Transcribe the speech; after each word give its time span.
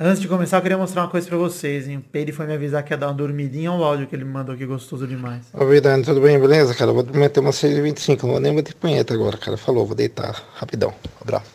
Antes 0.00 0.20
de 0.22 0.28
começar, 0.28 0.58
eu 0.58 0.62
queria 0.62 0.78
mostrar 0.78 1.02
uma 1.02 1.08
coisa 1.08 1.26
pra 1.26 1.36
vocês, 1.36 1.88
hein? 1.88 1.96
O 1.96 2.00
Peide 2.00 2.30
foi 2.30 2.46
me 2.46 2.54
avisar 2.54 2.84
que 2.84 2.92
ia 2.92 2.96
dar 2.96 3.08
uma 3.08 3.14
dormidinha 3.14 3.70
ao 3.70 3.82
áudio 3.82 4.06
que 4.06 4.14
ele 4.14 4.24
me 4.24 4.30
mandou 4.30 4.54
aqui 4.54 4.64
gostoso 4.64 5.08
demais. 5.08 5.46
Ô, 5.52 5.66
Vidani, 5.66 6.04
tudo 6.04 6.20
bem, 6.20 6.38
beleza, 6.38 6.72
cara? 6.72 6.92
Vou 6.92 7.04
meter 7.04 7.40
uma 7.40 7.50
6h25, 7.50 8.22
não 8.22 8.30
vou 8.30 8.40
nem 8.40 8.54
bater 8.54 8.76
punheta 8.76 9.12
agora, 9.12 9.36
cara. 9.36 9.56
Falou, 9.56 9.84
vou 9.84 9.96
deitar 9.96 10.40
rapidão. 10.54 10.94
Abraço. 11.20 11.50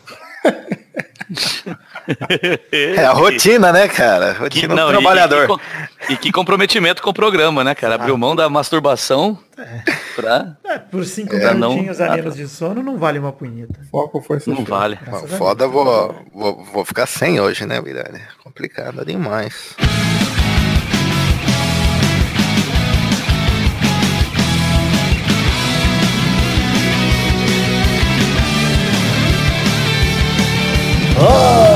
É 2.72 3.04
a 3.06 3.12
rotina, 3.12 3.72
né, 3.72 3.88
cara? 3.88 4.34
Que, 4.34 4.40
Rotina 4.40 4.74
não, 4.74 4.86
do 4.86 4.90
e- 4.90 4.92
trabalhador. 4.94 5.44
E, 5.44 5.46
que, 5.46 5.46
co- 5.46 5.60
e 6.12 6.16
que 6.16 6.32
comprometimento 6.32 7.02
com 7.02 7.10
o 7.10 7.14
programa, 7.14 7.64
né, 7.64 7.74
cara? 7.74 7.94
Abriu 7.94 8.16
mão 8.18 8.36
da 8.36 8.48
masturbação 8.48 9.38
pra... 10.14 10.56
É, 10.64 10.78
por 10.78 11.04
cinco 11.04 11.34
É, 11.34 11.54
não- 11.54 11.70
minutinhos 11.70 12.00
a 12.00 12.10
menos 12.14 12.34
de 12.36 12.46
sono 12.48 12.82
não 12.82 12.98
vale 12.98 13.18
uma 13.18 13.32
punheta. 13.32 13.80
Foco, 13.90 14.20
força 14.20 14.50
Não 14.50 14.64
vale. 14.64 14.98
Graças 15.02 15.32
a 15.32 15.36
Foda, 15.38 15.66
vou, 15.66 16.14
vou, 16.32 16.64
vou 16.72 16.84
ficar 16.84 17.06
sem 17.06 17.40
hoje, 17.40 17.64
né, 17.66 17.80
Vidani? 17.80 18.20
Complicado 18.42 19.04
demais. 19.04 19.74
Ah, 31.16 31.73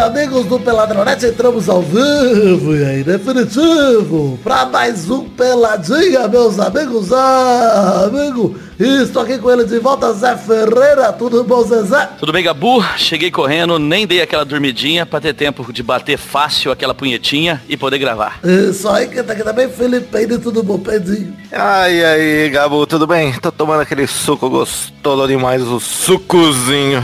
amigos 0.00 0.46
do 0.46 0.58
Peladronete, 0.58 1.26
entramos 1.26 1.68
ao 1.68 1.82
vivo 1.82 2.74
e 2.74 2.84
aí, 2.84 3.04
definitivo, 3.04 4.38
pra 4.42 4.64
mais 4.64 5.10
um 5.10 5.28
Peladinha, 5.28 6.26
meus 6.26 6.58
amigos. 6.58 7.12
Ah, 7.12 8.04
amigo, 8.06 8.56
estou 8.78 9.22
aqui 9.22 9.36
com 9.36 9.50
ele 9.50 9.64
de 9.64 9.78
volta, 9.78 10.10
Zé 10.14 10.36
Ferreira, 10.38 11.12
tudo 11.12 11.44
bom, 11.44 11.62
Zezé? 11.62 12.08
Tudo 12.18 12.32
bem, 12.32 12.42
Gabu? 12.42 12.82
Cheguei 12.96 13.30
correndo, 13.30 13.78
nem 13.78 14.06
dei 14.06 14.22
aquela 14.22 14.44
dormidinha 14.44 15.04
pra 15.04 15.20
ter 15.20 15.34
tempo 15.34 15.70
de 15.70 15.82
bater 15.82 16.16
fácil 16.16 16.72
aquela 16.72 16.94
punhetinha 16.94 17.62
e 17.68 17.76
poder 17.76 17.98
gravar. 17.98 18.40
Isso 18.42 18.88
aí, 18.88 19.06
que 19.06 19.22
tá 19.22 19.34
aqui 19.34 19.44
também, 19.44 19.68
Felipe, 19.68 20.38
tudo 20.38 20.62
bom, 20.62 20.78
Pedrinho? 20.78 21.36
Ai, 21.52 22.02
aí, 22.04 22.48
Gabu, 22.48 22.86
tudo 22.86 23.06
bem? 23.06 23.34
Tô 23.34 23.52
tomando 23.52 23.82
aquele 23.82 24.06
suco 24.06 24.48
gostoso 24.48 25.28
demais, 25.28 25.62
o 25.62 25.78
sucozinho. 25.78 27.02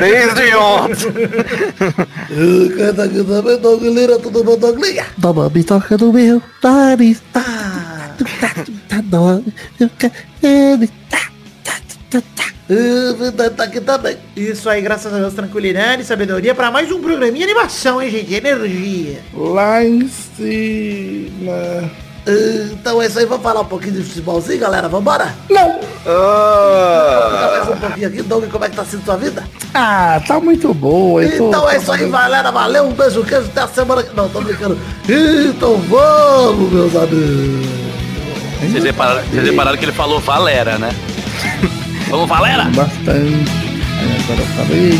Desde 0.00 0.54
ontem. 0.56 1.73
Tá 1.78 3.08
tudo 4.18 4.44
bom, 4.44 4.56
Doug 4.56 4.78
Lira? 4.78 5.06
Toma 5.20 5.50
bitoca 5.50 5.96
no 5.96 6.12
meu 6.12 6.40
nariz. 6.62 7.20
Ah, 7.34 8.10
tá 8.88 9.00
dó, 9.02 9.40
eu 9.80 9.90
quero 9.98 10.88
tá, 11.10 11.30
tá, 11.64 11.72
tá, 12.10 12.22
tá. 12.36 12.36
Tá. 12.36 12.44
Isso 14.36 14.70
aí, 14.70 14.80
graças 14.80 15.12
a 15.12 15.18
Deus, 15.18 15.34
tranquilidade 15.34 16.02
e 16.02 16.04
sabedoria 16.04 16.54
pra 16.54 16.70
mais 16.70 16.90
um 16.90 17.00
programinha 17.00 17.46
de 17.46 17.52
animação, 17.52 18.00
hein, 18.00 18.10
gente? 18.10 18.32
Energia. 18.32 19.20
Lá 19.34 19.84
em 19.84 20.08
cima. 20.08 21.90
Então 22.26 23.02
é 23.02 23.06
isso 23.06 23.18
aí, 23.18 23.26
vamos 23.26 23.42
falar 23.42 23.60
um 23.60 23.64
pouquinho 23.66 23.92
de 23.94 24.02
futebolzinho, 24.02 24.58
galera, 24.60 24.88
vambora? 24.88 25.34
Não! 25.50 25.80
Mais 26.06 27.68
um 27.68 27.76
pouquinho 27.76 28.08
aqui, 28.08 28.22
Doug, 28.22 28.44
como 28.50 28.64
é 28.64 28.68
que 28.70 28.76
tá 28.76 28.84
sendo 28.84 29.04
sua 29.04 29.16
vida? 29.16 29.44
Ah, 29.74 30.20
tá 30.26 30.40
muito 30.40 30.72
boa. 30.72 31.22
eu 31.22 31.36
tô- 31.36 31.48
Então 31.48 31.68
é 31.68 31.76
isso 31.76 31.92
aí, 31.92 32.08
galera, 32.08 32.50
valeu, 32.50 32.84
um 32.84 32.92
beijo, 32.92 33.22
queijo, 33.24 33.46
até 33.48 33.60
a 33.62 33.68
semana 33.68 34.02
que... 34.02 34.16
Não, 34.16 34.26
tô 34.28 34.40
brincando. 34.40 34.78
Então 35.06 35.76
vamos, 35.88 36.72
meus 36.72 36.96
amigos. 36.96 37.66
Vocês 38.70 38.84
repararam, 38.84 39.22
vocês 39.30 39.44
repararam 39.44 39.76
que 39.76 39.84
ele 39.84 39.92
falou 39.92 40.18
Valera, 40.20 40.78
né? 40.78 40.88
Vamos, 42.08 42.26
Valera! 42.28 42.64
Bastante. 42.64 43.44
Agora 44.24 44.40
eu 44.40 44.46
falei. 44.56 44.92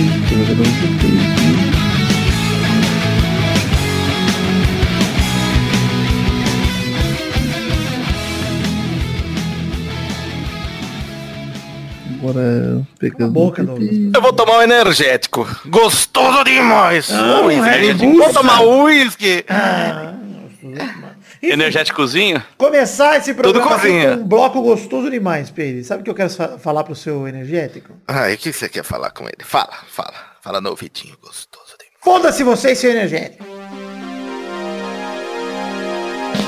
Pegando. 12.98 13.32
boca, 13.32 13.62
um. 13.62 14.12
Eu 14.14 14.22
vou 14.22 14.32
tomar 14.32 14.58
um 14.58 14.62
energético. 14.62 15.46
Gostoso 15.66 16.44
demais. 16.44 17.08
Red 17.08 17.84
gente. 17.88 18.06
Bull, 18.06 18.18
Vou 18.24 18.32
tomar 18.32 18.62
uísque. 18.62 19.44
Energéticozinho? 21.42 22.42
Começar 22.56 23.18
esse 23.18 23.34
programa 23.34 23.78
com 23.78 23.86
um 23.86 24.24
bloco 24.24 24.62
gostoso 24.62 25.10
demais, 25.10 25.50
Peide. 25.50 25.84
Sabe 25.84 26.00
o 26.00 26.04
que 26.04 26.10
eu 26.10 26.14
quero 26.14 26.30
fa- 26.30 26.56
falar 26.58 26.84
pro 26.84 26.94
seu 26.94 27.28
energético? 27.28 27.92
Ai, 28.08 28.32
o 28.34 28.38
que 28.38 28.50
você 28.50 28.66
quer 28.68 28.82
falar 28.82 29.10
com 29.10 29.24
ele? 29.24 29.36
Fala, 29.44 29.74
fala. 29.88 30.14
Fala 30.40 30.60
no 30.60 30.70
ouvidinho 30.70 31.14
gostoso 31.20 31.66
demais. 31.78 31.94
Foda-se 32.02 32.42
você 32.42 32.72
e 32.72 32.76
seu 32.76 32.90
energético. 32.92 33.44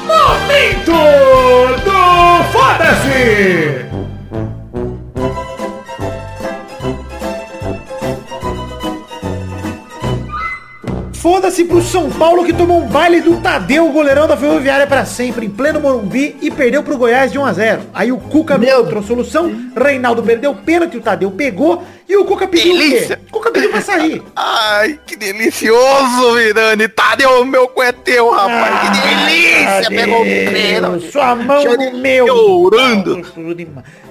Momento 0.07 0.93
do 1.85 2.53
Foda-se! 2.53 4.06
Foda-se 11.27 11.65
pro 11.65 11.83
São 11.83 12.09
Paulo 12.09 12.45
que 12.45 12.53
tomou 12.53 12.81
um 12.81 12.87
baile 12.87 13.21
do 13.21 13.41
Tadeu, 13.41 13.91
goleirão 13.91 14.29
da 14.29 14.37
Ferroviária 14.37 14.87
pra 14.87 15.05
sempre, 15.05 15.45
em 15.45 15.51
pleno 15.51 15.81
Morumbi, 15.81 16.37
e 16.41 16.53
perdeu 16.53 16.85
pro 16.85 16.97
Goiás 16.97 17.33
de 17.33 17.37
1 17.37 17.45
a 17.45 17.53
0 17.53 17.83
Aí 17.93 18.13
o 18.13 18.17
Cuca 18.17 18.57
não 18.57 18.65
encontrou 18.65 19.03
solução, 19.03 19.53
Reinaldo 19.77 20.23
perdeu 20.23 20.53
o 20.53 20.55
pênalti, 20.55 20.97
o 20.97 21.01
Tadeu 21.01 21.33
pegou, 21.33 21.83
e 22.09 22.17
o 22.17 22.25
Cuca 22.25 22.47
pediu 22.47 22.75
o 22.75 22.79
quê? 22.79 22.89
Delícia. 22.89 23.21
O 23.29 23.33
Cuca 23.33 23.51
pediu 23.51 23.71
pra 23.71 23.81
sair. 23.81 24.23
Ai, 24.37 25.01
que 25.05 25.17
delicioso, 25.17 26.35
Virani. 26.37 26.89
Tadeu, 26.89 27.45
meu 27.45 27.67
cu 27.69 27.83
é 27.83 27.93
teu, 27.93 28.31
rapaz. 28.31 28.81
que 28.81 29.01
delícia. 29.01 29.89
Pegou 29.89 30.23
o 30.23 30.25
pênalti. 30.25 31.11
Sua 31.11 31.35
mão 31.35 31.65
no 31.65 31.99
meu. 31.99 32.27
Chorando. 32.27 33.23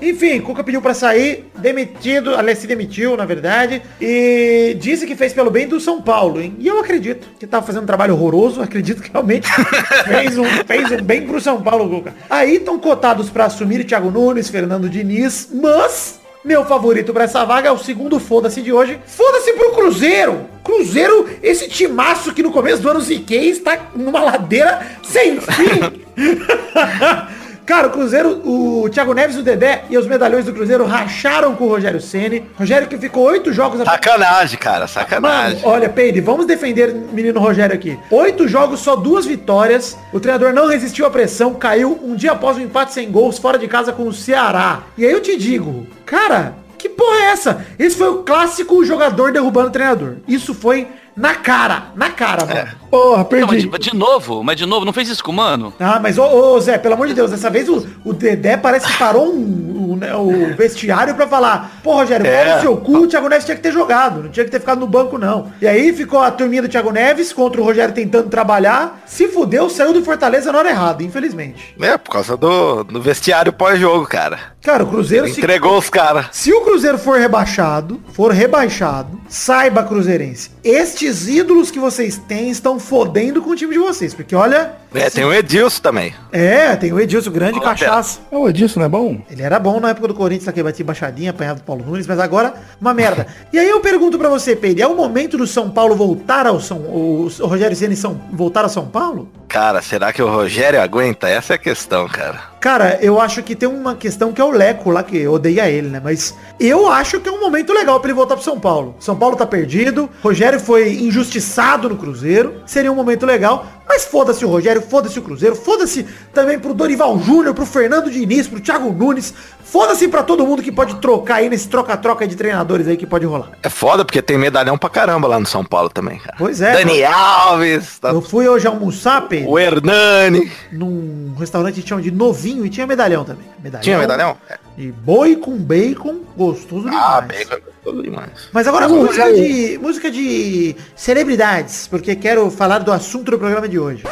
Enfim, 0.02 0.42
Cuca 0.42 0.64
pediu 0.64 0.82
pra 0.82 0.94
sair, 0.94 1.50
demitido, 1.58 2.36
aliás, 2.36 2.60
se 2.60 2.68
demitiu, 2.68 3.16
na 3.16 3.26
verdade, 3.26 3.82
e 4.00 4.76
disse 4.80 5.08
que 5.08 5.16
fez 5.16 5.32
pelo 5.32 5.50
bem 5.50 5.68
do 5.68 5.80
São 5.80 6.02
Paulo, 6.02 6.42
hein? 6.42 6.56
E 6.60 6.68
eu 6.68 6.80
acredito 6.80 7.28
que 7.40 7.48
tava 7.48 7.66
fazendo 7.66 7.84
um 7.84 7.88
trabalho 7.88 8.14
horroroso, 8.14 8.62
acredito 8.62 9.02
que 9.02 9.12
realmente 9.12 9.50
fez, 10.06 10.38
um, 10.38 10.46
fez 10.66 10.92
um 10.92 11.02
bem 11.02 11.26
pro 11.26 11.40
São 11.40 11.62
Paulo, 11.62 11.90
Cuca. 11.90 12.14
Aí 12.30 12.58
estão 12.58 12.78
cotados 12.78 13.30
pra 13.30 13.46
assumir 13.46 13.86
Thiago 13.86 14.12
Nunes, 14.12 14.50
Fernando 14.50 14.90
Diniz, 14.90 15.50
mas 15.54 16.25
meu 16.46 16.64
favorito 16.64 17.12
pra 17.12 17.24
essa 17.24 17.44
vaga 17.44 17.70
é 17.70 17.72
o 17.72 17.78
segundo 17.78 18.20
foda-se 18.20 18.62
de 18.62 18.72
hoje. 18.72 19.00
Foda-se 19.08 19.52
pro 19.54 19.72
Cruzeiro. 19.72 20.48
Cruzeiro, 20.64 21.28
esse 21.42 21.68
timaço 21.68 22.34
que 22.34 22.44
no 22.44 22.52
começo 22.52 22.84
do 22.84 22.90
ano 22.90 23.02
ziquei 23.02 23.50
está 23.50 23.80
numa 23.96 24.22
ladeira 24.22 24.86
sem 25.04 25.42
fim. 25.42 26.06
Cara, 27.66 27.88
o 27.88 27.90
Cruzeiro, 27.90 28.42
o 28.48 28.88
Thiago 28.92 29.14
Neves, 29.14 29.38
o 29.38 29.42
Dedé 29.42 29.86
e 29.90 29.98
os 29.98 30.06
medalhões 30.06 30.46
do 30.46 30.54
Cruzeiro 30.54 30.86
racharam 30.86 31.56
com 31.56 31.64
o 31.66 31.70
Rogério 31.70 32.00
Ceni. 32.00 32.44
Rogério 32.58 32.88
que 32.88 32.98
ficou 32.98 33.24
oito 33.26 33.52
jogos... 33.52 33.82
a- 33.82 33.86
Sacanagem, 33.86 34.60
cara, 34.60 34.80
Mano, 34.82 34.88
sacanagem. 34.90 35.60
olha, 35.64 35.90
Peide, 35.90 36.22
vamos 36.22 36.46
defender 36.46 36.90
o 36.92 37.14
menino 37.14 37.40
Rogério 37.40 37.74
aqui. 37.76 37.98
Oito 38.12 38.48
jogos, 38.48 38.82
só 38.82 38.96
duas 38.96 39.26
vitórias. 39.26 39.98
O 40.14 40.20
treinador 40.20 40.54
não 40.54 40.68
resistiu 40.68 41.06
à 41.08 41.10
pressão, 41.10 41.56
caiu 41.56 42.00
um 42.04 42.16
dia 42.16 42.34
após 42.34 42.56
um 42.58 42.62
empate 42.62 42.94
sem 42.94 43.10
gols 43.12 43.40
fora 43.40 43.58
de 43.58 43.68
casa 43.68 43.92
com 43.92 44.04
o 44.04 44.14
Ceará. 44.14 44.84
E 44.98 45.04
aí 45.06 45.12
eu 45.12 45.22
te 45.22 45.36
digo, 45.36 45.88
cara, 46.06 46.54
que 46.78 46.88
porra 46.88 47.18
é 47.18 47.26
essa? 47.32 47.66
Esse 47.80 47.98
foi 47.98 48.10
o 48.10 48.18
clássico 48.24 48.86
jogador 48.86 49.32
derrubando 49.32 49.70
o 49.70 49.72
treinador. 49.72 50.18
Isso 50.28 50.54
foi 50.54 50.88
na 51.18 51.34
cara, 51.34 51.86
na 51.96 52.10
cara, 52.12 52.46
mano. 52.46 52.68
Porra, 52.90 53.18
Não, 53.18 53.26
perdi. 53.26 53.68
mas 53.70 53.80
de, 53.84 53.92
de 53.92 53.96
novo, 53.96 54.44
mas 54.44 54.56
de 54.58 54.66
novo, 54.66 54.86
não 54.86 54.94
fez 54.94 55.10
isso 55.10 55.24
com 55.24 55.32
o 55.32 55.36
mano? 55.36 55.74
Ah, 55.80 56.00
mas 56.02 56.18
ô, 56.18 56.24
ô, 56.26 56.60
Zé, 56.60 56.78
pelo 56.78 56.94
amor 56.94 57.08
de 57.08 57.14
Deus, 57.14 57.32
dessa 57.32 57.50
vez 57.50 57.68
o, 57.70 57.86
o 58.04 58.14
Dedé 58.14 58.58
parece 58.58 58.88
que 58.88 58.98
parou 58.98 59.28
um- 59.34 59.92
o, 59.92 59.96
né, 59.96 60.16
o 60.16 60.56
vestiário 60.56 61.14
pra 61.16 61.28
falar, 61.28 61.80
pô, 61.84 61.94
Rogério, 61.94 62.26
É. 62.26 62.56
no 62.56 62.62
seu 62.62 62.78
cu, 62.78 62.98
o 63.00 63.08
Thiago 63.08 63.30
Neves 63.30 63.46
tinha 63.46 63.56
que 63.56 63.62
ter 63.62 63.72
jogado, 63.72 64.24
não 64.24 64.30
tinha 64.30 64.44
que 64.46 64.52
ter 64.52 64.60
ficado 64.60 64.80
no 64.80 64.88
banco, 64.88 65.18
não. 65.18 65.52
E 65.62 65.68
aí 65.68 65.94
ficou 65.94 66.20
a 66.22 66.32
turminha 66.32 66.62
do 66.62 66.68
Thiago 66.70 66.92
Neves 66.92 67.32
contra 67.32 67.62
o 67.62 67.64
Rogério 67.64 67.94
tentando 67.94 68.30
trabalhar, 68.30 69.02
se 69.06 69.28
fudeu, 69.28 69.70
saiu 69.70 69.94
do 69.94 70.04
Fortaleza 70.04 70.52
na 70.52 70.58
hora 70.60 70.70
errada, 70.70 71.04
infelizmente. 71.04 71.76
É, 71.80 71.98
por 71.98 72.12
causa 72.12 72.36
do, 72.36 72.84
do 72.84 73.02
vestiário 73.02 73.54
pós-jogo, 73.54 74.06
cara. 74.08 74.40
Cara, 74.64 74.84
o 74.84 74.88
Cruzeiro 74.88 75.28
se... 75.28 75.40
Entregou 75.40 75.78
os 75.78 75.90
caras. 75.90 76.28
Se 76.32 76.52
o 76.52 76.62
Cruzeiro 76.62 76.98
for 76.98 77.20
rebaixado, 77.20 78.02
for 78.14 78.32
rebaixado, 78.32 79.20
saiba, 79.30 79.84
Cruzeirense, 79.84 80.50
estes 80.64 81.28
ídolos 81.28 81.70
que 81.70 81.80
vocês 81.80 82.18
têm 82.18 82.50
estão 82.50 82.75
fodendo 82.80 83.42
com 83.42 83.52
o 83.52 83.56
time 83.56 83.74
de 83.74 83.80
vocês, 83.80 84.14
porque 84.14 84.36
olha... 84.36 84.74
É, 84.94 85.10
tem 85.10 85.26
o 85.26 85.34
Edilson 85.34 85.82
também. 85.82 86.14
É, 86.32 86.76
tem 86.76 86.94
o 86.94 87.00
Edilson, 87.00 87.32
grande 87.32 87.60
Fala, 87.60 87.72
cachaça. 87.72 88.20
Ô, 88.32 88.48
Edilson 88.48 88.80
não 88.80 88.86
é 88.86 88.90
bom? 88.90 89.22
Ele 89.30 89.42
era 89.42 89.60
bom 89.60 89.80
na 89.80 89.90
época 89.90 90.08
do 90.08 90.14
Corinthians, 90.14 90.54
que 90.54 90.64
batia 90.64 90.86
baixadinha, 90.86 91.32
apanhava 91.32 91.60
do 91.60 91.66
Paulo 91.66 91.86
Nunes, 91.86 92.08
mas 92.08 92.20
agora, 92.20 92.54
uma 92.80 92.94
merda. 92.94 93.28
e 93.52 93.60
aí 93.60 93.70
eu 93.70 93.82
pergunto 93.82 94.18
pra 94.18 94.30
você, 94.30 94.56
Pedro, 94.56 94.84
é 94.84 94.88
o 94.88 94.96
momento 94.96 95.38
do 95.38 95.46
São 95.46 95.70
Paulo 95.70 95.96
voltar 95.96 96.48
ao 96.48 96.62
São... 96.62 96.78
O, 96.78 97.28
o 97.40 97.48
Rogério 97.48 97.76
Ceni 97.76 97.96
São, 97.96 98.20
voltar 98.32 98.64
ao 98.64 98.70
São 98.70 98.86
Paulo? 98.88 99.30
cara, 99.56 99.82
será 99.82 100.12
que 100.12 100.22
o 100.22 100.28
Rogério 100.28 100.82
aguenta? 100.82 101.30
Essa 101.30 101.54
é 101.54 101.56
a 101.56 101.58
questão, 101.58 102.10
cara. 102.10 102.56
Cara, 102.60 103.00
eu 103.02 103.22
acho 103.22 103.42
que 103.42 103.56
tem 103.56 103.70
uma 103.70 103.96
questão 103.96 104.34
que 104.34 104.42
é 104.42 104.44
o 104.44 104.50
Leco 104.50 104.90
lá, 104.90 105.02
que 105.02 105.26
odeia 105.28 105.70
ele, 105.70 105.88
né? 105.88 106.02
Mas 106.04 106.36
eu 106.60 106.92
acho 106.92 107.22
que 107.22 107.30
é 107.30 107.32
um 107.32 107.40
momento 107.40 107.72
legal 107.72 107.98
pra 108.02 108.10
ele 108.10 108.16
voltar 108.16 108.36
pro 108.36 108.44
São 108.44 108.60
Paulo. 108.60 108.96
São 109.00 109.16
Paulo 109.16 109.38
tá 109.38 109.46
perdido, 109.46 110.10
Rogério 110.22 110.60
foi 110.60 110.92
injustiçado 110.96 111.88
no 111.88 111.96
Cruzeiro, 111.96 112.64
seria 112.66 112.92
um 112.92 112.96
momento 112.96 113.26
legal. 113.26 113.66
Mas 113.88 114.06
foda-se 114.06 114.44
o 114.44 114.48
Rogério, 114.48 114.82
foda-se 114.82 115.18
o 115.20 115.22
Cruzeiro, 115.22 115.56
foda-se 115.56 116.04
também 116.34 116.58
pro 116.58 116.74
Dorival 116.74 117.18
Júnior, 117.20 117.54
pro 117.54 117.66
Fernando 117.66 118.10
Diniz, 118.10 118.48
pro 118.48 118.60
Thiago 118.60 118.92
Nunes, 118.92 119.34
foda-se 119.64 120.08
pra 120.08 120.24
todo 120.24 120.46
mundo 120.46 120.64
que 120.64 120.72
pode 120.72 120.96
trocar 120.96 121.36
aí 121.36 121.50
nesse 121.50 121.68
troca-troca 121.70 122.28
de 122.28 122.36
treinadores 122.36 122.88
aí 122.88 122.98
que 122.98 123.06
pode 123.06 123.26
rolar. 123.26 123.52
É 123.62 123.70
foda 123.70 124.04
porque 124.04 124.22
tem 124.22 124.38
medalhão 124.38 124.78
pra 124.78 124.90
caramba 124.90 125.28
lá 125.28 125.40
no 125.40 125.46
São 125.46 125.64
Paulo 125.64 125.90
também, 125.90 126.18
cara. 126.18 126.36
Pois 126.38 126.62
é. 126.62 126.74
Dani 126.74 127.04
Alves, 127.04 128.00
tá... 128.00 128.10
Eu 128.10 128.22
fui 128.22 128.48
hoje 128.48 128.66
almoçar, 128.66 129.28
Pedro, 129.28 129.52
o 129.52 129.60
Hernani. 129.60 130.52
num 130.72 131.36
restaurante 131.38 131.82
que 131.82 131.88
chama 131.88 132.02
de 132.02 132.12
Novinho 132.12 132.66
e 132.66 132.70
tinha 132.70 132.88
medalhão 132.88 133.24
também. 133.24 133.46
Medalhão 133.62 133.84
Tinha 133.84 133.98
medalhão? 134.00 134.38
É. 134.50 134.65
E 134.78 134.92
boi 134.92 135.38
com 135.38 135.58
bacon, 135.58 136.22
gostoso 136.36 136.84
demais. 136.84 137.06
Ah, 137.06 137.22
bacon 137.22 137.54
é 137.54 137.60
gostoso 137.60 138.04
demais. 138.04 138.50
Mas 138.52 138.68
agora 138.68 138.88
Vamos 138.88 139.06
música 139.06 139.34
de, 139.34 139.78
música 139.78 140.12
de 140.12 140.76
celebridades, 140.96 141.88
porque 141.88 142.16
quero 142.16 142.52
falar 142.52 142.80
do 142.80 142.92
assunto 142.92 143.32
do 143.32 143.40
programa 143.40 143.70
de 143.70 143.80
hoje. 143.80 144.04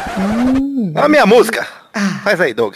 A 0.96 1.10
minha 1.10 1.26
música. 1.26 1.68
Faz 2.24 2.40
aí, 2.40 2.54
Doug. 2.54 2.76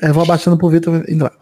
É, 0.00 0.10
vou 0.10 0.22
abaixando 0.22 0.56
pro 0.56 0.70
Vitor 0.70 1.04
indo 1.08 1.24
lá. 1.24 1.32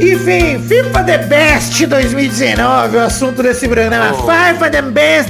Enfim, 0.00 0.60
FIFA 0.60 1.04
The 1.04 1.18
Best 1.18 1.78
2019, 1.78 2.96
o 2.96 3.00
assunto 3.00 3.42
desse 3.42 3.66
programa. 3.68 4.14
FIFA 4.14 4.70
The 4.70 4.82
Best 4.82 5.28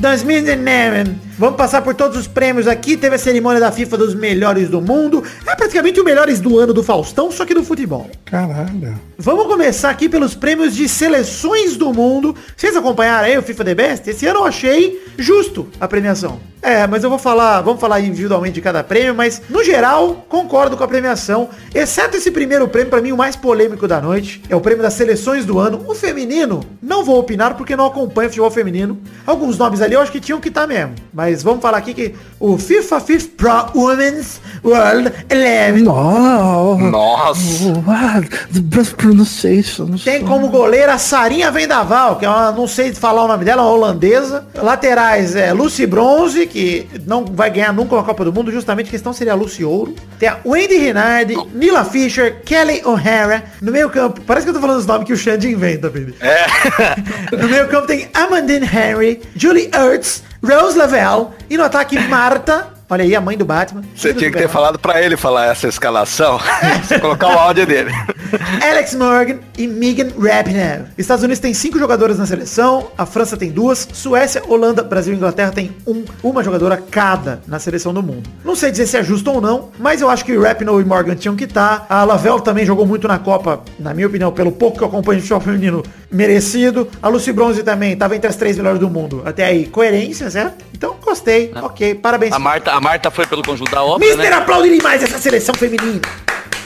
2019. 0.00 1.31
Vamos 1.38 1.56
passar 1.56 1.82
por 1.82 1.94
todos 1.94 2.16
os 2.16 2.26
prêmios 2.26 2.68
aqui. 2.68 2.96
Teve 2.96 3.16
a 3.16 3.18
cerimônia 3.18 3.60
da 3.60 3.72
FIFA 3.72 3.96
dos 3.96 4.14
melhores 4.14 4.68
do 4.68 4.80
mundo. 4.80 5.22
É 5.46 5.54
praticamente 5.54 6.00
o 6.00 6.04
melhores 6.04 6.40
do 6.40 6.58
ano 6.58 6.72
do 6.72 6.82
Faustão, 6.82 7.30
só 7.30 7.44
que 7.44 7.54
do 7.54 7.64
futebol. 7.64 8.10
Caralho. 8.24 9.00
Vamos 9.18 9.46
começar 9.46 9.90
aqui 9.90 10.08
pelos 10.08 10.34
prêmios 10.34 10.74
de 10.74 10.88
seleções 10.88 11.76
do 11.76 11.92
mundo. 11.92 12.34
Vocês 12.56 12.76
acompanharam 12.76 13.26
aí 13.26 13.38
o 13.38 13.42
FIFA 13.42 13.64
The 13.64 13.74
Best? 13.74 14.10
Esse 14.10 14.26
ano 14.26 14.40
eu 14.40 14.44
achei 14.44 15.02
justo 15.16 15.68
a 15.80 15.88
premiação. 15.88 16.40
É, 16.62 16.86
mas 16.86 17.02
eu 17.02 17.10
vou 17.10 17.18
falar, 17.18 17.60
vamos 17.60 17.80
falar 17.80 18.00
individualmente 18.00 18.54
de 18.54 18.60
cada 18.60 18.84
prêmio, 18.84 19.12
mas 19.12 19.42
no 19.50 19.64
geral 19.64 20.24
concordo 20.28 20.76
com 20.76 20.84
a 20.84 20.88
premiação, 20.88 21.48
exceto 21.74 22.16
esse 22.16 22.30
primeiro 22.30 22.68
prêmio, 22.68 22.88
pra 22.88 23.00
mim 23.00 23.10
o 23.10 23.16
mais 23.16 23.34
polêmico 23.34 23.88
da 23.88 24.00
noite, 24.00 24.40
é 24.48 24.54
o 24.54 24.60
prêmio 24.60 24.80
das 24.80 24.94
seleções 24.94 25.44
do 25.44 25.58
ano. 25.58 25.84
O 25.88 25.94
feminino, 25.94 26.64
não 26.80 27.04
vou 27.04 27.18
opinar 27.18 27.56
porque 27.56 27.74
não 27.74 27.86
acompanho 27.86 28.28
futebol 28.28 28.50
feminino. 28.50 29.00
Alguns 29.26 29.58
nomes 29.58 29.82
ali 29.82 29.94
eu 29.94 30.00
acho 30.00 30.12
que 30.12 30.20
tinham 30.20 30.40
que 30.40 30.48
estar 30.48 30.68
mesmo, 30.68 30.94
mas 31.12 31.21
vamos 31.42 31.62
falar 31.62 31.78
aqui 31.78 31.94
que 31.94 32.14
o 32.38 32.58
FIFA 32.58 33.00
FIFA 33.00 33.28
Pro 33.36 33.80
Women's 33.80 34.40
World 34.64 35.12
11 35.30 35.82
Nossa. 35.82 36.90
Nossa. 36.90 37.64
Wow, 37.64 38.22
the 38.52 38.60
best 38.60 38.94
pronunciation. 38.96 39.96
Tem 40.04 40.24
como 40.24 40.48
goleira 40.48 40.98
Sarinha 40.98 41.50
Vendaval, 41.50 42.16
que 42.16 42.24
é 42.24 42.28
uma, 42.28 42.52
não 42.52 42.66
sei 42.66 42.92
falar 42.92 43.24
o 43.24 43.28
nome 43.28 43.44
dela, 43.44 43.62
uma 43.62 43.70
holandesa. 43.70 44.46
Laterais 44.54 45.36
é 45.36 45.52
Lucy 45.52 45.86
Bronze, 45.86 46.46
que 46.46 46.88
não 47.06 47.24
vai 47.24 47.50
ganhar 47.50 47.72
nunca 47.72 47.94
uma 47.94 48.04
Copa 48.04 48.24
do 48.24 48.32
Mundo, 48.32 48.50
justamente 48.50 48.88
a 48.88 48.90
questão 48.90 49.12
seria 49.12 49.32
a 49.32 49.36
Lucy 49.36 49.64
Ouro. 49.64 49.94
Tem 50.18 50.28
a 50.28 50.38
Wendy 50.44 50.76
Renard, 50.76 51.34
Nila 51.54 51.84
Fisher, 51.84 52.42
Kelly 52.44 52.82
O'Hara. 52.84 53.44
No 53.60 53.72
meio 53.72 53.88
campo, 53.90 54.20
parece 54.22 54.46
que 54.46 54.50
eu 54.50 54.54
tô 54.54 54.60
falando 54.60 54.78
os 54.78 54.86
nomes 54.86 55.06
que 55.06 55.12
o 55.12 55.16
Xande 55.16 55.48
inventa, 55.48 55.90
Pedro. 55.90 56.14
É. 56.20 57.36
No 57.36 57.48
meio 57.48 57.68
campo 57.68 57.86
tem 57.86 58.08
Amandine 58.14 58.66
Henry, 58.66 59.20
Julie 59.34 59.70
Ertz, 59.72 60.22
Rose 60.42 60.76
Lavelle. 60.76 61.28
E 61.48 61.56
no 61.56 61.64
ataque, 61.64 61.98
Marta. 62.08 62.71
Olha 62.92 63.04
aí, 63.04 63.16
a 63.16 63.22
mãe 63.22 63.38
do 63.38 63.46
Batman. 63.46 63.80
Você 63.96 64.12
tinha 64.12 64.30
que 64.30 64.36
ter 64.36 64.42
Batman. 64.42 64.48
falado 64.52 64.78
pra 64.78 65.00
ele 65.00 65.16
falar 65.16 65.46
essa 65.46 65.66
escalação. 65.66 66.38
Você 66.84 66.98
colocar 66.98 67.28
o 67.28 67.38
áudio 67.38 67.66
dele. 67.66 67.90
Alex 68.62 68.94
Morgan 68.94 69.38
e 69.56 69.66
Megan 69.66 70.08
Rapinoe. 70.18 70.84
Estados 70.98 71.24
Unidos 71.24 71.38
tem 71.40 71.54
cinco 71.54 71.78
jogadoras 71.78 72.18
na 72.18 72.26
seleção, 72.26 72.90
a 72.96 73.06
França 73.06 73.34
tem 73.34 73.50
duas, 73.50 73.88
Suécia, 73.94 74.42
Holanda, 74.46 74.82
Brasil 74.82 75.14
e 75.14 75.16
Inglaterra 75.16 75.52
tem 75.52 75.74
um, 75.86 76.04
uma 76.22 76.44
jogadora 76.44 76.76
cada 76.76 77.40
na 77.46 77.58
seleção 77.58 77.94
do 77.94 78.02
mundo. 78.02 78.28
Não 78.44 78.54
sei 78.54 78.70
dizer 78.70 78.86
se 78.86 78.98
é 78.98 79.02
justo 79.02 79.30
ou 79.30 79.40
não, 79.40 79.70
mas 79.78 80.02
eu 80.02 80.10
acho 80.10 80.24
que 80.24 80.36
Rapinoe 80.36 80.82
e 80.82 80.84
Morgan 80.84 81.14
tinham 81.14 81.34
que 81.34 81.44
estar. 81.44 81.86
A 81.88 82.04
Lavelle 82.04 82.42
também 82.42 82.66
jogou 82.66 82.86
muito 82.86 83.08
na 83.08 83.18
Copa, 83.18 83.62
na 83.78 83.94
minha 83.94 84.06
opinião, 84.06 84.30
pelo 84.32 84.52
pouco 84.52 84.76
que 84.76 84.84
eu 84.84 84.88
acompanho 84.88 85.16
de 85.18 85.22
futebol 85.22 85.40
feminino, 85.40 85.82
merecido. 86.10 86.88
A 87.02 87.08
Lucy 87.08 87.32
Bronze 87.32 87.62
também 87.62 87.92
estava 87.94 88.14
entre 88.14 88.28
as 88.28 88.36
três 88.36 88.56
melhores 88.58 88.78
do 88.78 88.90
mundo. 88.90 89.22
Até 89.24 89.46
aí, 89.46 89.66
coerência, 89.66 90.30
certo? 90.30 90.62
Então, 90.74 90.96
gostei. 91.00 91.52
Ok, 91.54 91.94
parabéns. 91.96 92.32
A 92.32 92.38
Marta, 92.38 92.72
a 92.72 92.80
Marta 92.82 93.12
foi 93.12 93.24
pelo 93.26 93.42
conjunto 93.44 93.70
da 93.70 93.82
obra, 93.84 94.04
Mister 94.04 94.28
né? 94.30 94.36
aplaude 94.36 94.68
demais 94.68 95.00
essa 95.02 95.16
seleção 95.16 95.54
feminina. 95.54 96.00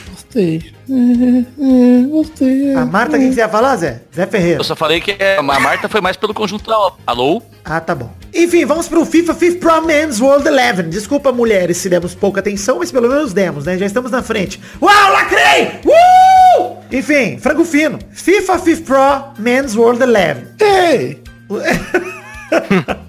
Gostei. 0.09 0.73
É, 0.89 2.03
é, 2.03 2.07
gostei. 2.07 2.73
A 2.73 2.85
Marta, 2.85 3.17
o 3.17 3.19
que 3.19 3.31
você 3.33 3.39
ia 3.39 3.47
falar, 3.47 3.75
Zé? 3.77 4.01
Zé 4.15 4.25
Ferreira. 4.25 4.59
Eu 4.59 4.63
só 4.63 4.75
falei 4.75 4.99
que 4.99 5.11
é- 5.19 5.37
a 5.37 5.43
Marta 5.43 5.87
foi 5.87 6.01
mais 6.01 6.17
pelo 6.17 6.33
conjunto 6.33 6.67
da 6.67 6.77
obra. 6.77 6.99
Alô? 7.05 7.41
Ah, 7.63 7.79
tá 7.79 7.93
bom. 7.93 8.11
Enfim, 8.33 8.65
vamos 8.65 8.87
pro 8.87 9.05
FIFA 9.05 9.35
FIFA 9.35 9.57
Pro 9.59 9.85
Men's 9.85 10.19
World 10.19 10.49
11. 10.49 10.83
Desculpa, 10.83 11.31
mulheres, 11.31 11.77
se 11.77 11.87
demos 11.87 12.15
pouca 12.15 12.39
atenção, 12.39 12.79
mas 12.79 12.91
pelo 12.91 13.07
menos 13.07 13.31
demos, 13.31 13.65
né? 13.65 13.77
Já 13.77 13.85
estamos 13.85 14.09
na 14.09 14.23
frente. 14.23 14.59
Uau, 14.81 15.11
lacrei! 15.13 15.79
Uh! 15.85 16.77
Enfim, 16.91 17.37
frango 17.37 17.63
fino. 17.63 17.99
FIFA 18.11 18.57
FIFA 18.57 18.81
Pro 18.81 19.23
Men's 19.43 19.75
World 19.75 20.03
11. 20.03 20.47
Ei! 20.59 21.21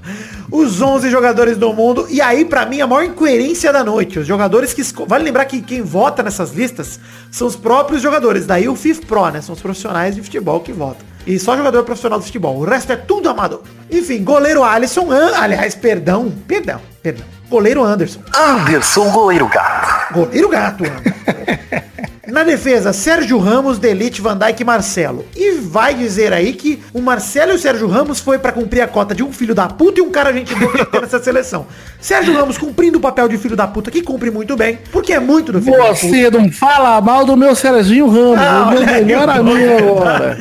Os 0.51 0.81
11 0.81 1.11
jogadores 1.11 1.57
do 1.57 1.73
mundo. 1.73 2.07
E 2.09 2.21
aí, 2.21 2.45
pra 2.45 2.65
mim, 2.65 2.81
a 2.81 2.87
maior 2.87 3.05
incoerência 3.05 3.73
da 3.73 3.85
noite. 3.85 4.19
Os 4.19 4.27
jogadores 4.27 4.73
que... 4.73 4.83
Vale 5.07 5.25
lembrar 5.25 5.45
que 5.45 5.61
quem 5.61 5.83
vota 5.83 6.23
nessas 6.23 6.53
listas 6.53 6.99
são 7.31 7.47
os 7.47 7.55
próprios 7.55 8.01
jogadores. 8.01 8.47
Daí 8.47 8.69
o 8.69 8.75
FIFA 8.75 9.07
Pro, 9.07 9.29
né? 9.29 9.41
São 9.41 9.55
os 9.55 9.61
profissionais 9.61 10.15
de 10.15 10.23
futebol 10.23 10.61
que 10.61 10.73
votam. 10.73 11.07
E 11.27 11.39
só 11.39 11.57
jogador 11.57 11.85
profissional 11.85 12.19
de 12.19 12.25
futebol. 12.25 12.57
O 12.57 12.65
resto 12.65 12.93
é 12.93 12.97
tudo 12.97 13.29
amador. 13.29 13.63
Enfim, 13.91 14.25
goleiro 14.25 14.65
Alisson. 14.65 15.09
Aliás, 15.39 15.75
perdão. 15.75 16.33
Perdão. 16.47 16.81
Perdão. 17.03 17.27
Goleiro 17.51 17.85
Anderson. 17.85 18.21
Anderson 18.35 19.11
Goleiro 19.11 19.47
Gato. 19.49 20.15
Goleiro 20.15 20.49
gato, 20.49 20.85
Anderson. 20.85 21.89
Na 22.29 22.45
defesa, 22.45 22.93
Sérgio 22.93 23.39
Ramos, 23.39 23.79
Delite, 23.79 24.21
Van 24.21 24.37
Dijk 24.37 24.61
e 24.61 24.65
Marcelo. 24.65 25.25
E 25.35 25.53
vai 25.53 25.95
dizer 25.95 26.31
aí 26.31 26.53
que 26.53 26.79
o 26.93 27.01
Marcelo 27.01 27.53
e 27.53 27.55
o 27.55 27.59
Sérgio 27.59 27.89
Ramos 27.89 28.21
foi 28.21 28.39
pra 28.39 28.53
cumprir 28.53 28.83
a 28.83 28.87
cota 28.87 29.15
de 29.15 29.23
um 29.23 29.33
filho 29.33 29.55
da 29.55 29.67
puta 29.67 29.99
e 29.99 30.03
um 30.03 30.11
cara 30.11 30.31
gente 30.31 30.55
boa 30.55 30.71
que 30.71 30.85
tem 30.85 31.01
nessa 31.01 31.19
seleção. 31.23 31.67
Sérgio 31.99 32.35
Ramos 32.35 32.59
cumprindo 32.59 32.99
o 32.99 33.01
papel 33.01 33.29
de 33.29 33.39
filho 33.39 33.57
da 33.57 33.67
puta, 33.67 33.91
que 33.91 34.03
cumpre 34.03 34.31
muito 34.31 34.59
bem, 34.59 34.79
porque 34.93 35.15
é 35.15 35.19
muito 35.19 35.53
do 35.53 35.63
filho 35.63 35.79
da 35.79 35.85
puta. 35.85 35.97
Você 35.97 36.31
não 36.31 36.53
fala 36.53 37.01
mal 37.01 37.25
do 37.25 37.35
meu 37.35 37.55
Serginho 37.55 38.09
Ramos, 38.09 38.39
Ah, 38.39 38.67
o 38.67 38.71
meu 38.73 38.81
aí, 38.81 39.05
melhor 39.05 39.27
amigo 39.31 39.79
agora. 39.79 40.39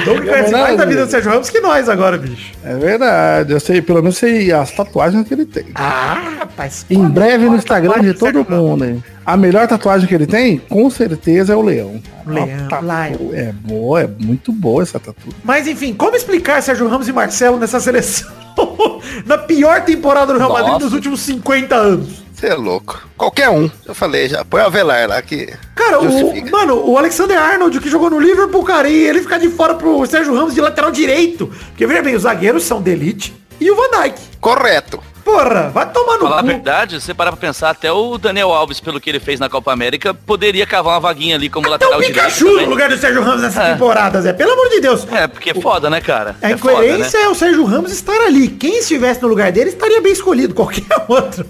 O 0.00 0.04
Doug 0.06 0.24
conhece 0.26 0.50
mais 0.52 0.78
da 0.78 0.86
vida 0.86 1.04
do 1.04 1.10
Sérgio 1.10 1.30
Ramos 1.30 1.50
que 1.50 1.60
nós 1.60 1.90
agora, 1.90 2.16
bicho. 2.16 2.52
É 2.64 2.74
verdade, 2.74 3.52
eu 3.52 3.60
sei, 3.60 3.82
pelo 3.82 4.00
menos 4.00 4.16
sei 4.16 4.50
as 4.50 4.70
tatuagens 4.70 5.28
que 5.28 5.34
ele 5.34 5.44
tem. 5.44 5.66
Ah, 5.74 6.38
rapaz. 6.38 6.86
Em 6.88 7.06
breve 7.06 7.50
no 7.50 7.56
Instagram 7.56 8.00
de 8.00 8.14
todo 8.14 8.42
Sérgio 8.42 8.56
mundo, 8.56 8.86
hein? 8.86 9.04
A 9.28 9.36
melhor 9.36 9.68
tatuagem 9.68 10.08
que 10.08 10.14
ele 10.14 10.26
tem, 10.26 10.56
com 10.58 10.88
certeza, 10.88 11.52
é 11.52 11.56
o 11.56 11.60
leão. 11.60 12.00
Leão, 12.26 12.48
tatu- 12.66 12.82
lion. 12.86 13.34
É 13.34 13.52
boa, 13.52 14.00
é 14.02 14.06
muito 14.06 14.50
boa 14.52 14.82
essa 14.82 14.98
tatu. 14.98 15.28
Mas 15.44 15.66
enfim, 15.66 15.92
como 15.92 16.16
explicar 16.16 16.62
Sérgio 16.62 16.88
Ramos 16.88 17.08
e 17.08 17.12
Marcelo 17.12 17.58
nessa 17.58 17.78
seleção? 17.78 18.26
Na 19.26 19.36
pior 19.36 19.82
temporada 19.84 20.32
do 20.32 20.38
Real 20.38 20.50
Madrid 20.50 20.72
Nossa. 20.72 20.84
nos 20.86 20.94
últimos 20.94 21.20
50 21.20 21.74
anos. 21.74 22.22
Você 22.32 22.46
é 22.46 22.54
louco. 22.54 23.06
Qualquer 23.18 23.50
um. 23.50 23.70
Eu 23.84 23.94
falei 23.94 24.28
já. 24.30 24.44
Põe 24.46 24.62
o 24.62 24.66
Avelar 24.66 25.06
lá 25.08 25.20
que. 25.20 25.52
Cara, 25.74 26.00
o, 26.00 26.50
mano, 26.50 26.88
o 26.88 26.96
Alexander 26.96 27.36
Arnold, 27.38 27.80
que 27.80 27.90
jogou 27.90 28.08
no 28.08 28.18
Liverpool, 28.18 28.64
cara, 28.64 28.88
e 28.88 28.94
ele 28.94 29.20
ficar 29.20 29.36
de 29.38 29.50
fora 29.50 29.74
pro 29.74 30.06
Sérgio 30.06 30.34
Ramos 30.34 30.54
de 30.54 30.60
lateral 30.62 30.90
direito. 30.90 31.48
Porque 31.68 31.86
veja 31.86 32.00
bem, 32.00 32.14
os 32.14 32.22
zagueiros 32.22 32.62
são 32.62 32.80
de 32.80 32.92
elite 32.92 33.36
e 33.60 33.70
o 33.70 33.76
Van 33.76 34.02
Dijk. 34.02 34.18
Correto. 34.40 35.02
Porra, 35.28 35.68
vai 35.68 35.84
tomar 35.92 36.14
no 36.14 36.20
Falar 36.20 36.38
a 36.38 36.40
cu. 36.40 36.46
verdade, 36.46 36.98
você 37.00 37.12
parar 37.12 37.32
pra 37.32 37.38
pensar, 37.40 37.68
até 37.70 37.92
o 37.92 38.16
Daniel 38.16 38.50
Alves, 38.50 38.80
pelo 38.80 38.98
que 38.98 39.10
ele 39.10 39.20
fez 39.20 39.38
na 39.38 39.46
Copa 39.46 39.70
América, 39.70 40.14
poderia 40.14 40.66
cavar 40.66 40.94
uma 40.94 41.00
vaguinha 41.00 41.36
ali 41.36 41.50
como 41.50 41.66
Até 41.66 41.84
o 41.86 41.90
lateral 41.90 42.00
direito. 42.00 42.14
Pikachu 42.24 42.44
no 42.46 42.50
também. 42.52 42.66
lugar 42.66 42.88
do 42.88 42.96
Sérgio 42.96 43.22
Ramos 43.22 43.42
nessa 43.42 43.62
É. 43.62 43.72
temporada, 43.74 44.22
Zé. 44.22 44.32
Pelo 44.32 44.52
amor 44.52 44.70
de 44.70 44.80
Deus. 44.80 45.06
É, 45.12 45.26
porque 45.26 45.50
é 45.50 45.54
foda, 45.54 45.90
né, 45.90 46.00
cara? 46.00 46.34
A 46.40 46.50
é 46.50 46.56
foda, 46.56 46.78
né? 46.78 46.86
incoerência 46.86 47.18
é 47.18 47.28
o 47.28 47.34
Sérgio 47.34 47.62
Ramos 47.66 47.92
estar 47.92 48.18
ali. 48.22 48.48
Quem 48.48 48.78
estivesse 48.78 49.20
no 49.20 49.28
lugar 49.28 49.52
dele 49.52 49.68
estaria 49.68 50.00
bem 50.00 50.12
escolhido, 50.12 50.54
qualquer 50.54 50.86
outro. 51.06 51.44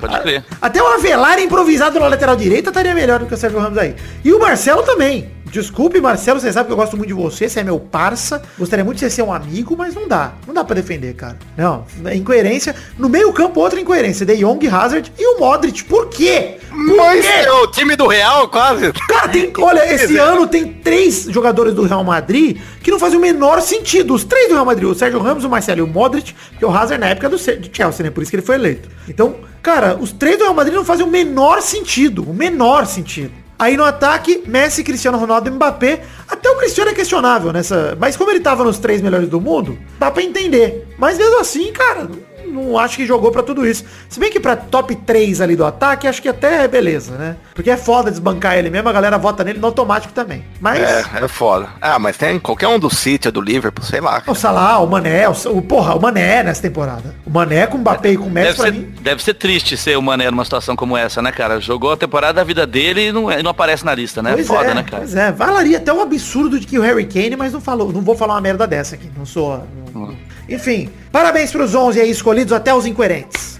Pode 0.00 0.20
crer. 0.22 0.42
Até 0.60 0.82
o 0.82 0.86
Avelar 0.86 1.38
improvisado 1.38 2.00
na 2.00 2.08
lateral 2.08 2.34
direita 2.34 2.70
estaria 2.70 2.94
melhor 2.94 3.18
do 3.18 3.26
que 3.26 3.34
o 3.34 3.36
Sérgio 3.36 3.58
Ramos 3.60 3.76
aí. 3.76 3.94
E 4.24 4.32
o 4.32 4.38
Marcelo 4.40 4.82
também. 4.84 5.30
Desculpe, 5.52 6.00
Marcelo, 6.00 6.40
você 6.40 6.50
sabe 6.50 6.66
que 6.68 6.72
eu 6.72 6.76
gosto 6.78 6.96
muito 6.96 7.08
de 7.08 7.12
você, 7.14 7.46
você 7.46 7.60
é 7.60 7.62
meu 7.62 7.78
parça. 7.78 8.40
Gostaria 8.58 8.82
muito 8.82 8.96
de 8.96 9.00
você 9.04 9.10
ser 9.10 9.20
um 9.22 9.30
amigo, 9.30 9.76
mas 9.76 9.94
não 9.94 10.08
dá. 10.08 10.32
Não 10.46 10.54
dá 10.54 10.64
pra 10.64 10.74
defender, 10.74 11.14
cara. 11.14 11.36
Não, 11.56 11.84
é 12.06 12.16
incoerência. 12.16 12.74
No 12.98 13.06
meio 13.06 13.30
campo, 13.34 13.60
outra 13.60 13.78
incoerência. 13.78 14.24
De 14.24 14.34
Jong, 14.38 14.66
Hazard 14.66 15.12
e 15.18 15.26
o 15.36 15.38
Modric. 15.38 15.84
Por 15.84 16.08
quê? 16.08 16.56
Por 16.70 16.96
Mas 16.96 17.20
quê? 17.26 17.32
é 17.32 17.52
o 17.52 17.66
time 17.66 17.94
do 17.96 18.06
Real, 18.06 18.48
quase. 18.48 18.90
Cara, 19.06 19.28
tem, 19.28 19.52
olha, 19.58 19.94
esse 19.94 20.16
ano 20.16 20.46
tem 20.46 20.72
três 20.72 21.24
jogadores 21.28 21.74
do 21.74 21.82
Real 21.82 22.02
Madrid 22.02 22.58
que 22.82 22.90
não 22.90 22.98
fazem 22.98 23.18
o 23.18 23.20
menor 23.20 23.60
sentido. 23.60 24.14
Os 24.14 24.24
três 24.24 24.48
do 24.48 24.54
Real 24.54 24.64
Madrid, 24.64 24.88
o 24.88 24.94
Sérgio 24.94 25.20
Ramos, 25.20 25.44
o 25.44 25.50
Marcelo 25.50 25.80
e 25.80 25.82
o 25.82 25.86
Modric, 25.86 26.34
que 26.58 26.64
o 26.64 26.70
Hazard 26.70 26.98
na 26.98 27.08
época 27.10 27.28
do 27.28 27.36
Ce- 27.36 27.56
de 27.58 27.70
Chelsea, 27.70 28.02
né? 28.02 28.10
Por 28.10 28.22
isso 28.22 28.30
que 28.30 28.36
ele 28.36 28.42
foi 28.46 28.54
eleito. 28.54 28.88
Então, 29.06 29.36
cara, 29.62 29.98
os 30.00 30.12
três 30.12 30.38
do 30.38 30.44
Real 30.44 30.54
Madrid 30.54 30.74
não 30.74 30.84
fazem 30.84 31.04
o 31.04 31.10
menor 31.10 31.60
sentido. 31.60 32.22
O 32.22 32.32
menor 32.32 32.86
sentido. 32.86 33.41
Aí 33.62 33.76
no 33.76 33.84
ataque, 33.84 34.42
Messi, 34.44 34.82
Cristiano 34.82 35.16
Ronaldo 35.16 35.48
e 35.48 35.52
Mbappé. 35.52 36.02
Até 36.28 36.50
o 36.50 36.56
Cristiano 36.56 36.90
é 36.90 36.94
questionável 36.94 37.52
nessa. 37.52 37.96
Mas 37.96 38.16
como 38.16 38.28
ele 38.28 38.40
tava 38.40 38.64
nos 38.64 38.80
três 38.80 39.00
melhores 39.00 39.28
do 39.28 39.40
mundo, 39.40 39.78
dá 40.00 40.10
pra 40.10 40.20
entender. 40.20 40.88
Mas 40.98 41.16
mesmo 41.16 41.38
assim, 41.38 41.72
cara, 41.72 42.10
não 42.52 42.78
acho 42.78 42.96
que 42.96 43.06
jogou 43.06 43.30
pra 43.32 43.42
tudo 43.42 43.66
isso. 43.66 43.84
Se 44.08 44.20
bem 44.20 44.30
que 44.30 44.38
pra 44.38 44.54
top 44.56 44.94
3 44.94 45.40
ali 45.40 45.56
do 45.56 45.64
ataque, 45.64 46.06
acho 46.06 46.20
que 46.22 46.28
até 46.28 46.64
é 46.64 46.68
beleza, 46.68 47.12
né? 47.16 47.36
Porque 47.54 47.70
é 47.70 47.76
foda 47.76 48.10
desbancar 48.10 48.56
ele 48.56 48.70
mesmo, 48.70 48.88
a 48.88 48.92
galera 48.92 49.18
vota 49.18 49.42
nele 49.42 49.58
no 49.58 49.66
automático 49.66 50.12
também. 50.12 50.44
Mas 50.60 50.80
É, 50.80 51.04
é 51.24 51.28
foda. 51.28 51.68
Ah, 51.80 51.98
mas 51.98 52.16
tem 52.16 52.38
qualquer 52.38 52.68
um 52.68 52.78
do 52.78 52.88
City 52.94 53.28
ou 53.28 53.32
do 53.32 53.40
Liverpool, 53.40 53.84
sei 53.84 54.00
lá. 54.00 54.22
o 54.26 54.34
Salah, 54.34 54.78
o 54.80 54.86
Mané, 54.86 55.28
o, 55.28 55.32
o 55.50 55.62
porra, 55.62 55.94
o 55.94 56.00
Mané 56.00 56.42
nessa 56.42 56.62
temporada. 56.62 57.14
O 57.26 57.30
Mané 57.30 57.66
com 57.66 57.76
o 57.76 57.80
Mbappé 57.80 58.12
e 58.12 58.16
com 58.16 58.26
o 58.26 58.30
Messi 58.30 58.46
Deve 58.48 58.56
pra 58.56 58.64
ser, 58.66 58.72
mim. 58.72 58.94
deve 59.00 59.22
ser 59.22 59.34
triste 59.34 59.76
ser 59.76 59.96
o 59.96 60.02
Mané 60.02 60.30
numa 60.30 60.44
situação 60.44 60.76
como 60.76 60.96
essa, 60.96 61.22
né, 61.22 61.32
cara? 61.32 61.60
Jogou 61.60 61.92
a 61.92 61.96
temporada 61.96 62.34
da 62.34 62.44
vida 62.44 62.66
dele 62.66 63.08
e 63.08 63.12
não, 63.12 63.30
e 63.30 63.42
não 63.42 63.50
aparece 63.50 63.84
na 63.84 63.94
lista, 63.94 64.22
né? 64.22 64.32
Pois 64.34 64.46
Foda, 64.46 64.70
é, 64.70 64.74
né, 64.74 64.82
cara? 64.82 64.98
Pois 65.02 65.14
é, 65.16 65.32
valaria 65.32 65.78
até 65.78 65.92
um 65.92 66.00
absurdo 66.00 66.58
de 66.60 66.66
que 66.66 66.78
o 66.78 66.82
Harry 66.82 67.06
Kane, 67.06 67.36
mas 67.36 67.52
não 67.52 67.60
falou, 67.60 67.92
não 67.92 68.00
vou 68.00 68.16
falar 68.16 68.34
uma 68.34 68.40
merda 68.40 68.66
dessa 68.66 68.94
aqui, 68.96 69.10
não 69.16 69.24
sou. 69.26 69.64
não- 69.94 70.14
Enfim, 70.54 70.90
parabéns 71.10 71.50
pros 71.50 71.74
11 71.74 72.00
aí 72.00 72.10
escolhidos 72.10 72.52
até 72.52 72.74
os 72.74 72.86
incoerentes. 72.86 73.58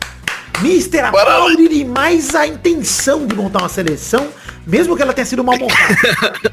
Mister 0.61 1.05
aplaude 1.07 1.67
demais 1.69 2.35
a 2.35 2.47
intenção 2.47 3.27
de 3.27 3.35
montar 3.35 3.61
uma 3.61 3.69
seleção, 3.69 4.29
mesmo 4.67 4.95
que 4.97 5.03
ela 5.03 5.13
tenha 5.13 5.25
sido 5.25 5.43
mal 5.43 5.57
montada. 5.59 6.53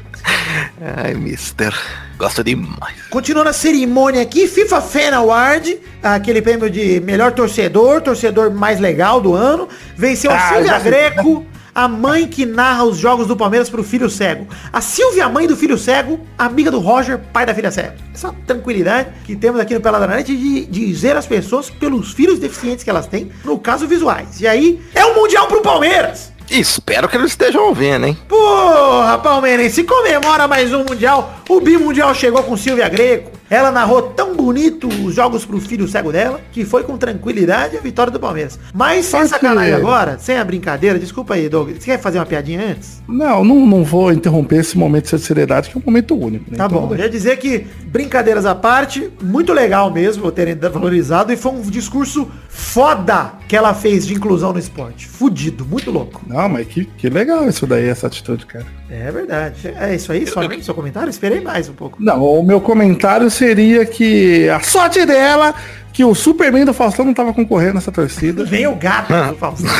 Ai, 0.96 1.14
mister. 1.14 1.72
Gosto 2.18 2.42
demais. 2.42 2.94
Continuando 3.08 3.48
a 3.50 3.52
cerimônia 3.52 4.20
aqui, 4.22 4.46
FIFA 4.48 4.80
Fan 4.80 5.14
Award, 5.14 5.78
aquele 6.02 6.42
prêmio 6.42 6.68
de 6.68 7.00
melhor 7.00 7.32
torcedor, 7.32 8.00
torcedor 8.02 8.50
mais 8.50 8.80
legal 8.80 9.20
do 9.20 9.34
ano, 9.34 9.68
venceu 9.96 10.30
a 10.30 10.34
Ah, 10.36 10.48
Silvia 10.48 10.66
já 10.66 10.78
vi. 10.78 10.84
Greco, 10.90 11.46
a 11.74 11.88
mãe 11.88 12.26
que 12.26 12.44
narra 12.44 12.84
os 12.84 12.96
jogos 12.98 13.26
do 13.26 13.36
Palmeiras 13.36 13.70
pro 13.70 13.82
filho 13.82 14.08
cego. 14.10 14.46
A 14.72 14.80
Silvia, 14.80 15.28
mãe 15.28 15.46
do 15.46 15.56
filho 15.56 15.78
cego, 15.78 16.20
amiga 16.38 16.70
do 16.70 16.78
Roger, 16.78 17.18
pai 17.32 17.46
da 17.46 17.54
filha 17.54 17.70
cega. 17.70 17.96
Essa 18.12 18.34
tranquilidade 18.46 19.10
que 19.24 19.36
temos 19.36 19.60
aqui 19.60 19.74
no 19.74 19.80
Peladranet 19.80 20.24
de 20.24 20.66
dizer 20.66 21.16
às 21.16 21.26
pessoas 21.26 21.70
pelos 21.70 22.12
filhos 22.12 22.38
deficientes 22.38 22.84
que 22.84 22.90
elas 22.90 23.06
têm, 23.06 23.30
no 23.44 23.58
caso 23.58 23.86
visuais. 23.86 24.40
E 24.40 24.46
aí, 24.46 24.80
é 24.94 25.04
um 25.06 25.14
Mundial 25.14 25.46
pro 25.46 25.60
Palmeiras! 25.60 26.32
Espero 26.50 27.08
que 27.08 27.16
eles 27.16 27.30
estejam 27.30 27.68
ouvindo, 27.68 28.06
hein? 28.06 28.18
Porra, 28.28 29.18
Palmeirense, 29.18 29.84
comemora 29.84 30.48
mais 30.48 30.72
um 30.72 30.82
Mundial. 30.82 31.32
O 31.48 31.60
Bimundial 31.60 32.12
chegou 32.12 32.42
com 32.42 32.56
Silvia 32.56 32.88
Greco. 32.88 33.39
Ela 33.50 33.72
narrou 33.72 34.02
tão 34.02 34.36
bonito 34.36 34.86
os 34.86 35.12
jogos 35.12 35.44
pro 35.44 35.60
filho 35.60 35.88
cego 35.88 36.12
dela, 36.12 36.40
que 36.52 36.64
foi 36.64 36.84
com 36.84 36.96
tranquilidade 36.96 37.76
a 37.76 37.80
vitória 37.80 38.12
do 38.12 38.20
Palmeiras. 38.20 38.56
Mas 38.72 39.06
sem 39.06 39.26
sacanagem 39.26 39.74
agora, 39.74 40.16
sem 40.20 40.36
a 40.38 40.44
brincadeira, 40.44 41.00
desculpa 41.00 41.34
aí, 41.34 41.48
Douglas. 41.48 41.78
Você 41.78 41.86
quer 41.86 41.98
fazer 41.98 42.18
uma 42.18 42.26
piadinha 42.26 42.64
antes? 42.64 43.02
Não, 43.08 43.44
não, 43.44 43.66
não 43.66 43.82
vou 43.82 44.12
interromper 44.12 44.60
esse 44.60 44.78
momento 44.78 45.16
de 45.16 45.22
seriedade, 45.22 45.68
que 45.68 45.76
é 45.76 45.80
um 45.80 45.84
momento 45.84 46.14
único. 46.16 46.48
Né? 46.48 46.56
Tá 46.56 46.66
Então, 46.66 46.86
bom. 46.86 46.94
Eu 46.94 47.00
ia 47.00 47.10
dizer 47.10 47.38
que, 47.38 47.66
brincadeiras 47.86 48.46
à 48.46 48.54
parte, 48.54 49.10
muito 49.20 49.52
legal 49.52 49.90
mesmo 49.90 50.30
terem 50.30 50.54
valorizado 50.54 51.32
e 51.32 51.36
foi 51.36 51.50
um 51.50 51.62
discurso 51.62 52.30
foda 52.48 53.32
que 53.48 53.56
ela 53.56 53.74
fez 53.74 54.06
de 54.06 54.14
inclusão 54.14 54.52
no 54.52 54.60
esporte. 54.60 55.08
Fudido, 55.08 55.64
muito 55.64 55.90
louco. 55.90 56.22
Não, 56.24 56.48
mas 56.48 56.68
que, 56.68 56.84
que 56.84 57.08
legal 57.08 57.48
isso 57.48 57.66
daí, 57.66 57.88
essa 57.88 58.06
atitude, 58.06 58.46
cara. 58.46 58.64
É 58.88 59.10
verdade. 59.10 59.72
É 59.76 59.94
isso 59.94 60.12
aí, 60.12 60.26
só 60.26 60.40
seu 60.62 60.74
comentário? 60.74 61.08
Esperei 61.08 61.40
mais 61.40 61.68
um 61.68 61.72
pouco. 61.72 61.96
Não, 62.00 62.22
o 62.22 62.42
meu 62.42 62.60
comentário 62.60 63.30
seria 63.40 63.86
que 63.86 64.50
a 64.50 64.60
sorte 64.60 65.06
dela 65.06 65.54
que 65.94 66.04
o 66.04 66.14
Superman 66.14 66.66
do 66.66 66.74
Faustão 66.74 67.06
não 67.06 67.14
tava 67.14 67.32
concorrendo 67.32 67.74
nessa 67.74 67.90
torcida. 67.90 68.44
Vem 68.44 68.66
o 68.66 68.74
gato 68.74 69.08
do 69.12 69.36
Faustão. 69.40 69.70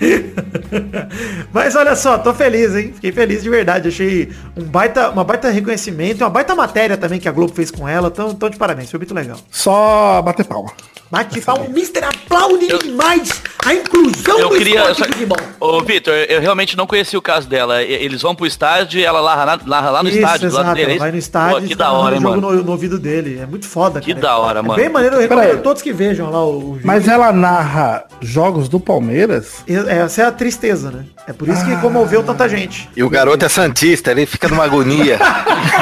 Mas 1.52 1.74
olha 1.74 1.94
só, 1.96 2.18
tô 2.18 2.32
feliz, 2.34 2.74
hein? 2.74 2.92
Fiquei 2.94 3.12
feliz 3.12 3.42
de 3.42 3.50
verdade. 3.50 3.88
Achei 3.88 4.30
um 4.56 4.62
baita, 4.64 5.10
uma 5.10 5.24
baita 5.24 5.50
reconhecimento, 5.50 6.22
uma 6.22 6.30
baita 6.30 6.54
matéria 6.54 6.96
também 6.96 7.18
que 7.18 7.28
a 7.28 7.32
Globo 7.32 7.52
fez 7.54 7.70
com 7.70 7.88
ela. 7.88 8.08
Então, 8.08 8.30
então 8.30 8.48
de 8.50 8.56
parabéns, 8.56 8.90
foi 8.90 8.98
muito 8.98 9.14
legal. 9.14 9.38
Só 9.50 10.20
bater 10.22 10.44
palma. 10.44 10.70
Bate 11.08 11.40
palma, 11.40 11.62
o 11.66 11.70
Mr. 11.70 12.00
aplaude 12.04 12.66
demais 12.82 13.30
a 13.64 13.72
inclusão 13.72 14.40
Eu 14.40 14.48
do 14.48 14.56
queria. 14.58 14.80
esporte 14.90 14.98
só- 14.98 15.04
de 15.06 15.12
futebol. 15.12 15.38
Ô, 15.60 15.80
Vitor, 15.80 16.12
eu 16.12 16.40
realmente 16.40 16.76
não 16.76 16.84
conhecia 16.84 17.16
o 17.16 17.22
caso 17.22 17.48
dela. 17.48 17.80
Eles 17.80 18.22
vão 18.22 18.34
pro 18.34 18.44
estádio 18.44 18.98
e 18.98 19.04
ela 19.04 19.22
narra, 19.22 19.46
na- 19.46 19.60
narra 19.64 19.90
lá 19.90 20.02
no 20.02 20.08
Isso, 20.08 20.18
estádio, 20.18 20.48
do 20.50 20.54
lado 20.56 20.64
exato, 20.64 20.76
dele. 20.76 20.90
ela 20.90 20.98
vai 20.98 21.12
no 21.12 21.18
estádio 21.18 21.58
Pô, 21.60 21.64
e 21.64 21.68
que 21.68 21.74
da 21.76 21.92
hora, 21.92 22.18
mano. 22.20 22.40
jogo 22.40 22.54
no, 22.56 22.62
no 22.64 22.72
ouvido 22.72 22.98
dele. 22.98 23.38
É 23.40 23.46
muito 23.46 23.66
foda, 23.68 24.00
Que 24.00 24.14
cara. 24.14 24.20
da 24.26 24.36
hora, 24.36 24.58
é 24.58 24.62
mano. 24.62 24.74
bem 24.74 24.88
maneiro, 24.88 25.14
eu 25.14 25.20
recomendo 25.20 25.62
todos 25.62 25.80
que 25.80 25.92
vejam 25.92 26.28
lá 26.28 26.44
o, 26.44 26.58
o 26.58 26.72
vídeo. 26.72 26.86
Mas 26.88 27.06
ela 27.06 27.32
narra 27.32 28.04
jogos 28.20 28.68
do 28.68 28.80
Palmeiras? 28.80 29.62
Essa 29.88 30.22
é 30.22 30.26
a 30.26 30.32
tristeza, 30.32 30.90
né? 30.90 31.04
É 31.26 31.32
por 31.32 31.48
isso 31.48 31.64
que 31.64 31.76
comoveu 31.78 32.22
tanta 32.22 32.48
gente. 32.48 32.88
E 32.96 33.02
o 33.02 33.10
garoto 33.10 33.44
é 33.44 33.48
santista, 33.48 34.10
ele 34.10 34.26
fica 34.26 34.48
numa 34.48 34.64
agonia. 34.64 35.18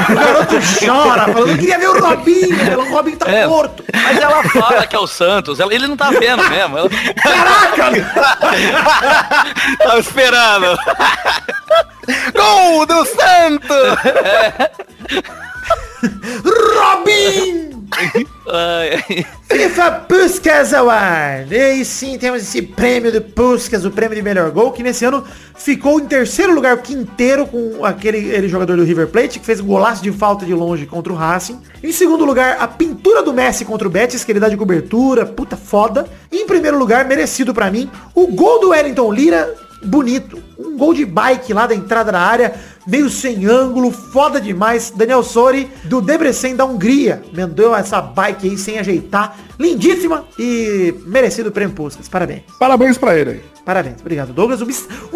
O 0.04 0.14
garoto 0.14 0.54
chora, 0.84 1.24
falando, 1.32 1.50
eu 1.50 1.56
queria 1.58 1.78
ver 1.78 1.88
o 1.88 2.00
Robinho, 2.00 2.56
o 2.80 2.90
Robinho 2.92 3.16
tá 3.16 3.30
É. 3.30 3.46
morto. 3.46 3.84
Mas 3.92 4.18
ela 4.18 4.42
fala 4.42 4.86
que 4.86 4.96
é 4.96 4.98
o 4.98 5.06
Santos. 5.06 5.60
ela- 5.60 5.72
ele 5.72 5.86
não 5.86 5.96
tá 5.96 6.10
vendo 6.10 6.42
mesmo. 6.50 6.78
Ela- 6.78 6.90
Tava 9.78 9.98
esperando. 10.00 10.76
Gol 12.34 12.84
do 12.86 13.04
Santos! 13.06 13.98
Robin! 16.76 17.73
FIFA 19.48 19.90
Puskas 20.08 20.72
Award. 20.74 21.54
E 21.54 21.84
sim, 21.84 22.18
temos 22.18 22.42
esse 22.42 22.62
prêmio 22.62 23.12
do 23.12 23.20
Puskas, 23.20 23.84
o 23.84 23.90
prêmio 23.90 24.16
de 24.16 24.22
melhor 24.22 24.50
gol, 24.50 24.72
que 24.72 24.82
nesse 24.82 25.04
ano 25.04 25.24
ficou 25.56 26.00
em 26.00 26.06
terceiro 26.06 26.54
lugar, 26.54 26.76
o 26.76 26.82
quinteiro, 26.82 27.46
com 27.46 27.84
aquele, 27.84 28.48
jogador 28.48 28.76
do 28.76 28.84
River 28.84 29.08
Plate, 29.08 29.38
que 29.38 29.46
fez 29.46 29.60
um 29.60 29.66
golaço 29.66 30.02
de 30.02 30.12
falta 30.12 30.44
de 30.44 30.54
longe 30.54 30.86
contra 30.86 31.12
o 31.12 31.16
Racing. 31.16 31.60
Em 31.82 31.92
segundo 31.92 32.24
lugar, 32.24 32.56
a 32.60 32.68
pintura 32.68 33.22
do 33.22 33.32
Messi 33.32 33.64
contra 33.64 33.86
o 33.86 33.90
Betis, 33.90 34.24
que 34.24 34.32
ele 34.32 34.40
dá 34.40 34.48
de 34.48 34.56
cobertura, 34.56 35.26
puta 35.26 35.56
foda. 35.56 36.06
E 36.30 36.38
em 36.38 36.46
primeiro 36.46 36.78
lugar, 36.78 37.04
merecido 37.04 37.54
pra 37.54 37.70
mim, 37.70 37.90
o 38.14 38.26
gol 38.28 38.60
do 38.60 38.68
Wellington 38.70 39.12
Lira, 39.12 39.54
bonito. 39.84 40.42
Um 40.58 40.76
gol 40.76 40.94
de 40.94 41.04
bike 41.04 41.52
lá 41.52 41.66
da 41.66 41.74
entrada 41.74 42.10
da 42.10 42.20
área, 42.20 42.54
meio 42.86 43.08
sem 43.08 43.46
ângulo, 43.46 43.90
foda 43.90 44.40
demais. 44.40 44.92
Daniel 44.94 45.22
Sori, 45.22 45.70
do 45.84 46.00
Debrecen 46.00 46.56
da 46.56 46.64
Hungria, 46.64 47.22
mandou 47.32 47.74
essa 47.74 48.00
bike 48.00 48.50
aí 48.50 48.58
sem 48.58 48.78
ajeitar. 48.78 49.36
Lindíssima 49.58 50.24
e 50.38 50.94
merecido 51.06 51.48
o 51.48 51.52
prêmio 51.52 51.74
Puskas. 51.74 52.08
Parabéns. 52.08 52.42
Parabéns 52.58 52.98
pra 52.98 53.16
ele 53.16 53.30
aí. 53.30 53.40
Parabéns. 53.64 54.00
Obrigado, 54.00 54.32
Douglas. 54.32 54.60
O, 54.60 54.66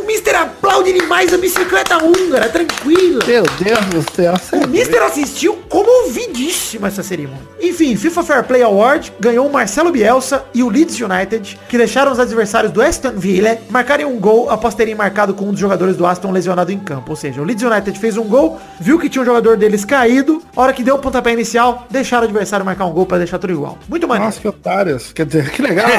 o 0.00 0.06
Mister 0.06 0.34
aplaude 0.34 0.92
demais 0.92 1.34
a 1.34 1.36
bicicleta 1.36 1.98
húngara, 1.98 2.48
tranquila. 2.48 3.22
Meu 3.26 3.42
Deus 3.42 3.84
do 3.86 4.14
céu. 4.14 4.34
O. 4.52 4.66
Mister 4.68 5.02
assistiu 5.02 5.54
comovidíssimo 5.68 6.86
essa 6.86 7.02
cerimônia. 7.02 7.42
Enfim, 7.60 7.94
FIFA 7.94 8.22
Fair 8.22 8.44
Play 8.44 8.62
Award 8.62 9.12
ganhou 9.20 9.46
o 9.46 9.52
Marcelo 9.52 9.90
Bielsa 9.90 10.44
e 10.54 10.62
o 10.62 10.70
Leeds 10.70 10.98
United, 10.98 11.58
que 11.68 11.76
deixaram 11.76 12.10
os 12.10 12.18
adversários 12.18 12.72
do 12.72 12.80
Aston 12.80 13.12
Villa 13.16 13.58
marcarem 13.68 14.06
um 14.06 14.18
gol 14.18 14.48
após 14.48 14.74
terem 14.74 14.94
marcado 14.94 15.34
com 15.34 15.46
um 15.46 15.50
dos 15.50 15.60
jogadores 15.60 15.96
do 15.96 16.06
Aston 16.06 16.30
lesionado 16.30 16.72
em 16.72 16.78
campo. 16.78 17.10
Ou 17.10 17.16
seja, 17.16 17.42
o 17.42 17.44
Leeds 17.44 17.57
United 17.66 17.98
fez 17.98 18.16
um 18.16 18.24
gol, 18.24 18.60
viu 18.80 18.98
que 18.98 19.08
tinha 19.08 19.22
um 19.22 19.24
jogador 19.24 19.56
deles 19.56 19.84
caído, 19.84 20.42
hora 20.54 20.72
que 20.72 20.82
deu 20.82 20.96
o 20.96 20.98
pontapé 20.98 21.32
inicial, 21.32 21.86
deixaram 21.90 22.24
o 22.24 22.28
adversário 22.28 22.64
marcar 22.64 22.86
um 22.86 22.92
gol 22.92 23.06
para 23.06 23.18
deixar 23.18 23.38
tudo 23.38 23.52
igual. 23.52 23.78
Muito 23.88 24.06
maneiro. 24.06 24.26
Nossa, 24.26 24.40
que 24.40 24.48
otários. 24.48 25.12
Quer 25.12 25.26
dizer, 25.26 25.50
que 25.50 25.62
legal. 25.62 25.88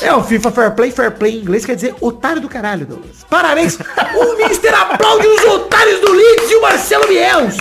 É 0.00 0.12
o 0.12 0.22
FIFA 0.22 0.50
Fair 0.50 0.70
Play, 0.72 0.90
Fair 0.90 1.12
Play 1.12 1.36
em 1.36 1.42
inglês 1.42 1.64
quer 1.64 1.76
dizer 1.76 1.94
otário 2.00 2.40
do 2.40 2.48
caralho, 2.48 2.84
Douglas. 2.84 3.24
Parabéns! 3.30 3.78
o 4.16 4.36
Mister 4.36 4.74
aplaude 4.74 5.26
os 5.26 5.44
otários 5.44 6.00
do 6.00 6.12
Leeds 6.12 6.50
e 6.50 6.54
o 6.56 6.62
Marcelo 6.62 7.06
Bielsa. 7.06 7.60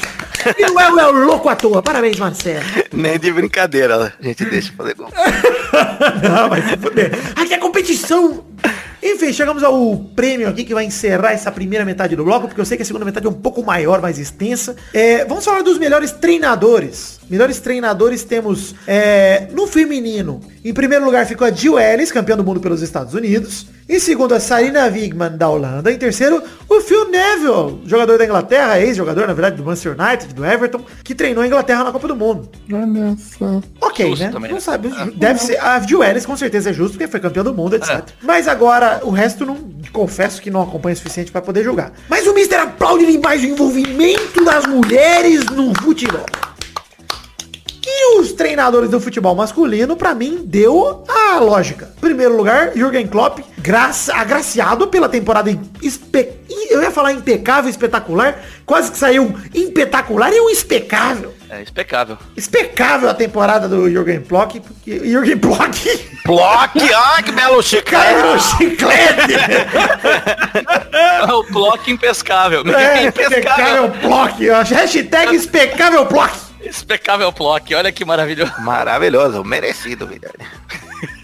E 0.57 0.61
não 0.63 0.99
é 0.99 1.07
o 1.07 1.11
louco 1.11 1.49
à 1.49 1.55
toa. 1.55 1.83
Parabéns, 1.83 2.17
Marcelo. 2.17 2.65
Nem 2.91 3.19
de 3.19 3.31
brincadeira, 3.31 4.13
a 4.19 4.23
gente 4.23 4.45
deixa 4.45 4.73
fazer 4.73 4.95
gol. 4.95 5.09
Não, 6.23 6.49
vai 6.49 6.61
se 6.61 6.77
fuder. 6.77 7.11
Aqui 7.35 7.53
é 7.53 7.57
competição. 7.57 8.43
Enfim, 9.03 9.33
chegamos 9.33 9.63
ao 9.63 9.97
prêmio 10.15 10.47
aqui 10.47 10.63
que 10.63 10.75
vai 10.75 10.85
encerrar 10.85 11.31
essa 11.31 11.51
primeira 11.51 11.83
metade 11.83 12.15
do 12.15 12.23
bloco, 12.23 12.47
porque 12.47 12.61
eu 12.61 12.65
sei 12.65 12.77
que 12.77 12.83
a 12.83 12.85
segunda 12.85 13.03
metade 13.03 13.25
é 13.25 13.29
um 13.29 13.33
pouco 13.33 13.63
maior, 13.63 13.99
mais 13.99 14.19
extensa. 14.19 14.75
É, 14.93 15.25
vamos 15.25 15.43
falar 15.43 15.63
dos 15.63 15.79
melhores 15.79 16.11
treinadores. 16.11 17.19
Melhores 17.27 17.59
treinadores 17.59 18.23
temos 18.23 18.75
é, 18.85 19.47
no 19.53 19.65
feminino. 19.65 20.39
Em 20.63 20.73
primeiro 20.73 21.03
lugar 21.03 21.25
ficou 21.25 21.47
a 21.47 21.51
Jill 21.51 21.79
Ellis, 21.79 22.11
campeã 22.11 22.37
do 22.37 22.43
mundo 22.43 22.59
pelos 22.59 22.83
Estados 22.83 23.15
Unidos. 23.15 23.65
Em 23.89 23.99
segundo, 23.99 24.33
a 24.33 24.39
Sarina 24.39 24.85
Wigman, 24.85 25.37
da 25.37 25.49
Holanda. 25.49 25.91
Em 25.91 25.97
terceiro, 25.97 26.41
o 26.69 26.81
Phil 26.81 27.09
Neville, 27.09 27.81
jogador 27.85 28.17
da 28.17 28.25
Inglaterra, 28.25 28.79
ex-jogador, 28.79 29.27
na 29.27 29.33
verdade, 29.33 29.57
do 29.57 29.63
Manchester 29.63 29.95
United, 29.99 30.33
do 30.33 30.45
Everton, 30.45 30.81
que 31.03 31.13
treinou 31.13 31.43
a 31.43 31.47
Inglaterra 31.47 31.83
na 31.83 31.91
Copa 31.91 32.07
do 32.07 32.15
Mundo. 32.15 32.49
Olha 32.71 33.15
só. 33.17 33.61
Ok, 33.81 34.09
Justo 34.09 34.25
né? 34.25 34.31
também, 34.31 34.49
não 34.49 34.55
né? 34.55 34.61
sabe. 34.61 34.89
Deve 35.15 35.39
ser. 35.39 35.57
A 35.61 35.81
Ellis 36.09 36.25
com 36.25 36.37
certeza 36.37 36.69
é 36.69 36.73
justo, 36.73 36.93
porque 36.97 37.07
foi 37.07 37.19
campeão 37.19 37.43
do 37.43 37.53
mundo, 37.53 37.75
etc. 37.75 38.03
Mas 38.21 38.47
agora, 38.47 39.01
o 39.03 39.09
resto 39.09 39.45
não. 39.45 39.71
Confesso 39.91 40.41
que 40.41 40.49
não 40.49 40.61
acompanho 40.61 40.93
o 40.93 40.97
suficiente 40.97 41.31
para 41.31 41.41
poder 41.41 41.63
julgar. 41.65 41.91
Mas 42.07 42.25
o 42.25 42.31
Mr. 42.31 42.55
aplaude 42.55 43.03
ali 43.03 43.17
mais 43.17 43.43
o 43.43 43.45
envolvimento 43.45 44.43
das 44.45 44.65
mulheres 44.65 45.45
no 45.47 45.73
futebol. 45.81 46.25
E 47.93 48.19
os 48.19 48.31
treinadores 48.31 48.89
do 48.89 49.01
futebol 49.01 49.35
masculino, 49.35 49.97
pra 49.97 50.15
mim, 50.15 50.41
deu 50.45 51.03
a 51.09 51.39
lógica. 51.39 51.89
Primeiro 51.99 52.37
lugar, 52.37 52.71
Jürgen 52.73 53.05
Klopp, 53.05 53.39
graça, 53.57 54.15
agraciado 54.15 54.87
pela 54.87 55.09
temporada 55.09 55.51
espe... 55.81 56.29
Eu 56.69 56.81
ia 56.81 56.89
falar 56.89 57.11
impecável, 57.11 57.69
espetacular, 57.69 58.39
quase 58.65 58.91
que 58.91 58.97
saiu 58.97 59.23
um 59.23 59.33
impetacular 59.53 60.31
e 60.31 60.39
um 60.39 60.49
especável. 60.49 61.33
É 61.49 61.61
expecável. 61.61 62.17
Especável 62.37 63.09
a 63.09 63.13
temporada 63.13 63.67
do 63.67 63.89
Jürgen 63.89 64.21
Klopp, 64.21 64.55
porque 64.55 64.99
Jürgen 64.99 65.37
Klopp 65.37 65.75
Block, 66.25 66.79
ai 66.79 67.23
que 67.23 67.31
belo 67.33 67.61
caiu 67.85 68.33
no 68.33 68.39
chiclete. 68.39 69.33
chiclete. 69.33 69.33
É 71.23 71.33
o 71.33 71.43
bloco 71.43 71.89
impescável. 71.89 72.63
É, 72.67 73.05
impescável. 73.05 73.85
impecável 73.85 73.89
Block. 74.01 74.73
Hashtag 74.73 75.35
especável 75.35 76.05
Block. 76.05 76.50
Impecável 76.63 77.31
bloco. 77.31 77.73
Olha 77.75 77.91
que 77.91 78.03
maravilhoso. 78.05 78.51
Maravilhoso, 78.61 79.43
merecido, 79.43 80.05
velho. 80.07 80.21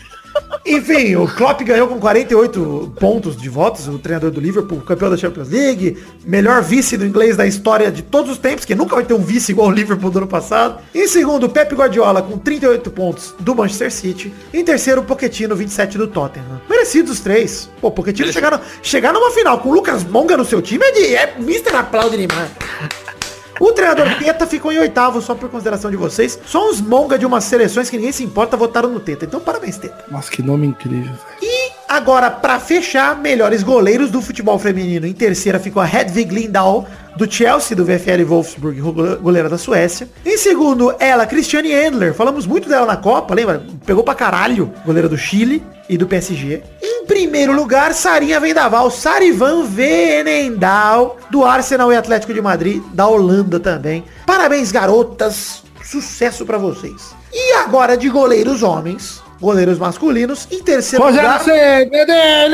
Enfim, 0.65 1.15
o 1.15 1.27
Klopp 1.27 1.61
ganhou 1.63 1.87
com 1.87 1.97
48 1.97 2.93
pontos 2.99 3.37
de 3.37 3.47
votos, 3.47 3.87
o 3.87 3.97
treinador 3.97 4.29
do 4.31 4.41
Liverpool, 4.41 4.81
campeão 4.81 5.09
da 5.09 5.15
Champions 5.15 5.49
League, 5.49 5.97
melhor 6.25 6.61
vice 6.61 6.97
do 6.97 7.05
inglês 7.05 7.37
da 7.37 7.47
história 7.47 7.89
de 7.89 8.01
todos 8.01 8.31
os 8.31 8.37
tempos, 8.37 8.65
que 8.65 8.75
nunca 8.75 8.93
vai 8.95 9.05
ter 9.05 9.13
um 9.13 9.21
vice 9.21 9.53
igual 9.53 9.69
o 9.69 9.71
Liverpool 9.71 10.11
do 10.11 10.17
ano 10.19 10.27
passado. 10.27 10.79
Em 10.93 11.07
segundo, 11.07 11.47
Pep 11.49 11.73
Guardiola 11.73 12.21
com 12.21 12.37
38 12.37 12.91
pontos 12.91 13.33
do 13.39 13.55
Manchester 13.55 13.91
City. 13.91 14.33
Em 14.53 14.63
terceiro, 14.63 15.01
Pochettino, 15.03 15.55
27 15.55 15.97
do 15.97 16.07
Tottenham. 16.07 16.61
Merecidos 16.69 17.13
os 17.13 17.19
três. 17.21 17.69
Pô, 17.79 17.89
Pochettino 17.89 18.31
chegar, 18.33 18.51
no- 18.51 18.59
chegar 18.83 19.13
numa 19.13 19.31
final 19.31 19.59
com 19.59 19.69
o 19.69 19.73
Lucas 19.73 20.03
Monga 20.03 20.35
no 20.35 20.43
seu 20.45 20.61
time 20.61 20.83
é 20.85 20.91
de... 20.91 21.15
É 21.15 21.33
Mr. 21.39 21.77
Aplaude 21.77 22.17
demais. 22.17 22.49
O 23.59 23.71
treinador 23.71 24.07
Teta 24.19 24.45
ficou 24.45 24.71
em 24.71 24.79
oitavo, 24.79 25.21
só 25.21 25.33
por 25.35 25.49
consideração 25.49 25.89
de 25.91 25.97
vocês. 25.97 26.37
Só 26.45 26.69
uns 26.69 26.79
monga 26.81 27.17
de 27.17 27.25
umas 27.25 27.43
seleções 27.43 27.89
que 27.89 27.95
ninguém 27.97 28.11
se 28.11 28.23
importa 28.23 28.55
votaram 28.57 28.89
no 28.89 28.99
Teta. 28.99 29.25
Então 29.25 29.39
parabéns, 29.39 29.77
Teta. 29.77 30.05
Nossa, 30.11 30.29
que 30.31 30.41
nome 30.41 30.67
incrível, 30.67 31.03
velho. 31.13 31.17
E 31.41 31.71
agora, 31.87 32.29
pra 32.29 32.59
fechar, 32.59 33.17
melhores 33.19 33.63
goleiros 33.63 34.11
do 34.11 34.21
futebol 34.21 34.57
feminino. 34.59 35.05
Em 35.07 35.13
terceira 35.13 35.59
ficou 35.59 35.81
a 35.81 35.87
Hedvig 35.87 36.33
Lindahl, 36.33 36.87
do 37.15 37.29
Chelsea, 37.31 37.75
do 37.75 37.83
VfL 37.83 38.23
Wolfsburg, 38.25 38.79
go- 38.79 39.17
goleira 39.17 39.49
da 39.49 39.57
Suécia. 39.57 40.07
Em 40.25 40.37
segundo, 40.37 40.93
ela, 40.99 41.25
Christiane 41.25 41.71
Endler. 41.73 42.13
Falamos 42.13 42.45
muito 42.45 42.69
dela 42.69 42.85
na 42.85 42.97
Copa, 42.97 43.33
lembra? 43.33 43.63
Pegou 43.85 44.03
pra 44.03 44.13
caralho, 44.13 44.71
goleira 44.85 45.09
do 45.09 45.17
Chile 45.17 45.63
e 45.89 45.97
do 45.97 46.05
PSG. 46.05 46.61
Em 46.81 46.96
primeiro 47.07 47.53
lugar, 47.53 47.93
Sarinha 47.93 48.39
Vendaval, 48.39 48.91
Sarivan 48.91 49.63
Venendal, 49.63 51.17
do 51.31 51.43
Arsenal 51.45 51.91
e 51.91 51.95
Atlético 51.95 52.33
de 52.33 52.41
Madrid, 52.41 52.83
da 52.93 53.07
Holanda 53.07 53.59
também. 53.59 54.03
Parabéns, 54.25 54.71
garotas. 54.71 55.63
Sucesso 55.83 56.45
pra 56.45 56.57
vocês. 56.57 57.15
E 57.31 57.53
agora 57.53 57.95
de 57.95 58.09
goleiros 58.09 58.61
homens, 58.61 59.23
goleiros 59.39 59.79
masculinos, 59.79 60.47
em 60.51 60.61
terceiro 60.61 61.05
lugar... 61.05 61.41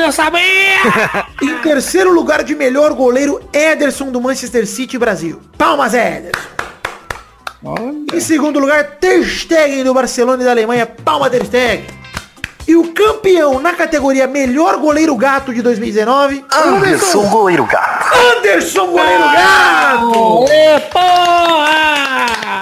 eu 0.00 0.12
sabia! 0.12 1.24
Em 1.42 1.58
terceiro 1.58 2.12
lugar 2.12 2.44
de 2.44 2.54
melhor 2.54 2.92
goleiro, 2.94 3.40
Ederson 3.52 4.10
do 4.10 4.20
Manchester 4.20 4.66
City 4.66 4.96
Brasil. 4.96 5.40
Palmas, 5.58 5.92
Ederson. 5.92 6.48
Olha. 7.64 7.94
Em 8.14 8.20
segundo 8.20 8.58
lugar, 8.58 8.98
Ter 9.00 9.24
Stegen 9.24 9.82
do 9.82 9.94
Barcelona 9.94 10.42
e 10.42 10.44
da 10.44 10.52
Alemanha. 10.52 10.86
Palma 10.86 11.28
Ter 11.28 11.44
Stegen. 11.44 12.03
E 12.66 12.74
o 12.76 12.92
campeão 12.94 13.60
na 13.60 13.74
categoria 13.74 14.26
melhor 14.26 14.78
goleiro 14.78 15.14
gato 15.16 15.52
de 15.52 15.60
2019, 15.60 16.44
Anderson 16.50 17.28
Goleiro 17.28 17.66
Gato. 17.66 18.06
Anderson 18.38 18.86
Goleiro 18.86 19.24
Gato. 19.24 20.44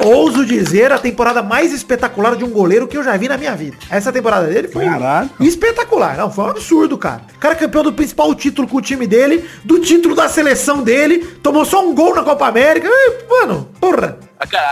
Ouso 0.04 0.44
dizer 0.44 0.90
a 0.90 0.98
temporada 0.98 1.40
mais 1.40 1.72
espetacular 1.72 2.34
de 2.34 2.42
um 2.42 2.50
goleiro 2.50 2.88
que 2.88 2.96
eu 2.96 3.04
já 3.04 3.16
vi 3.16 3.28
na 3.28 3.38
minha 3.38 3.54
vida. 3.54 3.76
Essa 3.88 4.12
temporada 4.12 4.48
dele 4.48 4.66
foi 4.66 4.84
Caralho. 4.84 5.30
espetacular. 5.38 6.16
Não, 6.16 6.28
foi 6.32 6.44
um 6.46 6.48
absurdo, 6.48 6.98
cara. 6.98 7.22
O 7.36 7.38
cara 7.38 7.54
é 7.54 7.58
campeão 7.58 7.84
do 7.84 7.92
principal 7.92 8.34
título 8.34 8.66
com 8.66 8.78
o 8.78 8.82
time 8.82 9.06
dele, 9.06 9.48
do 9.62 9.78
título 9.78 10.16
da 10.16 10.28
seleção 10.28 10.82
dele, 10.82 11.18
tomou 11.40 11.64
só 11.64 11.86
um 11.86 11.94
gol 11.94 12.16
na 12.16 12.24
Copa 12.24 12.48
América. 12.48 12.88
Mano, 13.30 13.68
porra. 13.80 14.18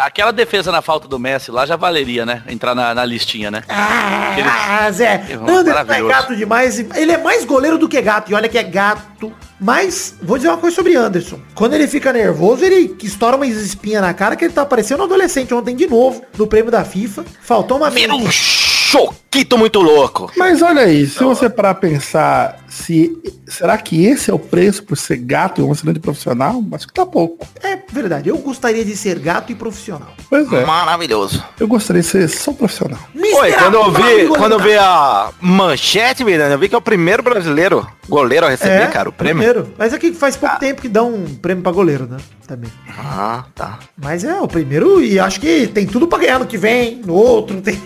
Aquela 0.05 0.33
defesa 0.33 0.73
na 0.73 0.83
falta 0.83 1.07
do 1.07 1.19
Messi 1.19 1.51
lá 1.51 1.65
já 1.65 1.77
valeria, 1.77 2.27
né? 2.27 2.43
Entrar 2.49 2.75
na, 2.75 2.95
na 2.95 3.05
listinha, 3.05 3.51
né? 3.51 3.63
Ah, 3.69 4.91
Zé, 4.91 5.25
Errou, 5.29 5.49
Anderson 5.49 5.93
é 5.93 6.03
gato 6.03 6.37
demais. 6.37 6.79
Ele 6.79 7.13
é 7.13 7.19
mais 7.19 7.45
goleiro 7.45 7.79
do 7.79 7.89
que 7.89 8.01
gato. 8.01 8.31
E 8.31 8.35
olha 8.35 8.49
que 8.49 8.59
é 8.59 8.63
gato. 8.63 9.33
Mas, 9.61 10.17
vou 10.23 10.39
dizer 10.39 10.49
uma 10.49 10.59
coisa 10.59 10.75
sobre 10.75 10.97
Anderson. 10.97 11.39
Quando 11.55 11.75
ele 11.75 11.87
fica 11.87 12.13
nervoso, 12.13 12.65
ele 12.65 12.97
estoura 13.03 13.37
umas 13.37 13.51
espinhas 13.51 14.03
na 14.03 14.15
cara 14.15 14.35
que 14.35 14.45
ele 14.45 14.55
tá 14.55 14.65
parecendo 14.65 15.03
um 15.03 15.07
adolescente 15.07 15.53
ontem 15.53 15.77
de 15.77 15.87
novo, 15.87 16.23
no 16.37 16.47
prêmio 16.47 16.71
da 16.71 16.85
FIFA. 16.85 17.25
Faltou 17.43 17.77
uma 17.77 17.89
um 17.89 17.93
mente. 17.93 18.70
Choquito 18.91 19.57
muito 19.57 19.81
louco. 19.81 20.33
Mas 20.37 20.61
olha 20.63 20.83
aí, 20.83 21.07
se 21.07 21.23
você 21.23 21.49
parar 21.49 21.75
pensar, 21.77 22.59
se 22.69 23.17
será 23.47 23.79
que 23.79 24.05
esse 24.05 24.31
é 24.31 24.35
o 24.35 24.39
preço 24.39 24.83
por 24.83 24.97
ser 24.97 25.17
gato 25.19 25.61
e 25.61 25.65
um 25.65 25.73
excelente 25.73 26.01
profissional? 26.01 26.63
Acho 26.73 26.89
que 26.89 26.93
tá 26.93 27.07
pouco. 27.07 27.47
É 27.63 27.79
verdade, 27.93 28.29
eu 28.29 28.39
gostaria 28.39 28.85
de 28.85 28.97
ser 28.97 29.19
gato 29.21 29.53
e 29.53 29.55
profissional. 29.55 30.13
Pois 30.29 30.53
é, 30.53 30.65
Maravilhoso. 30.65 31.43
eu 31.59 31.69
gostaria 31.69 32.03
de 32.03 32.09
ser 32.09 32.29
só 32.29 32.53
profissional. 32.53 32.99
Oi, 33.15 33.53
quando 33.53 33.75
eu 33.75 33.93
vi, 33.93 34.29
quando 34.29 34.53
eu 34.53 34.59
vi 34.61 34.75
a 34.77 35.31
manchete, 35.41 36.25
Miranda, 36.25 36.55
eu 36.55 36.59
vi 36.59 36.69
que 36.69 36.75
é 36.75 36.79
o 36.79 36.83
primeiro 36.83 37.23
brasileiro 37.23 37.87
goleiro 38.09 38.47
a 38.47 38.51
receber, 38.51 38.91
cara, 38.91 39.09
o 39.09 39.13
prêmio. 39.13 39.37
primeiro. 39.45 39.73
Mas 39.79 39.95
aqui 39.95 40.13
faz 40.13 40.37
pouco 40.37 40.59
tempo 40.59 40.83
que 40.83 40.89
dá 40.89 41.05
um 41.05 41.27
prêmio 41.37 41.63
pra 41.63 41.71
goleiro, 41.71 42.07
né? 42.07 42.17
Também. 42.47 42.71
Ah, 42.99 43.45
tá. 43.55 43.79
Mas 43.97 44.25
é 44.25 44.41
o 44.41 44.49
primeiro 44.49 45.01
e 45.01 45.21
acho 45.21 45.41
que 45.41 45.69
tem 45.69 45.87
tudo 45.87 46.09
pra 46.09 46.19
ganhar 46.19 46.41
no 46.41 46.47
que 46.47 46.59
vem, 46.59 47.01
no 47.07 47.15
outro. 47.15 47.61
Tem... 47.61 47.81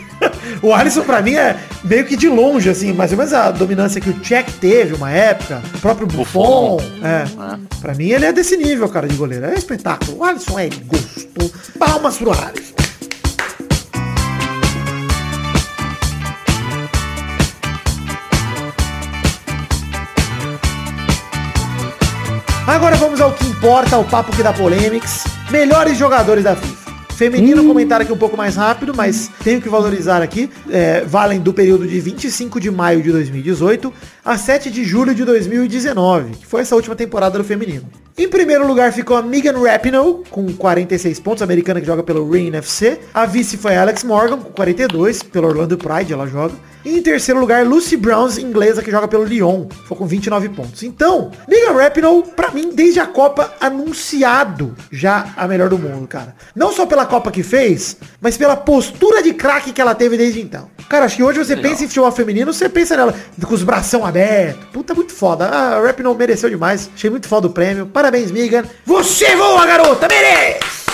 o 0.62 0.72
Alisson 0.74 1.02
pra 1.02 1.20
mim 1.22 1.34
é 1.34 1.56
meio 1.82 2.04
que 2.04 2.16
de 2.16 2.28
longe, 2.28 2.68
assim, 2.68 2.92
mais 2.92 3.12
ou 3.12 3.18
menos 3.18 3.32
a 3.32 3.50
dominância 3.50 4.00
que 4.00 4.10
o 4.10 4.12
Tchek 4.20 4.52
teve 4.54 4.94
uma 4.94 5.10
época, 5.10 5.62
o 5.74 5.78
próprio 5.78 6.06
Buffon. 6.06 6.80
É. 7.02 7.24
Pra 7.80 7.94
mim 7.94 8.08
ele 8.08 8.24
é 8.26 8.32
desse 8.32 8.56
nível, 8.56 8.88
cara, 8.88 9.06
de 9.06 9.14
goleiro. 9.14 9.46
É 9.46 9.54
espetáculo. 9.54 10.18
O 10.18 10.24
Alisson 10.24 10.58
é 10.58 10.68
gosto. 10.86 11.52
Palmas 11.78 12.16
pro 12.16 12.32
Alisson. 12.32 12.74
Agora 22.66 22.96
vamos 22.96 23.20
ao 23.20 23.30
que 23.32 23.46
importa, 23.46 23.94
ao 23.96 24.04
papo 24.04 24.34
que 24.34 24.42
dá 24.42 24.52
polêmicas. 24.52 25.24
Melhores 25.50 25.98
jogadores 25.98 26.44
da 26.44 26.56
FIFA. 26.56 26.83
Feminino, 27.14 27.64
comentário 27.64 28.02
aqui 28.02 28.12
um 28.12 28.18
pouco 28.18 28.36
mais 28.36 28.56
rápido, 28.56 28.92
mas 28.92 29.30
tenho 29.44 29.62
que 29.62 29.68
valorizar 29.68 30.20
aqui. 30.20 30.50
É, 30.68 31.02
valem 31.02 31.38
do 31.38 31.54
período 31.54 31.86
de 31.86 32.00
25 32.00 32.58
de 32.58 32.72
maio 32.72 33.00
de 33.02 33.12
2018 33.12 33.92
a 34.24 34.36
7 34.36 34.68
de 34.68 34.84
julho 34.84 35.14
de 35.14 35.24
2019, 35.24 36.32
que 36.32 36.46
foi 36.46 36.62
essa 36.62 36.74
última 36.74 36.96
temporada 36.96 37.38
do 37.38 37.44
feminino. 37.44 38.03
Em 38.16 38.28
primeiro 38.28 38.64
lugar 38.64 38.92
ficou 38.92 39.16
a 39.16 39.22
Megan 39.22 39.60
Rapinoe, 39.60 40.22
com 40.30 40.46
46 40.52 41.18
pontos, 41.18 41.42
americana 41.42 41.80
que 41.80 41.86
joga 41.86 42.00
pelo 42.00 42.30
Reign 42.30 42.56
FC. 42.58 43.00
A 43.12 43.26
vice 43.26 43.56
foi 43.56 43.74
a 43.74 43.82
Alex 43.82 44.04
Morgan, 44.04 44.38
com 44.38 44.52
42, 44.52 45.24
pelo 45.24 45.48
Orlando 45.48 45.76
Pride, 45.76 46.12
ela 46.12 46.24
joga. 46.28 46.54
E 46.84 46.98
em 46.98 47.02
terceiro 47.02 47.40
lugar, 47.40 47.66
Lucy 47.66 47.96
Browns, 47.96 48.36
inglesa, 48.36 48.82
que 48.82 48.90
joga 48.90 49.08
pelo 49.08 49.24
Lyon. 49.24 49.66
Foi 49.86 49.96
com 49.96 50.06
29 50.06 50.50
pontos. 50.50 50.82
Então, 50.82 51.32
Megan 51.48 51.72
Rapinoe, 51.72 52.22
pra 52.36 52.50
mim, 52.50 52.70
desde 52.74 53.00
a 53.00 53.06
Copa, 53.06 53.54
anunciado 53.58 54.76
já 54.92 55.32
a 55.34 55.48
melhor 55.48 55.70
do 55.70 55.78
mundo, 55.78 56.06
cara. 56.06 56.36
Não 56.54 56.72
só 56.72 56.84
pela 56.84 57.06
Copa 57.06 57.32
que 57.32 57.42
fez, 57.42 57.96
mas 58.20 58.36
pela 58.36 58.54
postura 58.54 59.22
de 59.22 59.32
craque 59.32 59.72
que 59.72 59.80
ela 59.80 59.94
teve 59.94 60.18
desde 60.18 60.42
então. 60.42 60.68
Cara, 60.88 61.06
acho 61.06 61.16
que 61.16 61.22
hoje 61.22 61.38
você 61.38 61.56
pensa 61.56 61.82
em 61.82 61.88
futebol 61.88 62.12
feminino, 62.12 62.52
você 62.52 62.68
pensa 62.68 62.94
nela 62.96 63.14
com 63.42 63.54
os 63.54 63.62
bração 63.62 64.04
abertos. 64.04 64.66
Puta, 64.70 64.94
muito 64.94 65.14
foda. 65.14 65.46
A 65.46 65.80
Rapinoe 65.80 66.14
mereceu 66.14 66.50
demais. 66.50 66.90
Achei 66.94 67.08
muito 67.08 67.26
foda 67.26 67.46
o 67.46 67.50
prêmio. 67.50 67.86
Parabéns, 67.86 68.03
Megan. 68.10 68.64
Você 68.84 69.34
voa, 69.36 69.66
garota! 69.66 70.08
Merece! 70.08 70.84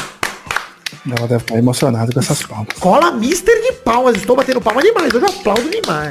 Ela 1.06 1.26
deve 1.26 1.42
estar 1.42 1.56
emocionada 1.56 2.12
com 2.12 2.20
essas 2.20 2.42
palmas. 2.42 2.68
Cola 2.78 3.10
Mister 3.12 3.54
de 3.62 3.72
palmas. 3.72 4.16
Estou 4.16 4.36
batendo 4.36 4.60
palma 4.60 4.82
demais. 4.82 5.12
Hoje 5.12 5.24
eu 5.24 5.30
aplaudo 5.30 5.68
demais. 5.68 6.10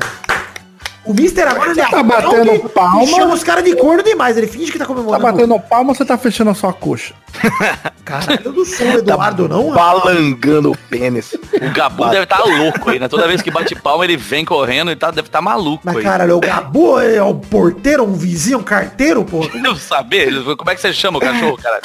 O 1.06 1.14
Mister 1.14 1.48
agora 1.48 1.72
ele 1.72 1.82
tá 1.82 2.04
batendo 2.04 2.54
e 2.56 2.60
palma? 2.70 3.06
chama 3.08 3.34
os 3.34 3.44
caras 3.44 3.64
de 3.64 3.76
corno 3.76 4.04
demais. 4.04 4.38
Ele 4.38 4.48
finge 4.48 4.72
que 4.72 4.78
tá 4.78 4.86
Tá 4.86 4.88
comemorando. 4.94 5.24
batendo 5.24 5.60
palma 5.60 5.92
ou 5.92 5.96
você 5.96 6.04
tá 6.06 6.18
fechando 6.18 6.50
a 6.52 6.54
sua 6.54 6.72
coxa? 6.74 7.14
Caralho, 8.04 8.40
eu 8.44 8.52
não 8.54 8.66
sou 8.66 8.88
o 8.88 8.98
Eduardo, 8.98 9.48
não. 9.48 9.70
rapaz. 9.70 10.04
Balangando 10.04 10.72
o 10.72 10.78
pênis. 10.90 11.34
O 11.34 11.72
Gabu 11.74 12.06
deve 12.10 12.24
estar 12.24 12.40
louco 12.44 12.90
aí, 12.90 13.00
né? 13.00 13.08
Toda 13.08 13.28
vez 13.28 13.42
que 13.42 13.52
bate 13.52 13.76
palma, 13.76 14.04
ele 14.04 14.18
vem 14.18 14.44
correndo 14.44 14.90
e 14.92 14.96
tá, 14.96 15.12
deve 15.12 15.28
estar 15.28 15.42
maluco 15.42 15.84
Mas, 15.86 15.98
aí. 15.98 16.04
caralho, 16.04 16.38
o 16.38 16.40
Gabu 16.40 17.00
é 17.00 17.22
o 17.22 17.36
porteiro, 17.36 18.04
um 18.04 18.14
vizinho, 18.14 18.58
um 18.58 18.64
carteiro, 18.64 19.24
pô. 19.24 19.48
Eu 19.64 19.76
saber, 19.76 20.32
como 20.58 20.72
é 20.72 20.76
que 20.76 20.82
você 20.82 20.92
chama 20.92 21.20
o 21.20 21.22
cachorro, 21.22 21.58
cara? 21.58 21.80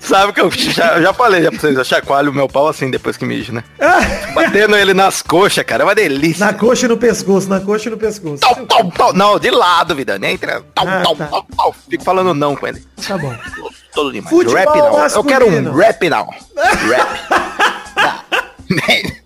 Sabe 0.00 0.32
que 0.32 0.40
eu 0.40 0.50
já, 0.50 1.00
já 1.00 1.12
falei 1.14 1.42
já 1.42 1.50
pra 1.50 1.60
vocês, 1.60 1.76
eu 1.76 1.84
chacoalho 1.84 2.30
o 2.30 2.34
meu 2.34 2.48
pau 2.48 2.68
assim 2.68 2.90
depois 2.90 3.16
que 3.16 3.24
mijo, 3.24 3.52
né? 3.52 3.64
Batendo 4.34 4.76
ele 4.76 4.92
nas 4.92 5.22
coxas, 5.22 5.64
cara, 5.64 5.82
é 5.82 5.86
uma 5.86 5.94
delícia. 5.94 6.44
Na 6.44 6.52
coxa 6.52 6.86
e 6.86 6.88
no 6.88 6.96
pescoço, 6.96 7.48
na 7.48 7.60
coxa 7.64 7.88
e 7.88 7.90
no 7.90 7.96
pescoço. 7.98 8.38
Tal, 8.40 8.54
tal, 8.66 8.90
tal. 8.92 9.12
Não, 9.12 9.38
de 9.38 9.50
lado, 9.50 9.94
vida. 9.94 10.18
Nem 10.18 10.34
entra. 10.34 10.62
Tal, 10.74 10.86
Ah, 10.86 11.02
tal, 11.02 11.16
tá. 11.16 11.26
tal, 11.26 11.46
tal. 11.56 11.72
Fico 11.88 12.04
falando 12.04 12.32
não 12.34 12.54
com 12.54 12.66
ele. 12.66 12.84
Tá 13.06 13.16
bom. 13.18 13.34
Todo 13.94 14.12
demais. 14.12 14.30
Futebol 14.30 14.56
rap 14.56 14.66
não. 14.76 14.86
Eu 14.86 14.92
masculino. 14.98 15.28
quero 15.28 15.46
um 15.70 15.72
rap 15.76 16.08
não. 16.10 16.26
Rap. 16.56 17.20
Não. 18.70 19.23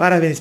Parabéns. 0.00 0.40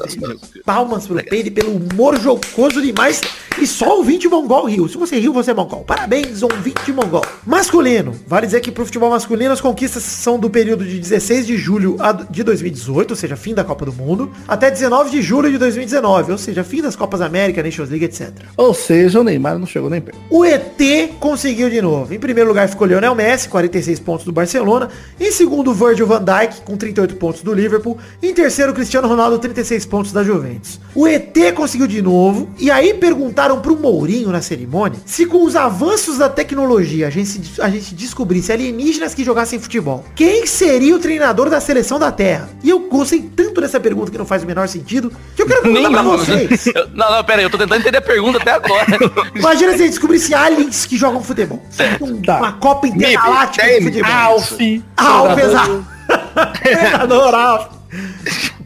Palmas 0.63 1.05
pro 1.05 1.21
Peide 1.21 1.51
pelo 1.51 1.75
humor 1.75 2.17
jocoso 2.17 2.81
demais. 2.81 3.19
E 3.61 3.67
só 3.67 3.97
ouvinte 3.97 4.25
mongol 4.25 4.67
riu. 4.67 4.87
Se 4.87 4.97
você 4.97 5.19
riu, 5.19 5.33
você 5.33 5.51
é 5.51 5.53
mongol. 5.53 5.83
Parabéns, 5.83 6.41
ouvinte 6.41 6.93
mongol. 6.93 7.25
Masculino. 7.45 8.15
Vale 8.25 8.45
dizer 8.45 8.61
que 8.61 8.71
pro 8.71 8.85
futebol 8.85 9.09
masculino 9.09 9.51
as 9.51 9.59
conquistas 9.59 10.01
são 10.01 10.39
do 10.39 10.49
período 10.49 10.85
de 10.85 10.97
16 10.97 11.45
de 11.45 11.57
julho 11.57 11.97
de 12.29 12.41
2018, 12.41 13.11
ou 13.11 13.17
seja, 13.17 13.35
fim 13.35 13.53
da 13.53 13.65
Copa 13.65 13.83
do 13.83 13.91
Mundo, 13.91 14.31
até 14.47 14.71
19 14.71 15.09
de 15.09 15.21
julho 15.21 15.51
de 15.51 15.57
2019, 15.57 16.31
ou 16.31 16.37
seja, 16.37 16.63
fim 16.63 16.81
das 16.81 16.95
Copas 16.95 17.19
América, 17.19 17.61
Nations 17.61 17.89
League, 17.89 18.05
etc. 18.05 18.31
Ou 18.55 18.73
seja, 18.73 19.19
o 19.19 19.25
Neymar 19.25 19.59
não 19.59 19.67
chegou 19.67 19.89
nem 19.89 19.99
perto. 19.99 20.17
O 20.29 20.45
ET 20.45 20.79
conseguiu 21.19 21.69
de 21.69 21.81
novo. 21.81 22.13
Em 22.13 22.19
primeiro 22.19 22.47
lugar 22.47 22.69
ficou 22.69 22.87
Lionel 22.87 23.13
Messi, 23.13 23.49
46 23.49 23.99
pontos 23.99 24.25
do 24.25 24.31
Barcelona. 24.31 24.87
Em 25.19 25.33
segundo, 25.33 25.73
Virgil 25.73 26.07
van 26.07 26.23
Dijk, 26.23 26.61
com 26.61 26.77
38 26.77 27.13
pontos 27.17 27.41
do 27.41 27.53
Liverpool. 27.53 27.97
Em 28.23 28.33
terceiro, 28.33 28.73
Cristiano 28.73 29.05
Ronaldo, 29.05 29.37
36 29.53 29.85
pontos 29.85 30.12
da 30.12 30.23
Juventus. 30.23 30.79
O 30.95 31.07
ET 31.07 31.35
conseguiu 31.55 31.88
de 31.88 32.01
novo. 32.01 32.49
E 32.59 32.69
aí 32.71 32.93
perguntaram 32.93 33.59
pro 33.62 33.75
Mourinho 33.75 34.29
na 34.29 34.41
cerimônia 34.41 34.99
se 35.05 35.25
com 35.25 35.43
os 35.43 35.55
avanços 35.55 36.17
da 36.17 36.29
tecnologia 36.29 37.07
a 37.07 37.09
gente, 37.09 37.59
a 37.62 37.69
gente 37.69 37.93
descobrisse 37.95 38.51
alienígenas 38.51 39.13
que 39.13 39.23
jogassem 39.23 39.59
futebol, 39.59 40.03
quem 40.15 40.45
seria 40.45 40.95
o 40.95 40.99
treinador 40.99 41.49
da 41.49 41.59
seleção 41.59 41.97
da 41.99 42.12
Terra? 42.12 42.49
E 42.63 42.69
eu 42.69 42.79
gostei 42.81 43.21
tanto 43.21 43.62
dessa 43.62 43.79
pergunta 43.79 44.12
que 44.12 44.17
não 44.17 44.25
faz 44.25 44.43
o 44.43 44.45
menor 44.45 44.67
sentido, 44.67 45.12
que 45.35 45.41
eu 45.41 45.47
quero 45.47 45.62
perguntar 45.63 45.89
pra 45.89 46.01
vocês. 46.03 46.67
Eu- 46.75 46.88
Não, 46.93 47.12
não, 47.12 47.23
pera 47.23 47.39
aí, 47.39 47.43
eu 47.45 47.49
tô 47.49 47.57
tentando 47.57 47.79
entender 47.81 47.97
a 47.97 48.01
pergunta 48.01 48.38
até 48.38 48.51
agora. 48.51 48.85
Imagina 49.35 49.69
se 49.71 49.75
a 49.75 49.77
gente 49.79 49.89
descobrisse 49.89 50.33
aliens 50.33 50.85
que 50.85 50.97
jogam 50.97 51.23
futebol. 51.23 51.62
Um- 52.01 52.19
Tá. 52.21 52.38
Uma 52.38 52.53
Copa 52.53 52.88
Intergaláctica 52.88 53.65
de 53.67 53.81
futebol. 53.85 54.12
Alf. 54.12 54.51
Alf, 54.97 55.38
exato. 55.39 55.85
Alf. 57.35 57.79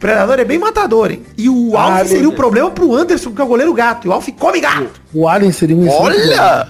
O 0.04 0.06
Predador 0.06 0.38
é 0.38 0.44
bem 0.44 0.58
matador, 0.58 1.10
hein? 1.10 1.22
E 1.34 1.48
o 1.48 1.78
Alf 1.78 2.02
Ah, 2.02 2.04
seria 2.04 2.28
o 2.28 2.34
problema 2.34 2.70
pro 2.70 2.94
Anderson, 2.94 3.30
que 3.32 3.40
é 3.40 3.44
o 3.44 3.46
goleiro 3.46 3.72
gato. 3.72 4.06
E 4.06 4.10
o 4.10 4.12
Alf 4.12 4.28
come 4.38 4.60
gato. 4.60 5.00
O 5.14 5.26
Alien 5.26 5.50
seria 5.50 5.74
um 5.74 5.88
Olha! 5.88 6.68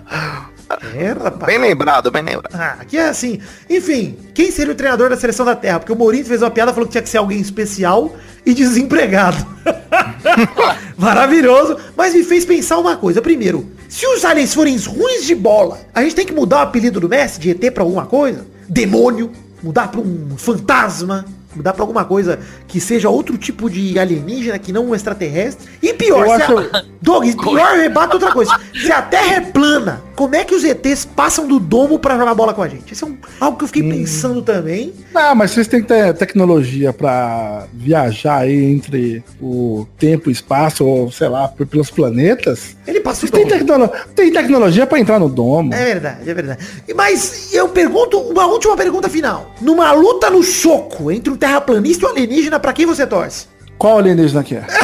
É, 0.95 1.09
rapaz. 1.09 1.45
Bem 1.45 1.59
lembrado, 1.59 2.13
bem 2.13 2.23
lembrado. 2.23 2.55
Ah, 2.55 2.77
aqui 2.79 2.97
é 2.97 3.09
assim. 3.09 3.41
Enfim, 3.69 4.17
quem 4.33 4.53
seria 4.53 4.73
o 4.73 4.77
treinador 4.77 5.11
da 5.11 5.17
seleção 5.17 5.45
da 5.45 5.57
Terra? 5.57 5.81
Porque 5.81 5.93
o 5.93 5.97
Mourinho 5.97 6.25
fez 6.25 6.43
uma 6.43 6.51
piada, 6.51 6.73
falou 6.73 6.87
que 6.87 6.93
tinha 6.93 7.03
que 7.03 7.09
ser 7.09 7.19
alguém 7.19 7.41
especial 7.41 8.15
e 8.47 8.55
desempregado. 8.55 9.45
Maravilhoso. 10.97 11.77
Mas 11.97 12.15
me 12.15 12.23
fez 12.23 12.45
pensar 12.45 12.79
uma 12.79 12.97
coisa. 12.97 13.21
Primeiro, 13.21 13.69
se 13.89 14.07
os 14.07 14.25
aliens 14.25 14.55
forem 14.55 14.77
ruins 14.79 15.25
de 15.25 15.35
bola, 15.35 15.81
a 15.93 16.05
gente 16.05 16.15
tem 16.15 16.25
que 16.25 16.33
mudar 16.33 16.59
o 16.59 16.63
apelido 16.63 17.01
do 17.01 17.09
Messi 17.09 17.41
de 17.41 17.51
ET 17.51 17.73
pra 17.73 17.83
alguma 17.83 18.07
coisa? 18.07 18.47
Demônio, 18.69 19.33
mudar 19.61 19.89
pra 19.89 20.01
um 20.01 20.37
fantasma, 20.37 21.25
mudar 21.57 21.73
pra 21.73 21.83
alguma 21.83 22.05
coisa 22.05 22.39
que 22.69 22.81
seja 22.81 23.09
outro 23.09 23.37
tipo 23.39 23.69
de 23.71 23.99
alienígena 23.99 24.59
que 24.59 24.73
não 24.73 24.87
um 24.87 24.95
extraterrestre. 24.95 25.69
E 25.83 25.93
pior, 25.93 26.27
Eu 26.27 26.37
se 26.37 26.43
acho- 26.43 26.59
a... 26.59 26.83
Doug, 27.01 27.25
pior 27.43 27.77
rebata 27.77 28.15
outra 28.15 28.33
coisa. 28.33 28.59
Se 28.75 28.91
a 28.91 29.03
Terra 29.03 29.35
é 29.37 29.41
plana, 29.41 30.03
como 30.17 30.35
é 30.35 30.45
que 30.45 30.55
os 30.55 30.65
ETs 30.65 31.05
passam 31.05 31.47
do 31.47 31.59
domo 31.61 31.99
pra 31.99 32.17
jogar 32.17 32.35
bola 32.35 32.55
com 32.55 32.63
a 32.63 32.69
gente? 32.69 32.93
Isso 32.93 33.05
é 33.05 33.09
um- 33.09 33.17
algo 33.41 33.59
que 33.59 33.65
eu 33.65 33.69
fiquei 33.69 33.83
pensando 33.89 34.41
também. 34.43 34.93
Ah, 35.15 35.35
mas 35.35 35.51
vocês 35.51 35.69
têm 35.69 35.83
que 35.83 35.89
ter 35.89 36.15
tecnologia 36.15 36.93
pra 36.93 37.67
viajar 37.73 38.39
aí 38.39 38.65
entre 38.73 39.23
o 39.41 39.87
tempo 39.99 40.29
e 40.31 40.33
espaço, 40.33 40.85
ou 40.85 41.11
sei 41.13 41.29
lá, 41.29 41.49
pelos 41.49 41.91
planetas. 41.91 42.77
Ele 42.87 43.01
passa 43.01 43.27
o 43.27 43.31
domo. 43.31 43.47
tecnolo 43.49 43.91
tem 44.15 44.33
tecnologia 44.33 44.87
pra 44.87 44.99
entrar 44.99 45.19
no 45.21 45.29
domo. 45.29 45.73
É 45.75 45.85
verdade, 45.85 46.31
é 46.31 46.35
verdade. 46.35 46.65
Mas 46.95 47.53
eu 47.53 47.69
pergunto, 47.69 48.19
uma 48.19 48.47
última 48.47 48.77
pergunta 48.77 49.09
final. 49.09 49.53
Numa 49.61 49.93
luta 49.93 50.31
no 50.31 50.43
soco 50.43 51.11
entre 51.11 51.31
um 51.33 51.37
terraplanista 51.45 52.07
um 52.07 52.11
alienígena, 52.11 52.59
pra 52.59 52.73
quem 52.73 52.87
você 52.87 53.07
torce? 53.07 53.47
Qual 53.77 53.99
alienígena 53.99 54.43
que 54.43 54.57
é? 54.57 54.65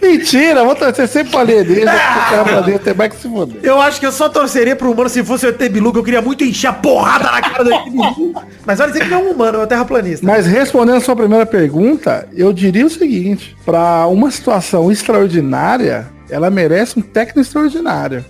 Mentira, 0.00 0.64
vou 0.64 0.76
torcer 0.76 1.08
sempre 1.08 1.30
pro 1.30 1.40
alienígena, 1.40 1.92
porque 1.92 2.34
o 2.34 2.44
pra 2.44 2.78
tem 2.78 2.94
mais 2.94 3.12
que 3.12 3.20
se 3.20 3.28
foder. 3.28 3.56
Eu 3.62 3.80
acho 3.80 3.98
que 3.98 4.06
eu 4.06 4.12
só 4.12 4.28
torceria 4.28 4.76
pro 4.76 4.92
humano 4.92 5.08
se 5.08 5.24
fosse 5.24 5.44
o 5.46 5.48
ET 5.48 5.58
Bilu, 5.68 5.92
que 5.92 5.98
eu 5.98 6.04
queria 6.04 6.22
muito 6.22 6.44
encher 6.44 6.68
a 6.68 6.72
porrada 6.72 7.24
na 7.24 7.40
cara 7.40 7.64
do 7.64 7.74
ET 7.74 7.84
Bilu. 7.90 8.34
Mas 8.64 8.78
olha 8.78 8.92
dizer 8.92 9.04
que 9.04 9.10
não 9.10 9.18
é 9.18 9.22
um 9.22 9.30
humano, 9.32 9.58
é 9.58 9.64
um 9.64 9.66
terraplanista. 9.66 10.24
Mas 10.24 10.46
respondendo 10.46 10.96
a 10.96 11.00
sua 11.00 11.16
primeira 11.16 11.44
pergunta, 11.44 12.28
eu 12.36 12.52
diria 12.52 12.86
o 12.86 12.90
seguinte, 12.90 13.56
pra 13.64 14.06
uma 14.06 14.30
situação 14.30 14.92
extraordinária, 14.92 16.06
ela 16.30 16.50
merece 16.50 16.98
um 16.98 17.02
técnico 17.02 17.40
extraordinário. 17.40 18.24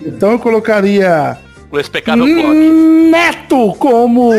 Então 0.00 0.32
eu 0.32 0.38
colocaria 0.38 1.36
O 1.70 1.78
expecável 1.78 2.24
plot. 2.24 2.46
Hum, 2.46 3.10
Neto 3.10 3.74
como 3.78 4.32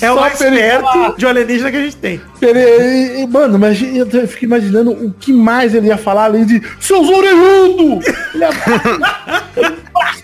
é 0.00 0.10
o 0.10 0.14
só 0.14 0.20
mais 0.20 0.38
perto 0.38 0.82
falar. 0.84 1.14
de 1.16 1.26
um 1.26 1.28
alienígena 1.28 1.70
que 1.70 1.76
a 1.76 1.80
gente 1.82 1.96
tem. 1.96 2.20
Ele- 2.40 3.26
mano, 3.26 3.58
mas 3.58 3.80
eu 3.82 4.28
fico 4.28 4.44
imaginando 4.44 4.90
o 4.92 5.12
que 5.18 5.32
mais 5.32 5.74
ele 5.74 5.86
ia 5.88 5.96
falar 5.96 6.24
além 6.24 6.44
de 6.44 6.62
seus 6.80 7.08
orelhudos! 7.08 8.04
Ele 8.34 8.44
ia 8.44 8.52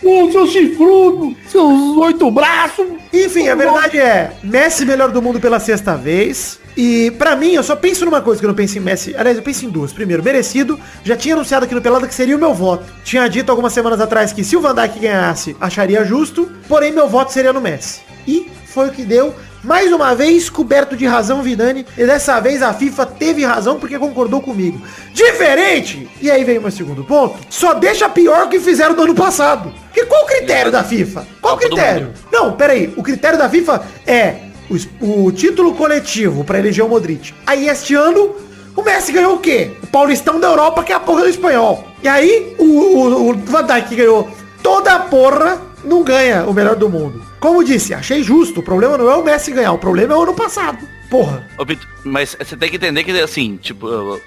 "Seu- 0.00 0.32
seu 0.32 0.46
chifrudo! 0.46 1.34
Seus 1.48 1.96
oito 1.98 2.30
braços! 2.30 2.86
Enfim, 3.12 3.48
a 3.48 3.54
verdade 3.54 3.98
é, 3.98 4.32
Messi 4.42 4.84
melhor 4.84 5.10
do 5.10 5.22
mundo 5.22 5.40
pela 5.40 5.58
sexta 5.58 5.96
vez. 5.96 6.60
E 6.76 7.10
pra 7.12 7.34
mim, 7.34 7.52
eu 7.54 7.62
só 7.62 7.74
penso 7.74 8.04
numa 8.04 8.20
coisa 8.20 8.38
que 8.40 8.46
eu 8.46 8.48
não 8.48 8.54
penso 8.54 8.78
em 8.78 8.80
Messi. 8.80 9.14
Aliás, 9.16 9.36
eu 9.36 9.42
penso 9.42 9.66
em 9.66 9.68
duas. 9.68 9.92
Primeiro, 9.92 10.22
merecido. 10.22 10.78
Já 11.02 11.16
tinha 11.16 11.34
anunciado 11.34 11.64
aqui 11.64 11.74
no 11.74 11.82
Pelada 11.82 12.06
que 12.06 12.14
seria 12.14 12.36
o 12.36 12.38
meu 12.38 12.54
voto. 12.54 12.84
Tinha 13.02 13.28
dito 13.28 13.50
algumas 13.50 13.72
semanas 13.72 14.00
atrás 14.00 14.32
que 14.32 14.44
se 14.44 14.56
o 14.56 14.60
Van 14.60 14.74
Dijk 14.74 14.98
ganhasse, 15.00 15.56
acharia 15.60 16.04
justo. 16.04 16.50
Porém, 16.68 16.92
meu 16.92 17.08
voto 17.08 17.32
seria 17.32 17.52
no 17.52 17.60
Messi. 17.60 18.00
E 18.26 18.50
foi 18.66 18.88
o 18.88 18.92
que 18.92 19.04
deu. 19.04 19.34
Mais 19.62 19.92
uma 19.92 20.14
vez, 20.14 20.48
coberto 20.48 20.96
de 20.96 21.04
razão, 21.04 21.42
Vidani. 21.42 21.84
E 21.96 22.06
dessa 22.06 22.38
vez 22.38 22.62
a 22.62 22.72
FIFA 22.72 23.06
teve 23.06 23.44
razão 23.44 23.78
porque 23.78 23.98
concordou 23.98 24.40
comigo. 24.40 24.80
Diferente! 25.12 26.08
E 26.20 26.30
aí 26.30 26.44
vem 26.44 26.58
o 26.58 26.62
meu 26.62 26.70
segundo 26.70 27.02
ponto. 27.02 27.38
Só 27.50 27.74
deixa 27.74 28.08
pior 28.08 28.48
que 28.48 28.60
fizeram 28.60 28.94
no 28.94 29.02
ano 29.02 29.14
passado. 29.16 29.74
Porque 29.86 30.06
qual 30.06 30.22
o 30.22 30.26
critério 30.26 30.70
da 30.70 30.84
FIFA? 30.84 31.26
Qual 31.40 31.54
o 31.54 31.56
do 31.56 31.66
critério? 31.66 32.12
Não, 32.30 32.52
peraí. 32.52 32.94
O 32.96 33.02
critério 33.02 33.36
da 33.36 33.48
FIFA 33.48 33.82
é 34.06 34.36
o, 34.70 35.24
o 35.26 35.32
título 35.32 35.74
coletivo 35.74 36.44
pra 36.44 36.58
eleger 36.58 36.84
o 36.84 36.88
Modric. 36.88 37.34
Aí 37.46 37.68
este 37.68 37.94
ano, 37.94 38.34
o 38.76 38.82
Messi 38.82 39.12
ganhou 39.12 39.34
o 39.34 39.38
quê? 39.38 39.72
O 39.82 39.86
Paulistão 39.86 40.38
da 40.38 40.48
Europa, 40.48 40.84
que 40.84 40.92
é 40.92 40.96
a 40.96 41.00
porra 41.00 41.22
do 41.22 41.28
espanhol. 41.28 41.84
E 42.02 42.08
aí, 42.08 42.54
o, 42.58 42.64
o, 42.64 43.30
o 43.30 43.34
Van 43.34 43.64
Dijk 43.64 43.94
ganhou 43.94 44.28
toda 44.62 44.92
a 44.92 44.98
porra, 45.00 45.60
não 45.84 46.02
ganha 46.02 46.44
o 46.44 46.52
melhor 46.52 46.76
do 46.76 46.88
mundo. 46.88 47.22
Como 47.40 47.64
disse, 47.64 47.94
achei 47.94 48.22
justo. 48.22 48.60
O 48.60 48.62
problema 48.62 48.98
não 48.98 49.10
é 49.10 49.16
o 49.16 49.24
Messi 49.24 49.50
ganhar, 49.50 49.72
o 49.72 49.78
problema 49.78 50.14
é 50.14 50.16
o 50.16 50.22
ano 50.22 50.34
passado. 50.34 50.78
Porra. 51.10 51.46
Ô, 51.58 51.64
Mas 52.04 52.36
você 52.38 52.56
tem 52.56 52.68
que 52.70 52.76
entender 52.76 53.02
que, 53.04 53.10
assim, 53.20 53.56
tipo, 53.56 54.20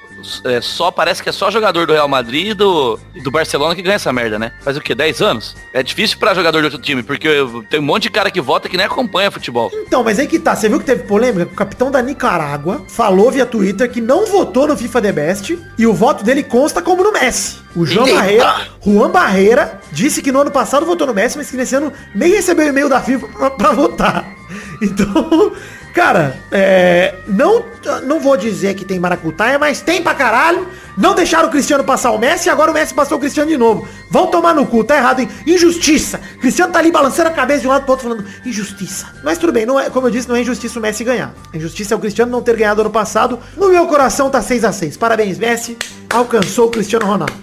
é, 0.46 0.60
só 0.62 0.90
parece 0.92 1.22
que 1.22 1.30
é 1.30 1.32
só 1.32 1.50
jogador 1.52 1.86
do 1.88 1.94
Real 1.94 2.08
Madrid 2.08 2.48
e 2.50 2.54
do, 2.54 3.00
do 3.24 3.30
Barcelona 3.32 3.76
que 3.76 3.82
ganha 3.82 3.96
essa 3.96 4.12
merda, 4.12 4.38
né? 4.40 4.52
Faz 4.62 4.78
o 4.78 4.82
quê? 4.82 4.94
10 4.96 5.22
anos? 5.22 5.56
É 5.74 5.82
difícil 5.84 6.18
pra 6.18 6.34
jogador 6.34 6.60
de 6.60 6.66
outro 6.66 6.80
time, 6.82 7.04
porque 7.04 7.28
eu- 7.28 7.64
tem 7.70 7.80
um 7.80 7.84
monte 7.84 8.04
de 8.04 8.10
cara 8.12 8.30
que 8.32 8.42
vota 8.42 8.68
que 8.70 8.78
nem 8.78 8.86
acompanha 8.86 9.30
futebol. 9.32 9.70
Então, 9.74 10.04
mas 10.04 10.18
aí 10.20 10.28
que 10.28 10.40
tá. 10.40 10.56
Você 10.56 10.70
viu 10.70 10.80
que 10.80 10.86
teve 10.86 11.04
polêmica? 11.04 11.44
O 11.52 11.56
capitão 11.56 11.92
da 11.92 12.02
Nicarágua 12.02 12.84
falou 12.88 13.32
via 13.32 13.46
Twitter 13.46 13.90
que 13.90 14.02
não 14.02 14.26
votou 14.26 14.68
no 14.68 14.76
FIFA 14.78 15.02
The 15.02 15.12
Best 15.12 15.60
e 15.78 15.86
o 15.88 15.94
voto 15.94 16.24
dele 16.24 16.44
consta 16.44 16.82
como 16.82 17.04
no 17.04 17.12
Messi. 17.12 17.58
O 17.76 17.86
João 17.86 18.06
Eita. 18.08 18.18
Barreira, 18.20 18.68
Juan 18.86 19.10
Barreira, 19.12 19.80
disse 19.92 20.22
que 20.22 20.32
no 20.32 20.42
ano 20.42 20.52
passado 20.52 20.86
votou 20.86 21.08
no 21.08 21.14
Messi, 21.14 21.38
mas 21.38 21.50
que 21.50 21.58
nesse 21.58 21.76
ano 21.76 21.94
nem 22.14 22.32
recebeu 22.32 22.68
e-mail 22.68 22.90
da 22.90 23.02
FIFA 23.02 23.50
pra 23.52 23.72
votar. 23.72 24.26
Então, 24.82 25.54
cara, 25.94 26.38
é, 26.52 27.16
não, 27.28 27.66
não 28.04 28.20
vou 28.20 28.36
dizer 28.38 28.74
que 28.76 28.86
tem 28.86 29.00
maracutaia, 29.00 29.60
mas 29.60 29.82
tem 29.82 30.02
pra 30.02 30.14
caralho. 30.14 30.68
Não 30.98 31.16
deixaram 31.16 31.48
o 31.48 31.52
Cristiano 31.52 31.84
passar 31.84 32.12
o 32.12 32.18
Messi 32.18 32.48
e 32.48 32.52
agora 32.52 32.70
o 32.70 32.74
Messi 32.74 32.94
passou 32.94 33.18
o 33.18 33.20
Cristiano 33.20 33.50
de 33.50 33.58
novo. 33.58 33.88
Vão 34.10 34.28
tomar 34.28 34.54
no 34.54 34.66
cu, 34.66 34.84
tá 34.84 34.98
errado, 34.98 35.20
hein? 35.20 35.30
Injustiça. 35.48 36.20
Cristiano 36.40 36.74
tá 36.74 36.80
ali 36.80 36.92
balançando 36.92 37.30
a 37.30 37.32
cabeça 37.32 37.62
de 37.62 37.68
um 37.68 37.72
lado 37.72 37.84
pro 37.84 37.92
outro 37.92 38.10
falando 38.10 38.26
injustiça. 38.46 39.08
Mas 39.24 39.38
tudo 39.38 39.54
bem, 39.54 39.66
não 39.66 39.80
é, 39.80 39.90
como 39.90 40.08
eu 40.08 40.12
disse, 40.12 40.28
não 40.28 40.36
é 40.36 40.42
injustiça 40.42 40.80
o 40.80 40.82
Messi 40.82 41.04
ganhar. 41.04 41.34
Injustiça 41.54 41.94
é 41.94 41.98
o 41.98 42.00
Cristiano 42.00 42.32
não 42.32 42.42
ter 42.42 42.56
ganhado 42.58 42.82
ano 42.82 42.90
passado. 42.90 43.40
No 43.56 43.70
meu 43.70 43.88
coração 43.88 44.30
tá 44.30 44.42
6 44.42 44.66
a 44.66 44.72
6 44.72 44.98
Parabéns, 44.98 45.38
Messi. 45.38 45.78
Alcançou 46.10 46.68
o 46.68 46.70
Cristiano 46.70 47.06
Ronaldo. 47.06 47.34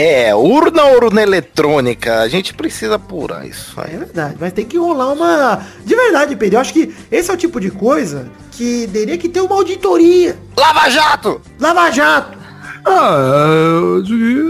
É, 0.00 0.32
urna 0.32 0.84
ou 0.84 1.06
urna 1.06 1.20
eletrônica? 1.20 2.20
A 2.20 2.28
gente 2.28 2.54
precisa 2.54 2.94
apurar 2.94 3.44
isso. 3.44 3.74
É 3.80 3.96
verdade, 3.96 4.36
mas 4.38 4.52
tem 4.52 4.64
que 4.64 4.78
rolar 4.78 5.12
uma. 5.12 5.66
De 5.84 5.92
verdade, 5.92 6.36
Pedro, 6.36 6.54
eu 6.54 6.60
acho 6.60 6.72
que 6.72 6.94
esse 7.10 7.28
é 7.28 7.34
o 7.34 7.36
tipo 7.36 7.58
de 7.58 7.68
coisa 7.68 8.30
que 8.52 8.88
teria 8.92 9.18
que 9.18 9.28
ter 9.28 9.40
uma 9.40 9.56
auditoria. 9.56 10.38
Lava 10.56 10.88
Jato! 10.88 11.40
Lava 11.58 11.90
Jato! 11.90 12.38
Ah, 12.84 13.46
eu 13.80 14.00
diria. 14.04 14.44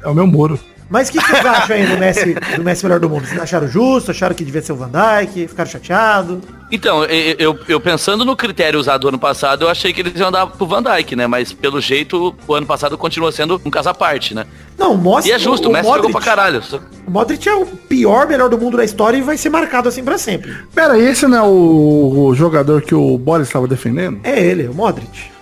É, 0.00 0.06
é 0.06 0.08
o 0.08 0.14
meu 0.14 0.28
Moro. 0.28 0.60
Mas 0.92 1.08
o 1.08 1.12
que 1.12 1.20
vocês 1.22 1.46
acham 1.46 1.74
aí 1.74 1.86
do 1.86 1.96
Messi, 1.96 2.34
do 2.54 2.62
Messi 2.62 2.84
melhor 2.84 3.00
do 3.00 3.08
mundo? 3.08 3.26
Vocês 3.26 3.40
acharam 3.40 3.66
justo? 3.66 4.10
Acharam 4.10 4.34
que 4.34 4.44
devia 4.44 4.60
ser 4.60 4.72
o 4.72 4.76
Van 4.76 4.90
Dijk? 4.90 5.48
Ficaram 5.48 5.70
chateados? 5.70 6.40
Então, 6.70 7.02
eu, 7.06 7.36
eu, 7.38 7.58
eu 7.66 7.80
pensando 7.80 8.26
no 8.26 8.36
critério 8.36 8.78
usado 8.78 9.08
ano 9.08 9.18
passado, 9.18 9.64
eu 9.64 9.70
achei 9.70 9.90
que 9.90 10.02
eles 10.02 10.20
iam 10.20 10.30
dar 10.30 10.46
pro 10.46 10.66
Van 10.66 10.82
Dijk, 10.82 11.16
né? 11.16 11.26
Mas 11.26 11.50
pelo 11.50 11.80
jeito, 11.80 12.36
o 12.46 12.54
ano 12.54 12.66
passado 12.66 12.98
continua 12.98 13.32
sendo 13.32 13.58
um 13.64 13.70
caso 13.70 13.88
à 13.88 13.94
parte, 13.94 14.34
né? 14.34 14.44
Não, 14.76 14.94
mostra. 14.94 15.32
E 15.32 15.34
é 15.34 15.38
justo, 15.38 15.70
o, 15.70 15.72
Messi 15.72 15.88
jogou 15.88 16.10
pra 16.10 16.20
caralho. 16.20 16.62
O 17.06 17.10
Modric 17.10 17.48
é 17.48 17.54
o 17.54 17.64
pior 17.64 18.28
melhor 18.28 18.50
do 18.50 18.58
mundo 18.58 18.76
da 18.76 18.84
história 18.84 19.16
e 19.16 19.22
vai 19.22 19.38
ser 19.38 19.48
marcado 19.48 19.88
assim 19.88 20.04
pra 20.04 20.18
sempre. 20.18 20.54
Pera, 20.74 20.98
esse 20.98 21.26
não 21.26 21.38
é 21.38 21.42
o, 21.42 22.26
o 22.26 22.34
jogador 22.34 22.82
que 22.82 22.94
o 22.94 23.16
Boris 23.16 23.48
estava 23.48 23.66
defendendo? 23.66 24.20
É 24.22 24.38
ele, 24.38 24.68
o 24.68 24.74
Modric. 24.74 25.32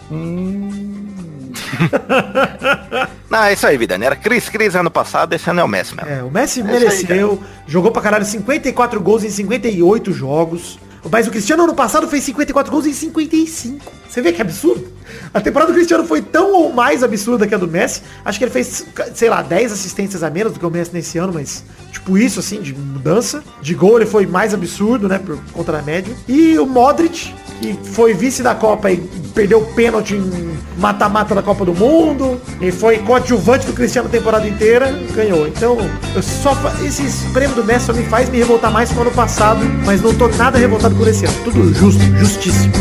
Não, 3.31 3.45
é 3.45 3.53
isso 3.53 3.67
aí, 3.67 3.79
vida. 3.79 3.95
Era 3.95 4.17
Cris 4.17 4.49
Cris 4.49 4.75
ano 4.75 4.91
passado, 4.91 5.33
esse 5.33 5.49
ano 5.49 5.61
é 5.61 5.65
o 5.65 5.69
Messi 5.69 5.95
mesmo. 5.95 6.11
É, 6.11 6.23
o 6.23 6.31
Messi 6.31 6.63
mereceu, 6.63 7.41
jogou 7.67 7.93
pra 7.93 8.03
caralho 8.03 8.25
54 8.25 9.01
gols 9.01 9.23
em 9.23 9.31
58 9.31 10.13
jogos. 10.13 10.79
Mas 11.11 11.27
o 11.27 11.31
Cristiano 11.31 11.65
ano 11.65 11.75
passado 11.75 12.07
fez 12.09 12.25
54 12.25 12.71
gols 12.71 12.87
em 12.87 12.93
55. 12.93 13.93
Você 14.09 14.21
vê 14.21 14.33
que 14.33 14.43
absurdo? 14.43 15.00
A 15.33 15.41
temporada 15.41 15.73
do 15.73 15.75
Cristiano 15.75 16.05
foi 16.05 16.23
tão 16.23 16.53
ou 16.55 16.73
mais 16.73 17.03
absurda 17.03 17.47
que 17.47 17.55
a 17.55 17.59
do 17.59 17.69
Messi. 17.69 18.03
Acho 18.25 18.39
que 18.39 18.45
ele 18.45 18.53
fez, 18.53 18.87
sei 19.15 19.29
lá, 19.29 19.43
10 19.43 19.73
assistências 19.73 20.23
a 20.23 20.31
menos 20.31 20.53
do 20.53 20.59
que 20.59 20.67
o 20.67 20.71
Messi 20.71 20.91
nesse 20.93 21.19
ano, 21.19 21.33
mas 21.35 21.65
tipo 21.93 22.17
isso 22.19 22.41
assim, 22.41 22.61
de 22.61 22.75
mudança. 22.75 23.43
De 23.61 23.75
gol 23.75 23.99
ele 23.99 24.07
foi 24.07 24.27
mais 24.27 24.55
absurdo, 24.55 25.09
né, 25.09 25.19
por 25.19 25.39
conta 25.53 25.73
da 25.73 25.83
média. 25.83 26.15
E 26.27 26.59
o 26.59 26.67
Modric, 26.67 27.35
que 27.61 27.79
foi 27.93 28.15
vice 28.15 28.43
da 28.43 28.55
Copa 28.55 28.91
e 28.91 28.97
perdeu 29.35 29.61
o 29.61 29.67
pênalti 29.75 30.15
em 30.15 30.59
mata-mata 30.79 31.35
da 31.35 31.43
Copa 31.43 31.65
do 31.65 31.75
Mundo. 31.75 32.41
E 32.61 32.71
foi 32.73 32.99
coadjuvante 32.99 33.67
do 33.67 33.73
Cristiano 33.73 34.09
a 34.09 34.11
temporada 34.11 34.49
inteira, 34.49 34.91
ganhou. 35.15 35.47
Então, 35.47 35.77
eu 36.15 36.23
só 36.23 36.57
esse 36.85 37.03
prêmio 37.33 37.55
do 37.55 37.65
Messi 37.65 37.87
só 37.87 37.93
me 37.93 38.05
faz 38.05 38.29
me 38.29 38.39
revoltar 38.39 38.73
mais 38.73 38.91
com 38.91 38.99
o 38.99 39.03
ano 39.03 39.11
passado, 39.13 39.61
mas 39.85 40.01
não 40.01 40.15
tô 40.15 40.29
nada 40.29 40.59
revoltado 40.59 40.95
por 40.95 41.07
esse 41.07 41.27
ano. 41.27 41.35
Tudo 41.45 41.75
justo, 41.75 42.03
justíssimo. 42.19 42.73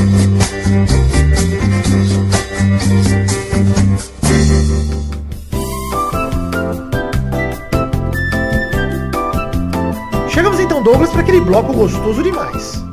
Chegamos 10.29 10.59
então, 10.59 10.81
Douglas, 10.81 11.09
para 11.09 11.21
aquele 11.21 11.41
bloco 11.41 11.73
gostoso 11.73 12.23
demais. 12.23 12.83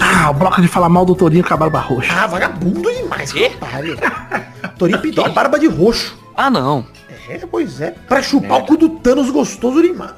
Ah, 0.00 0.30
o 0.30 0.34
bloco 0.34 0.60
de 0.60 0.68
falar 0.68 0.88
mal 0.88 1.04
do 1.04 1.14
Torinho 1.14 1.44
com 1.44 1.54
a 1.54 1.56
barba 1.56 1.80
roxa. 1.80 2.12
Ah, 2.12 2.26
vagabundo 2.26 2.90
demais, 2.92 3.32
que 3.32 3.44
otário. 3.46 3.96
Torinho 4.78 4.98
pintou 5.02 5.24
a 5.24 5.28
barba 5.28 5.58
de 5.58 5.66
roxo. 5.66 6.18
Ah, 6.36 6.50
não. 6.50 6.84
É, 7.28 7.38
pois 7.38 7.80
é. 7.80 7.92
Pra 8.08 8.20
chupar 8.22 8.58
o 8.58 8.66
cu 8.66 8.76
do 8.76 8.88
Thanos 8.88 9.30
gostoso 9.30 9.80
demais. 9.80 10.12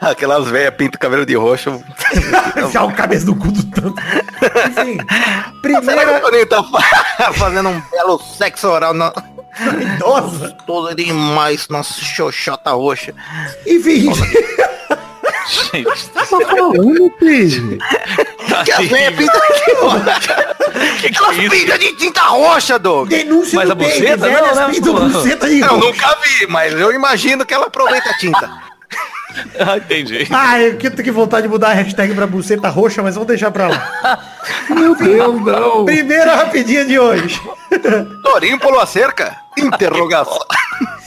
Aquelas 0.00 0.46
velhas 0.48 0.74
pintam 0.74 0.96
o 0.96 1.00
cabelo 1.00 1.26
de 1.26 1.34
roxo. 1.34 1.82
Enfiar 2.56 2.84
o 2.84 2.92
cabeça 2.94 3.26
do 3.26 3.34
cu 3.34 3.50
do 3.50 3.62
Thanos. 3.64 3.94
Enfim, 4.70 4.98
Será 4.98 5.04
que 5.52 5.76
o 5.76 5.80
primeira 5.82 6.20
Toninho 6.20 6.46
tá 6.46 6.62
fa- 6.62 7.32
fazendo 7.34 7.68
um 7.70 7.80
belo 7.90 8.18
sexo 8.18 8.68
oral 8.68 8.94
na... 8.94 9.12
idosa. 9.96 10.56
Todo 10.66 10.94
demais, 10.94 11.68
nossa 11.68 11.94
xoxota 12.00 12.70
roxa. 12.72 13.12
Enfim, 13.66 14.08
Gente, 15.72 16.08
Tá 16.10 16.24
falando, 16.26 17.10
Pedro? 17.18 17.78
Que 18.64 18.72
as 18.72 18.86
velhas 18.86 19.14
pintam 19.16 19.40
de 19.40 19.72
roxa. 19.80 20.56
Elas 21.16 21.36
pintam 21.50 21.78
de 21.78 21.96
tinta 21.96 22.20
roxa, 22.22 22.78
Doug. 22.78 23.08
denúncia 23.08 23.56
Mas 23.58 23.68
do 23.68 23.72
a 23.72 23.74
buceta? 23.74 24.28
Não, 24.28 24.54
não, 24.54 24.70
pintam 24.70 24.92
não. 24.94 25.08
buceta 25.10 25.48
de 25.48 25.60
Eu 25.60 25.66
roxo. 25.68 25.86
nunca 25.86 26.16
vi, 26.22 26.46
mas 26.48 26.72
eu 26.74 26.92
imagino 26.92 27.46
que 27.46 27.54
ela 27.54 27.66
aproveita 27.66 28.10
a 28.10 28.18
tinta. 28.18 28.67
Ah, 29.60 29.76
entendi. 29.78 30.26
Ah, 30.30 30.60
eu 30.60 30.76
que- 30.76 30.90
tô 30.90 31.02
que 31.02 31.10
vontade 31.10 31.42
de 31.42 31.48
mudar 31.48 31.68
a 31.70 31.74
hashtag 31.74 32.14
pra 32.14 32.26
buceta 32.26 32.68
roxa, 32.68 33.02
mas 33.02 33.14
vamos 33.14 33.28
deixar 33.28 33.50
pra 33.50 33.68
lá. 33.68 34.18
Meu 34.70 34.94
Deus, 34.94 35.40
não. 35.44 35.84
Primeira 35.84 36.34
rapidinha 36.36 36.84
de 36.84 36.98
hoje. 36.98 37.40
Torinho 38.22 38.58
pulou 38.58 38.80
a 38.80 38.86
cerca? 38.86 39.36
Interrogação. 39.56 40.38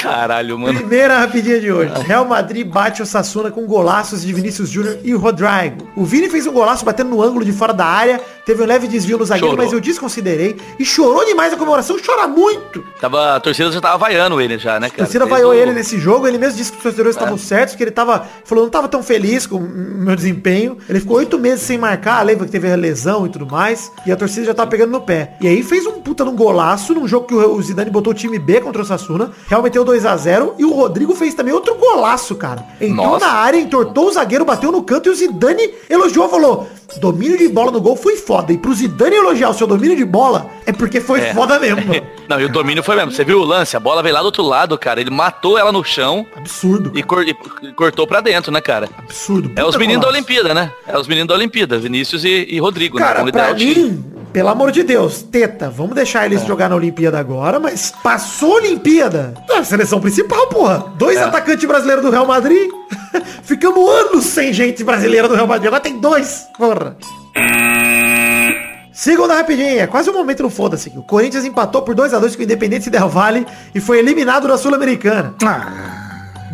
Caralho, 0.00 0.58
mano. 0.58 0.78
Primeira 0.80 1.18
rapidinha 1.18 1.60
de 1.60 1.72
hoje. 1.72 1.92
Real 2.06 2.24
Madrid 2.24 2.66
bate 2.66 3.00
o 3.00 3.06
Sassuna 3.06 3.50
com 3.50 3.64
golaços 3.66 4.22
de 4.22 4.32
Vinícius 4.32 4.68
Júnior 4.68 4.98
e 5.02 5.14
Rodrigo. 5.14 5.88
O 5.96 6.04
Vini 6.04 6.28
fez 6.28 6.46
um 6.46 6.52
golaço 6.52 6.84
batendo 6.84 7.10
no 7.10 7.22
ângulo 7.22 7.44
de 7.44 7.52
fora 7.52 7.72
da 7.72 7.86
área, 7.86 8.20
teve 8.44 8.62
um 8.62 8.66
leve 8.66 8.86
desvio 8.86 9.16
no 9.16 9.24
zagueiro, 9.24 9.50
Chorou. 9.52 9.64
mas 9.64 9.72
eu 9.72 9.80
desconsiderei. 9.80 10.56
E 10.78 10.84
chorou 10.84 11.24
demais 11.24 11.52
a 11.52 11.56
comemoração, 11.56 11.96
chora 12.04 12.26
muito. 12.26 12.84
Tava, 13.00 13.36
a 13.36 13.40
torcida 13.40 13.70
já 13.72 13.80
tava 13.80 13.96
vaiando 13.96 14.40
ele 14.40 14.58
já, 14.58 14.78
né, 14.78 14.88
A 14.88 14.90
cara? 14.90 15.04
torcida 15.04 15.24
Desde 15.24 15.30
vaiou 15.42 15.52
o- 15.52 15.54
ele 15.54 15.72
nesse 15.72 15.98
jogo, 15.98 16.26
ele 16.28 16.36
mesmo 16.38 16.58
disse 16.58 16.70
que 16.72 16.76
os 16.78 16.82
torcedores 16.82 17.16
estavam 17.16 17.38
certos, 17.38 17.74
que 17.74 17.82
ele 17.82 17.90
tava, 17.90 18.26
falou, 18.44 18.64
não 18.64 18.70
tava 18.70 18.88
tão 18.88 19.02
feliz 19.02 19.46
com 19.46 19.56
o 19.56 19.60
meu 19.62 20.14
desempenho. 20.16 20.76
Ele 20.88 21.00
ficou 21.00 21.16
oito 21.16 21.38
meses 21.38 21.62
sem 21.64 21.78
marcar, 21.78 22.20
lembra 22.26 22.44
que 22.44 22.52
teve 22.52 22.70
a 22.70 22.76
lesão 22.76 23.24
e 23.26 23.28
tudo 23.30 23.46
mais, 23.46 23.90
e 24.04 24.12
a 24.12 24.16
torcida 24.16 24.44
já 24.46 24.54
tava 24.54 24.68
pegando 24.68 24.90
no 24.90 25.00
pé. 25.00 25.36
E 25.40 25.46
aí 25.48 25.62
fez 25.62 25.86
um 25.86 25.92
puta 26.02 26.24
num 26.24 26.36
golaço, 26.36 26.92
num 26.92 27.08
jogo 27.08 27.26
que 27.26 27.34
o 27.34 27.62
Zidane 27.62 27.90
botou 27.90 28.12
o 28.12 28.14
time 28.14 28.38
B 28.38 28.60
contra 28.60 28.82
o 28.82 28.84
Sassuna, 28.84 29.30
Real 29.46 29.62
meteu 29.62 29.84
2 29.84 30.06
a 30.06 30.16
0 30.16 30.54
e 30.58 30.64
o 30.64 30.72
Rodrigo 30.72 31.14
fez 31.14 31.34
também 31.34 31.52
outro 31.52 31.74
golaço, 31.76 32.34
cara. 32.34 32.64
Entrou 32.80 33.06
Nossa. 33.12 33.26
na 33.26 33.32
área, 33.32 33.58
entortou 33.58 34.08
o 34.08 34.12
zagueiro, 34.12 34.44
bateu 34.44 34.72
no 34.72 34.82
canto 34.82 35.08
e 35.08 35.12
o 35.12 35.14
Zidane 35.14 35.70
elogiou, 35.90 36.28
falou, 36.28 36.66
domínio 36.98 37.36
de 37.36 37.48
bola 37.48 37.70
no 37.70 37.80
gol 37.80 37.94
foi 37.96 38.16
foda. 38.16 38.52
E 38.52 38.58
pro 38.58 38.72
Zidane 38.72 39.16
elogiar 39.16 39.50
o 39.50 39.54
seu 39.54 39.66
domínio 39.66 39.96
de 39.96 40.04
bola, 40.04 40.46
é 40.64 40.72
porque 40.72 41.00
foi 41.00 41.20
É. 41.20 41.34
foda 41.34 41.58
mesmo. 41.58 41.82
Não, 42.28 42.40
e 42.40 42.44
o 42.44 42.48
domínio 42.48 42.82
foi 42.82 42.96
mesmo. 42.96 43.10
Você 43.12 43.22
viu 43.24 43.40
o 43.40 43.44
lance? 43.44 43.76
A 43.76 43.80
bola 43.80 44.02
veio 44.02 44.14
lá 44.14 44.20
do 44.20 44.26
outro 44.26 44.42
lado, 44.42 44.78
cara. 44.78 44.98
Ele 45.00 45.10
matou 45.10 45.58
ela 45.58 45.70
no 45.70 45.84
chão 45.84 46.24
Absurdo. 46.34 46.90
e, 46.94 47.02
cor- 47.02 47.24
e 47.26 47.34
cortou 47.76 48.06
pra 48.06 48.20
dentro, 48.22 48.50
né, 48.50 48.60
cara? 48.62 48.88
Absurdo. 48.96 49.52
É 49.56 49.62
os 49.64 49.76
meninos 49.76 50.02
da. 50.02 50.08
Olimpíada, 50.08 50.54
né? 50.54 50.72
É 50.86 50.96
os 50.98 51.06
meninos 51.06 51.28
da 51.28 51.34
Olimpíada, 51.34 51.78
Vinícius 51.78 52.24
e, 52.24 52.46
e 52.48 52.58
Rodrigo, 52.58 52.98
né? 52.98 53.04
Cara, 53.04 53.18
Vamos 53.18 53.32
pra 53.32 53.52
mim, 53.52 54.02
pelo 54.34 54.48
amor 54.48 54.72
de 54.72 54.82
Deus, 54.82 55.22
teta, 55.22 55.70
vamos 55.70 55.94
deixar 55.94 56.26
eles 56.26 56.44
jogar 56.44 56.68
na 56.68 56.74
Olimpíada 56.74 57.16
agora, 57.20 57.60
mas 57.60 57.92
passou 58.02 58.54
a 58.54 58.56
Olimpíada. 58.56 59.32
É 59.48 59.58
a 59.58 59.64
seleção 59.64 60.00
principal, 60.00 60.48
porra. 60.48 60.92
Dois 60.96 61.16
atacantes 61.16 61.64
brasileiros 61.64 62.04
do 62.04 62.10
Real 62.10 62.26
Madrid. 62.26 62.68
Ficamos 63.44 63.88
anos 63.88 64.24
sem 64.24 64.52
gente 64.52 64.82
brasileira 64.82 65.28
do 65.28 65.36
Real 65.36 65.46
Madrid. 65.46 65.68
Agora 65.68 65.80
tem 65.80 66.00
dois, 66.00 66.48
porra. 66.58 66.96
Segunda 68.92 69.34
rapidinha, 69.34 69.86
quase 69.86 70.10
um 70.10 70.12
momento 70.12 70.42
no 70.42 70.50
foda-se. 70.50 70.88
O 70.96 71.04
Corinthians 71.04 71.44
empatou 71.44 71.82
por 71.82 71.94
2 71.94 72.12
a 72.12 72.18
2 72.18 72.34
com 72.34 72.42
o 72.42 72.44
Independente 72.44 72.90
Del 72.90 73.08
Valle 73.08 73.46
e 73.72 73.80
foi 73.80 74.00
eliminado 74.00 74.48
da 74.48 74.58
Sul-Americana. 74.58 75.32
Ah, 75.44 76.03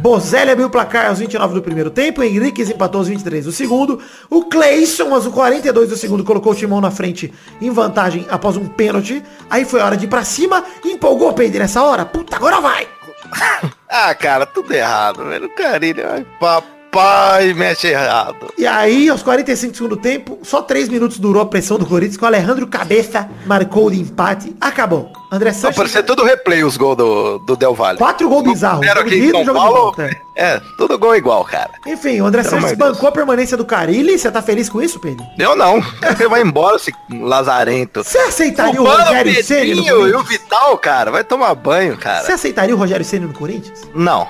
Bozelli 0.01 0.51
abriu 0.51 0.67
o 0.67 0.71
placar 0.71 1.09
aos 1.09 1.19
29 1.19 1.53
do 1.53 1.63
primeiro 1.63 1.91
tempo, 1.91 2.23
Henriquez 2.23 2.71
empatou 2.71 3.01
aos 3.01 3.09
23 3.09 3.45
do 3.45 3.53
segundo, 3.53 4.01
o 4.31 4.45
Cleison 4.45 5.13
aos 5.13 5.27
42 5.27 5.91
do 5.91 5.97
segundo 5.97 6.25
colocou 6.25 6.53
o 6.53 6.55
Timão 6.55 6.81
na 6.81 6.91
frente 6.91 7.31
em 7.61 7.71
vantagem 7.71 8.27
após 8.31 8.57
um 8.57 8.67
pênalti, 8.67 9.23
aí 9.51 9.67
foi 9.67 9.79
a 9.83 9.85
hora 9.85 9.99
de 9.99 10.07
ir 10.07 10.09
pra 10.09 10.25
cima, 10.25 10.65
empolgou 10.83 11.29
o 11.29 11.35
Pedro 11.35 11.59
nessa 11.59 11.83
hora, 11.83 12.07
puta, 12.07 12.37
agora 12.37 12.61
vai! 12.61 12.89
Ah, 13.93 14.15
cara, 14.15 14.47
tudo 14.47 14.73
errado, 14.73 15.25
velho. 15.25 15.49
Carilho, 15.53 16.05
ai, 16.09 16.25
papai 16.39 17.53
mexe 17.55 17.89
errado. 17.89 18.55
E 18.57 18.65
aí, 18.65 19.09
aos 19.09 19.21
45 19.21 19.73
do 19.73 19.77
segundo 19.77 19.97
tempo, 19.97 20.39
só 20.45 20.63
3 20.63 20.89
minutos 20.89 21.19
durou 21.19 21.43
a 21.43 21.47
pressão 21.47 21.77
do 21.77 21.85
Corinthians, 21.85 22.17
com 22.17 22.25
o 22.25 22.29
Alejandro 22.29 22.69
Cabeça 22.69 23.29
marcou 23.45 23.89
o 23.89 23.93
empate, 23.93 24.55
acabou. 24.61 25.20
André 25.31 25.51
Não, 25.53 25.59
Sanches, 25.59 25.77
parecia 25.77 26.03
tudo 26.03 26.25
replay 26.25 26.65
os 26.65 26.77
gols 26.77 26.97
do, 26.97 27.39
do 27.39 27.57
Del 27.57 27.75
Valle. 27.75 27.99
4 27.99 28.29
gols 28.29 28.43
bizarros, 28.45 28.85
Era 28.87 28.97
jogo 29.01 29.09
aqui 29.09 29.21
de 29.21 29.31
São 29.31 29.45
jogo 29.45 29.59
de 29.59 29.65
Paulo. 29.65 29.81
volta. 29.83 30.11
É, 30.37 30.61
tudo 30.79 30.99
gol 30.99 31.15
igual, 31.15 31.45
cara. 31.45 31.71
Enfim, 31.87 32.21
o 32.21 32.27
André 32.27 32.43
Pelo 32.43 32.51
Sanches 32.51 32.65
amor 32.65 32.77
de 32.77 32.77
Deus. 32.83 32.91
bancou 32.93 33.09
a 33.09 33.13
permanência 33.13 33.57
do 33.57 33.65
Carilli, 33.65 34.19
você 34.19 34.31
tá 34.31 34.41
feliz 34.41 34.69
com 34.71 34.81
isso, 34.81 34.99
Pedro? 34.99 35.25
Eu 35.39 35.55
não. 35.55 35.81
Você 36.17 36.27
vai 36.29 36.41
embora, 36.43 36.77
esse 36.77 36.93
lazarento. 37.11 38.03
Você 38.03 38.19
aceitaria 38.19 38.81
o 38.81 38.85
Mano, 38.85 39.05
Rogério 39.05 39.45
Ceni 39.45 39.75
no 39.75 39.83
Pedrinho 39.85 40.07
e 40.07 40.11
o 40.11 40.13
Corinthians? 40.15 40.29
Vital, 40.41 40.79
cara, 40.79 41.11
vai 41.11 41.25
tomar 41.25 41.55
banho, 41.55 41.95
Você 41.95 42.01
cara. 42.01 42.35
aceitaria 42.35 42.75
o 42.75 42.79
Rogério 42.79 43.05
Ceni 43.05 43.27
no 43.27 43.33
Corinthians? 43.35 43.83
Não. 43.95 44.27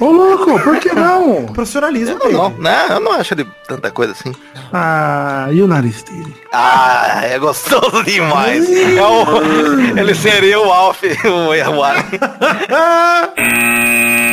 ô 0.00 0.06
louco, 0.10 0.60
por 0.60 0.78
que 0.78 0.92
não? 0.92 1.46
Profissionalismo, 1.46 2.18
Eu 2.22 2.32
não, 2.32 2.50
Pedro. 2.50 2.62
né? 2.62 2.86
Eu 2.90 3.00
não 3.00 3.12
acho 3.12 3.32
ele 3.34 3.46
tanta 3.66 3.90
coisa 3.90 4.12
assim. 4.12 4.34
Ah, 4.72 5.48
e 5.50 5.62
o 5.62 5.66
nariz 5.66 6.02
dele? 6.02 6.34
Ah, 6.52 7.20
é 7.24 7.38
gostoso 7.38 8.02
demais. 8.04 8.68
É 8.70 9.02
o, 9.02 9.98
ele 9.98 10.14
seria 10.14 10.43
o 10.52 10.70
Alf, 10.70 11.00
o 11.24 11.54
Erwan. 11.54 11.96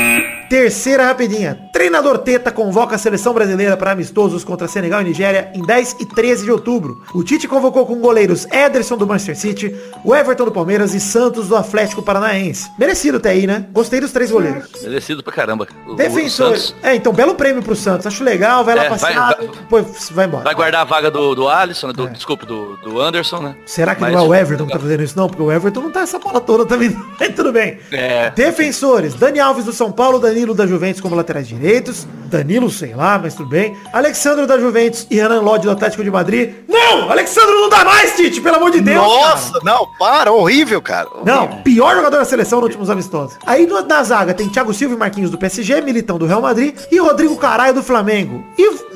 Terceira 0.56 1.06
rapidinha. 1.06 1.58
Treinador 1.72 2.18
Teta 2.18 2.52
convoca 2.52 2.94
a 2.94 2.98
seleção 2.98 3.34
brasileira 3.34 3.78
para 3.78 3.92
amistosos 3.92 4.44
contra 4.44 4.68
Senegal 4.68 5.00
e 5.00 5.06
Nigéria 5.06 5.50
em 5.56 5.62
10 5.62 5.96
e 6.02 6.06
13 6.06 6.44
de 6.44 6.52
outubro. 6.52 7.02
O 7.16 7.24
Tite 7.24 7.48
convocou 7.48 7.86
com 7.86 7.96
goleiros 8.02 8.46
Ederson 8.52 8.98
do 8.98 9.08
Manchester 9.08 9.38
City, 9.38 9.74
o 10.04 10.14
Everton 10.14 10.44
do 10.44 10.52
Palmeiras 10.52 10.94
e 10.94 11.00
Santos 11.00 11.48
do 11.48 11.56
Atlético 11.56 12.02
Paranaense. 12.04 12.70
Merecido 12.78 13.16
até 13.16 13.30
aí, 13.30 13.48
né? 13.48 13.66
Gostei 13.72 14.02
dos 14.02 14.12
três 14.12 14.30
goleiros. 14.30 14.66
Merecido 14.82 15.24
pra 15.24 15.32
caramba. 15.32 15.66
O- 15.88 15.94
o 15.94 15.96
Defensores. 15.96 16.64
Santos 16.64 16.76
É, 16.84 16.96
então, 16.96 17.14
belo 17.14 17.34
prêmio 17.34 17.64
pro 17.64 17.74
Santos. 17.74 18.06
Acho 18.06 18.22
legal, 18.22 18.66
vai 18.66 18.76
lá 18.76 18.84
É, 18.84 18.90
passear, 18.90 19.14
vai- 19.38 19.48
vai- 19.48 19.56
depois 19.56 20.10
vai 20.12 20.26
embora. 20.26 20.44
Vai 20.44 20.54
guardar 20.54 20.82
a 20.82 20.84
vaga 20.84 21.10
do, 21.10 21.34
do 21.34 21.48
Alisson, 21.48 21.88
né? 21.88 21.94
do, 21.94 22.10
desculpa, 22.10 22.46
do, 22.46 22.76
do 22.84 23.00
Anderson, 23.00 23.40
né? 23.42 23.56
Será 23.66 23.96
que 23.96 24.02
Mas- 24.02 24.12
não 24.12 24.20
é 24.20 24.28
o 24.28 24.36
Everton 24.36 24.66
que 24.68 24.74
tá 24.74 24.80
fazendo 24.80 25.02
isso? 25.02 25.16
Não, 25.18 25.30
porque 25.30 25.42
o 25.42 25.50
Everton 25.50 25.80
não 25.80 25.92
tá 25.92 26.02
essa 26.02 26.20
bola 26.20 26.42
toda 26.42 26.66
também. 26.66 26.94
Mas 27.18 27.34
tudo 27.34 27.54
bem. 27.54 27.80
É. 27.90 28.32
Defensores. 28.32 29.14
Dani 29.14 29.40
Alves 29.40 29.64
do 29.64 29.72
São 29.72 29.94
Paulo, 29.94 30.20
Danilo 30.20 30.41
da 30.54 30.66
Juventus 30.68 31.00
como 31.02 31.16
laterais 31.16 31.48
direitos. 31.48 32.08
Danilo, 32.26 32.70
sei 32.70 32.94
lá, 32.96 33.20
mas 33.22 33.34
tudo 33.36 33.50
bem. 33.50 33.76
Alexandre 33.94 34.46
da 34.46 34.58
Juventus 34.60 35.06
e 35.10 35.16
Renan 35.16 35.42
Lodge 35.42 35.66
do 35.66 35.72
Atlético 35.72 36.04
de 36.04 36.10
Madrid. 36.12 36.54
Não! 36.68 37.10
Alexandre 37.12 37.52
não 37.52 37.70
dá 37.70 37.84
mais, 37.86 38.16
Tite, 38.16 38.42
pelo 38.42 38.56
amor 38.58 38.72
de 38.72 38.82
Deus. 38.82 38.98
Nossa, 39.04 39.54
cara. 39.54 39.64
não, 39.66 39.88
para, 40.00 40.32
horrível, 40.32 40.82
cara. 40.82 41.08
Não, 41.26 41.44
Horrível. 41.44 41.64
pior 41.64 41.96
jogador 41.96 42.18
da 42.18 42.26
seleção 42.26 42.60
nos 42.60 42.68
últimos 42.68 42.90
amistosos. 42.90 43.38
Aí 43.46 43.68
na 43.88 44.04
zaga 44.04 44.34
tem 44.34 44.50
Thiago 44.50 44.74
Silva 44.74 44.96
e 44.96 44.98
Marquinhos 44.98 45.30
do 45.30 45.38
PSG, 45.38 45.82
Militão 45.82 46.18
do 46.18 46.26
Real 46.26 46.42
Madrid 46.42 46.76
e 46.92 47.00
Rodrigo 47.00 47.36
Caralho 47.38 47.74
do 47.74 47.84
Flamengo. 47.84 48.44
E 48.58 48.92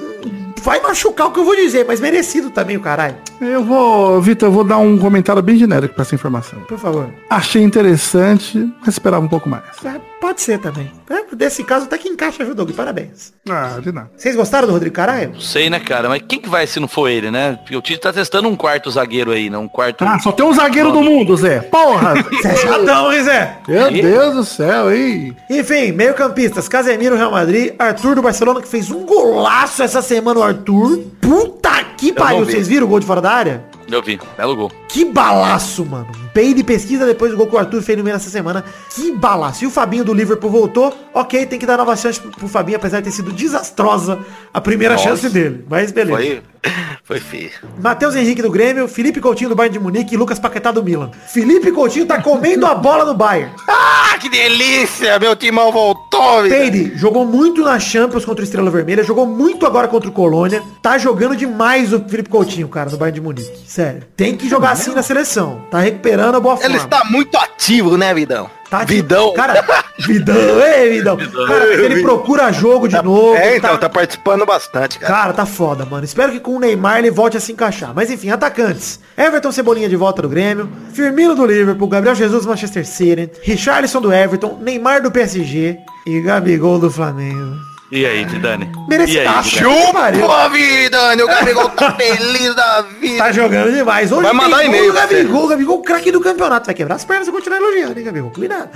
vai 0.61 0.81
machucar 0.81 1.27
o 1.27 1.31
que 1.31 1.39
eu 1.39 1.45
vou 1.45 1.55
dizer, 1.55 1.85
mas 1.87 1.99
merecido 1.99 2.49
também 2.49 2.75
o 2.75 2.79
caralho. 2.81 3.17
Eu 3.39 3.63
vou, 3.63 4.19
Vitor, 4.21 4.47
eu 4.49 4.51
vou 4.51 4.63
dar 4.63 4.77
um 4.77 4.97
comentário 4.97 5.41
bem 5.41 5.57
genérico 5.57 5.93
pra 5.93 6.01
essa 6.01 6.15
informação. 6.15 6.59
Por 6.61 6.79
favor. 6.79 7.07
Achei 7.29 7.61
interessante, 7.61 8.57
mas 8.79 8.89
esperava 8.95 9.23
um 9.23 9.27
pouco 9.27 9.47
mais. 9.47 9.63
É, 9.85 9.99
pode 10.19 10.41
ser 10.41 10.59
também. 10.59 10.91
É, 11.09 11.35
desse 11.35 11.63
caso 11.63 11.85
até 11.85 11.97
que 11.97 12.09
encaixa, 12.09 12.43
viu, 12.43 12.55
Doug? 12.55 12.71
Parabéns. 12.71 13.33
Ah, 13.49 13.77
de 13.81 13.91
nada. 13.91 14.09
Vocês 14.17 14.35
gostaram 14.35 14.67
do 14.67 14.73
Rodrigo 14.73 14.95
Caralho? 14.95 15.33
Não 15.33 15.41
sei, 15.41 15.69
né, 15.69 15.79
cara? 15.79 16.09
Mas 16.09 16.23
quem 16.27 16.39
que 16.39 16.49
vai 16.49 16.65
se 16.65 16.79
não 16.79 16.87
for 16.87 17.07
ele, 17.07 17.29
né? 17.29 17.57
Porque 17.61 17.75
o 17.75 17.81
Tite 17.81 18.01
tá 18.01 18.11
testando 18.11 18.47
um 18.47 18.55
quarto 18.55 18.89
zagueiro 18.89 19.31
aí, 19.31 19.49
né? 19.49 19.57
Um 19.57 19.67
quarto... 19.67 20.03
Ah, 20.03 20.17
só 20.19 20.31
tem 20.31 20.45
um 20.45 20.53
zagueiro 20.53 20.91
do 20.91 21.01
mundo, 21.01 21.37
Zé. 21.37 21.59
Porra! 21.61 22.15
Você 22.31 22.47
é 22.47 22.55
chatão, 22.55 23.13
hein, 23.13 23.23
Zé? 23.23 23.57
Meu 23.67 23.91
Deus 23.91 24.35
do 24.35 24.43
céu, 24.43 24.93
hein? 24.93 25.35
Enfim, 25.49 25.91
meio 25.91 26.13
campistas, 26.13 26.67
Casemiro, 26.67 27.15
Real 27.15 27.31
Madrid, 27.31 27.73
Arthur 27.77 28.15
do 28.15 28.21
Barcelona, 28.21 28.61
que 28.61 28.67
fez 28.67 28.89
um 28.89 29.05
golaço 29.05 29.83
essa 29.83 30.01
semana, 30.01 30.39
o 30.39 30.43
Arthur. 30.43 30.97
Puta 31.21 31.83
que 31.97 32.11
pariu, 32.11 32.45
vocês 32.45 32.67
viram 32.67 32.85
o 32.85 32.89
gol 32.89 32.99
de 32.99 33.05
fora 33.05 33.21
da 33.21 33.31
área? 33.31 33.74
Eu 33.89 34.01
vi, 34.01 34.19
belo 34.35 34.55
gol. 34.55 34.71
Que 34.87 35.05
balaço, 35.05 35.85
mano. 35.85 36.07
Peide 36.33 36.63
pesquisa 36.63 37.05
depois 37.05 37.31
do 37.31 37.37
gol 37.37 37.47
que 37.47 37.55
o 37.55 37.59
Arthur 37.59 37.81
fez 37.81 37.97
no 37.97 38.03
meio 38.03 38.15
dessa 38.15 38.29
semana. 38.29 38.63
Que 38.93 39.11
balaço. 39.11 39.63
E 39.63 39.67
o 39.67 39.69
Fabinho 39.69 40.03
do 40.03 40.13
Liverpool 40.13 40.49
voltou. 40.49 40.93
Ok, 41.13 41.45
tem 41.45 41.59
que 41.59 41.65
dar 41.65 41.77
nova 41.77 41.95
chance 41.95 42.19
pro, 42.19 42.47
Fabinho, 42.47 42.77
apesar 42.77 42.99
de 42.99 43.05
ter 43.05 43.11
sido 43.11 43.31
desastrosa 43.31 44.19
a 44.53 44.59
primeira 44.59 44.95
Nossa. 44.95 45.09
chance 45.09 45.29
dele. 45.29 45.65
Mas 45.69 45.91
beleza. 45.91 46.17
Foi, 46.17 46.41
foi 47.03 47.19
feio. 47.19 47.51
Matheus 47.81 48.15
Henrique 48.15 48.41
do 48.41 48.49
Grêmio, 48.49 48.87
Felipe 48.87 49.21
Coutinho 49.21 49.49
do 49.49 49.55
Bayern 49.55 49.77
de 49.77 49.83
Munique 49.83 50.15
e 50.15 50.17
Lucas 50.17 50.39
Paquetá 50.39 50.71
do 50.71 50.83
Milan. 50.83 51.11
Felipe 51.27 51.71
Coutinho 51.71 52.05
tá 52.05 52.21
comendo 52.21 52.65
a 52.65 52.73
bola 52.73 53.05
no 53.05 53.13
Bayern. 53.13 53.51
Ah, 54.07 54.17
que 54.17 54.29
delícia! 54.29 55.19
Meu 55.19 55.35
timão 55.35 55.73
voltou. 55.73 56.43
Peide 56.47 56.93
jogou 56.95 57.25
muito 57.25 57.61
na 57.63 57.77
Champions 57.77 58.23
contra 58.23 58.41
o 58.41 58.45
Estrela 58.45 58.71
Vermelha, 58.71 59.03
jogou 59.03 59.25
muito 59.25 59.65
agora 59.65 59.89
contra 59.89 60.09
o 60.09 60.13
Colônia. 60.13 60.63
Tá 60.81 60.97
jogando 60.97 61.35
demais 61.35 61.91
o 61.91 61.99
Felipe 61.99 62.29
Coutinho, 62.29 62.69
cara, 62.69 62.89
no 62.89 62.97
Bayern 62.97 63.15
de 63.15 63.21
Munique. 63.21 63.63
Sério. 63.75 64.03
Tem 64.15 64.37
que 64.37 64.47
jogar 64.47 64.71
assim 64.71 64.93
na 64.93 65.03
seleção. 65.03 65.65
Tá 65.69 65.79
recuperando 65.79 66.35
a 66.35 66.39
boa 66.39 66.55
forma. 66.55 66.73
Ele 66.73 66.81
está 66.81 67.03
muito 67.03 67.35
ativo, 67.35 67.97
né, 67.97 68.13
Vidão? 68.13 68.49
Tá 68.69 68.83
ativo. 68.83 69.01
Vidão. 69.01 69.33
Cara, 69.33 69.65
Vidão, 69.99 70.61
ei, 70.61 70.91
Vidão. 70.91 71.17
Cara, 71.45 71.73
ele 71.73 72.01
procura 72.01 72.53
jogo 72.53 72.87
de 72.87 72.95
novo. 73.01 73.35
É, 73.35 73.57
então, 73.57 73.71
tá, 73.71 73.79
tá 73.79 73.89
participando 73.89 74.45
bastante, 74.45 74.97
cara. 74.97 75.13
Cara, 75.13 75.33
tá 75.33 75.45
foda, 75.45 75.83
mano. 75.83 76.05
Espero 76.05 76.31
que 76.31 76.39
com 76.39 76.55
o 76.55 76.59
Neymar 76.59 76.99
ele 76.99 77.11
volte 77.11 77.35
a 77.35 77.39
se 77.41 77.51
encaixar. 77.51 77.91
Mas 77.93 78.09
enfim, 78.09 78.29
atacantes. 78.29 78.97
Everton 79.17 79.51
Cebolinha 79.51 79.89
de 79.89 79.97
volta 79.97 80.21
do 80.21 80.29
Grêmio. 80.29 80.71
Firmino 80.93 81.35
do 81.35 81.45
Liverpool. 81.45 81.89
Gabriel 81.89 82.15
Jesus 82.15 82.45
do 82.45 82.49
Manchester 82.49 82.87
City. 82.87 83.29
Richarlison 83.41 83.99
do 83.99 84.13
Everton. 84.13 84.57
Neymar 84.61 85.01
do 85.01 85.11
PSG. 85.11 85.77
E 86.07 86.21
Gabigol 86.21 86.79
do 86.79 86.89
Flamengo. 86.89 87.74
E 87.91 88.03
aí, 88.03 88.27
Zidane? 88.27 88.71
Merece 88.87 89.13
E 89.13 89.19
aí, 89.19 89.25
tá, 89.25 89.41
Zidane? 89.43 90.19
chupa, 90.19 90.49
Vidane! 90.49 91.21
O 91.21 91.27
Gabigol 91.27 91.69
tá 91.69 91.91
feliz 91.93 92.55
da 92.55 92.81
vida. 92.81 93.17
Tá 93.23 93.31
jogando 93.31 93.71
demais. 93.71 94.11
Hoje 94.11 94.23
Vai 94.23 94.33
mandar 94.33 94.57
tem 94.57 94.67
e-mail 94.67 94.87
do 94.87 94.93
pra 94.93 95.07
você. 95.07 95.15
Gabigol. 95.17 95.47
Gabigol, 95.47 95.81
craque 95.83 96.11
do 96.11 96.19
campeonato. 96.19 96.65
Vai 96.65 96.73
quebrar 96.73 96.95
as 96.95 97.05
pernas 97.05 97.27
eu 97.27 97.33
continuar 97.33 97.57
elogiando, 97.57 97.99
hein, 97.99 98.05
Gabigol? 98.05 98.31
Cuidado. 98.31 98.69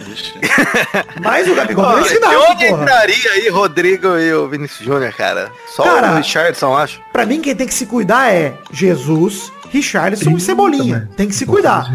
Mas 1.24 1.48
o 1.48 1.56
Gabigol 1.56 1.86
Olha, 1.86 2.20
dar, 2.20 2.38
onde 2.52 2.68
porra. 2.68 2.84
entraria 2.84 3.32
aí 3.32 3.50
Rodrigo 3.50 4.18
e 4.18 4.32
o 4.34 4.48
Vinícius 4.48 4.86
Júnior, 4.86 5.12
cara? 5.14 5.52
Só 5.76 5.84
Cara, 5.84 6.12
o 6.12 6.16
Richardson, 6.18 6.78
acho. 6.78 7.02
Pra 7.12 7.26
mim, 7.26 7.42
quem 7.42 7.56
tem 7.56 7.68
que 7.68 7.74
se 7.74 7.88
cuidar 7.88 8.32
é 8.32 8.54
Jesus, 8.72 9.52
Richarlison 9.70 10.32
e 10.32 10.40
Cebolinha. 10.40 11.10
Tem 11.16 11.28
que 11.28 11.36
se 11.36 11.46
cuidar. 11.46 11.92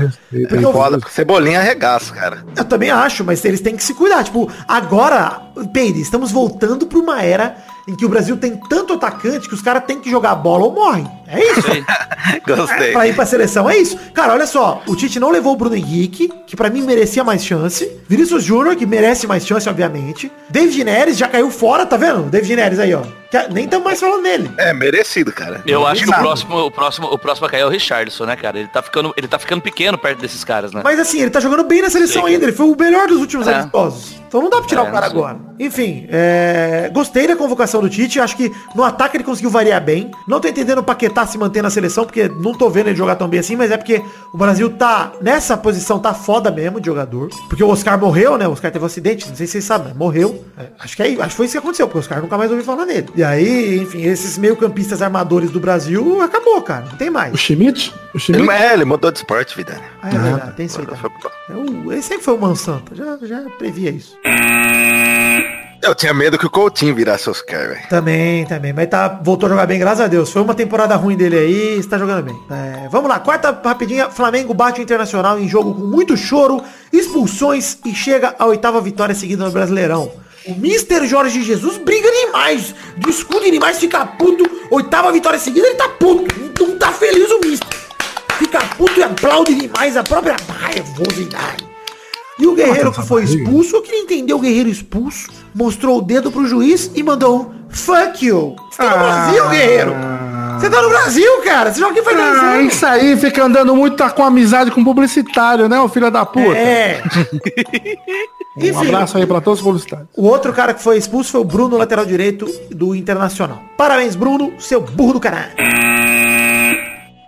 Porque 0.48 0.64
eu- 0.64 0.72
Foda, 0.72 0.98
Cebolinha 1.10 1.60
arregaça, 1.60 2.12
cara. 2.14 2.44
Eu 2.56 2.64
também 2.64 2.90
acho, 2.90 3.24
mas 3.24 3.44
eles 3.44 3.60
têm 3.60 3.76
que 3.76 3.84
se 3.84 3.94
cuidar. 3.94 4.22
Tipo, 4.24 4.50
agora, 4.66 5.42
Peide, 5.72 6.00
estamos 6.00 6.30
voltando 6.32 6.86
pra 6.86 6.98
uma 6.98 7.22
era 7.22 7.56
em 7.86 7.94
que 7.94 8.04
o 8.06 8.08
Brasil 8.08 8.36
tem 8.36 8.56
tanto 8.68 8.94
atacante 8.94 9.46
que 9.48 9.54
os 9.54 9.60
caras 9.60 9.84
têm 9.84 10.00
que 10.00 10.10
jogar 10.10 10.30
a 10.30 10.34
bola 10.34 10.64
ou 10.64 10.72
morrem. 10.72 11.06
É 11.26 11.38
isso. 11.42 11.62
Gostei. 12.46 12.92
pra 12.92 13.06
ir 13.06 13.14
pra 13.14 13.26
seleção, 13.26 13.68
é 13.68 13.76
isso. 13.76 13.98
Cara, 14.14 14.32
olha 14.32 14.46
só, 14.46 14.82
o 14.86 14.96
Tite 14.96 15.20
não 15.20 15.30
levou 15.30 15.52
o 15.52 15.56
Bruno 15.56 15.76
Henrique, 15.76 16.32
que 16.46 16.56
pra 16.56 16.70
mim 16.70 16.82
merecia 16.82 17.22
mais 17.22 17.44
chance. 17.44 17.90
Vinícius 18.08 18.42
Júnior, 18.44 18.76
que 18.76 18.86
merece 18.86 19.26
mais 19.26 19.46
chance, 19.46 19.68
obviamente. 19.68 20.30
David 20.48 20.84
Neres 20.84 21.16
já 21.18 21.28
caiu 21.28 21.50
fora, 21.50 21.84
tá 21.86 21.96
vendo? 21.96 22.22
David 22.30 22.56
Neres 22.56 22.78
aí, 22.78 22.94
ó. 22.94 23.02
Nem 23.50 23.64
estamos 23.64 23.84
mais 23.84 23.98
falando 23.98 24.22
dele. 24.22 24.50
É, 24.56 24.72
merecido, 24.72 25.32
cara. 25.32 25.60
Eu 25.66 25.84
acho 25.86 26.04
que 26.04 26.10
o 26.10 26.14
próximo, 26.14 26.56
o 26.66 26.70
próximo, 26.70 27.06
o 27.08 27.18
próximo 27.18 27.46
a 27.46 27.50
cair 27.50 27.62
é 27.62 27.66
o 27.66 27.68
Richardson, 27.68 28.24
né, 28.26 28.36
cara? 28.36 28.58
Ele 28.60 28.68
tá 28.68 28.80
ficando, 28.80 29.12
ele 29.16 29.26
tá 29.26 29.38
ficando 29.40 29.60
pequeno 29.60 29.98
perto 29.98 30.20
desses 30.20 30.44
caras, 30.44 30.72
né? 30.72 30.80
Mas 30.84 31.00
assim, 31.00 31.20
ele 31.20 31.30
tá 31.30 31.40
jogando 31.40 31.64
bem 31.64 31.82
na 31.82 31.90
seleção 31.90 32.22
Sei. 32.24 32.34
ainda. 32.34 32.44
Ele 32.46 32.52
foi 32.52 32.66
o 32.66 32.76
melhor 32.78 33.08
dos 33.08 33.18
últimos 33.20 33.48
É. 33.48 33.54
amistosos. 33.54 34.22
Então 34.34 34.42
não 34.42 34.50
dá 34.50 34.56
pra 34.58 34.66
tirar 34.66 34.84
É, 34.84 34.88
o 34.88 34.92
cara 34.92 35.06
agora. 35.06 35.38
Enfim, 35.60 36.08
é, 36.10 36.90
gostei 36.92 37.28
da 37.28 37.36
convocação 37.36 37.80
do 37.80 37.88
Tite. 37.88 38.18
Acho 38.18 38.36
que 38.36 38.50
no 38.74 38.82
ataque 38.82 39.16
ele 39.16 39.22
conseguiu 39.22 39.48
variar 39.48 39.80
bem. 39.80 40.10
Não 40.26 40.40
tô 40.40 40.48
entendendo 40.48 40.78
o 40.78 40.82
Paquetá 40.82 41.24
se 41.24 41.38
manter 41.38 41.62
na 41.62 41.70
seleção, 41.70 42.04
porque 42.04 42.28
não 42.28 42.52
tô 42.52 42.68
vendo 42.68 42.88
ele 42.88 42.96
jogar 42.96 43.14
tão 43.14 43.28
bem 43.28 43.38
assim, 43.38 43.54
mas 43.54 43.70
é 43.70 43.76
porque 43.76 44.02
o 44.32 44.36
Brasil 44.36 44.70
tá 44.70 45.12
nessa 45.20 45.56
posição, 45.56 46.00
tá 46.00 46.12
foda 46.12 46.50
mesmo 46.50 46.80
de 46.80 46.86
jogador. 46.86 47.28
Porque 47.48 47.62
o 47.62 47.68
Oscar 47.68 47.96
morreu, 47.96 48.36
né? 48.36 48.48
O 48.48 48.50
Oscar 48.50 48.72
teve 48.72 48.82
um 48.82 48.86
acidente, 48.86 49.28
não 49.28 49.36
sei 49.36 49.46
se 49.46 49.52
vocês 49.52 49.64
sabem, 49.64 49.86
mas 49.90 49.96
morreu. 49.96 50.44
É, 50.58 50.66
acho 50.80 50.96
que 50.96 51.02
é, 51.04 51.06
acho 51.12 51.28
que 51.28 51.34
foi 51.36 51.46
isso 51.46 51.52
que 51.52 51.58
aconteceu, 51.58 51.86
porque 51.86 51.98
o 51.98 52.00
Oscar 52.00 52.20
nunca 52.20 52.36
mais 52.36 52.50
ouviu 52.50 52.66
falar 52.66 52.86
nele. 52.86 53.06
E 53.14 53.22
aí, 53.22 53.78
enfim, 53.78 54.02
esses 54.02 54.36
meio 54.36 54.56
campistas 54.56 55.00
armadores 55.00 55.52
do 55.52 55.60
Brasil 55.60 56.20
acabou, 56.20 56.60
cara. 56.60 56.86
Não 56.90 56.96
tem 56.96 57.08
mais. 57.08 57.32
O 57.32 57.36
Schmidt? 57.36 57.94
O 58.12 58.16
Ele, 58.16 58.18
Schmidt? 58.18 58.50
é, 58.50 58.72
ele 58.74 58.84
mudou 58.84 59.12
de 59.12 59.18
esporte, 59.18 59.56
vida. 59.56 59.80
Ah, 60.02 60.08
é 60.08 60.18
verdade, 60.18 60.56
tem 60.56 60.66
isso 60.66 60.80
aí 60.80 60.86
É 61.48 61.52
o- 61.54 61.92
Esse 61.92 62.08
sempre 62.08 62.24
foi 62.24 62.34
o 62.34 62.40
Mansanta, 62.40 62.94
já, 62.96 63.16
já 63.22 63.40
previa 63.58 63.90
isso. 63.90 64.16
Eu 65.84 65.94
tinha 65.94 66.14
medo 66.14 66.38
que 66.38 66.46
o 66.46 66.50
Coutinho 66.50 66.94
virasse 66.94 67.28
Oscar, 67.28 67.68
velho. 67.68 67.88
Também, 67.90 68.46
também. 68.46 68.72
Mas 68.72 68.88
tá, 68.88 69.20
voltou 69.22 69.46
a 69.46 69.50
jogar 69.50 69.66
bem, 69.66 69.78
graças 69.78 70.00
a 70.00 70.06
Deus. 70.06 70.30
Foi 70.30 70.40
uma 70.40 70.54
temporada 70.54 70.96
ruim 70.96 71.14
dele 71.14 71.36
aí, 71.36 71.78
está 71.78 71.98
jogando 71.98 72.24
bem. 72.24 72.34
É, 72.50 72.88
vamos 72.88 73.08
lá, 73.08 73.20
quarta 73.20 73.60
rapidinha. 73.62 74.08
Flamengo 74.08 74.54
bate 74.54 74.80
o 74.80 74.82
Internacional 74.82 75.38
em 75.38 75.46
jogo 75.46 75.74
com 75.74 75.82
muito 75.82 76.16
choro, 76.16 76.62
expulsões 76.90 77.76
e 77.84 77.94
chega 77.94 78.34
à 78.38 78.46
oitava 78.46 78.80
vitória 78.80 79.14
seguida 79.14 79.44
no 79.44 79.50
Brasileirão. 79.50 80.10
O 80.46 80.52
Mr. 80.52 81.06
Jorge 81.06 81.42
Jesus 81.42 81.76
briga 81.76 82.10
demais, 82.10 82.74
discute 82.96 83.50
demais, 83.50 83.78
fica 83.78 84.06
puto. 84.06 84.44
Oitava 84.70 85.12
vitória 85.12 85.38
seguida, 85.38 85.66
ele 85.66 85.76
tá 85.76 85.88
puto. 85.90 86.34
Não 86.58 86.78
tá 86.78 86.92
feliz 86.92 87.30
o 87.30 87.40
Mister. 87.40 87.68
Fica 88.38 88.58
puto 88.78 88.98
e 88.98 89.02
aplaude 89.02 89.54
demais 89.54 89.98
a 89.98 90.02
própria 90.02 90.36
raivosidade. 90.48 91.73
E 92.38 92.46
o 92.46 92.54
guerreiro 92.54 92.90
que 92.92 93.02
foi 93.06 93.22
expulso, 93.24 93.76
eu 93.76 93.82
queria 93.82 94.00
entender 94.02 94.34
o 94.34 94.38
guerreiro 94.40 94.68
expulso, 94.68 95.28
mostrou 95.54 95.98
o 95.98 96.02
dedo 96.02 96.32
pro 96.32 96.46
juiz 96.46 96.90
e 96.94 97.02
mandou 97.02 97.42
um 97.42 97.70
fuck 97.70 98.24
you. 98.26 98.56
Você 98.70 98.78
tá 98.82 98.90
no 98.90 98.98
Brasil, 99.04 99.48
guerreiro. 99.50 99.94
Você 100.58 100.70
tá 100.70 100.82
no 100.82 100.88
Brasil, 100.88 101.42
cara. 101.44 101.72
Você 101.72 101.80
joga 101.80 101.92
aqui 101.92 102.02
faz 102.02 102.16
10 102.16 102.38
Ah, 102.38 102.62
isso 102.62 102.86
aí 102.86 103.16
fica 103.16 103.44
andando 103.44 103.74
muito, 103.76 103.96
tá 103.96 104.10
com 104.10 104.24
amizade 104.24 104.70
com 104.72 104.82
publicitário, 104.82 105.68
né, 105.68 105.80
o 105.80 105.88
filho 105.88 106.10
da 106.10 106.24
puta? 106.26 106.56
É. 106.56 107.02
Um 108.56 108.64
Enfim, 108.64 108.86
abraço 108.86 109.18
aí 109.18 109.26
pra 109.26 109.40
todos 109.40 109.58
os 109.58 109.64
publicitários. 109.64 110.06
o 110.16 110.26
outro 110.28 110.52
cara 110.52 110.72
que 110.72 110.80
foi 110.80 110.96
expulso 110.96 111.32
foi 111.32 111.40
o 111.40 111.44
Bruno, 111.44 111.76
lateral 111.76 112.06
direito 112.06 112.46
do 112.70 112.94
Internacional. 112.94 113.60
Parabéns, 113.76 114.14
Bruno, 114.14 114.52
seu 114.60 114.80
burro 114.80 115.14
do 115.14 115.18
caralho. 115.20 115.50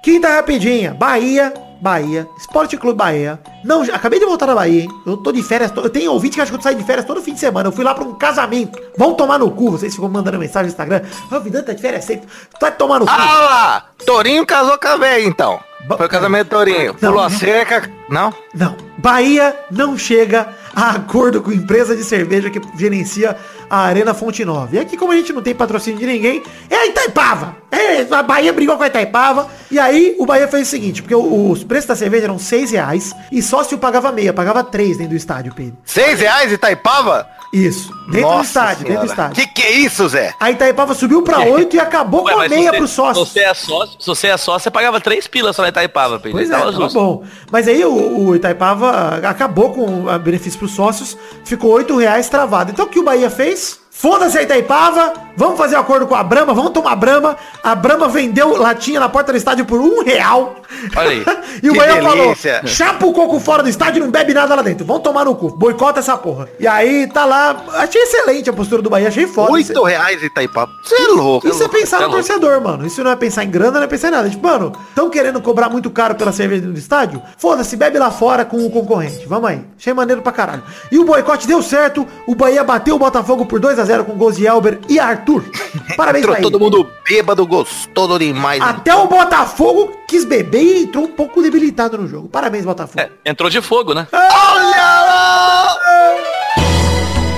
Quinta 0.05 0.29
rapidinha. 0.29 0.95
Bahia, 0.95 1.53
Bahia, 1.81 2.29
Esporte 2.39 2.77
Clube 2.77 2.97
Bahia. 2.97 3.41
Não, 3.65 3.83
acabei 3.83 4.19
de 4.19 4.27
voltar 4.27 4.47
da 4.47 4.55
Bahia, 4.55 4.83
hein? 4.83 4.89
Eu 5.07 5.17
tô 5.17 5.33
de 5.33 5.43
férias, 5.43 5.73
eu 5.77 5.91
tenho 5.91 6.13
ouvinte 6.13 6.37
que 6.37 6.41
acha 6.41 6.51
que 6.51 6.57
eu 6.57 6.63
saio 6.63 6.77
de 6.77 6.85
férias 6.85 7.05
todo 7.07 7.23
fim 7.23 7.35
de 7.35 7.41
semana. 7.41 7.69
Eu 7.69 7.73
fui 7.73 7.85
lá 7.85 7.95
pra 7.95 8.05
um 8.05 8.15
casamento. 8.15 8.79
Vão 8.97 9.15
tomar 9.15 9.39
no 9.39 9.51
cu, 9.51 9.71
vocês 9.71 9.95
ficam 9.95 10.09
mandando 10.09 10.39
mensagem 10.39 10.67
no 10.67 10.73
Instagram. 10.73 11.03
Ah, 11.31 11.37
o 11.37 11.41
Vidano 11.41 11.65
tá 11.65 11.73
de 11.73 11.83
férias 11.83 12.05
sempre. 12.05 12.29
Vai 12.61 12.73
tomar 12.73 13.01
no 13.01 13.07
cu. 13.07 13.13
Ah 13.13 13.41
lá! 13.41 13.87
Torinho 14.05 14.47
casou 14.47 14.79
com 14.79 14.89
a 14.89 14.97
véia, 14.97 15.27
então. 15.27 15.61
Foi 15.97 16.07
o 16.07 16.09
casamento 16.09 16.49
do 16.49 16.51
Torinho. 16.51 16.97
Não, 17.01 17.11
Pulou 17.11 17.25
a 17.25 17.29
não. 17.31 17.39
cerca. 17.39 17.91
Não? 18.09 18.35
Não. 18.55 18.77
Bahia 18.99 19.55
não 19.71 19.97
chega 19.97 20.49
a 20.77 20.91
acordo 20.91 21.41
com 21.41 21.51
empresa 21.51 21.97
de 21.97 22.05
cerveja 22.05 22.51
que 22.51 22.61
gerencia 22.77 23.35
a 23.71 23.79
Arena 23.79 24.13
Fonte 24.13 24.45
Nova. 24.45 24.77
E 24.77 24.79
aqui, 24.79 24.95
como 24.95 25.11
a 25.11 25.17
gente 25.17 25.33
não 25.33 25.41
tem 25.41 25.55
patrocínio 25.55 25.99
de 25.99 26.05
ninguém, 26.05 26.43
é 26.69 26.77
a 26.77 26.87
Itaipava. 26.87 27.57
É, 27.71 28.03
a 28.15 28.23
Bahia 28.23 28.53
brigou 28.53 28.77
com 28.77 28.83
a 28.83 28.87
Itaipava. 28.87 29.49
E 29.71 29.79
aí, 29.79 30.15
o 30.19 30.27
Bahia 30.27 30.47
fez 30.47 30.69
o 30.69 30.71
seguinte, 30.71 31.03
porque 31.03 31.15
os 31.15 31.65
preços 31.65 31.89
da 31.89 31.97
cerveja 31.97 32.25
eram 32.25 32.39
6 32.39 32.73
reais 32.73 33.15
e 33.33 33.41
sócio 33.41 33.79
pagava 33.79 34.13
meia, 34.13 34.35
pagava 34.35 34.63
3 34.63 34.99
dentro 34.99 35.13
do 35.13 35.17
estádio, 35.17 35.55
Pedro. 35.55 35.79
Seis 35.83 36.21
reais 36.21 36.53
Itaipava? 36.53 37.27
Isso, 37.65 37.93
dentro 38.11 38.37
do 38.37 38.43
estádio, 38.43 38.85
dentro 38.87 39.01
do 39.07 39.11
estádio. 39.11 39.35
Que 39.37 39.47
que 39.47 39.63
é 39.63 39.71
isso, 39.73 40.09
Zé? 40.09 40.35
A 40.39 40.51
Itaipava 40.51 40.95
subiu 40.95 41.23
pra 41.23 41.41
8 41.47 41.75
e 41.77 41.81
acabou 41.81 42.25
Ué, 42.25 42.33
com 42.35 42.41
a 42.41 42.49
meia 42.49 42.71
se 42.71 42.77
pro 42.77 42.87
você- 42.87 42.95
sócio. 42.95 43.25
Se 43.27 43.33
você 43.33 43.41
é 43.41 43.55
sócio, 43.55 43.97
se 44.01 44.07
você 44.07 44.27
é 44.29 44.37
sócio, 44.37 44.61
você 44.65 44.71
pagava 44.71 45.01
três 45.01 45.27
pilas 45.27 45.57
só 45.57 45.63
na 45.63 45.69
Itaipava, 45.69 46.19
Pedro. 46.19 46.39
Pois 46.39 46.49
é, 46.51 46.53
Tava 46.53 46.73
tava 46.73 46.85
justo. 46.85 46.99
bom. 46.99 47.25
Mas 47.51 47.67
aí 47.69 47.85
o, 47.85 48.27
o 48.29 48.37
Itaipava 48.37 49.21
acabou 49.29 49.71
com 49.73 50.05
o 50.07 50.19
benefício 50.19 50.59
pros 50.59 50.73
sócios, 50.73 51.17
ficou 51.45 51.71
8 51.73 51.97
reais 51.97 52.29
travado. 52.29 52.71
Então 52.73 52.85
o 52.85 52.89
que 52.89 52.99
o 52.99 53.05
Bahia 53.05 53.31
fez? 53.31 53.81
Foda-se 53.99 54.37
a 54.37 54.43
Itaipava, 54.43 55.15
vamos 55.39 55.57
fazer 55.57 55.75
um 55.75 55.81
acordo 55.81 56.07
com 56.07 56.15
a 56.15 56.23
Brama, 56.23 56.53
vamos 56.53 56.73
tomar 56.73 56.95
Brama. 56.97 57.35
A 57.63 57.75
Brama 57.75 58.07
vendeu 58.09 58.55
latinha 58.55 59.01
na 59.01 59.09
porta 59.09 59.33
do 59.33 59.39
estádio 59.39 59.65
por 59.65 59.81
um 59.81 60.05
real. 60.05 60.57
Olha 60.95 61.09
aí. 61.11 61.25
e 61.63 61.71
o 61.71 61.75
Bahia 61.75 62.03
falou, 62.03 62.37
chapa 62.67 63.07
o 63.07 63.13
coco 63.15 63.41
fora 63.41 63.63
do 63.63 63.71
estádio 63.71 64.01
e 64.01 64.05
não 64.05 64.11
bebe 64.11 64.35
nada 64.35 64.55
lá 64.55 64.61
dentro. 64.61 64.85
Vamos 64.85 65.03
tomar 65.03 65.25
no 65.25 65.35
cu, 65.35 65.49
boicota 65.57 66.01
essa 66.01 66.15
porra. 66.15 66.47
E 66.61 66.67
aí 66.67 67.07
tá 67.07 67.25
lá, 67.25 67.57
achei 67.73 68.03
excelente 68.03 68.51
a 68.51 68.53
postura 68.53 68.83
do 68.83 68.91
Bahia, 68.91 69.09
achei 69.09 69.27
foda. 69.27 69.53
Oito 69.53 69.83
reais 69.83 70.23
Itaipava. 70.23 70.71
Você 70.85 70.95
é 70.95 71.07
louco. 71.09 71.49
Isso 71.49 71.65
é 71.65 71.69
pensar 71.69 71.97
Tá 71.97 72.03
no 72.07 72.11
louco. 72.13 72.27
torcedor, 72.27 72.61
mano. 72.61 72.87
Isso 72.87 73.03
não 73.03 73.11
é 73.11 73.17
pensar 73.17 73.45
em 73.45 73.51
grana, 73.51 73.79
não 73.79 73.85
é 73.85 73.87
pensar 73.87 74.09
em 74.09 74.11
nada. 74.11 74.29
Tipo, 74.29 74.47
mano, 74.47 74.73
estão 74.91 75.09
querendo 75.09 75.41
cobrar 75.41 75.71
muito 75.71 75.89
caro 75.91 76.15
pela 76.17 76.33
cerveja 76.33 76.67
do 76.67 76.79
estádio? 76.79 77.23
Foda-se, 77.39 77.75
bebe 77.79 77.99
lá 77.99 78.11
fora 78.11 78.45
com 78.45 78.59
o 78.59 78.71
concorrente. 78.71 79.25
Vamos 79.27 79.49
aí. 79.49 79.65
Achei 79.79 79.95
maneiro 79.95 80.21
pra 80.21 80.33
caralho. 80.33 80.63
E 80.93 80.99
o 80.99 81.05
boicote 81.05 81.47
deu 81.47 81.63
certo. 81.63 82.07
O 82.27 82.35
Bahia 82.35 82.63
bateu 82.63 82.95
o 82.95 82.99
Botafogo 82.99 83.47
por 83.47 83.59
2 83.59 83.79
a 83.79 83.86
0 83.87 84.05
com 84.05 84.13
gols 84.15 84.37
de 84.37 84.47
Elber 84.47 84.81
e 84.89 84.99
Arthur. 84.99 85.45
Parabéns 85.97 86.25
Entrou 86.25 86.35
pra 86.37 86.43
todo 86.43 86.57
ele. 86.57 86.65
mundo 86.65 86.89
bêbado, 87.09 87.47
gostoso 87.47 88.19
demais. 88.19 88.61
Até 88.61 88.95
o 88.95 89.07
Botafogo 89.07 89.97
quis 90.07 90.25
beber 90.25 90.63
e 90.63 90.83
entrou 90.85 91.05
um 91.05 91.09
pouco 91.09 91.41
debilitado 91.41 91.97
no 91.97 92.07
jogo. 92.07 92.29
Parabéns, 92.29 92.65
Botafogo. 92.65 93.01
É, 93.01 93.11
entrou 93.25 93.49
de 93.49 93.63
fogo, 93.63 93.95
né? 93.95 94.07
Olha 94.13 94.77
lá! 95.07 95.77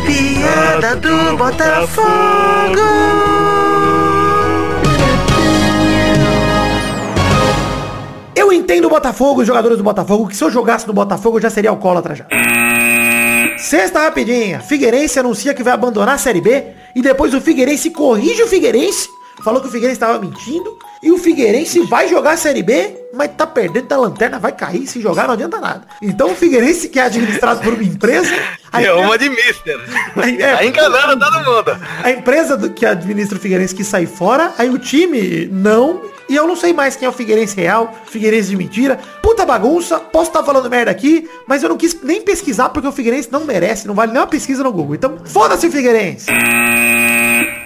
Piada 0.05 0.97
do 0.97 1.09
Eu 8.35 8.53
entendo 8.53 8.87
o 8.87 8.91
Botafogo, 8.91 9.41
os 9.43 9.47
jogadores 9.47 9.77
do 9.77 9.85
Botafogo, 9.85 10.29
que 10.29 10.37
se 10.37 10.43
eu 10.43 10.51
jogasse 10.51 10.87
no 10.87 10.93
Botafogo 10.93 11.39
eu 11.39 11.43
já 11.43 11.51
seria 11.51 11.71
alcoólatra 11.71 12.15
já. 12.15 12.27
Sexta 13.59 14.01
rapidinha. 14.01 14.61
Figueirense 14.61 15.19
anuncia 15.19 15.53
que 15.55 15.63
vai 15.63 15.73
abandonar 15.73 16.15
a 16.15 16.19
Série 16.19 16.41
B 16.41 16.65
e 16.95 17.03
depois 17.03 17.35
o 17.35 17.41
Figueirense 17.41 17.91
corrige 17.91 18.43
o 18.43 18.47
Figueirense. 18.49 19.09
Falou 19.45 19.61
que 19.61 19.69
o 19.69 19.71
Figueirense 19.71 19.97
estava 20.01 20.19
mentindo 20.19 20.77
e 21.03 21.13
o 21.13 21.19
Figueirense 21.19 21.81
vai 21.87 22.09
jogar 22.09 22.33
a 22.33 22.37
Série 22.37 22.63
B, 22.63 22.97
mas 23.15 23.31
tá 23.37 23.47
perdendo 23.47 23.87
da 23.87 23.97
lanterna, 23.97 24.37
vai 24.39 24.51
cair, 24.51 24.85
se 24.87 25.01
jogar 25.01 25.27
não 25.29 25.35
adianta 25.35 25.61
nada. 25.61 25.83
Então 26.03 26.33
o 26.33 26.35
Figueirense 26.35 26.89
que 26.89 26.99
é 26.99 27.03
administrado 27.03 27.61
por 27.61 27.73
uma 27.75 27.83
empresa, 27.85 28.33
a, 28.73 28.83
É 28.83 28.93
uma 28.93 29.17
de 29.17 29.29
mister. 29.31 29.79
É, 30.41 30.57
Tá 30.57 30.65
enganando 30.65 31.19
todo 31.25 31.39
mundo. 31.45 31.79
a 32.03 32.11
empresa 32.11 32.57
do- 32.57 32.71
que 32.71 32.85
administra 32.85 33.39
o 33.39 33.41
Figueirense 33.41 33.75
que 33.75 33.85
sai 33.85 34.07
fora, 34.07 34.53
aí 34.59 34.69
o 34.71 34.79
time 34.79 35.47
não. 35.53 36.01
E 36.29 36.37
eu 36.37 36.47
não 36.47 36.55
sei 36.55 36.73
mais 36.73 36.95
quem 36.95 37.07
é 37.07 37.09
o 37.09 37.13
Figueirense 37.13 37.57
real, 37.57 37.95
Figueirense 38.07 38.51
de 38.51 38.57
mentira. 38.57 38.99
Puta 39.23 39.47
bagunça, 39.47 39.99
posso 39.99 40.31
estar 40.31 40.43
falando 40.43 40.69
merda 40.69 40.91
aqui, 40.91 41.29
mas 41.47 41.63
eu 41.63 41.69
não 41.69 41.77
quis 41.77 41.97
nem 42.03 42.21
pesquisar 42.21 42.69
porque 42.69 42.87
o 42.87 42.93
Figueirense 42.93 43.33
não 43.33 43.45
merece, 43.45 43.87
não 43.87 43.95
vale 43.95 44.13
nem 44.13 44.21
uma 44.21 44.27
pesquisa 44.27 44.63
no 44.63 44.73
Google. 44.73 44.95
Então, 44.95 45.17
foda-se 45.25 45.67
o 45.67 45.73
Figueirense. 45.73 46.27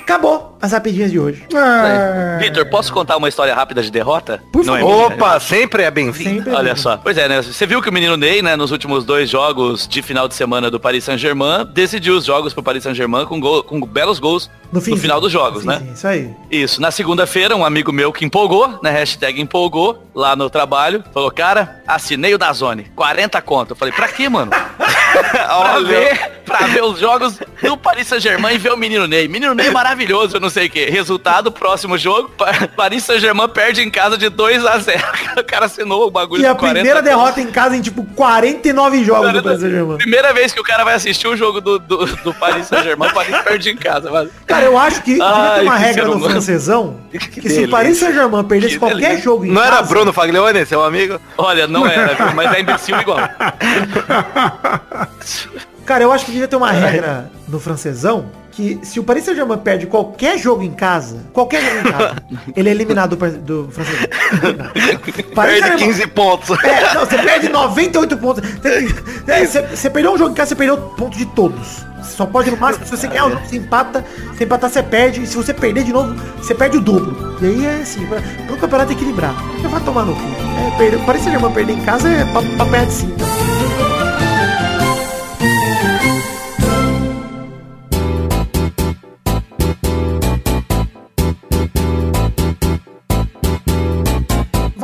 Acabou 0.03 0.59
as 0.61 0.72
rapidinhas 0.72 1.11
de 1.11 1.18
hoje. 1.18 1.44
Ah, 1.55 2.36
Vitor, 2.40 2.66
posso 2.66 2.92
contar 2.92 3.16
uma 3.16 3.28
história 3.28 3.55
rápida 3.55 3.82
de 3.82 3.90
derrota? 3.90 4.42
Por 4.53 4.64
Não 4.64 4.76
é 4.76 4.80
favor. 4.80 4.94
minha. 5.11 5.16
Opa, 5.16 5.40
sempre 5.40 5.82
é 5.84 5.90
bem-vindo. 5.90 6.30
Sempre. 6.44 6.53
Olha 6.55 6.74
só. 6.76 6.96
Pois 6.98 7.16
é, 7.16 7.28
né? 7.28 7.40
Você 7.40 7.66
viu 7.66 7.80
que 7.80 7.88
o 7.88 7.92
menino 7.92 8.16
Ney, 8.16 8.42
né, 8.42 8.57
nos 8.57 8.70
últimos 8.72 9.05
dois 9.05 9.30
jogos 9.30 9.86
de 9.88 10.03
final 10.03 10.26
de 10.28 10.34
semana 10.34 10.70
do 10.70 10.78
Paris 10.80 11.05
Saint-Germain, 11.05 11.64
decidiu 11.72 12.14
os 12.16 12.24
jogos 12.24 12.53
pro 12.53 12.62
Paris 12.62 12.82
Saint-Germain 12.82 13.24
com, 13.26 13.40
gol- 13.40 13.62
com 13.62 13.80
belos 13.80 14.18
gols 14.18 14.50
no, 14.72 14.80
finzinho, 14.80 14.98
final 15.00 15.20
dos 15.20 15.30
jogos, 15.32 15.64
no 15.64 15.72
né? 15.72 15.82
Isso 15.94 16.07
aí. 16.07 16.30
Isso. 16.50 16.80
Na 16.80 16.90
segunda-feira, 16.90 17.57
um 17.57 17.64
amigo 17.64 17.92
meu 17.92 18.12
que 18.12 18.24
empolgou, 18.24 18.78
né? 18.82 18.90
Hashtag 18.90 19.40
empolgou, 19.40 20.03
lá 20.14 20.34
no 20.36 20.50
trabalho, 20.50 21.03
falou, 21.14 21.30
cara, 21.30 21.82
assinei 21.86 22.34
o 22.34 22.38
da 22.38 22.53
Zone, 22.53 22.84
40 22.96 23.40
conto. 23.42 23.70
Eu 23.72 23.76
falei, 23.76 23.92
pra 23.94 24.09
quê, 24.09 24.28
mano? 24.28 24.50
Pra 25.13 25.79
ver, 25.81 26.31
pra 26.45 26.59
ver 26.67 26.83
os 26.83 26.99
jogos 26.99 27.39
do 27.63 27.77
Paris 27.77 28.07
Saint-Germain 28.09 28.55
e 28.55 28.59
ver 28.59 28.73
o 28.73 28.77
menino 28.77 29.07
Ney. 29.07 29.29
Menino 29.29 29.55
Ney 29.55 29.71
maravilhoso, 29.71 30.37
eu 30.37 30.41
não 30.41 30.51
sei 30.51 30.67
o 30.67 30.71
quê. 30.71 30.87
Resultado, 30.91 31.51
próximo 31.53 31.97
jogo, 31.99 32.29
Pa- 32.31 32.69
Paris 32.77 33.05
Saint-Germain 33.05 33.49
perde 33.49 33.83
em 33.83 33.91
casa 33.91 34.17
de 34.19 34.29
2 34.29 34.65
a 34.67 34.79
0 34.79 35.03
O 35.39 35.45
cara 35.45 35.67
assinou 35.67 36.07
o 36.07 36.11
bagulho 36.11 36.43
E 36.43 36.47
a 36.47 36.55
por 36.55 36.61
40 36.61 36.75
primeira 36.81 37.03
derrota 37.03 37.41
em 37.41 37.47
casa 37.51 37.77
em 37.77 37.81
tipo 37.81 38.05
49 38.15 39.05
jogos 39.05 39.33
do 39.33 39.43
40 39.43 39.43
Paris 39.43 39.61
Saint-Germain. 39.61 39.97
Primeira 39.99 40.33
vez 40.35 40.53
que 40.53 40.61
o 40.61 40.65
cara 40.65 40.85
vai 40.85 40.95
assistir 40.95 41.27
o 41.29 41.37
jogo 41.37 41.61
do, 41.61 41.79
do, 41.79 42.07
do 42.07 42.35
Paris 42.35 42.67
Saint-Germain, 42.67 43.11
o 43.11 43.15
Paris 43.15 43.37
perde 43.43 43.71
em 43.71 43.77
casa, 43.77 44.11
mano. 44.11 44.31
Cara, 44.47 44.65
eu 44.65 44.77
acho 44.79 45.03
que 45.03 45.13
devia 45.13 45.25
ter 45.27 45.33
Ai, 45.33 45.63
uma 45.63 45.77
que 45.77 45.83
regra 45.83 46.05
no 46.07 46.21
francesão 46.21 46.97
que, 47.11 47.19
se 47.21 47.41
delícia. 47.41 47.67
o 47.67 47.71
Paris 47.71 47.99
Saint-Germain 47.99 48.45
perdesse 48.45 48.75
Que 48.75 48.79
qualquer 48.79 48.97
delícia. 49.01 49.25
jogo 49.25 49.45
em 49.47 49.51
Não 49.51 49.63
era 49.63 49.77
casa, 49.77 49.89
Bruno 49.89 50.13
Faglione, 50.13 50.67
seu 50.67 50.83
amigo? 50.85 51.21
Olha, 51.39 51.67
não 51.67 51.87
era, 51.87 52.15
viu? 52.15 52.35
mas 52.35 52.53
é 52.53 52.61
imbecil 52.61 53.01
igual. 53.01 53.19
Cara, 55.84 56.05
eu 56.05 56.12
acho 56.12 56.24
que 56.26 56.30
devia 56.32 56.46
ter 56.46 56.55
uma 56.57 56.70
regra 56.70 57.30
no 57.48 57.59
francesão 57.59 58.26
que 58.53 58.78
se 58.82 59.00
o 59.00 59.03
Paris 59.05 59.24
Saint-Germain 59.24 59.59
perde 59.59 59.86
qualquer 59.86 60.38
jogo 60.38 60.62
em 60.62 60.70
casa, 60.70 61.16
qualquer 61.32 61.61
jogo 61.62 61.88
em 61.88 61.90
casa, 61.92 62.16
ele 62.55 62.68
é 62.68 62.72
eliminado 62.72 63.16
do, 63.16 63.30
do 63.64 63.68
francesão. 63.72 64.07
Paris 65.34 65.61
Perde 65.61 65.68
Saint-Germain- 65.68 65.78
15 65.78 66.07
pontos. 66.09 66.59
É, 66.64 66.94
não, 66.94 67.00
você 67.07 67.18
perde 67.18 67.48
98 67.48 68.16
pontos. 68.18 68.48
Você- 68.61 68.94
é, 69.26 69.44
Você, 69.46 69.62
você 69.62 69.90
perdeu 69.90 70.12
um 70.12 70.18
jogo 70.18 70.30
em 70.30 70.34
casa, 70.34 70.50
você 70.50 70.55
perdeu 70.55 70.76
ponto 70.76 71.16
de 71.18 71.26
todos. 71.26 71.84
Você 72.03 72.16
só 72.16 72.26
pode 72.26 72.50
no 72.50 72.57
máximo, 72.59 72.84
se 72.84 72.90
você 72.96 73.09
ganhar 73.09 73.26
o 73.26 73.30
jogo, 73.30 73.42
você 73.46 73.57
empata. 73.57 74.05
Se 74.36 74.44
empatar, 74.44 74.70
você 74.70 74.82
perde. 74.82 75.22
E 75.22 75.26
se 75.26 75.36
você 75.36 75.55
perder 75.55 75.82
de 75.84 75.92
novo, 75.92 76.14
você 76.36 76.55
perde 76.55 76.76
o 76.76 76.80
dobro. 76.80 77.36
E 77.40 77.46
aí 77.46 77.66
é 77.66 77.80
assim, 77.82 78.05
pra, 78.07 78.20
pro 78.46 78.57
campeonato 78.57 78.92
equilibrar. 78.92 79.34
Você 79.61 79.66
vai 79.68 79.80
tomar 79.80 80.05
no 80.05 80.14
cu. 80.14 80.20
É, 80.20 80.76
perder, 80.76 81.00
Paris 81.07 81.22
Saint-Germain 81.22 81.53
perder 81.55 81.72
em 81.72 81.80
casa 81.80 82.09
é 82.09 82.24
pra, 82.26 82.42
pra 82.42 82.66
perto 82.66 82.86
de 82.88 82.92
cinco. 82.94 83.16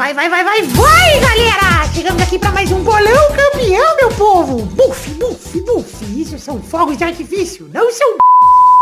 Vai, 0.08 0.14
vai, 0.14 0.30
vai, 0.30 0.42
vai, 0.42 0.62
vai, 0.62 1.20
galera! 1.20 1.92
Chegamos 1.92 2.22
aqui 2.22 2.38
pra 2.38 2.50
mais 2.50 2.72
um 2.72 2.82
bolão 2.82 3.28
campeão, 3.36 3.96
meu 3.96 4.08
povo! 4.14 4.64
Buf, 4.64 5.10
buf, 5.10 5.60
buf! 5.60 6.18
Isso 6.18 6.38
são 6.38 6.62
fogos 6.62 6.96
de 6.96 7.04
artifício, 7.04 7.68
não 7.74 7.92
são... 7.92 8.16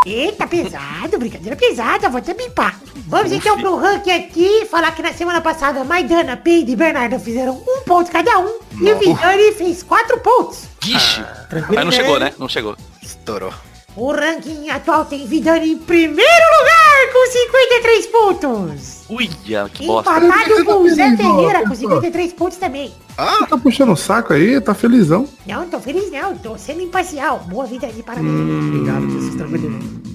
Eita, 0.07 0.47
pesado, 0.47 1.18
brincadeira 1.18 1.57
pesada, 1.57 2.09
vou 2.09 2.18
até 2.18 2.33
bipar. 2.33 2.81
Vamos 3.09 3.33
então 3.33 3.59
pro 3.59 3.74
ranking 3.74 4.12
aqui, 4.12 4.66
falar 4.66 4.93
que 4.93 5.03
na 5.03 5.12
semana 5.12 5.41
passada 5.41 5.83
Maidana, 5.83 6.37
Peide 6.37 6.70
e 6.70 6.77
Bernardo 6.77 7.18
fizeram 7.18 7.55
um 7.55 7.81
ponto 7.81 8.09
cada 8.12 8.39
um, 8.39 8.61
e 8.81 8.93
o 8.93 8.97
Vidani 8.97 9.51
fez 9.51 9.83
quatro 9.83 10.20
pontos. 10.20 10.68
Vixe. 10.81 11.24
Tranquilo, 11.51 11.74
Mas 11.74 11.85
não 11.87 11.93
chegou, 11.93 12.20
né? 12.20 12.35
Não 12.39 12.49
chegou. 12.49 12.77
Estourou. 13.03 13.53
O 13.97 14.13
ranking 14.13 14.69
atual 14.69 15.07
tem 15.07 15.27
Vidani 15.27 15.73
em 15.73 15.79
primeiro 15.79 16.45
lugar 16.61 17.13
com 17.13 17.33
53 17.33 18.07
pontos. 18.09 19.05
Uia, 19.09 19.71
que 19.73 19.87
bosta. 19.87 20.19
Empatado 20.19 20.65
com 20.67 20.83
o 20.83 20.89
Zé 20.91 21.17
Ferreira 21.17 21.61
com 21.61 21.69
bosta. 21.69 21.77
53 21.77 22.33
pontos 22.35 22.59
também. 22.59 22.93
Ah, 23.17 23.47
tá 23.49 23.57
puxando 23.57 23.93
o 23.93 23.97
saco 23.97 24.35
aí, 24.35 24.61
tá 24.61 24.75
felizão. 24.75 25.27
Não, 25.47 25.67
tô 25.67 25.81
feliz 25.81 26.11
não, 26.11 26.37
tô 26.37 26.59
sendo 26.59 26.83
imparcial. 26.83 27.41
Boa 27.49 27.65
vida 27.65 27.87
aí, 27.87 28.03
parabéns. 28.03 28.33
Obrigado, 28.69 29.11
Jesus, 29.11 29.35
tranquilo. 29.35 30.07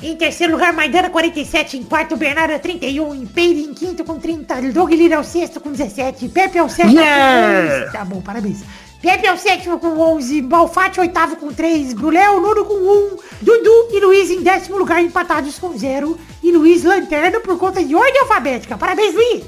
Em 0.00 0.16
terceiro 0.16 0.52
lugar, 0.52 0.72
Maidana 0.72 1.10
47, 1.10 1.78
em 1.78 1.82
quarto, 1.82 2.16
Bernardo 2.16 2.56
31, 2.60 3.14
em 3.14 3.26
Peire 3.26 3.62
em 3.62 3.74
quinto 3.74 4.04
com 4.04 4.18
30, 4.18 4.70
Doug 4.72 4.92
Lira 4.92 5.14
é 5.14 5.18
o 5.18 5.24
sexto 5.24 5.60
com 5.60 5.72
17, 5.72 6.28
Pepe 6.28 6.58
é 6.58 6.62
o 6.62 6.68
sétimo 6.68 7.00
Yeah! 7.00 7.78
com 7.80 7.84
11. 7.86 7.92
Tá 7.92 8.04
bom, 8.04 8.20
parabéns. 8.20 8.62
Pepe 9.02 9.26
é 9.26 9.32
o 9.32 9.36
sétimo 9.36 9.80
com 9.80 9.98
11, 9.98 10.42
Balfate 10.42 11.00
oitavo 11.00 11.34
com 11.34 11.52
3, 11.52 11.92
Brulé 11.92 12.30
o 12.30 12.40
nono 12.40 12.64
com 12.64 12.74
1, 12.74 13.16
Dudu 13.42 13.88
e 13.90 13.98
Luiz 13.98 14.30
em 14.30 14.42
décimo 14.42 14.78
lugar 14.78 15.02
empatados 15.02 15.58
com 15.58 15.76
0 15.76 16.16
e 16.40 16.52
Luiz 16.52 16.84
lanterna 16.84 17.40
por 17.40 17.58
conta 17.58 17.82
de 17.82 17.96
ordem 17.96 18.20
alfabética. 18.20 18.78
Parabéns, 18.78 19.12
Luiz! 19.12 19.44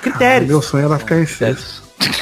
Critérios. 0.00 0.48
Meu 0.48 0.62
sonho 0.62 0.86
era 0.86 0.98
ficar 0.98 1.20
em 1.20 1.26
sexto. 1.26 1.82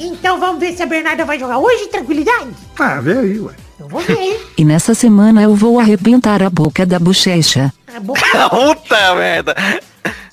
Então 0.00 0.38
vamos 0.38 0.60
ver 0.60 0.76
se 0.76 0.82
a 0.82 0.86
Bernarda 0.86 1.24
vai 1.24 1.40
jogar 1.40 1.58
hoje, 1.58 1.88
tranquilidade? 1.88 2.50
Ah, 2.78 3.00
vê 3.00 3.18
aí, 3.18 3.40
ué. 3.40 3.52
Eu 3.80 3.88
vou 3.88 4.00
ver? 4.00 4.48
E 4.56 4.64
nessa 4.64 4.94
semana 4.94 5.42
eu 5.42 5.56
vou 5.56 5.80
arrebentar 5.80 6.40
a 6.40 6.48
boca 6.48 6.86
da 6.86 7.00
bochecha. 7.00 7.72
A 7.92 7.98
boca 7.98 8.20
Puta 8.48 9.14
merda. 9.16 9.56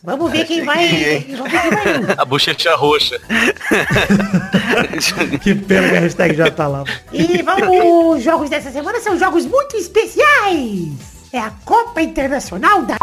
Vamos 0.05 0.31
ver 0.31 0.45
quem 0.45 0.63
vai. 0.63 1.25
Vamos 1.35 1.51
ver 1.51 1.61
quem 1.61 1.71
vai. 1.71 2.15
A 2.17 2.25
bochecha 2.25 2.75
roxa. 2.75 3.19
Que 5.41 5.55
pena 5.55 5.89
que 5.89 5.95
a 5.95 5.99
hashtag 5.99 6.35
já 6.35 6.51
tá 6.51 6.67
lá. 6.67 6.83
E 7.11 7.41
vamos, 7.41 8.17
os 8.17 8.23
jogos 8.23 8.49
dessa 8.49 8.71
semana 8.71 8.99
são 8.99 9.17
jogos 9.17 9.45
muito 9.45 9.75
especiais. 9.77 10.89
É 11.31 11.39
a 11.39 11.51
Copa 11.63 12.01
Internacional 12.01 12.81
da... 12.83 12.95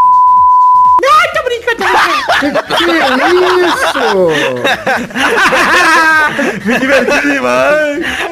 Não, 1.02 1.32
tô 1.34 1.42
brincando, 1.44 1.76
tô 1.76 1.84
brincando. 2.40 2.62
Que 2.76 2.84
isso? 3.66 4.02
Me 6.66 6.78
diverti 6.78 7.20
demais. 7.22 8.31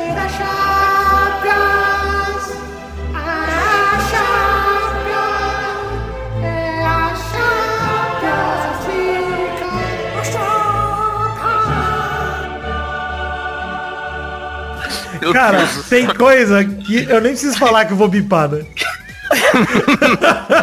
Meu 15.20 15.32
Cara, 15.32 15.58
Deus 15.58 15.86
tem 15.88 16.06
coisa 16.06 16.64
que 16.64 17.04
eu 17.04 17.20
nem 17.20 17.32
preciso 17.32 17.58
falar 17.58 17.84
que 17.84 17.92
eu 17.92 17.96
vou 17.96 18.08
bipar, 18.08 18.48
né? 18.48 18.64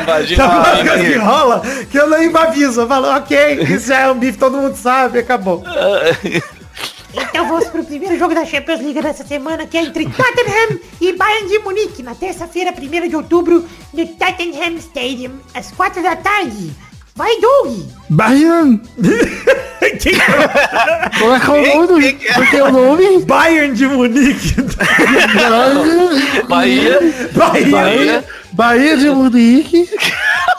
imagina. 0.03 0.35
Tem 0.35 0.45
algumas 0.45 0.89
coisas 0.89 1.07
que 1.07 1.17
rola 1.17 1.61
que 1.89 1.97
eu 1.97 2.09
nem 2.09 2.35
aviso. 2.35 2.81
Eu 2.81 2.87
falo, 2.87 3.07
ok, 3.15 3.61
isso 3.63 3.87
já 3.87 3.99
é 3.99 4.11
um 4.11 4.17
bife, 4.17 4.37
todo 4.37 4.57
mundo 4.57 4.75
sabe, 4.75 5.19
acabou. 5.19 5.63
Então 7.13 7.47
vamos 7.47 7.67
pro 7.69 7.83
primeiro 7.83 8.17
jogo 8.17 8.35
da 8.35 8.45
Champions 8.45 8.81
League 8.81 9.01
dessa 9.01 9.25
semana, 9.25 9.65
que 9.65 9.77
é 9.77 9.81
entre 9.83 10.05
Tottenham 10.05 10.79
e 11.01 11.13
Bayern 11.13 11.47
de 11.47 11.59
Munique, 11.59 12.03
na 12.03 12.13
terça-feira, 12.13 12.71
1 12.71 13.07
de 13.07 13.15
outubro, 13.15 13.65
no 13.93 14.07
Tottenham 14.07 14.75
Stadium, 14.77 15.39
às 15.53 15.71
4 15.71 16.03
da 16.03 16.15
tarde. 16.15 16.75
Vai, 17.18 17.36
Doug! 17.41 17.80
Bayern. 18.11 18.80
Como 21.20 21.36
é 21.36 21.39
que 21.39 21.49
é 21.49 21.74
o 21.74 21.88
nome 21.88 21.88
do 21.88 22.34
Como 22.34 22.55
é 22.55 22.63
o 22.63 22.72
nome? 22.72 23.26
Bayern 23.26 23.76
de 23.76 23.88
Munique. 23.88 24.55
Bahia. 26.47 26.99
Bahia. 27.34 27.72
Bahia, 27.72 28.26
Bahia 28.53 28.97
de 28.97 29.09
Munique. 29.09 29.89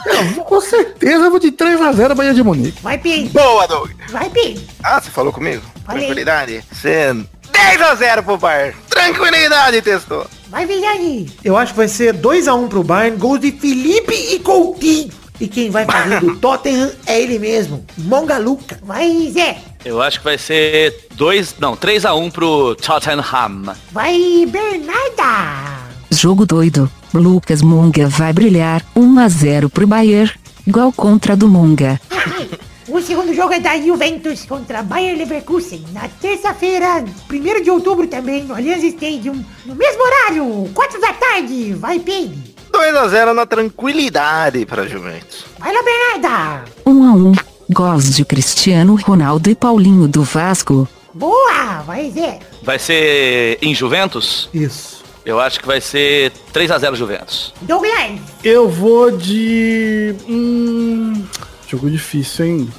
Eu 0.04 0.42
com 0.42 0.60
certeza 0.60 1.30
vou 1.30 1.38
de 1.38 1.52
3x0 1.52 2.14
Bahia 2.16 2.34
de 2.34 2.42
Munique. 2.42 2.82
Vai, 2.82 2.98
Pedro! 2.98 3.30
Boa, 3.30 3.68
Doug. 3.68 3.90
Vai, 4.10 4.28
Pedro! 4.28 4.60
Ah, 4.82 5.00
você 5.00 5.10
falou 5.10 5.32
comigo? 5.32 5.62
Falei. 5.86 6.00
Tranquilidade. 6.00 6.64
Você 6.72 7.14
10 7.52 7.82
a 7.82 7.94
0 7.94 8.22
pro 8.24 8.36
Bar. 8.36 8.74
Tranquilidade, 8.90 9.80
testou. 9.80 10.26
Vai, 10.48 10.66
Vidani! 10.66 11.30
Eu 11.44 11.56
acho 11.56 11.72
que 11.72 11.78
vai 11.78 11.88
ser 11.88 12.14
2x1 12.14 12.68
pro 12.68 12.82
Bayern, 12.82 13.16
gols 13.16 13.38
de 13.38 13.52
Felipe 13.52 14.12
e 14.14 14.40
Coutinho. 14.40 15.12
E 15.40 15.46
quem 15.46 15.70
vai 15.70 15.84
fazer 15.84 16.20
do 16.20 16.36
Tottenham 16.40 16.90
é 17.06 17.20
ele 17.20 17.38
mesmo, 17.38 17.84
Mongaluca. 17.96 18.78
Vai, 18.82 19.30
Zé! 19.32 19.58
Eu 19.84 20.02
acho 20.02 20.18
que 20.18 20.24
vai 20.24 20.36
ser 20.36 21.06
2, 21.14 21.56
não, 21.60 21.76
3x1 21.76 22.32
pro 22.32 22.74
Tottenham. 22.74 23.76
Vai, 23.92 24.46
Bernarda! 24.46 25.88
Jogo 26.10 26.44
doido. 26.44 26.90
Lucas 27.14 27.62
Munga 27.62 28.08
vai 28.08 28.32
brilhar. 28.32 28.84
1 28.94 29.18
a 29.18 29.28
0 29.28 29.70
pro 29.70 29.86
Bayern. 29.86 30.30
Gol 30.66 30.92
contra 30.92 31.36
do 31.36 31.48
Munga. 31.48 32.00
O 32.88 33.02
segundo 33.02 33.34
jogo 33.34 33.52
é 33.52 33.60
da 33.60 33.78
Juventus 33.78 34.46
contra 34.46 34.82
Bayer 34.82 35.14
Leverkusen, 35.14 35.84
na 35.92 36.08
terça-feira, 36.08 37.04
1 37.30 37.62
de 37.62 37.70
outubro 37.70 38.06
também, 38.06 38.44
no 38.44 38.54
Allianz 38.54 38.82
Stadium, 38.82 39.44
no 39.66 39.74
mesmo 39.74 40.02
horário, 40.02 40.70
4 40.72 40.98
da 40.98 41.12
tarde. 41.12 41.74
Vai, 41.74 41.98
Pedro! 41.98 42.57
2 42.78 42.94
a 42.94 43.08
0 43.08 43.34
na 43.34 43.44
tranquilidade 43.44 44.64
pra 44.64 44.86
Juventus. 44.86 45.46
Vai 45.58 45.74
lá, 45.74 45.80
Bernarda! 45.82 46.64
1 46.86 47.02
a 47.08 47.12
1. 47.12 47.32
Gols 47.70 48.14
de 48.14 48.24
Cristiano 48.24 48.94
Ronaldo 48.94 49.50
e 49.50 49.54
Paulinho 49.56 50.06
do 50.06 50.22
Vasco. 50.22 50.86
Boa! 51.12 51.82
Vai, 51.84 52.08
Zé! 52.12 52.38
Vai 52.62 52.78
ser 52.78 53.58
em 53.60 53.74
Juventus? 53.74 54.48
Isso. 54.54 55.02
Eu 55.26 55.40
acho 55.40 55.58
que 55.58 55.66
vai 55.66 55.80
ser 55.80 56.30
3x0 56.54 56.94
Juventus. 56.94 57.52
Douglas! 57.62 58.20
Eu 58.44 58.68
vou 58.68 59.10
de. 59.10 60.14
Hum, 60.28 61.24
jogo 61.66 61.90
difícil, 61.90 62.46
hein? 62.46 62.72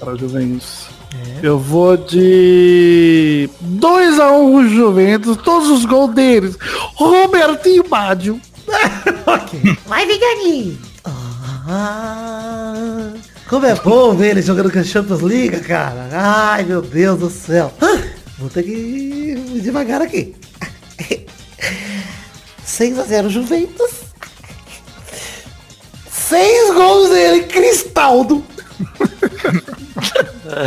Para 0.00 0.16
Juventus. 0.16 0.86
Eu 1.42 1.58
vou 1.58 1.98
de 1.98 3.50
2x1 3.62 4.68
Juventus, 4.70 5.36
todos 5.36 5.68
os 5.70 5.84
gols 5.84 6.14
deles. 6.14 6.56
Robertinho 6.94 7.84
Baggio. 9.24 9.76
Vai, 9.86 10.06
Vidani! 10.06 10.78
Ah, 11.66 13.12
como 13.48 13.66
é 13.66 13.74
bom 13.74 14.14
ver 14.14 14.30
ele 14.30 14.42
jogando 14.42 14.70
com 14.70 14.78
a 14.78 14.84
Champions 14.84 15.20
League, 15.22 15.60
cara. 15.60 16.08
Ai, 16.12 16.64
meu 16.64 16.82
Deus 16.82 17.18
do 17.18 17.30
céu. 17.30 17.72
Ah, 17.80 18.02
vou 18.38 18.50
ter 18.50 18.62
que 18.62 18.70
ir 18.70 19.60
devagar 19.60 20.02
aqui. 20.02 20.34
6 22.64 22.98
a 22.98 23.04
0 23.04 23.30
Juventus. 23.30 23.90
6 26.10 26.74
gols 26.74 27.10
dele, 27.10 27.44
Cristaldo. 27.44 28.44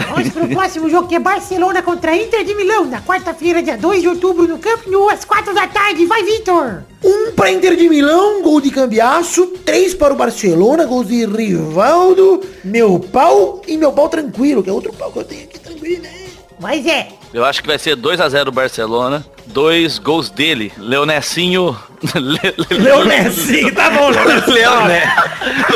Vamos 0.10 0.30
pro 0.30 0.48
próximo 0.50 0.90
jogo 0.90 1.08
que 1.08 1.16
é 1.16 1.20
Barcelona 1.20 1.82
contra 1.82 2.16
Inter 2.16 2.44
de 2.44 2.54
Milão, 2.56 2.86
na 2.86 3.02
quarta-feira, 3.02 3.62
dia 3.62 3.78
2 3.78 4.02
de 4.02 4.08
outubro, 4.08 4.48
no 4.48 4.60
Camp 4.60 4.86
Nou, 4.88 5.10
às 5.10 5.24
4 5.24 5.54
da 5.54 5.68
tarde. 5.68 6.06
Vai, 6.06 6.24
Vitor! 6.24 6.84
Um 7.04 7.32
para 7.32 7.52
Inter 7.52 7.76
de 7.76 7.88
Milão, 7.88 8.42
gol 8.42 8.60
de 8.60 8.72
Cambiaço. 8.72 9.48
Três 9.66 9.94
para 9.94 10.14
o 10.14 10.18
Barcelona, 10.18 10.86
gols 10.86 11.08
de 11.08 11.26
Rivaldo. 11.26 12.42
Meu 12.64 13.00
pau 13.00 13.62
e 13.68 13.78
meu 13.78 13.92
pau 13.92 14.10
tranquilo, 14.10 14.64
que 14.64 14.70
é 14.70 14.74
outro 14.74 14.94
pau 14.94 15.12
que 15.12 15.20
eu 15.20 15.24
tenho 15.24 15.44
aqui 15.44 15.60
tranquilo, 15.60 16.02
né? 16.02 16.12
Vai, 16.60 16.82
Zé! 16.82 17.10
Eu 17.34 17.46
acho 17.46 17.62
que 17.62 17.68
vai 17.68 17.78
ser 17.78 17.96
2x0 17.96 18.52
Barcelona. 18.52 19.26
Dois 19.48 19.98
gols 20.00 20.30
dele. 20.30 20.72
Leonessinho. 20.78 21.78
Le- 22.14 22.78
Leonessi, 22.78 23.72
tá 23.72 23.90
bom. 23.90 24.10
Leoné. 24.52 25.02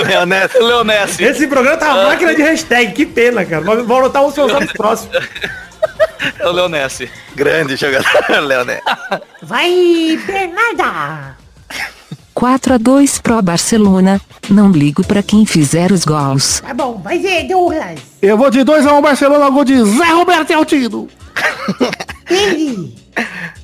Leonessi. 0.05 0.57
Leonessi. 0.59 1.23
Esse 1.23 1.47
programa 1.47 1.77
tá 1.77 1.93
uma 1.95 2.03
máquina 2.09 2.35
de 2.35 2.41
hashtag, 2.43 2.91
que 2.93 3.05
pena, 3.05 3.43
cara. 3.43 3.63
Vou 3.63 3.83
vou 3.85 3.97
anotar 3.99 4.23
os 4.23 4.33
seus 4.33 4.51
anos 4.53 4.71
próximos. 4.73 5.17
É 6.39 6.47
o 6.47 6.51
Leonessi. 6.51 7.09
Grande 7.35 7.75
jogador, 7.75 8.07
Leoné. 8.45 8.79
Vai, 9.41 10.19
Bernarda! 10.27 11.35
4 12.35 12.75
a 12.75 12.77
2 12.77 13.17
pro 13.19 13.41
Barcelona. 13.41 14.21
Não 14.47 14.71
ligo 14.71 15.03
pra 15.03 15.23
quem 15.23 15.45
fizer 15.47 15.91
os 15.91 16.05
gols. 16.05 16.61
Tá 16.61 16.73
bom, 16.75 16.99
vai, 17.03 17.19
Zé, 17.19 17.43
Douglas! 17.43 17.99
Eu 18.21 18.37
vou 18.37 18.51
de 18.51 18.59
2x1 18.59 19.01
Barcelona, 19.01 19.49
gol 19.49 19.63
de 19.65 19.83
Zé 19.83 20.05
Roberto 20.11 20.51
Altino. 20.51 21.07
Ele! 22.29 22.95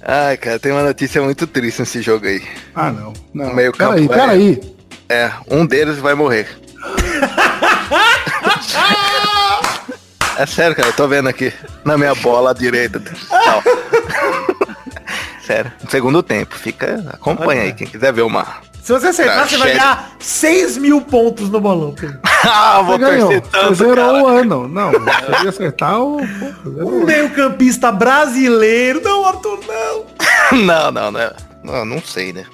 Ai, 0.02 0.38
cara, 0.38 0.60
tem 0.60 0.72
uma 0.72 0.84
notícia 0.84 1.22
muito 1.22 1.48
triste 1.48 1.80
nesse 1.80 2.02
jogo 2.02 2.26
aí. 2.26 2.42
Ah, 2.76 2.92
não. 2.92 3.14
não. 3.34 3.54
Meio 3.54 3.72
peraí, 3.72 4.08
campo, 4.08 4.14
é. 4.14 4.18
peraí. 4.18 4.62
É, 5.10 5.32
um 5.50 5.66
deles 5.66 5.98
vai 5.98 6.14
morrer. 6.14 6.48
É 10.38 10.46
sério, 10.46 10.76
cara, 10.76 10.90
eu 10.90 10.94
tô 10.94 11.08
vendo 11.08 11.28
aqui 11.28 11.52
na 11.84 11.98
minha 11.98 12.14
bola 12.14 12.52
à 12.52 12.54
direita. 12.54 13.02
Tal. 13.28 13.64
Sério, 15.42 15.72
segundo 15.90 16.22
tempo. 16.22 16.56
Fica. 16.56 17.04
Acompanha 17.12 17.64
aí, 17.64 17.74
quem 17.74 17.88
quiser 17.88 18.14
ver 18.14 18.22
uma. 18.22 18.46
Se 18.88 18.94
você 18.94 19.08
acertar, 19.08 19.50
você 19.50 19.58
vai 19.58 19.74
ganhar 19.74 20.12
6 20.18 20.78
mil 20.78 21.02
pontos 21.02 21.50
no 21.50 21.60
bolão. 21.60 21.94
Pedro. 21.94 22.18
ah, 22.50 22.82
vou 22.82 22.98
Você 22.98 23.04
ganhou. 23.06 23.28
torcer 23.28 23.44
Você 23.44 23.52
tanto, 23.52 23.76
zerou 23.76 23.96
cara. 23.96 24.24
o 24.24 24.28
ano. 24.28 24.68
Não, 24.70 24.92
você 24.94 25.44
ia 25.44 25.50
acertar 25.50 26.00
o... 26.02 26.22
zerou 26.22 26.90
Um 26.90 27.04
meio 27.04 27.30
campista 27.32 27.92
brasileiro. 27.92 29.02
Não, 29.04 29.26
Arthur, 29.26 29.60
não. 29.68 30.06
Não, 30.64 30.90
não, 30.90 31.12
não. 31.12 31.32
Não, 31.62 31.84
não 31.84 32.02
sei, 32.02 32.32
né? 32.32 32.46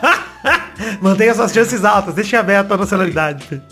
Mantenha 1.02 1.34
suas 1.34 1.52
chances 1.52 1.84
altas. 1.84 2.14
Deixe 2.14 2.34
aberta 2.34 2.72
a 2.72 2.78
nacionalidade. 2.78 3.44
Pedro. 3.46 3.66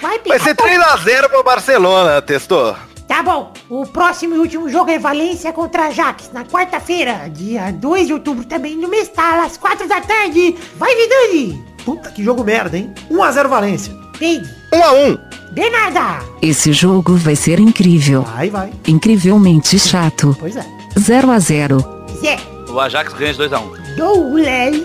Vai, 0.00 0.18
Vai 0.26 0.38
ser 0.38 0.54
3x0 0.56 1.28
pro 1.28 1.42
Barcelona, 1.42 2.22
testou? 2.22 2.74
Tá 3.06 3.22
bom, 3.22 3.52
o 3.68 3.86
próximo 3.86 4.34
e 4.34 4.38
último 4.38 4.68
jogo 4.68 4.90
é 4.90 4.98
Valência 4.98 5.52
contra 5.52 5.86
Ajax, 5.88 6.30
na 6.32 6.44
quarta-feira, 6.44 7.28
dia 7.30 7.70
2 7.70 8.06
de 8.06 8.12
outubro, 8.14 8.44
também 8.44 8.76
no 8.76 8.88
Mestal, 8.88 9.40
às 9.40 9.56
4 9.58 9.86
da 9.86 10.00
tarde. 10.00 10.56
Vai, 10.76 10.94
Vidani! 10.96 11.62
Puta, 11.84 12.10
que 12.10 12.24
jogo 12.24 12.42
merda, 12.42 12.78
hein? 12.78 12.92
1x0 13.10 13.48
Valência. 13.48 13.94
Peide! 14.18 14.48
1x1. 14.72 15.20
Bernarda! 15.52 16.24
Esse 16.40 16.72
jogo 16.72 17.14
vai 17.16 17.36
ser 17.36 17.60
incrível. 17.60 18.22
Vai, 18.22 18.48
vai. 18.48 18.72
Incrivelmente 18.88 19.78
chato. 19.78 20.34
Pois 20.40 20.56
é. 20.56 20.64
0 20.98 21.30
a 21.30 21.38
0 21.38 22.06
Zé! 22.20 22.38
O 22.70 22.80
Ajax 22.80 23.12
ganha 23.12 23.34
de 23.34 23.38
2x1. 23.38 23.96
Douglas! 23.96 24.82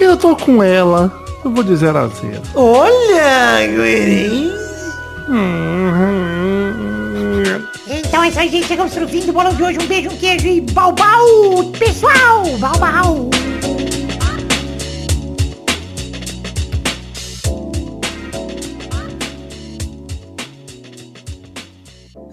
Eu 0.00 0.16
tô 0.16 0.34
com 0.34 0.62
ela. 0.62 1.12
Eu 1.44 1.50
vou 1.50 1.62
de 1.62 1.74
0x0. 1.74 2.40
Olha, 2.54 3.66
Guerin. 3.66 4.50
Então 7.86 8.22
é 8.22 8.28
isso 8.28 8.38
aí, 8.38 8.48
gente. 8.48 8.66
Chegamos 8.66 8.94
pro 8.94 9.08
fim 9.08 9.26
do 9.26 9.32
bolão 9.32 9.54
de 9.54 9.62
hoje. 9.62 9.78
Um 9.80 9.86
beijo, 9.86 10.08
um 10.08 10.16
queijo 10.16 10.46
e 10.46 10.60
bau 10.60 10.92
bau, 10.92 11.72
pessoal! 11.78 12.44
Bau 12.58 12.78
bau! 12.78 13.30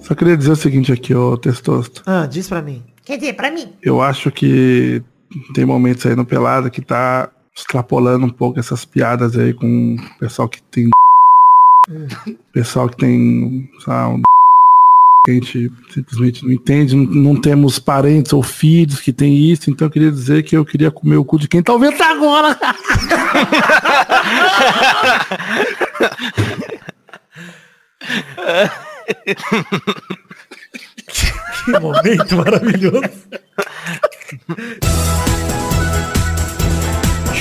Só 0.02 0.16
queria 0.16 0.36
dizer 0.36 0.52
o 0.52 0.56
seguinte 0.56 0.92
aqui, 0.92 1.14
ô 1.14 1.38
Testosto. 1.38 2.04
Ah, 2.06 2.26
diz 2.26 2.48
pra 2.48 2.62
mim. 2.62 2.84
Quer 3.04 3.18
dizer, 3.18 3.34
pra 3.34 3.52
mim. 3.52 3.74
Eu 3.82 4.02
acho 4.02 4.32
que 4.32 5.04
tem 5.54 5.66
momentos 5.66 6.06
aí 6.06 6.16
no 6.16 6.26
Pelada 6.26 6.70
que 6.70 6.82
tá 6.82 7.30
extrapolando 7.56 8.26
um 8.26 8.30
pouco 8.30 8.60
essas 8.60 8.86
piadas 8.86 9.38
aí 9.38 9.54
com 9.54 9.96
o 9.96 10.20
pessoal 10.20 10.48
que 10.48 10.62
tem. 10.64 10.90
pessoal 12.52 12.90
que 12.90 12.98
tem. 12.98 13.70
Sabe, 13.84 14.16
um 14.16 14.22
a 15.28 15.32
gente 15.32 15.72
simplesmente 15.94 16.46
não 16.46 16.52
entende, 16.52 16.96
não, 16.96 17.06
não 17.06 17.42
temos 17.42 17.78
parentes 17.78 18.32
ou 18.32 18.42
filhos 18.42 19.02
que 19.02 19.12
tem 19.12 19.36
isso, 19.36 19.70
então 19.70 19.88
eu 19.88 19.92
queria 19.92 20.12
dizer 20.12 20.44
que 20.44 20.56
eu 20.56 20.64
queria 20.64 20.90
comer 20.90 21.18
o 21.18 21.26
cu 21.26 21.38
de 21.38 21.48
quem 21.48 21.62
tá 21.62 21.74
ouvindo 21.74 22.02
agora. 22.02 22.58
Que 31.66 31.80
momento 31.80 32.38
maravilhoso. 32.38 33.10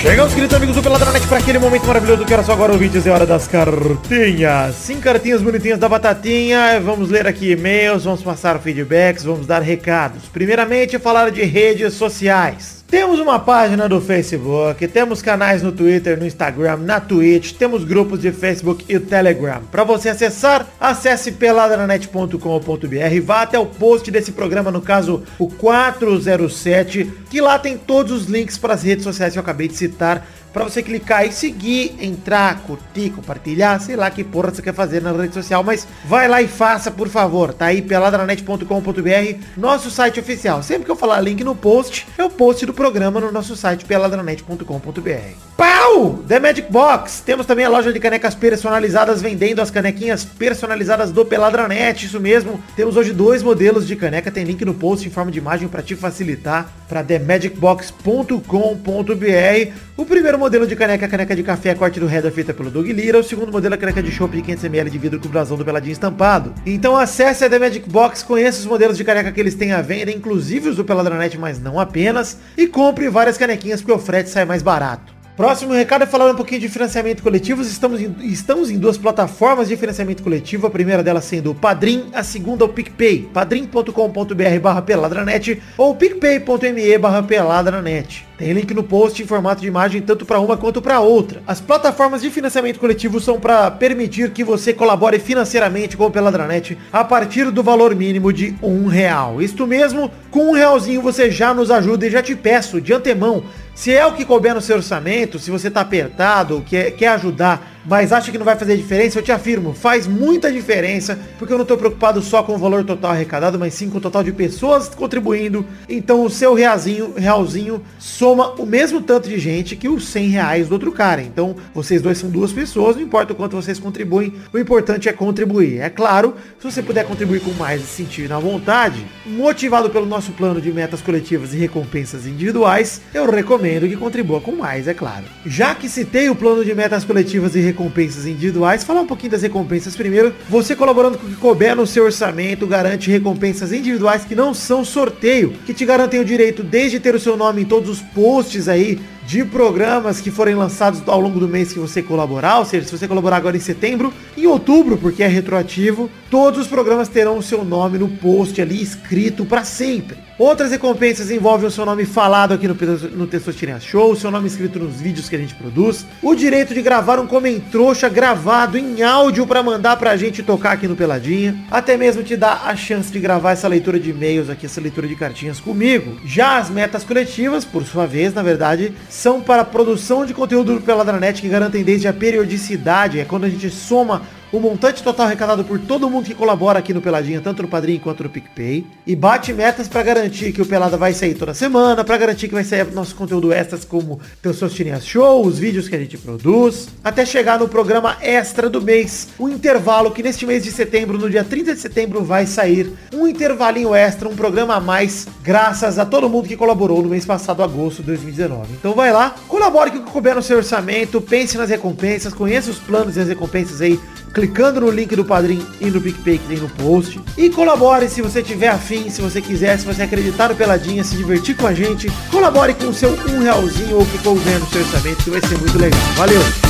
Chegamos, 0.01 0.33
queridos 0.33 0.55
amigos 0.55 0.77
do 0.77 0.83
Peladranet, 0.83 1.27
para 1.27 1.39
aquele 1.39 1.59
momento 1.59 1.85
maravilhoso 1.85 2.25
que 2.25 2.33
era 2.33 2.45
só 2.45 2.53
agora 2.53 2.73
ouvintes 2.73 3.05
é 3.05 3.11
hora 3.11 3.27
das 3.27 3.49
cartinhas. 3.49 4.77
Sim, 4.77 5.01
cartinhas 5.01 5.43
bonitinhas 5.43 5.77
da 5.77 5.89
batatinha. 5.89 6.81
Vamos 6.81 7.11
ler 7.11 7.27
aqui 7.27 7.51
e-mails, 7.51 8.05
vamos 8.05 8.23
passar 8.23 8.61
feedbacks, 8.61 9.25
vamos 9.25 9.45
dar 9.45 9.61
recados. 9.61 10.23
Primeiramente, 10.33 11.01
falar 11.01 11.33
de 11.33 11.43
redes 11.43 11.95
sociais. 11.95 12.78
Temos 12.91 13.21
uma 13.21 13.39
página 13.39 13.87
do 13.87 14.01
Facebook, 14.01 14.89
temos 14.89 15.21
canais 15.21 15.63
no 15.63 15.71
Twitter, 15.71 16.19
no 16.19 16.25
Instagram, 16.25 16.79
na 16.79 16.99
Twitch, 16.99 17.53
temos 17.53 17.85
grupos 17.85 18.19
de 18.19 18.33
Facebook 18.33 18.83
e 18.89 18.99
Telegram. 18.99 19.61
Para 19.71 19.85
você 19.85 20.09
acessar, 20.09 20.67
acesse 20.81 21.33
peladranet.com.br, 21.33 23.21
vá 23.23 23.43
até 23.43 23.59
o 23.59 23.67
post 23.67 24.11
desse 24.11 24.33
programa, 24.33 24.71
no 24.71 24.81
caso 24.81 25.23
o 25.39 25.49
407, 25.51 27.13
que 27.29 27.43
lá 27.43 27.59
tem 27.59 27.77
todos 27.77 28.11
os 28.11 28.25
links 28.25 28.57
para 28.57 28.73
as 28.73 28.83
redes 28.83 29.05
sociais 29.05 29.35
que 29.35 29.39
eu 29.39 29.43
acabei 29.43 29.69
de 29.69 29.75
citar 29.75 30.27
para 30.53 30.65
você 30.65 30.83
clicar 30.83 31.27
e 31.27 31.33
seguir, 31.33 31.97
entrar, 32.01 32.63
curtir, 32.63 33.11
compartilhar, 33.11 33.81
sei 33.81 33.97
lá 33.97 34.11
que 34.11 34.25
porra 34.25 34.51
você 34.51 34.63
quer 34.63 34.75
fazer 34.75 35.03
na 35.03 35.13
rede 35.13 35.35
social, 35.35 35.63
mas 35.63 35.87
vai 36.05 36.29
lá 36.29 36.43
e 36.43 36.49
faça, 36.49 36.91
por 36.91 37.09
favor. 37.09 37.53
Tá 37.53 37.67
aí 37.67 37.83
peladranet.com.br, 37.83 39.45
nosso 39.57 39.91
site 39.91 40.21
oficial. 40.21 40.63
Sempre 40.63 40.85
que 40.85 40.91
eu 40.91 40.97
falar 40.97 41.21
link 41.21 41.43
no 41.45 41.55
post, 41.55 42.07
é 42.17 42.25
o 42.25 42.31
post 42.31 42.65
do 42.67 42.75
programa 42.75 43.21
no 43.21 43.33
nosso 43.33 43.57
site 43.57 43.85
peladranet.com.br. 43.85 45.49
Pau! 45.57 46.23
The 46.29 46.39
Magic 46.39 46.71
Box. 46.71 47.23
Temos 47.25 47.47
também 47.47 47.65
a 47.65 47.69
loja 47.69 47.93
de 47.93 47.99
canecas 47.99 48.35
personalizadas 48.35 49.21
vendendo 49.21 49.61
as 49.61 49.71
canequinhas 49.71 50.25
personalizadas 50.25 51.11
do 51.11 51.25
Peladranet, 51.25 52.07
isso 52.07 52.21
mesmo. 52.21 52.63
Temos 52.77 52.97
hoje 52.97 53.13
dois 53.13 53.43
modelos 53.43 53.87
de 53.87 53.97
caneca, 53.97 54.31
tem 54.31 54.45
link 54.45 54.65
no 54.65 54.75
post 54.75 55.07
em 55.07 55.11
forma 55.11 55.33
de 55.33 55.39
imagem 55.39 55.67
para 55.67 55.83
te 55.83 55.97
facilitar 55.97 56.71
para 56.89 57.03
themagicbox.com.br. 57.03 59.73
O 59.97 60.05
primeiro 60.05 60.38
modelo 60.39 60.67
de 60.67 60.77
caneca 60.77 61.05
é 61.05 61.09
caneca 61.09 61.35
de 61.35 61.43
café, 61.43 61.75
corte 61.75 61.99
do 62.01 62.09
Header 62.09 62.33
feita 62.33 62.55
pelo 62.55 62.71
Doug 62.71 62.87
Lira. 62.87 63.19
O 63.19 63.25
segundo 63.25 63.53
modelo 63.53 63.75
é 63.75 63.79
caneca 63.79 64.03
de 64.03 64.11
chopp 64.11 64.35
de 64.35 64.43
500ml 64.43 64.89
de 64.89 64.99
vidro 64.99 65.21
com 65.21 65.29
brasão 65.29 65.57
do 65.57 65.65
Peladinho 65.65 65.93
estampado. 65.93 66.55
Então 66.65 66.97
acesse 66.97 67.45
a 67.45 67.51
The 67.51 67.59
Magic 67.59 67.91
Box, 67.91 68.23
conheça 68.23 68.61
os 68.61 68.67
modelos 68.67 68.97
de 68.97 69.05
caneca 69.05 69.33
que 69.33 69.41
eles 69.41 69.55
têm 69.55 69.73
à 69.73 69.83
venda, 69.83 70.11
inclusive 70.11 70.69
os 70.69 70.77
do 70.77 70.85
Peladranet, 70.85 71.37
mas 71.37 71.61
não 71.61 71.79
apenas. 71.79 72.39
E 72.57 72.67
compre 72.67 73.09
várias 73.09 73.37
canequinhas 73.37 73.81
porque 73.81 73.93
o 73.93 73.99
frete 73.99 74.31
sai 74.31 74.45
mais 74.45 74.63
barato. 74.63 75.19
Próximo 75.39 75.73
recado 75.73 76.03
é 76.03 76.07
falar 76.07 76.31
um 76.31 76.35
pouquinho 76.35 76.61
de 76.61 76.69
financiamento 76.69 77.23
coletivo. 77.23 77.63
Estamos 77.63 78.01
em, 78.01 78.15
estamos 78.23 78.71
em 78.71 78.79
duas 78.79 78.99
plataformas 78.99 79.69
de 79.69 79.77
financiamento 79.77 80.23
coletivo. 80.23 80.67
A 80.67 80.71
primeira 80.71 81.03
delas 81.03 81.25
sendo 81.25 81.53
o 81.53 81.55
Padrim, 81.55 82.11
a 82.13 82.25
segunda 82.25 82.65
o 82.65 82.69
PicPay. 82.69 83.31
padrim.com.br 83.33 84.61
barra 84.61 84.83
peladranet 84.83 85.63
ou 85.77 85.95
picpay.me 85.95 86.99
barra 86.99 87.23
peladranet. 87.23 88.28
Tem 88.39 88.53
link 88.53 88.73
no 88.73 88.85
post 88.85 89.21
em 89.21 89.27
formato 89.27 89.61
de 89.61 89.67
imagem 89.67 90.01
tanto 90.01 90.25
para 90.25 90.39
uma 90.39 90.57
quanto 90.57 90.81
para 90.81 91.01
outra. 91.01 91.43
As 91.45 91.61
plataformas 91.61 92.23
de 92.23 92.31
financiamento 92.31 92.79
coletivo 92.79 93.19
são 93.19 93.41
para 93.41 93.69
permitir 93.69 94.31
que 94.31 94.45
você 94.45 94.73
colabore 94.73 95.19
financeiramente 95.19 95.97
com 95.97 96.07
o 96.07 96.11
Peladranet 96.11 96.79
a 96.93 97.03
partir 97.03 97.51
do 97.51 97.65
valor 97.65 97.97
mínimo 97.97 98.33
de 98.33 98.55
um 98.63 98.87
real. 98.87 99.43
Isto 99.43 99.67
mesmo, 99.67 100.09
com 100.31 100.51
um 100.51 100.53
realzinho 100.53 101.03
você 101.03 101.33
já 101.33 101.53
nos 101.53 101.69
ajuda 101.69 102.07
e 102.07 102.11
já 102.11 102.23
te 102.23 102.37
peço 102.37 102.81
de 102.81 102.93
antemão 102.93 103.43
se 103.79 103.95
é 103.95 104.05
o 104.05 104.13
que 104.13 104.25
couber 104.25 104.57
no 104.57 104.61
seu 104.61 104.75
orçamento, 104.75 105.39
se 105.39 105.53
você 105.53 105.71
tá 105.71 105.83
apertado, 105.83 106.65
quer, 106.67 106.91
quer 106.91 107.11
ajudar, 107.11 107.78
mas 107.89 108.13
acha 108.13 108.31
que 108.31 108.37
não 108.37 108.45
vai 108.45 108.57
fazer 108.57 108.77
diferença, 108.77 109.19
eu 109.19 109.23
te 109.23 109.33
afirmo, 109.33 109.73
faz 109.73 110.07
muita 110.07 110.53
diferença, 110.53 111.19
porque 111.39 111.53
eu 111.53 111.59
não 111.59 111.65
tô 111.65 111.77
preocupado 111.77 112.21
só 112.21 112.43
com 112.43 112.55
o 112.55 112.59
valor 112.59 112.85
total 112.85 113.13
arrecadado, 113.13 113.59
mas 113.59 113.73
sim 113.73 113.89
com 113.89 113.97
o 113.97 114.01
total 114.01 114.23
de 114.23 114.31
pessoas 114.31 114.89
contribuindo. 114.91 115.65
Então 115.89 116.23
o 116.23 116.29
seu 116.29 116.53
realzinho, 116.53 117.15
realzinho 117.17 117.81
soma 117.99 118.53
o 118.59 118.67
mesmo 118.67 119.01
tanto 119.01 119.29
de 119.29 119.39
gente 119.39 119.75
que 119.75 119.89
os 119.89 120.07
100 120.09 120.29
reais 120.29 120.69
do 120.69 120.73
outro 120.73 120.93
cara. 120.93 121.23
Então 121.23 121.57
vocês 121.75 122.03
dois 122.03 122.19
são 122.19 122.29
duas 122.29 122.53
pessoas, 122.53 122.95
não 122.95 123.03
importa 123.03 123.33
o 123.33 123.37
quanto 123.37 123.57
vocês 123.57 123.79
contribuem, 123.79 124.35
o 124.53 124.59
importante 124.59 125.09
é 125.09 125.13
contribuir. 125.13 125.81
É 125.81 125.89
claro, 125.89 126.35
se 126.59 126.71
você 126.71 126.83
puder 126.83 127.07
contribuir 127.07 127.41
com 127.41 127.53
mais 127.53 127.83
e 127.83 127.87
sentir 127.87 128.29
na 128.29 128.39
vontade, 128.39 129.07
motivado 129.25 129.89
pelo 129.89 130.05
nosso 130.05 130.33
plano 130.33 130.61
de 130.61 130.71
metas 130.71 131.01
coletivas 131.01 131.55
e 131.55 131.57
recompensas 131.57 132.27
individuais, 132.27 133.01
eu 133.15 133.31
recomendo 133.31 133.89
que 133.89 133.97
contribua 133.97 134.43
com 134.43 134.53
mais, 134.53 134.87
é 134.87 134.93
claro. 134.93 135.25
Já 135.47 135.75
que 135.75 135.89
citei 135.89 136.29
o 136.29 136.35
plano 136.35 136.63
de 136.63 136.75
metas 136.75 137.03
coletivas 137.03 137.55
e 137.55 137.61
recompensas 137.61 137.78
individuais, 138.27 138.85
falar 138.85 139.03
um 139.03 139.07
pouquinho 139.07 139.33
das 139.33 139.43
recompensas 139.43 139.95
primeiro. 139.95 140.35
Você 140.49 140.75
colaborando 140.75 141.19
com 141.19 141.27
o 141.27 141.31
que 141.31 141.37
couber 141.37 141.77
no 141.77 141.87
seu 141.87 142.05
orçamento 142.05 142.67
garante 142.67 143.11
recompensas 143.11 143.73
individuais 143.73 144.25
que 144.25 144.35
não 144.35 144.53
são 144.53 144.85
sorteio, 144.85 145.55
que 145.65 145.75
te 145.75 145.85
garantem 145.85 146.21
o 146.21 146.25
direito 146.25 146.63
desde 146.63 146.99
ter 146.99 147.15
o 147.15 147.21
seu 147.21 147.37
nome 147.37 147.63
em 147.63 147.65
todos 147.65 147.89
os 147.89 148.01
posts 148.01 148.69
aí 148.69 148.99
de 149.29 149.45
programas 149.45 150.23
que 150.23 150.31
forem 150.31 150.55
lançados 150.55 151.03
ao 151.07 151.21
longo 151.21 151.39
do 151.39 151.47
mês 151.47 151.71
que 151.71 151.79
você 151.79 152.03
colaborar, 152.03 152.61
ou 152.61 152.65
seja, 152.65 152.87
se 152.87 152.97
você 152.97 153.07
colaborar 153.07 153.37
agora 153.37 153.59
em 153.59 153.61
setembro, 153.61 154.11
em 154.35 154.47
outubro, 154.47 154.97
porque 154.97 155.23
é 155.23 155.27
retroativo, 155.27 156.11
todos 156.31 156.63
os 156.63 156.67
programas 156.67 157.09
terão 157.11 157.37
o 157.37 157.43
seu 157.43 157.63
nome 157.63 157.99
no 157.99 158.09
post 158.09 158.59
ali 158.59 158.81
escrito 158.81 159.45
para 159.45 159.65
sempre. 159.65 160.17
Outras 160.39 160.71
recompensas 160.71 161.33
envolvem 161.33 161.67
o 161.67 161.71
seu 161.71 161.85
nome 161.85 162.05
falado 162.05 162.55
aqui 162.55 162.69
no, 162.69 162.75
no 162.75 163.27
Testosterinha 163.27 163.81
Show, 163.81 164.13
o 164.13 164.17
seu 164.17 164.31
nome 164.31 164.47
escrito 164.47 164.79
nos 164.79 165.01
vídeos 165.01 165.29
que 165.29 165.35
a 165.35 165.39
gente 165.39 165.53
produz, 165.53 166.07
o 166.23 166.33
direito 166.33 166.73
de 166.73 166.81
gravar 166.81 167.19
um 167.19 167.27
comentrouxa 167.27 168.09
gravado 168.09 168.79
em 168.79 169.03
áudio 169.03 169.45
para 169.49 169.65
mandar 169.65 169.97
pra 169.97 170.17
gente 170.17 170.43
tocar 170.45 170.73
aqui 170.73 170.87
no 170.87 170.95
Peladinha, 170.95 171.57
até 171.69 171.97
mesmo 171.97 172.23
te 172.23 172.37
dar 172.37 172.63
a 172.67 172.77
chance 172.77 173.11
de 173.11 173.19
gravar 173.19 173.51
essa 173.51 173.67
leitura 173.67 173.99
de 173.99 174.11
e-mails 174.11 174.49
aqui, 174.49 174.67
essa 174.67 174.81
leitura 174.81 175.09
de 175.09 175.17
cartinhas 175.17 175.59
comigo. 175.59 176.21
Já 176.25 176.59
as 176.59 176.71
metas 176.71 177.03
coletivas, 177.03 177.65
por 177.65 177.85
sua 177.85 178.07
vez, 178.07 178.33
na 178.33 178.43
verdade, 178.43 178.93
são 179.19 179.41
para 179.41 179.65
produção 179.65 180.25
de 180.25 180.33
conteúdo 180.33 180.75
do 180.75 180.81
Peladranet 180.81 181.43
que 181.43 181.49
garantem 181.49 181.83
desde 181.83 182.07
a 182.07 182.13
periodicidade, 182.13 183.19
é 183.19 183.25
quando 183.25 183.47
a 183.47 183.49
gente 183.49 183.69
soma 183.69 184.23
o 184.53 184.59
montante 184.61 185.03
total 185.03 185.27
arrecadado 185.27 185.65
por 185.65 185.79
todo 185.79 186.09
mundo 186.09 186.27
que 186.27 186.35
colabora 186.35 186.79
aqui 186.79 186.95
no 186.95 187.01
Peladinha, 187.01 187.41
tanto 187.41 187.63
no 187.63 187.69
Padrinho 187.69 188.01
quanto 188.01 188.23
no 188.23 188.31
PicPay. 188.31 188.87
E 189.07 189.15
bate 189.15 189.53
metas 189.53 189.89
para 189.89 190.03
garantir 190.03 190.53
que 190.53 190.63
o 190.63 190.67
Pelada 190.67 190.97
vai 190.97 191.13
sair 191.13 191.35
toda 191.35 191.53
semana, 191.55 192.05
para 192.05 192.17
garantir 192.17 192.49
que 192.49 192.55
vai 192.55 192.65
sair 192.65 192.87
nosso 192.93 193.15
conteúdo 193.15 193.53
extras 193.53 193.85
como 193.85 194.21
Teus 194.41 194.59
Seus 194.59 194.73
Tirinhas 194.73 195.07
Show, 195.07 195.47
os 195.47 195.59
vídeos 195.59 195.89
que 195.89 195.97
a 195.97 195.99
gente 195.99 196.17
produz, 196.17 196.89
até 197.05 197.27
chegar 197.27 197.59
no 197.59 197.69
programa 197.69 198.17
extra 198.21 198.69
do 198.69 198.81
mês, 198.81 199.29
o 199.39 199.49
intervalo 199.49 200.11
que 200.11 200.23
neste 200.23 200.47
mês 200.47 200.65
de 200.65 200.73
setembro, 200.73 201.19
no 201.19 201.29
dia 201.29 201.45
30 201.45 201.75
de 201.75 201.81
setembro, 201.81 202.23
vai 202.23 202.47
sair 202.47 202.93
um 203.13 203.27
intervalinho 203.27 203.95
extra, 203.95 204.29
um 204.29 204.37
programa 204.37 204.77
a 204.77 204.81
mais, 204.81 205.27
graças 205.43 205.99
a 205.99 206.07
todo 206.07 206.29
mundo 206.29 206.49
que 206.49 206.57
colaborou 206.57 207.03
no 207.03 207.09
mês 207.09 207.25
passado, 207.25 207.63
agosto 207.63 208.01
de 208.01 208.07
2019. 208.09 208.75
Então 208.75 208.95
vai 208.95 209.13
lá, 209.13 209.35
colabore 209.47 209.91
com 209.91 209.99
o 209.99 210.05
que 210.05 210.11
couber 210.11 210.35
no 210.35 210.43
seu 210.43 210.57
orçamento, 210.59 211.21
pense 211.21 211.57
nas 211.59 211.71
recompensas, 211.71 212.33
conheça 212.33 212.71
os 212.71 212.79
planos 212.79 213.17
e 213.17 213.21
as 213.21 213.29
recompensas 213.29 213.81
aí 213.81 213.99
clicando 214.39 214.81
no 214.81 214.89
link 214.89 215.17
do 215.17 215.25
Padrim 215.25 215.67
e 215.81 215.87
no 215.87 216.01
PicPay 216.01 216.39
que 216.39 216.47
tem 216.47 216.59
no 216.59 216.69
post. 216.69 217.21
E 217.37 217.51
colabore 217.51 218.09
se 218.09 218.23
você 218.23 218.41
tiver 218.41 218.69
afim, 218.69 219.11
se 219.11 219.21
você 219.21 219.41
quiser, 219.41 219.77
se 219.77 219.85
você 219.85 220.03
acreditar 220.03 220.49
no 220.49 220.55
Peladinha, 220.55 221.03
se 221.03 221.17
divertir 221.17 221.57
com 221.57 221.67
a 221.67 221.75
gente. 221.75 222.09
Colabore 222.31 222.75
com 222.75 222.87
o 222.87 222.95
seu 222.95 223.11
um 223.11 223.41
realzinho 223.41 223.97
ou 223.97 224.07
que 224.07 224.19
couber 224.19 224.61
no 224.61 224.67
seu 224.69 224.81
orçamento, 224.81 225.25
que 225.25 225.31
vai 225.31 225.41
ser 225.41 225.59
muito 225.59 225.77
legal. 225.77 226.01
Valeu! 226.17 226.68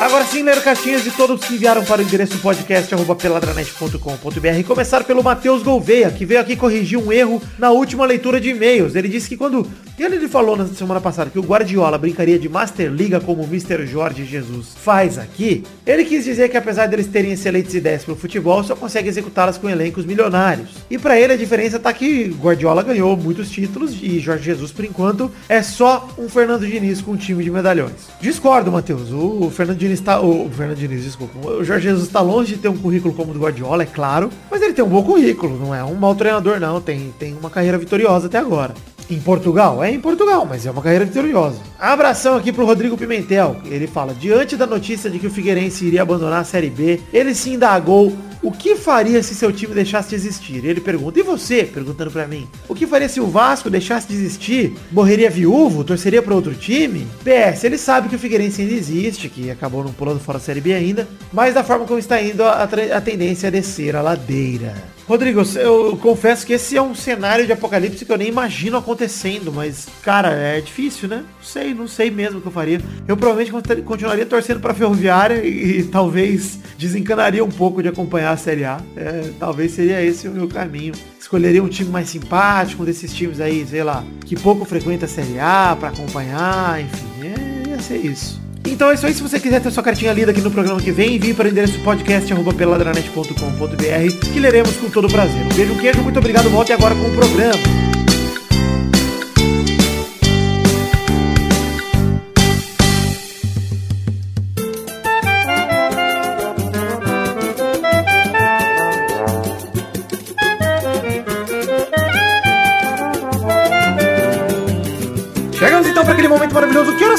Agora 0.00 0.24
sim, 0.24 0.42
ler 0.42 0.60
cartinhas 0.62 1.04
de 1.04 1.10
todos 1.10 1.44
que 1.44 1.56
enviaram 1.56 1.84
para 1.84 2.00
o 2.00 2.04
endereço 2.04 2.38
podcast.peladranet.com.br. 2.38 4.66
Começar 4.66 5.04
pelo 5.04 5.22
Matheus 5.22 5.62
Gouveia, 5.62 6.10
que 6.10 6.24
veio 6.24 6.40
aqui 6.40 6.56
corrigir 6.56 6.98
um 6.98 7.12
erro 7.12 7.42
na 7.58 7.70
última 7.70 8.06
leitura 8.06 8.40
de 8.40 8.48
e-mails. 8.48 8.94
Ele 8.94 9.08
disse 9.08 9.28
que 9.28 9.36
quando. 9.36 9.66
Ele, 9.98 10.16
ele 10.16 10.28
falou 10.28 10.56
na 10.56 10.66
semana 10.66 11.02
passada 11.02 11.28
que 11.28 11.38
o 11.38 11.42
Guardiola 11.42 11.98
brincaria 11.98 12.38
de 12.38 12.48
Master 12.48 12.90
Liga 12.90 13.20
como 13.20 13.42
o 13.42 13.44
Mr. 13.44 13.86
Jorge 13.86 14.24
Jesus 14.24 14.68
faz 14.74 15.18
aqui. 15.18 15.62
Ele 15.84 16.06
quis 16.06 16.24
dizer 16.24 16.48
que 16.48 16.56
apesar 16.56 16.86
deles 16.86 17.06
terem 17.06 17.32
excelentes 17.32 17.74
ideias 17.74 18.02
para 18.02 18.14
o 18.14 18.16
futebol, 18.16 18.64
só 18.64 18.74
consegue 18.74 19.10
executá-las 19.10 19.58
com 19.58 19.68
elencos 19.68 20.06
milionários. 20.06 20.70
E 20.90 20.96
para 20.96 21.20
ele 21.20 21.34
a 21.34 21.36
diferença 21.36 21.78
tá 21.78 21.92
que 21.92 22.34
Guardiola 22.40 22.82
ganhou 22.82 23.14
muitos 23.18 23.50
títulos 23.50 23.94
e 24.00 24.18
Jorge 24.18 24.44
Jesus, 24.44 24.72
por 24.72 24.86
enquanto, 24.86 25.30
é 25.46 25.60
só 25.60 26.08
um 26.16 26.30
Fernando 26.30 26.66
Diniz 26.66 27.02
com 27.02 27.10
um 27.10 27.16
time 27.18 27.44
de 27.44 27.50
medalhões. 27.50 28.08
Discordo, 28.22 28.72
Matheus. 28.72 29.12
O 29.12 29.50
Fernando 29.50 29.76
Diniz 29.76 29.89
Diniz 29.90 30.00
está. 30.00 30.20
O 30.20 30.48
Fernando 30.50 30.76
Diniz, 30.76 31.04
desculpa. 31.04 31.38
O 31.46 31.64
Jorge 31.64 31.88
Jesus 31.88 32.06
está 32.06 32.20
longe 32.20 32.54
de 32.54 32.60
ter 32.60 32.68
um 32.68 32.76
currículo 32.76 33.12
como 33.12 33.30
o 33.30 33.34
do 33.34 33.40
Guardiola, 33.40 33.82
é 33.82 33.86
claro. 33.86 34.30
Mas 34.50 34.62
ele 34.62 34.72
tem 34.72 34.84
um 34.84 34.88
bom 34.88 35.02
currículo, 35.02 35.58
não 35.58 35.74
é 35.74 35.82
um 35.82 35.94
mau 35.94 36.14
treinador, 36.14 36.60
não. 36.60 36.80
Tem, 36.80 37.12
tem 37.18 37.34
uma 37.34 37.50
carreira 37.50 37.78
vitoriosa 37.78 38.26
até 38.26 38.38
agora. 38.38 38.74
Em 39.08 39.18
Portugal? 39.18 39.82
É 39.82 39.90
em 39.90 40.00
Portugal, 40.00 40.46
mas 40.48 40.64
é 40.64 40.70
uma 40.70 40.80
carreira 40.80 41.04
vitoriosa. 41.04 41.58
Abração 41.78 42.36
aqui 42.36 42.52
pro 42.52 42.64
Rodrigo 42.64 42.96
Pimentel. 42.96 43.56
Ele 43.64 43.88
fala, 43.88 44.14
diante 44.14 44.56
da 44.56 44.66
notícia 44.66 45.10
de 45.10 45.18
que 45.18 45.26
o 45.26 45.30
Figueirense 45.30 45.84
iria 45.84 46.02
abandonar 46.02 46.40
a 46.40 46.44
Série 46.44 46.70
B, 46.70 47.00
ele 47.12 47.34
se 47.34 47.50
indagou 47.50 48.16
o 48.42 48.50
que 48.50 48.76
faria 48.76 49.22
se 49.22 49.34
seu 49.34 49.52
time 49.52 49.74
deixasse 49.74 50.10
de 50.10 50.14
existir? 50.14 50.64
Ele 50.64 50.80
pergunta, 50.80 51.18
e 51.18 51.22
você? 51.22 51.64
Perguntando 51.64 52.10
pra 52.10 52.26
mim. 52.26 52.48
O 52.68 52.74
que 52.74 52.86
faria 52.86 53.08
se 53.08 53.20
o 53.20 53.26
Vasco 53.26 53.68
deixasse 53.68 54.08
de 54.08 54.14
existir? 54.14 54.74
Morreria 54.90 55.30
viúvo? 55.30 55.84
Torceria 55.84 56.22
pra 56.22 56.34
outro 56.34 56.54
time? 56.54 57.06
PS, 57.22 57.64
ele 57.64 57.76
sabe 57.78 58.08
que 58.08 58.16
o 58.16 58.18
Figueirense 58.18 58.62
ainda 58.62 58.74
existe, 58.74 59.28
que 59.28 59.50
acabou 59.50 59.84
não 59.84 59.92
pulando 59.92 60.20
fora 60.20 60.38
da 60.38 60.44
Série 60.44 60.60
B 60.60 60.72
ainda, 60.72 61.08
mas 61.32 61.54
da 61.54 61.62
forma 61.62 61.86
como 61.86 61.98
está 61.98 62.20
indo, 62.20 62.42
a, 62.42 62.62
a, 62.62 63.00
tendência 63.00 63.48
é 63.48 63.50
descer 63.50 63.94
a 63.94 64.02
ladeira. 64.02 64.74
Rodrigo, 65.10 65.42
eu, 65.56 65.96
confesso 65.96 66.46
que 66.46 66.52
esse 66.52 66.76
é 66.76 66.82
um 66.82 66.94
cenário 66.94 67.44
de 67.44 67.52
apocalipse 67.52 68.04
que 68.04 68.12
eu 68.12 68.16
nem 68.16 68.28
imagino 68.28 68.76
acontecendo, 68.76 69.52
mas, 69.52 69.88
cara, 70.04 70.30
é 70.30 70.60
difícil, 70.60 71.08
né? 71.08 71.24
Não 71.36 71.44
sei, 71.44 71.74
não 71.74 71.88
sei 71.88 72.12
mesmo 72.12 72.38
o 72.38 72.40
que 72.40 72.46
eu 72.46 72.52
faria. 72.52 72.80
Eu 73.08 73.16
provavelmente 73.16 73.50
conti- 73.50 73.82
continuaria 73.82 74.24
torcendo 74.24 74.60
pra 74.60 74.72
Ferroviária 74.72 75.44
e, 75.44 75.80
e 75.80 75.82
talvez 75.82 76.60
desencanaria 76.78 77.44
um 77.44 77.48
pouco 77.48 77.82
de 77.82 77.88
acompanhar 77.88 78.29
a 78.32 78.36
Série 78.36 78.64
A. 78.64 78.80
É, 78.96 79.30
talvez 79.38 79.72
seria 79.72 80.02
esse 80.02 80.28
o 80.28 80.32
meu 80.32 80.48
caminho. 80.48 80.94
Escolheria 81.18 81.62
um 81.62 81.68
time 81.68 81.90
mais 81.90 82.08
simpático, 82.08 82.82
um 82.82 82.86
desses 82.86 83.14
times 83.14 83.40
aí, 83.40 83.66
sei 83.68 83.84
lá, 83.84 84.04
que 84.24 84.36
pouco 84.36 84.64
frequenta 84.64 85.06
a 85.06 85.08
Série 85.08 85.38
A 85.38 85.76
pra 85.78 85.88
acompanhar, 85.90 86.80
enfim, 86.80 87.06
é, 87.22 87.68
ia 87.70 87.78
ser 87.80 87.98
isso. 87.98 88.40
Então 88.66 88.90
é 88.90 88.94
isso 88.94 89.06
aí. 89.06 89.14
Se 89.14 89.22
você 89.22 89.38
quiser 89.38 89.60
ter 89.60 89.70
sua 89.70 89.82
cartinha 89.82 90.12
lida 90.12 90.30
aqui 90.30 90.40
no 90.40 90.50
programa 90.50 90.80
que 90.80 90.92
vem, 90.92 91.16
envie 91.16 91.34
para 91.34 91.46
o 91.46 91.50
endereço 91.50 91.78
podcast 91.80 92.32
arroba 92.32 92.52
peladranet.com.br 92.52 94.32
que 94.32 94.40
leremos 94.40 94.76
com 94.76 94.90
todo 94.90 95.08
prazer. 95.08 95.40
Um 95.46 95.54
beijo, 95.54 95.72
um 95.72 95.78
queijo, 95.78 96.02
muito 96.02 96.18
obrigado. 96.18 96.48
Volte 96.50 96.72
agora 96.72 96.94
com 96.94 97.06
o 97.06 97.12
programa. 97.12 97.89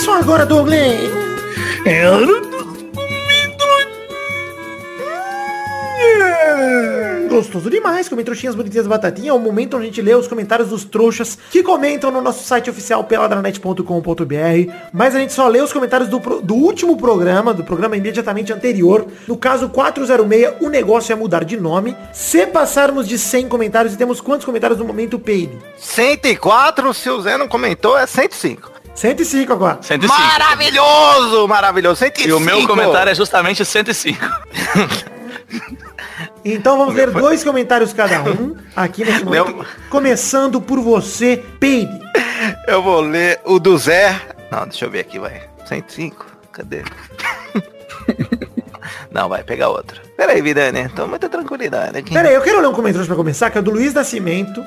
São 0.02 0.14
agora, 0.16 0.46
Douglas? 0.46 0.80
É 1.86 2.02
Gostoso 7.30 7.70
demais, 7.70 8.10
comer 8.10 8.24
trouxinhas 8.24 8.56
bonitinhas 8.56 8.86
batatinha. 8.88 9.30
É 9.30 9.34
o 9.34 9.40
momento 9.40 9.76
onde 9.78 9.84
a 9.86 9.88
gente 9.88 10.02
lê 10.02 10.14
os 10.14 10.28
comentários 10.28 10.70
dos 10.70 10.84
trouxas 10.84 11.38
que 11.50 11.64
comentam 11.64 12.12
no 12.12 12.22
nosso 12.22 12.44
site 12.44 12.70
oficial 12.70 13.04
peladranet.com.br. 13.06 14.74
Mas 14.92 15.16
a 15.16 15.20
gente 15.20 15.32
só 15.34 15.48
lê 15.48 15.62
os 15.62 15.72
comentários 15.72 16.10
do, 16.10 16.20
pro- 16.20 16.42
do 16.42 16.54
último 16.56 16.98
programa, 16.98 17.54
do 17.54 17.64
programa 17.64 17.96
imediatamente 17.96 18.52
anterior. 18.52 19.08
No 19.28 19.38
caso 19.38 19.70
406, 19.70 20.56
o 20.62 20.70
negócio 20.70 21.14
é 21.14 21.16
mudar 21.16 21.46
de 21.46 21.58
nome. 21.58 21.96
Se 22.14 22.46
passarmos 22.46 23.08
de 23.08 23.18
100 23.18 23.48
comentários, 23.48 23.94
e 23.94 23.98
temos 23.98 24.20
quantos 24.20 24.46
comentários 24.46 24.78
no 24.80 24.86
momento, 24.86 25.18
Peide? 25.18 25.58
104, 25.78 26.94
se 26.94 27.10
o 27.10 27.22
Zé 27.22 27.38
não 27.38 27.48
comentou, 27.48 27.98
é 27.98 28.06
105. 28.06 28.71
105 28.96 29.52
agora. 29.54 29.80
105. 29.82 30.14
Maravilhoso, 30.20 31.48
maravilhoso. 31.48 31.96
105. 31.98 32.30
E 32.30 32.34
o 32.34 32.40
meu 32.40 32.68
comentário 32.68 33.12
é 33.12 33.16
justamente 33.16 33.64
105. 33.66 34.20
Então 36.44 36.76
vamos 36.78 36.96
ler 36.96 37.12
dois 37.12 37.44
comentários 37.44 37.94
cada 37.94 38.20
um 38.24 38.56
aqui 38.76 39.06
nesse 39.06 39.24
momento. 39.24 39.46
Leu- 39.58 39.66
Começando 39.92 40.60
por 40.60 40.80
você, 40.80 41.38
Peide. 41.60 42.00
Eu 42.68 42.82
vou 42.82 43.00
ler 43.02 43.40
o 43.46 43.60
do 43.60 43.78
Zé. 43.78 44.20
Não, 44.52 44.64
deixa 44.68 44.86
eu 44.86 44.90
ver 44.90 45.02
aqui, 45.02 45.20
vai. 45.20 45.44
105. 45.66 46.26
Cadê? 46.52 46.84
Não, 49.12 49.30
vai 49.30 49.44
pegar 49.44 49.70
outro. 49.70 50.02
Pera 50.22 50.34
aí, 50.34 50.42
Vidane. 50.44 50.88
Tô 50.90 51.08
muita 51.08 51.28
tranquilidade 51.28 51.98
aqui. 51.98 52.14
Pera 52.14 52.30
aí, 52.30 52.36
eu 52.36 52.44
quero 52.44 52.62
ler 52.62 52.68
um 52.68 52.74
comentário 52.74 53.08
pra 53.08 53.16
começar, 53.16 53.50
que 53.50 53.58
é 53.58 53.62
do 53.62 53.72
Luiz 53.72 53.92
Nascimento, 53.92 54.64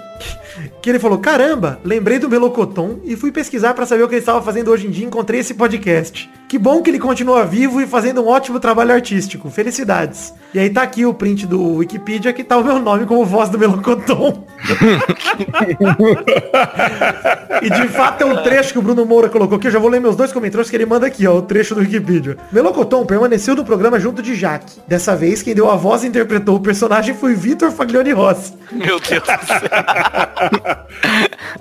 que 0.83 0.91
ele 0.91 0.99
falou, 0.99 1.19
caramba, 1.19 1.79
lembrei 1.85 2.19
do 2.19 2.29
Melocoton 2.29 2.99
e 3.05 3.15
fui 3.15 3.31
pesquisar 3.31 3.73
pra 3.73 3.87
saber 3.87 4.03
o 4.03 4.09
que 4.09 4.15
ele 4.15 4.21
estava 4.21 4.43
fazendo 4.43 4.73
hoje 4.73 4.89
em 4.89 4.91
dia 4.91 5.05
e 5.05 5.07
encontrei 5.07 5.39
esse 5.39 5.55
podcast. 5.55 6.29
Que 6.49 6.59
bom 6.59 6.83
que 6.83 6.91
ele 6.91 6.99
continua 6.99 7.45
vivo 7.45 7.81
e 7.81 7.87
fazendo 7.87 8.23
um 8.23 8.29
ótimo 8.29 8.61
trabalho 8.61 8.93
artístico. 8.93 9.51
Felicidades. 9.51 10.33
E 10.53 10.59
aí 10.59 10.71
tá 10.71 10.83
aqui 10.83 11.05
o 11.05 11.13
print 11.13 11.47
do 11.47 11.79
Wikipedia 11.79 12.33
que 12.33 12.45
tá 12.45 12.57
o 12.57 12.63
meu 12.63 12.79
nome 12.79 13.07
como 13.07 13.25
voz 13.25 13.49
do 13.49 13.59
Melocoton. 13.59 14.47
e 17.61 17.71
de 17.71 17.89
fato 17.89 18.23
é 18.23 18.25
um 18.25 18.41
trecho 18.43 18.73
que 18.73 18.79
o 18.79 18.83
Bruno 18.83 19.05
Moura 19.05 19.29
colocou 19.29 19.57
aqui. 19.57 19.67
Eu 19.67 19.73
já 19.73 19.81
vou 19.81 19.91
ler 19.91 20.01
meus 20.01 20.15
dois 20.15 20.33
comentários 20.33 20.71
que 20.71 20.77
ele 20.77 20.87
manda 20.87 21.07
aqui, 21.07 21.27
ó, 21.27 21.37
o 21.37 21.43
trecho 21.43 21.75
do 21.75 21.81
Wikipedia. 21.81 22.37
Melocoton 22.53 23.05
permaneceu 23.05 23.57
no 23.57 23.65
programa 23.65 23.99
junto 23.99 24.23
de 24.23 24.37
Jaque. 24.37 24.81
Dessa 24.87 25.17
vez, 25.17 25.43
quem 25.45 25.55
deu 25.55 25.71
a 25.71 25.77
voz 25.77 26.03
e 26.03 26.07
interpretou 26.07 26.57
o 26.57 26.61
personagem 26.61 27.15
foi 27.15 27.35
Vitor 27.35 27.71
Faglione 27.71 28.13
Rossi. 28.13 28.55
Meu 28.73 28.99
Deus 28.99 29.23
do 29.23 29.47
céu. 29.47 29.61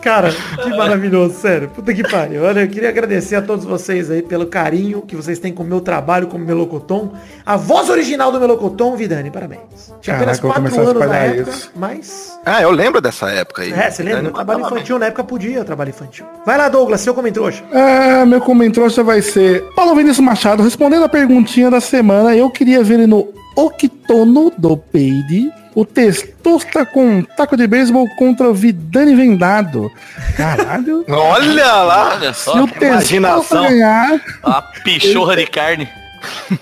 Cara, 0.01 0.31
que 0.31 0.69
maravilhoso, 0.69 1.35
sério. 1.35 1.69
Puta 1.69 1.93
que 1.93 2.01
pariu. 2.01 2.43
Olha, 2.43 2.61
eu 2.61 2.67
queria 2.69 2.87
agradecer 2.87 3.35
a 3.35 3.41
todos 3.41 3.65
vocês 3.65 4.09
aí 4.09 4.21
pelo 4.21 4.45
carinho 4.45 5.01
que 5.01 5.15
vocês 5.15 5.37
têm 5.37 5.53
com 5.53 5.63
o 5.63 5.65
meu 5.65 5.81
trabalho 5.81 6.27
como 6.27 6.45
Melocoton. 6.45 7.11
A 7.45 7.57
voz 7.57 7.89
original 7.89 8.31
do 8.31 8.39
Melocoton, 8.39 8.95
Vidani, 8.95 9.29
parabéns. 9.29 9.93
Tinha 10.01 10.15
apenas 10.15 10.39
quatro 10.39 10.61
anos 10.61 10.77
na 10.77 10.91
espalhar 10.91 11.35
época, 11.35 11.51
isso. 11.51 11.71
mas... 11.75 12.39
Ah, 12.45 12.61
eu 12.61 12.71
lembro 12.71 13.01
dessa 13.01 13.29
época 13.29 13.63
aí. 13.63 13.73
É, 13.73 13.91
você 13.91 14.01
lembra? 14.01 14.23
Eu 14.23 14.29
O 14.29 14.33
trabalho 14.33 14.65
infantil, 14.65 14.99
na 14.99 15.07
época 15.07 15.23
podia 15.25 15.63
trabalho 15.65 15.89
infantil. 15.89 16.25
Vai 16.45 16.57
lá, 16.57 16.69
Douglas, 16.69 17.01
seu 17.01 17.13
comentário. 17.13 17.53
Ah, 17.73 18.25
meu 18.25 18.39
comentário 18.39 19.03
vai 19.03 19.21
ser 19.21 19.61
Paulo 19.75 19.95
Vinícius 19.95 20.25
Machado 20.25 20.63
respondendo 20.63 21.03
a 21.03 21.09
perguntinha 21.09 21.69
da 21.69 21.81
semana. 21.81 22.35
Eu 22.35 22.49
queria 22.49 22.81
ver 22.81 22.95
ele 22.95 23.07
no 23.07 23.42
Octono 23.55 24.51
do 24.57 24.75
Peide. 24.77 25.51
O 25.75 25.83
Testosta 25.85 26.85
com 26.85 27.03
um 27.03 27.23
taco 27.23 27.57
de 27.57 27.65
beisebol 27.65 28.07
contra 28.15 28.47
o 28.47 28.53
Vidani 28.53 29.15
Vendado. 29.15 29.91
Caralho. 30.37 31.03
Olha 31.09 31.73
lá. 31.81 32.13
Olha 32.15 32.33
Se 32.33 32.43
só. 32.45 32.63
o 32.63 32.67
Testosta 32.67 32.85
imaginação. 32.85 33.63
ganhar, 33.63 34.21
A 34.43 34.61
pichorra 34.61 35.35
de 35.35 35.47
carne. 35.47 35.89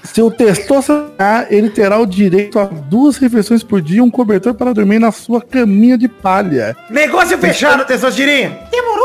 se 0.04 0.22
o 0.22 0.32
Testosta 0.32 1.08
ganhar, 1.20 1.52
ele 1.52 1.70
terá 1.70 2.00
o 2.00 2.06
direito 2.06 2.58
a 2.58 2.64
duas 2.66 3.18
refeições 3.18 3.64
por 3.64 3.82
dia 3.82 3.98
e 3.98 4.02
um 4.02 4.10
cobertor 4.10 4.54
para 4.54 4.74
dormir 4.74 5.00
na 5.00 5.12
sua 5.12 5.42
caminha 5.42 5.98
de 5.98 6.08
palha. 6.08 6.76
Negócio 6.90 7.38
fechado, 7.38 7.84
Testosterinha. 7.86 8.60
Demorou? 8.72 9.02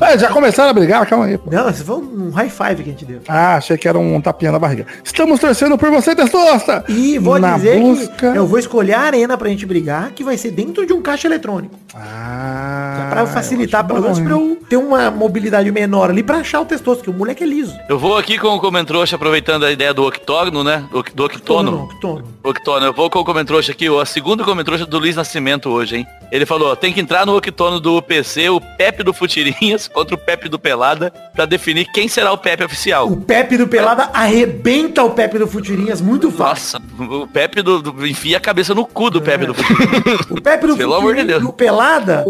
Ah, 0.00 0.16
já 0.18 0.28
começaram 0.28 0.70
a 0.70 0.72
brigar? 0.72 1.06
Calma 1.06 1.26
aí. 1.26 1.38
pô. 1.38 1.50
Não, 1.50 1.68
esse 1.68 1.82
foi 1.84 1.96
um 1.96 2.30
high 2.30 2.48
five 2.48 2.82
que 2.82 2.90
a 2.90 2.92
gente 2.92 3.04
deu. 3.04 3.20
Ah, 3.28 3.56
achei 3.56 3.76
que 3.76 3.88
era 3.88 3.98
um 3.98 4.20
tapinha 4.20 4.52
na 4.52 4.58
barriga. 4.58 4.86
Estamos 5.04 5.40
torcendo 5.40 5.76
por 5.76 5.90
você, 5.90 6.14
Testosta! 6.14 6.84
E 6.88 7.18
vou 7.18 7.38
Na 7.38 7.56
dizer 7.56 7.80
busca... 7.80 8.32
que 8.32 8.38
eu 8.38 8.46
vou 8.46 8.58
escolher 8.58 8.94
a 8.94 9.00
arena 9.00 9.36
pra 9.36 9.48
gente 9.48 9.66
brigar, 9.66 10.10
que 10.12 10.22
vai 10.24 10.36
ser 10.36 10.50
dentro 10.50 10.86
de 10.86 10.92
um 10.92 11.02
caixa 11.02 11.26
eletrônico. 11.28 11.74
Ah, 11.94 13.06
Pra 13.10 13.26
facilitar, 13.26 13.86
pelo 13.86 14.00
menos 14.02 14.18
pra 14.20 14.32
eu 14.32 14.58
ter 14.68 14.76
uma 14.76 15.10
mobilidade 15.10 15.70
menor 15.70 16.10
ali 16.10 16.22
pra 16.22 16.38
achar 16.38 16.60
o 16.60 16.64
testoso, 16.64 17.02
que 17.02 17.10
o 17.10 17.12
moleque 17.12 17.42
é 17.44 17.46
liso. 17.46 17.74
Eu 17.88 17.98
vou 17.98 18.16
aqui 18.16 18.38
com 18.38 18.48
o 18.48 18.60
Comentrouxa, 18.60 19.16
aproveitando 19.16 19.64
a 19.64 19.70
ideia 19.72 19.94
do 19.94 20.04
octógono, 20.04 20.62
né? 20.64 20.84
Do, 20.90 21.02
do 21.02 21.24
octono. 21.24 21.84
Octono. 21.84 22.24
Octono, 22.42 22.86
eu 22.86 22.92
vou 22.92 23.08
com 23.10 23.18
o 23.20 23.24
Comentrouxa 23.24 23.72
aqui, 23.72 23.88
o 23.88 24.04
segundo 24.04 24.44
Comentrouxa 24.44 24.84
do 24.86 24.98
Luiz 24.98 25.16
Nascimento 25.16 25.68
hoje, 25.70 25.96
hein? 25.98 26.06
Ele 26.32 26.44
falou, 26.44 26.74
tem 26.74 26.92
que 26.92 27.00
entrar 27.00 27.24
no 27.24 27.36
octono 27.36 27.78
do 27.78 28.02
PC, 28.02 28.48
o 28.50 28.60
Pepe 28.76 29.02
do 29.02 29.12
Futirinhas 29.12 29.88
contra 29.88 30.14
o 30.14 30.18
Pepe 30.18 30.48
do 30.48 30.58
Pelada, 30.58 31.10
pra 31.34 31.44
definir 31.46 31.86
quem 31.92 32.08
será 32.08 32.32
o 32.32 32.38
Pepe 32.38 32.64
oficial. 32.64 33.08
O 33.10 33.16
Pepe 33.16 33.56
do 33.56 33.66
Pelada 33.66 34.10
arrebenta 34.12 35.02
o 35.02 35.10
Pepe 35.10 35.38
do 35.38 35.46
Futirinhas 35.46 36.00
muito 36.00 36.30
fácil. 36.30 36.80
Nossa, 36.98 37.14
o 37.14 37.26
Pepe 37.26 37.62
do, 37.62 37.80
do- 37.82 38.06
enfia 38.06 38.36
a 38.36 38.40
cabeça 38.40 38.74
no 38.74 38.84
cu 38.86 39.10
do 39.10 39.20
Pepe 39.22 39.46
do 39.46 39.54
Futirinhas. 39.54 40.20
O 40.30 40.40
Pepe 40.40 40.66
do 40.66 40.76
Pelo 40.76 40.94
amor 40.94 41.14
de 41.14 41.24
Deus. 41.24 41.42
do 41.42 41.52
Pelada 41.52 42.24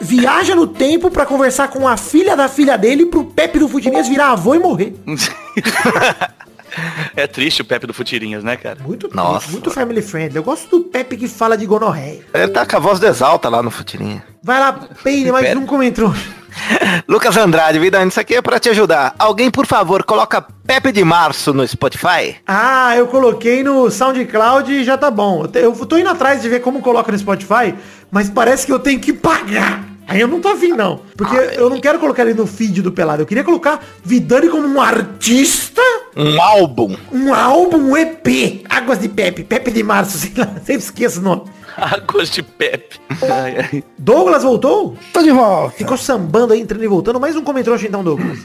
viaja 0.00 0.54
no 0.56 0.66
tempo 0.66 1.10
pra 1.10 1.24
conversar 1.24 1.68
com 1.68 1.86
a 1.86 1.96
filha 1.96 2.36
da 2.36 2.48
filha 2.48 2.76
dele 2.76 3.06
pro 3.06 3.24
Pepe 3.24 3.58
do 3.58 3.68
Futirinhas 3.68 4.08
virar 4.08 4.32
avô 4.32 4.54
e 4.54 4.58
morrer. 4.58 4.94
é 7.16 7.26
triste 7.26 7.62
o 7.62 7.64
Pepe 7.64 7.86
do 7.86 7.94
Futirinhas, 7.94 8.42
né, 8.42 8.56
cara? 8.56 8.78
Muito 8.82 9.08
triste, 9.08 9.16
Nossa. 9.16 9.50
muito 9.50 9.70
family 9.70 10.02
friendly. 10.02 10.36
Eu 10.36 10.42
gosto 10.42 10.68
do 10.68 10.84
Pepe 10.84 11.16
que 11.16 11.28
fala 11.28 11.56
de 11.56 11.66
gonorreia. 11.66 12.20
Ele 12.32 12.48
tá 12.48 12.66
com 12.66 12.76
a 12.76 12.80
voz 12.80 12.98
do 12.98 13.06
exalta 13.06 13.48
lá 13.48 13.62
no 13.62 13.70
futirinha. 13.70 14.24
Vai 14.42 14.58
lá, 14.58 14.72
Peine, 15.02 15.30
mais 15.30 15.56
um 15.56 15.66
comentário. 15.66 16.12
Lucas 17.08 17.36
Andrade, 17.36 17.78
Vidane, 17.78 18.08
isso 18.08 18.20
aqui 18.20 18.34
é 18.34 18.42
pra 18.42 18.58
te 18.58 18.68
ajudar. 18.68 19.14
Alguém, 19.18 19.50
por 19.50 19.66
favor, 19.66 20.02
coloca 20.04 20.44
Pepe 20.66 20.92
de 20.92 21.04
Março 21.04 21.52
no 21.52 21.66
Spotify. 21.66 22.36
Ah, 22.46 22.94
eu 22.96 23.06
coloquei 23.06 23.62
no 23.62 23.90
SoundCloud 23.90 24.72
e 24.72 24.84
já 24.84 24.98
tá 24.98 25.10
bom. 25.10 25.46
Eu 25.54 25.72
tô 25.86 25.96
indo 25.96 26.08
atrás 26.08 26.42
de 26.42 26.48
ver 26.48 26.60
como 26.60 26.80
coloca 26.80 27.10
no 27.10 27.18
Spotify, 27.18 27.74
mas 28.10 28.28
parece 28.28 28.66
que 28.66 28.72
eu 28.72 28.78
tenho 28.78 29.00
que 29.00 29.12
pagar. 29.12 29.91
Aí 30.06 30.20
eu 30.20 30.28
não 30.28 30.40
tô 30.40 30.48
afim, 30.48 30.68
não. 30.72 31.00
Porque 31.16 31.34
eu 31.56 31.70
não 31.70 31.80
quero 31.80 31.98
colocar 31.98 32.22
ele 32.22 32.34
no 32.34 32.46
feed 32.46 32.82
do 32.82 32.92
Pelado. 32.92 33.22
Eu 33.22 33.26
queria 33.26 33.44
colocar 33.44 33.82
Vidani 34.04 34.48
como 34.48 34.66
um 34.66 34.80
artista, 34.80 35.80
Um 36.16 36.40
álbum. 36.40 36.96
um 37.10 37.32
álbum, 37.32 37.78
um 37.78 37.96
EP. 37.96 38.64
Águas 38.68 38.98
de 38.98 39.08
Pepe, 39.08 39.44
Pepe 39.44 39.70
de 39.70 39.82
Março, 39.82 40.18
sei 40.18 40.32
lá, 40.36 40.46
sempre 40.64 40.82
esqueço 40.82 41.20
o 41.20 41.22
nome. 41.22 41.42
Águas 41.76 42.30
de 42.30 42.42
Pepe. 42.42 43.00
Ai, 43.22 43.56
ai. 43.72 43.84
Douglas 43.98 44.42
voltou? 44.42 44.96
Tô 45.12 45.22
de 45.22 45.30
volta. 45.30 45.76
Ficou 45.76 45.96
sambando 45.96 46.52
aí, 46.52 46.60
entrando 46.60 46.84
e 46.84 46.88
voltando. 46.88 47.18
Mais 47.18 47.34
um 47.34 47.42
comentário 47.42 47.80
então, 47.86 48.04
Douglas. 48.04 48.38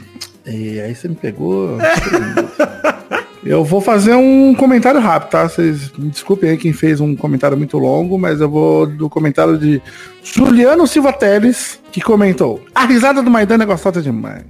E 0.46 0.80
aí 0.80 0.94
você 0.94 1.08
me 1.08 1.14
pegou. 1.16 1.76
Eu 3.44 3.64
vou 3.64 3.80
fazer 3.80 4.14
um 4.14 4.54
comentário 4.54 5.00
rápido, 5.00 5.30
tá? 5.30 5.48
Vocês 5.48 5.92
me 5.96 6.10
desculpem 6.10 6.50
aí 6.50 6.56
quem 6.56 6.72
fez 6.72 7.00
um 7.00 7.14
comentário 7.14 7.56
muito 7.56 7.78
longo, 7.78 8.18
mas 8.18 8.40
eu 8.40 8.48
vou 8.48 8.86
do 8.86 9.08
comentário 9.08 9.56
de 9.56 9.80
Juliano 10.22 10.86
Silva 10.86 11.12
Teles, 11.12 11.80
que 11.92 12.00
comentou. 12.00 12.62
A 12.74 12.84
risada 12.84 13.22
do 13.22 13.30
Maidana 13.30 13.64
é 13.64 13.66
gostosa 13.66 14.02
demais. 14.02 14.44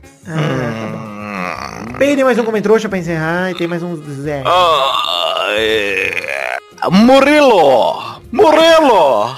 Peide 1.99 2.23
mais 2.23 2.39
um 2.39 2.45
comentário 2.45 2.89
pra 2.89 2.97
encerrar 2.97 3.51
e 3.51 3.57
tem 3.57 3.67
mais 3.67 3.83
um 3.83 4.01
Zé. 4.23 4.45
Ah, 4.47 5.47
é... 5.51 6.57
Murilo! 6.93 8.21
Murilo! 8.31 9.35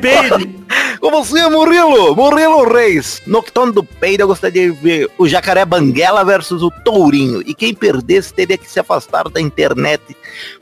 Peide. 0.00 0.58
Com 1.00 1.10
você, 1.12 1.48
Murilo! 1.48 2.16
Murilo 2.16 2.64
Reis! 2.68 3.22
No 3.28 3.38
Octono 3.38 3.72
do 3.72 3.84
Peido, 3.84 4.24
eu 4.24 4.26
gostaria 4.26 4.72
de 4.72 4.76
ver 4.76 5.08
o 5.16 5.28
Jacaré 5.28 5.64
Banguela 5.64 6.24
versus 6.24 6.64
o 6.64 6.70
Tourinho. 6.84 7.42
E 7.46 7.54
quem 7.54 7.72
perdesse 7.72 8.34
teria 8.34 8.58
que 8.58 8.68
se 8.68 8.80
afastar 8.80 9.28
da 9.28 9.40
internet 9.40 10.02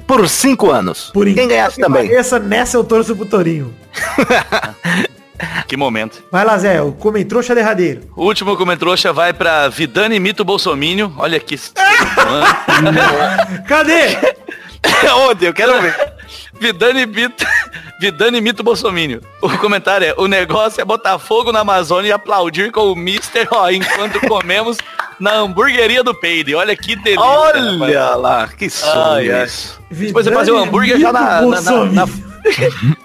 por 0.06 0.28
cinco 0.28 0.70
anos. 0.70 1.10
Por 1.14 1.24
quem 1.32 1.48
ganhasse 1.48 1.76
que 1.76 1.82
também. 1.82 2.08
pareça, 2.08 2.38
nessa 2.38 2.76
eu 2.76 2.84
torço 2.84 3.16
pro 3.16 3.24
Torinho. 3.24 3.72
Que 5.66 5.76
momento. 5.76 6.22
Vai 6.30 6.44
lá, 6.44 6.56
Zé, 6.58 6.80
o 6.80 6.92
comentrouxa 6.92 7.54
derradeiro. 7.54 8.02
O 8.16 8.24
último 8.24 8.56
comentário 8.56 9.12
vai 9.12 9.32
pra 9.32 9.68
Vidani 9.68 10.18
Mito 10.20 10.44
Bolsomínio. 10.44 11.12
Olha 11.18 11.36
aqui. 11.36 11.58
Cadê? 13.68 14.16
Onde? 15.28 15.46
Eu 15.46 15.54
quero 15.54 15.80
ver. 15.80 15.94
Vidani 16.58 17.06
Mito, 17.06 17.44
Vidani 18.00 18.40
Mito 18.40 18.62
Bolsomínio. 18.62 19.20
O 19.42 19.48
comentário 19.58 20.06
é, 20.06 20.14
o 20.16 20.26
negócio 20.26 20.80
é 20.80 20.84
botar 20.84 21.18
fogo 21.18 21.52
na 21.52 21.60
Amazônia 21.60 22.08
e 22.08 22.12
aplaudir 22.12 22.70
com 22.72 22.92
o 22.92 22.96
Mister, 22.96 23.46
ó, 23.50 23.68
enquanto 23.70 24.20
comemos 24.26 24.78
na 25.20 25.34
hamburgueria 25.34 26.02
do 26.02 26.14
Peide. 26.14 26.54
Olha 26.54 26.74
que 26.76 26.96
delícia. 26.96 27.24
rapaz. 27.24 27.80
Olha 27.80 28.14
lá, 28.14 28.48
que 28.48 28.70
sonho 28.70 29.36
ai. 29.36 29.44
isso. 29.44 29.78
Depois 29.90 30.26
você 30.26 30.32
fazer 30.32 30.52
o 30.52 30.58
hambúrguer 30.58 30.98
já 30.98 31.12
na... 31.12 31.42
na, 31.42 31.60
na, 31.60 31.84
na- 31.84 32.08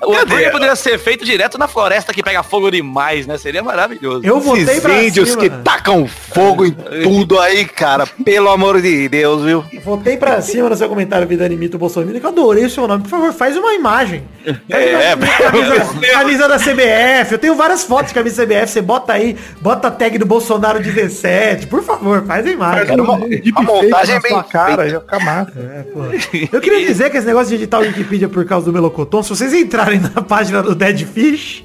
o 0.02 0.12
Cadê? 0.12 0.22
hambúrguer 0.24 0.52
poderia 0.52 0.76
ser 0.76 0.98
feito 1.00 1.24
direto 1.26 1.58
na 1.58 1.68
floresta 1.68 2.14
que 2.14 2.22
pega 2.24 2.44
fogo 2.44 2.70
demais, 2.72 3.26
né? 3.28 3.38
Seria 3.38 3.64
maravilhoso. 3.64 4.22
Eu 4.26 4.40
votei 4.40 4.64
Esses 4.64 4.80
pra 4.80 5.04
índios 5.04 5.30
cima. 5.30 5.42
que 5.42 5.50
tacam 5.50 6.08
fogo 6.08 6.66
em 6.66 6.72
tudo 7.04 7.40
aí, 7.40 7.66
cara. 7.66 8.06
Pelo 8.06 8.50
amor 8.50 8.82
de 8.82 9.08
Deus, 9.10 9.44
viu? 9.44 9.64
Votei 9.84 10.18
pra 10.18 10.42
cima 10.42 10.70
no 10.70 10.76
seu 10.76 10.88
comentário, 10.90 11.28
Vidani 11.28 11.56
Mito 11.56 11.78
Bolsonaro, 11.78 12.20
que 12.20 12.26
eu 12.26 12.30
adorei 12.30 12.66
o 12.66 12.70
seu 12.70 12.88
nome. 12.88 13.04
Por 13.04 13.10
favor, 13.10 13.34
faz 13.34 13.56
uma 13.58 13.74
imagem. 13.74 14.24
É, 14.70 15.16
camisa, 15.42 16.12
camisa 16.14 16.48
da 16.48 16.58
CBF. 16.58 17.32
Eu 17.34 17.40
tenho 17.40 17.56
várias 17.56 17.84
fotos 17.84 18.08
de 18.10 18.14
camisa 18.14 18.46
da 18.46 18.56
CBF. 18.56 18.72
Você 18.74 18.82
bota 18.82 19.14
aí, 19.14 19.38
bota 19.62 19.88
a 19.88 19.92
tag 19.92 20.18
do 20.18 20.26
Bolsonaro 20.26 20.80
17. 20.82 21.68
Por 21.68 21.84
favor, 21.84 22.24
faz 22.26 22.46
a 22.46 22.50
imagem. 22.52 22.86
Quero 22.86 23.04
uma- 23.04 23.18
Deep 23.32 23.54
a 23.56 23.62
montagem 23.62 24.16
é 24.16 24.20
bem 24.20 24.44
cara, 24.52 24.84
feita. 24.90 25.20
massa. 25.20 25.52
É. 25.58 26.50
Eu 26.52 26.62
queria 26.62 26.86
dizer 26.88 27.10
que 27.10 27.18
esse 27.18 27.26
negócio 27.28 27.50
de 27.50 27.56
editar 27.56 27.80
o 27.80 27.82
Wikipedia 27.82 28.28
por 28.30 28.46
causa 28.46 28.66
do 28.66 28.74
Melocoton, 28.74 29.22
se 29.24 29.31
vocês 29.36 29.54
entrarem 29.54 30.00
na 30.00 30.10
página 30.22 30.62
do 30.62 30.76
Dead 30.76 31.06
Fish, 31.06 31.64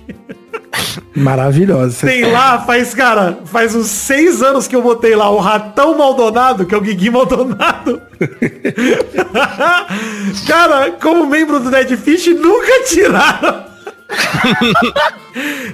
Maravilhosa. 1.15 2.07
Tem 2.07 2.31
lá, 2.31 2.61
faz, 2.61 2.95
cara, 2.95 3.39
faz 3.47 3.75
uns 3.75 3.87
seis 3.87 4.43
anos 4.43 4.69
que 4.69 4.77
eu 4.77 4.83
botei 4.83 5.17
lá 5.17 5.31
o 5.31 5.39
Ratão 5.39 5.97
Maldonado, 5.97 6.67
que 6.67 6.75
é 6.75 6.79
o 6.79 6.81
Guigui 6.81 7.11
Maldonado. 7.11 8.03
cara, 10.47 10.91
como 10.93 11.27
membro 11.27 11.59
do 11.59 11.71
Dead 11.71 11.97
Fish, 11.97 12.27
nunca 12.27 12.85
tiraram. 12.85 13.65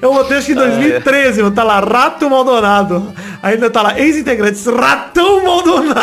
Eu 0.01 0.13
botei 0.13 0.39
acho 0.39 0.47
que 0.47 0.53
em 0.53 0.57
2013, 0.57 1.51
tá 1.53 1.63
lá, 1.63 1.81
Rato 1.81 2.29
Maldonado. 2.29 3.15
Ainda 3.43 3.71
tá 3.71 3.83
lá, 3.83 3.99
ex-integrantes, 3.99 4.67
Ratão 4.67 5.45
Maldonado. 5.45 6.01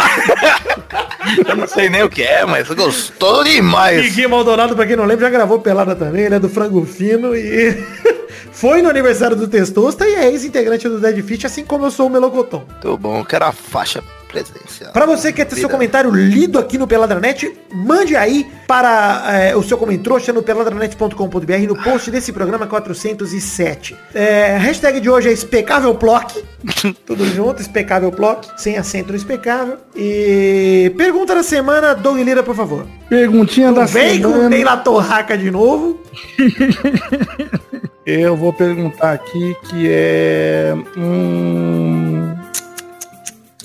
Eu 1.47 1.56
não 1.56 1.68
sei 1.68 1.89
nem 1.89 2.04
o 2.04 2.10
que 2.10 2.24
é, 2.24 2.45
mas 2.45 2.70
gostou 2.70 3.43
demais. 3.43 4.02
Guigui 4.02 4.28
Maldonado, 4.28 4.76
pra 4.76 4.86
quem 4.86 4.95
não 4.95 5.06
lembra, 5.06 5.26
já 5.26 5.32
gravou 5.32 5.60
Pelada 5.60 5.95
também, 5.95 6.26
ele 6.26 6.36
é 6.36 6.39
do 6.39 6.50
Frango 6.50 6.86
Fino 6.86 7.36
e 7.36 7.72
foi 8.52 8.82
no 8.82 8.89
aniversário 8.89 9.36
do 9.36 9.47
Testosta 9.47 10.08
e 10.08 10.16
é 10.16 10.30
ex-integrante 10.30 10.88
do 10.88 11.00
Dead 11.00 11.22
Fish, 11.24 11.45
assim 11.45 11.66
como 11.66 11.86
eu 11.86 11.91
sou 11.91 12.08
o 12.08 12.10
Melocoton. 12.10 12.66
Muito 12.70 12.97
bom, 12.97 13.24
quero 13.24 13.45
a 13.45 13.52
faixa 13.52 14.02
presidencial. 14.30 14.94
Pra 14.94 15.06
você 15.06 15.32
que 15.32 15.38
quer 15.38 15.46
ter 15.46 15.56
seu 15.56 15.68
comentário 15.68 16.12
lido 16.12 16.60
aqui 16.60 16.78
no 16.78 16.88
Peladranet, 16.88 17.52
mande 17.74 18.16
aí 18.16 18.48
para 18.68 19.24
eh, 19.34 19.56
o 19.56 19.64
seu 19.64 19.78
comentário 19.78 20.00
no 20.34 20.44
peladranet.com.br 20.44 21.68
no 21.68 21.76
post 21.84 22.12
desse 22.12 22.32
programa 22.32 22.68
407. 22.68 23.98
É, 24.14 24.56
a 24.56 24.60
hashtag 24.60 25.00
de 25.00 25.10
hoje 25.10 25.30
é 25.30 25.32
expecávelplock. 25.32 26.44
Tudo 27.06 27.26
junto, 27.26 27.62
expecávelplock, 27.62 28.48
sem 28.62 28.78
acento 28.78 29.10
no 29.10 29.18
expecável. 29.18 29.78
E 29.96 30.94
pergunta 30.96 31.34
da 31.36 31.44
semana, 31.44 31.96
Doug 31.96 32.20
Lira, 32.20 32.44
por 32.44 32.56
favor. 32.56 32.86
Perguntinha 33.10 33.72
da 33.72 33.82
Não 33.82 33.88
vem 33.88 34.22
com 34.22 34.30
semana. 34.30 34.50
Neila 34.50 34.78
Torraca 34.78 35.38
de 35.38 35.50
novo. 35.50 36.00
Eu 38.06 38.36
vou 38.36 38.52
perguntar 38.52 39.14
aqui 39.14 39.56
que 39.70 39.88
é. 39.90 40.76
Hum... 40.98 42.36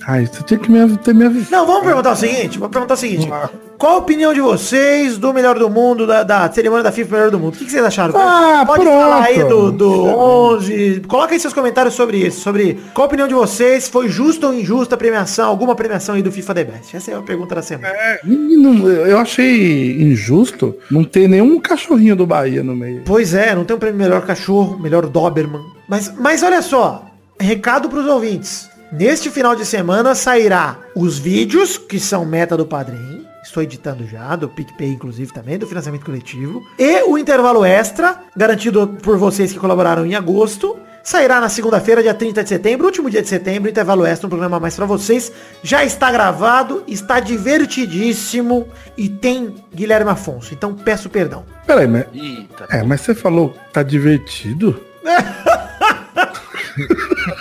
Ai, 0.07 0.27
você 0.27 0.43
tinha 0.43 0.59
que 0.59 0.71
me, 0.71 0.97
ter 0.99 1.15
me 1.15 1.27
avisado. 1.27 1.51
Não, 1.51 1.67
vamos 1.67 1.85
perguntar 1.85 2.13
o 2.13 2.17
seguinte, 2.17 2.59
vamos 2.59 2.73
perguntar 2.73 2.95
o 2.95 2.97
seguinte. 2.97 3.29
Ah. 3.33 3.49
Qual 3.79 3.95
a 3.95 3.99
opinião 3.99 4.33
de 4.33 4.41
vocês 4.41 5.19
do 5.19 5.33
melhor 5.33 5.59
do 5.59 5.69
mundo, 5.69 6.07
da, 6.07 6.23
da 6.23 6.51
cerimônia 6.51 6.83
da 6.83 6.93
FIFA 6.93 7.17
Melhor 7.17 7.31
do 7.31 7.39
Mundo? 7.39 7.55
O 7.55 7.59
que, 7.59 7.65
que 7.65 7.71
vocês 7.71 7.85
acharam? 7.85 8.15
Ah, 8.17 8.63
Pode 8.67 8.83
pronto. 8.83 8.99
falar 8.99 9.23
aí 9.25 9.45
do, 9.45 9.73
do 9.73 9.91
11. 9.91 11.03
Coloca 11.09 11.35
aí 11.35 11.41
seus 11.41 11.53
comentários 11.53 11.95
sobre 11.95 12.19
isso. 12.19 12.41
Sobre 12.41 12.79
qual 12.95 13.05
a 13.05 13.09
opinião 13.09 13.29
de 13.29 13.35
vocês. 13.35 13.89
Foi 13.89 14.09
justa 14.09 14.47
ou 14.47 14.55
injusta 14.55 14.95
a 14.95 14.99
premiação? 14.99 15.49
Alguma 15.49 15.75
premiação 15.75 16.15
aí 16.15 16.23
do 16.23 16.31
FIFA 16.31 16.55
The 16.55 16.65
Best? 16.65 16.97
Essa 16.97 17.11
é 17.11 17.15
a 17.17 17.23
pergunta 17.23 17.55
da 17.57 17.63
semana. 17.63 17.93
Menino, 18.23 18.89
eu 18.89 19.19
achei 19.19 20.01
injusto 20.03 20.75
não 20.91 21.05
ter 21.05 21.29
nenhum 21.29 21.61
cachorrinho 21.61 22.17
do 22.17 22.27
Bahia 22.27 22.63
no 22.63 22.75
meio. 22.77 23.03
Pois 23.05 23.35
é, 23.35 23.55
não 23.55 23.65
tem 23.65 23.77
um 23.77 23.81
prêmio 23.81 23.99
melhor 23.99 24.23
cachorro, 24.23 24.79
melhor 24.79 25.07
Doberman. 25.07 25.61
Mas, 25.89 26.13
mas 26.19 26.43
olha 26.43 26.63
só, 26.63 27.05
recado 27.39 27.89
pros 27.89 28.07
ouvintes. 28.07 28.69
Neste 28.97 29.29
final 29.29 29.57
de 29.57 29.67
semana 29.67 30.15
sairá 30.15 30.79
os 30.95 31.19
vídeos, 31.19 31.77
que 31.77 31.99
são 31.99 32.25
meta 32.25 32.57
do 32.57 32.65
Padrim. 32.65 33.27
Estou 33.43 33.61
editando 33.61 34.07
já, 34.07 34.37
do 34.37 34.49
PicPay, 34.49 34.91
inclusive, 34.91 35.33
também, 35.33 35.59
do 35.59 35.67
financiamento 35.67 36.05
coletivo. 36.05 36.63
E 36.79 37.03
o 37.03 37.19
intervalo 37.19 37.65
extra, 37.65 38.21
garantido 38.37 38.87
por 39.03 39.19
vocês 39.19 39.53
que 39.53 39.59
colaboraram 39.59 40.07
em 40.07 40.15
agosto. 40.15 40.79
Sairá 41.03 41.41
na 41.41 41.49
segunda-feira, 41.49 42.05
dia 42.05 42.15
30 42.15 42.45
de 42.45 42.49
setembro, 42.49 42.87
último 42.87 43.11
dia 43.11 43.21
de 43.21 43.27
setembro, 43.27 43.69
intervalo 43.69 44.07
extra, 44.07 44.29
um 44.29 44.31
programa 44.31 44.59
a 44.59 44.61
mais 44.61 44.77
pra 44.77 44.87
vocês. 44.87 45.33
Já 45.61 45.85
está 45.85 46.13
gravado, 46.13 46.85
está 46.87 47.19
divertidíssimo 47.19 48.69
e 48.97 49.09
tem 49.09 49.57
Guilherme 49.75 50.13
Afonso. 50.13 50.55
Então 50.55 50.73
peço 50.73 51.11
perdão. 51.11 51.45
Peraí, 51.67 51.89
mas. 51.89 52.07
Eita. 52.15 52.69
É, 52.71 52.85
mas 52.85 53.01
você 53.01 53.13
falou 53.13 53.51
que 53.51 53.73
tá 53.73 53.83
divertido? 53.83 54.81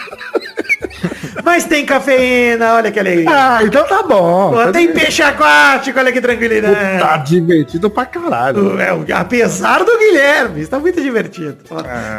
Mas 1.44 1.66
tem 1.66 1.86
cafeína, 1.86 2.76
olha 2.76 2.90
que 2.92 3.00
alegria. 3.00 3.30
Ah, 3.30 3.60
então 3.64 3.84
tá 3.86 4.02
bom. 4.02 4.52
Pô, 4.52 4.58
Tá 4.64 4.72
tem 4.72 4.92
peixe 4.94 5.22
aquático, 5.22 6.00
olha 6.00 6.12
que 6.12 6.22
tranquilidade. 6.22 7.00
Tá 7.00 7.18
divertido 7.18 7.90
pra 7.90 8.06
caralho. 8.06 8.80
É, 8.80 8.94
o- 8.94 9.06
apesar 9.14 9.84
do 9.84 9.98
Guilherme, 9.98 10.62
está 10.62 10.80
muito 10.80 11.02
divertido. 11.02 11.58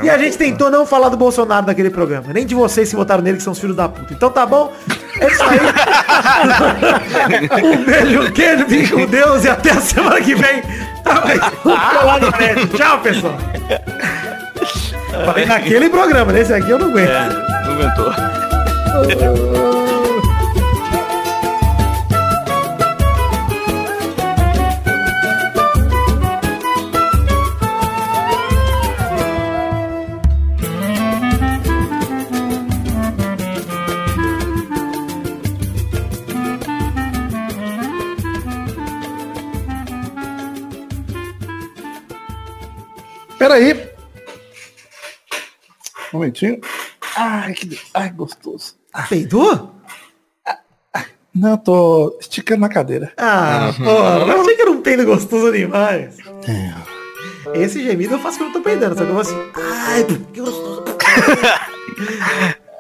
e 0.03 0.11
a 0.11 0.19
gente 0.19 0.37
tentou 0.37 0.71
não 0.71 0.85
falar 0.85 1.09
do 1.09 1.17
Bolsonaro 1.17 1.67
naquele 1.67 1.89
programa, 1.91 2.27
nem 2.35 2.45
de 2.45 2.55
vocês 2.55 2.91
que 2.91 2.97
votaram 2.97 3.23
nele, 3.23 3.39
que 3.39 3.43
são 3.43 3.53
os 3.55 3.59
filhos 3.59 3.75
da 3.77 3.89
puta. 3.89 4.13
Então 4.13 4.31
tá 4.31 4.45
bom? 4.45 4.71
É 5.19 5.27
isso 5.27 5.43
aí. 5.43 5.59
um 7.65 7.85
beijo, 7.85 8.21
um 8.23 8.31
queijo, 8.31 8.67
fique 8.67 8.91
com 8.93 9.07
Deus 9.07 9.45
e 9.45 9.49
até 9.49 9.71
a 9.71 9.81
semana 9.81 10.21
que 10.21 10.35
vem. 10.35 10.63
Tá 11.03 11.23
Nerd. 12.39 12.67
Tchau, 12.77 12.99
pessoal. 13.01 13.39
Falei 15.25 15.47
naquele 15.47 15.89
programa, 15.89 16.31
nesse 16.33 16.53
aqui 16.53 16.69
eu 16.71 16.79
não 16.79 16.89
aguento. 16.89 17.09
É, 17.11 17.29
não 17.65 17.73
aguentou. 17.73 18.44
Peraí. 43.45 43.75
Um 46.13 46.15
momentinho. 46.15 46.61
Ai, 47.15 47.53
que 47.53 47.79
ai, 47.93 48.11
gostoso. 48.11 48.84
Peidou? 49.09 49.73
Não, 51.35 51.57
tô 51.57 52.17
esticando 52.21 52.61
na 52.61 52.69
cadeira. 52.69 53.13
Ah, 53.17 53.73
pô, 53.77 53.83
eu 53.85 54.41
achei 54.41 54.55
que 54.55 54.63
era 54.63 54.71
um 54.71 54.81
peido 54.81 55.05
gostoso 55.05 55.51
demais. 55.51 56.17
Esse 57.55 57.83
gemido 57.83 58.15
eu 58.15 58.19
faço 58.21 58.37
que 58.39 58.45
eu 58.45 58.47
não 58.47 58.53
tô 58.53 58.61
peidando, 58.61 58.97
só 58.97 59.03
que 59.05 59.11
eu 59.11 59.15
vou 59.15 59.23
assim. 59.23 59.51
Ai, 59.57 60.05
que 60.33 60.41
gostoso. 60.41 60.85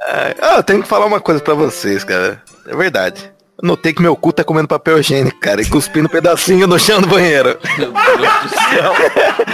Ah, 0.06 0.56
eu 0.58 0.62
tenho 0.62 0.82
que 0.82 0.88
falar 0.88 1.06
uma 1.06 1.18
coisa 1.20 1.40
pra 1.40 1.54
vocês, 1.54 2.04
cara. 2.04 2.42
É 2.66 2.76
verdade. 2.76 3.32
Notei 3.62 3.92
que 3.92 4.02
meu 4.02 4.16
cu 4.16 4.32
tá 4.32 4.42
comendo 4.42 4.66
papel 4.66 4.98
higiênico, 4.98 5.38
cara, 5.38 5.62
e 5.62 5.66
cuspindo 5.66 6.06
um 6.06 6.10
pedacinho 6.10 6.66
no 6.66 6.76
chão 6.78 7.00
do 7.00 7.06
banheiro. 7.06 7.56
Meu 7.78 7.92
Deus 7.92 8.32
do 8.42 8.48
céu. 8.48 8.92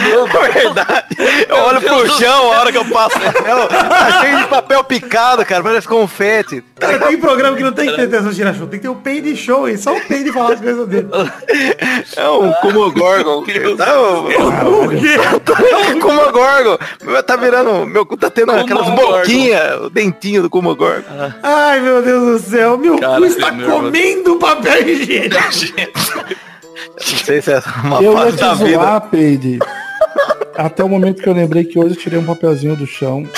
É 0.00 0.52
verdade. 0.52 1.04
Eu 1.48 1.56
olho 1.56 1.80
pro 1.80 2.08
chão 2.18 2.52
a 2.52 2.58
hora 2.60 2.72
que 2.72 2.78
eu 2.78 2.84
passo 2.86 3.18
papel. 3.20 3.68
Tá 3.68 4.20
cheio 4.22 4.38
de 4.38 4.46
papel 4.46 4.82
picado, 4.84 5.44
cara, 5.44 5.62
parece 5.62 5.86
confete. 5.86 6.64
Cara, 6.78 6.98
tem 7.00 7.18
programa 7.18 7.56
que 7.56 7.62
não 7.62 7.72
tem 7.72 7.88
que 7.90 7.96
ter 7.96 8.02
atenção 8.04 8.32
tirar 8.32 8.54
show, 8.54 8.66
tem 8.66 8.78
que 8.80 8.86
ter 8.86 8.88
o 8.88 8.94
peido 8.96 9.34
show, 9.36 9.68
e 9.68 9.76
só 9.76 9.94
o 9.94 10.00
peido 10.00 10.30
e 10.30 10.32
falar 10.32 10.54
as 10.54 10.60
coisas 10.60 10.88
dele. 10.88 11.08
É 12.16 12.28
um 12.28 12.50
Kumogorgon. 12.54 13.44
Tá, 13.76 14.00
um- 14.00 14.84
O 14.84 14.88
quê? 14.88 15.16
Kumogorgon. 16.00 16.78
Meu, 17.04 17.22
Tá 17.22 17.36
virando. 17.36 17.86
Meu 17.86 18.04
cu 18.06 18.16
tá 18.16 18.30
tendo 18.30 18.52
aquelas 18.52 18.88
boquinhas, 18.88 19.80
o 19.82 19.90
dentinho 19.90 20.42
do 20.42 20.50
Kumogorgon. 20.50 21.02
Ai, 21.42 21.80
meu 21.80 22.02
Deus 22.02 22.42
do 22.42 22.50
céu, 22.50 22.78
meu 22.78 22.98
Cara, 22.98 23.18
cu 23.20 23.24
está 23.26 23.50
que 23.50 23.56
nervoso. 23.58 23.89
Comendo 23.90 24.38
papel 24.38 24.88
higiênico. 24.88 25.36
Não 26.96 27.18
sei 27.24 27.42
se 27.42 27.52
é 27.52 27.60
uma 27.82 28.02
eu 28.02 28.12
ia 28.12 28.18
fase 28.18 28.36
da 28.36 28.52
te 28.52 28.58
zoar, 28.58 29.00
Peide. 29.02 29.58
Até 30.56 30.84
o 30.84 30.88
momento 30.88 31.22
que 31.22 31.28
eu 31.28 31.32
lembrei 31.32 31.64
que 31.64 31.78
hoje 31.78 31.94
eu 31.94 32.00
tirei 32.00 32.18
um 32.18 32.24
papelzinho 32.24 32.76
do 32.76 32.86
chão. 32.86 33.26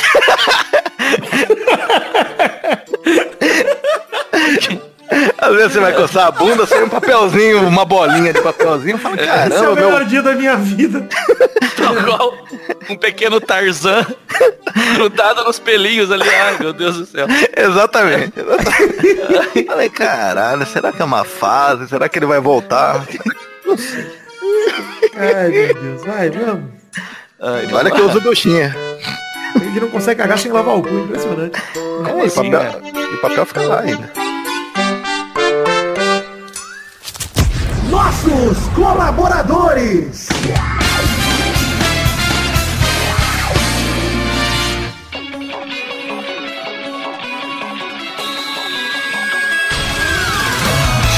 Às 5.38 5.56
vezes 5.56 5.72
você 5.72 5.80
vai 5.80 5.92
coçar 5.92 6.28
a 6.28 6.30
bunda, 6.30 6.66
sai 6.66 6.84
um 6.84 6.88
papelzinho, 6.88 7.66
uma 7.66 7.84
bolinha 7.84 8.32
de 8.32 8.40
papelzinho. 8.40 8.96
Fala, 8.96 9.16
Esse 9.16 9.24
é 9.24 9.26
o 9.26 9.50
caramba, 9.50 9.74
melhor 9.74 9.98
meu. 10.00 10.08
dia 10.08 10.22
da 10.22 10.34
minha 10.34 10.56
vida. 10.56 11.06
Igual 12.02 12.34
um 12.88 12.96
pequeno 12.96 13.40
Tarzan 13.40 14.06
grudado 14.94 15.44
nos 15.44 15.58
pelinhos 15.58 16.10
ali. 16.10 16.28
Ai, 16.28 16.58
meu 16.58 16.72
Deus 16.72 16.96
do 16.96 17.06
céu. 17.06 17.26
Exatamente. 17.56 18.32
exatamente. 18.38 19.64
Falei, 19.66 19.90
caralho, 19.90 20.66
será 20.66 20.92
que 20.92 21.02
é 21.02 21.04
uma 21.04 21.24
fase? 21.24 21.88
Será 21.88 22.08
que 22.08 22.18
ele 22.18 22.26
vai 22.26 22.40
voltar? 22.40 23.06
Ai, 25.16 25.48
meu 25.48 25.74
Deus, 25.74 26.04
vai, 26.04 26.30
vamos. 26.30 26.70
Ai, 27.40 27.68
Olha 27.72 27.90
que 27.90 28.00
eu 28.00 28.08
uso 28.08 28.20
duchinha. 28.20 28.74
Ele 29.60 29.80
não 29.80 29.88
consegue 29.88 30.20
cagar 30.20 30.38
sem 30.38 30.52
lavar 30.52 30.76
o 30.76 30.82
cu, 30.82 30.88
impressionante. 30.88 31.60
É, 32.06 32.22
e 32.22 32.26
assim, 32.26 32.50
papel, 32.50 32.82
e 33.12 33.16
papel 33.18 33.46
fica 33.46 33.62
lá 33.62 33.80
ainda. 33.80 34.10
Nossos 37.90 38.68
colaboradores. 38.74 40.28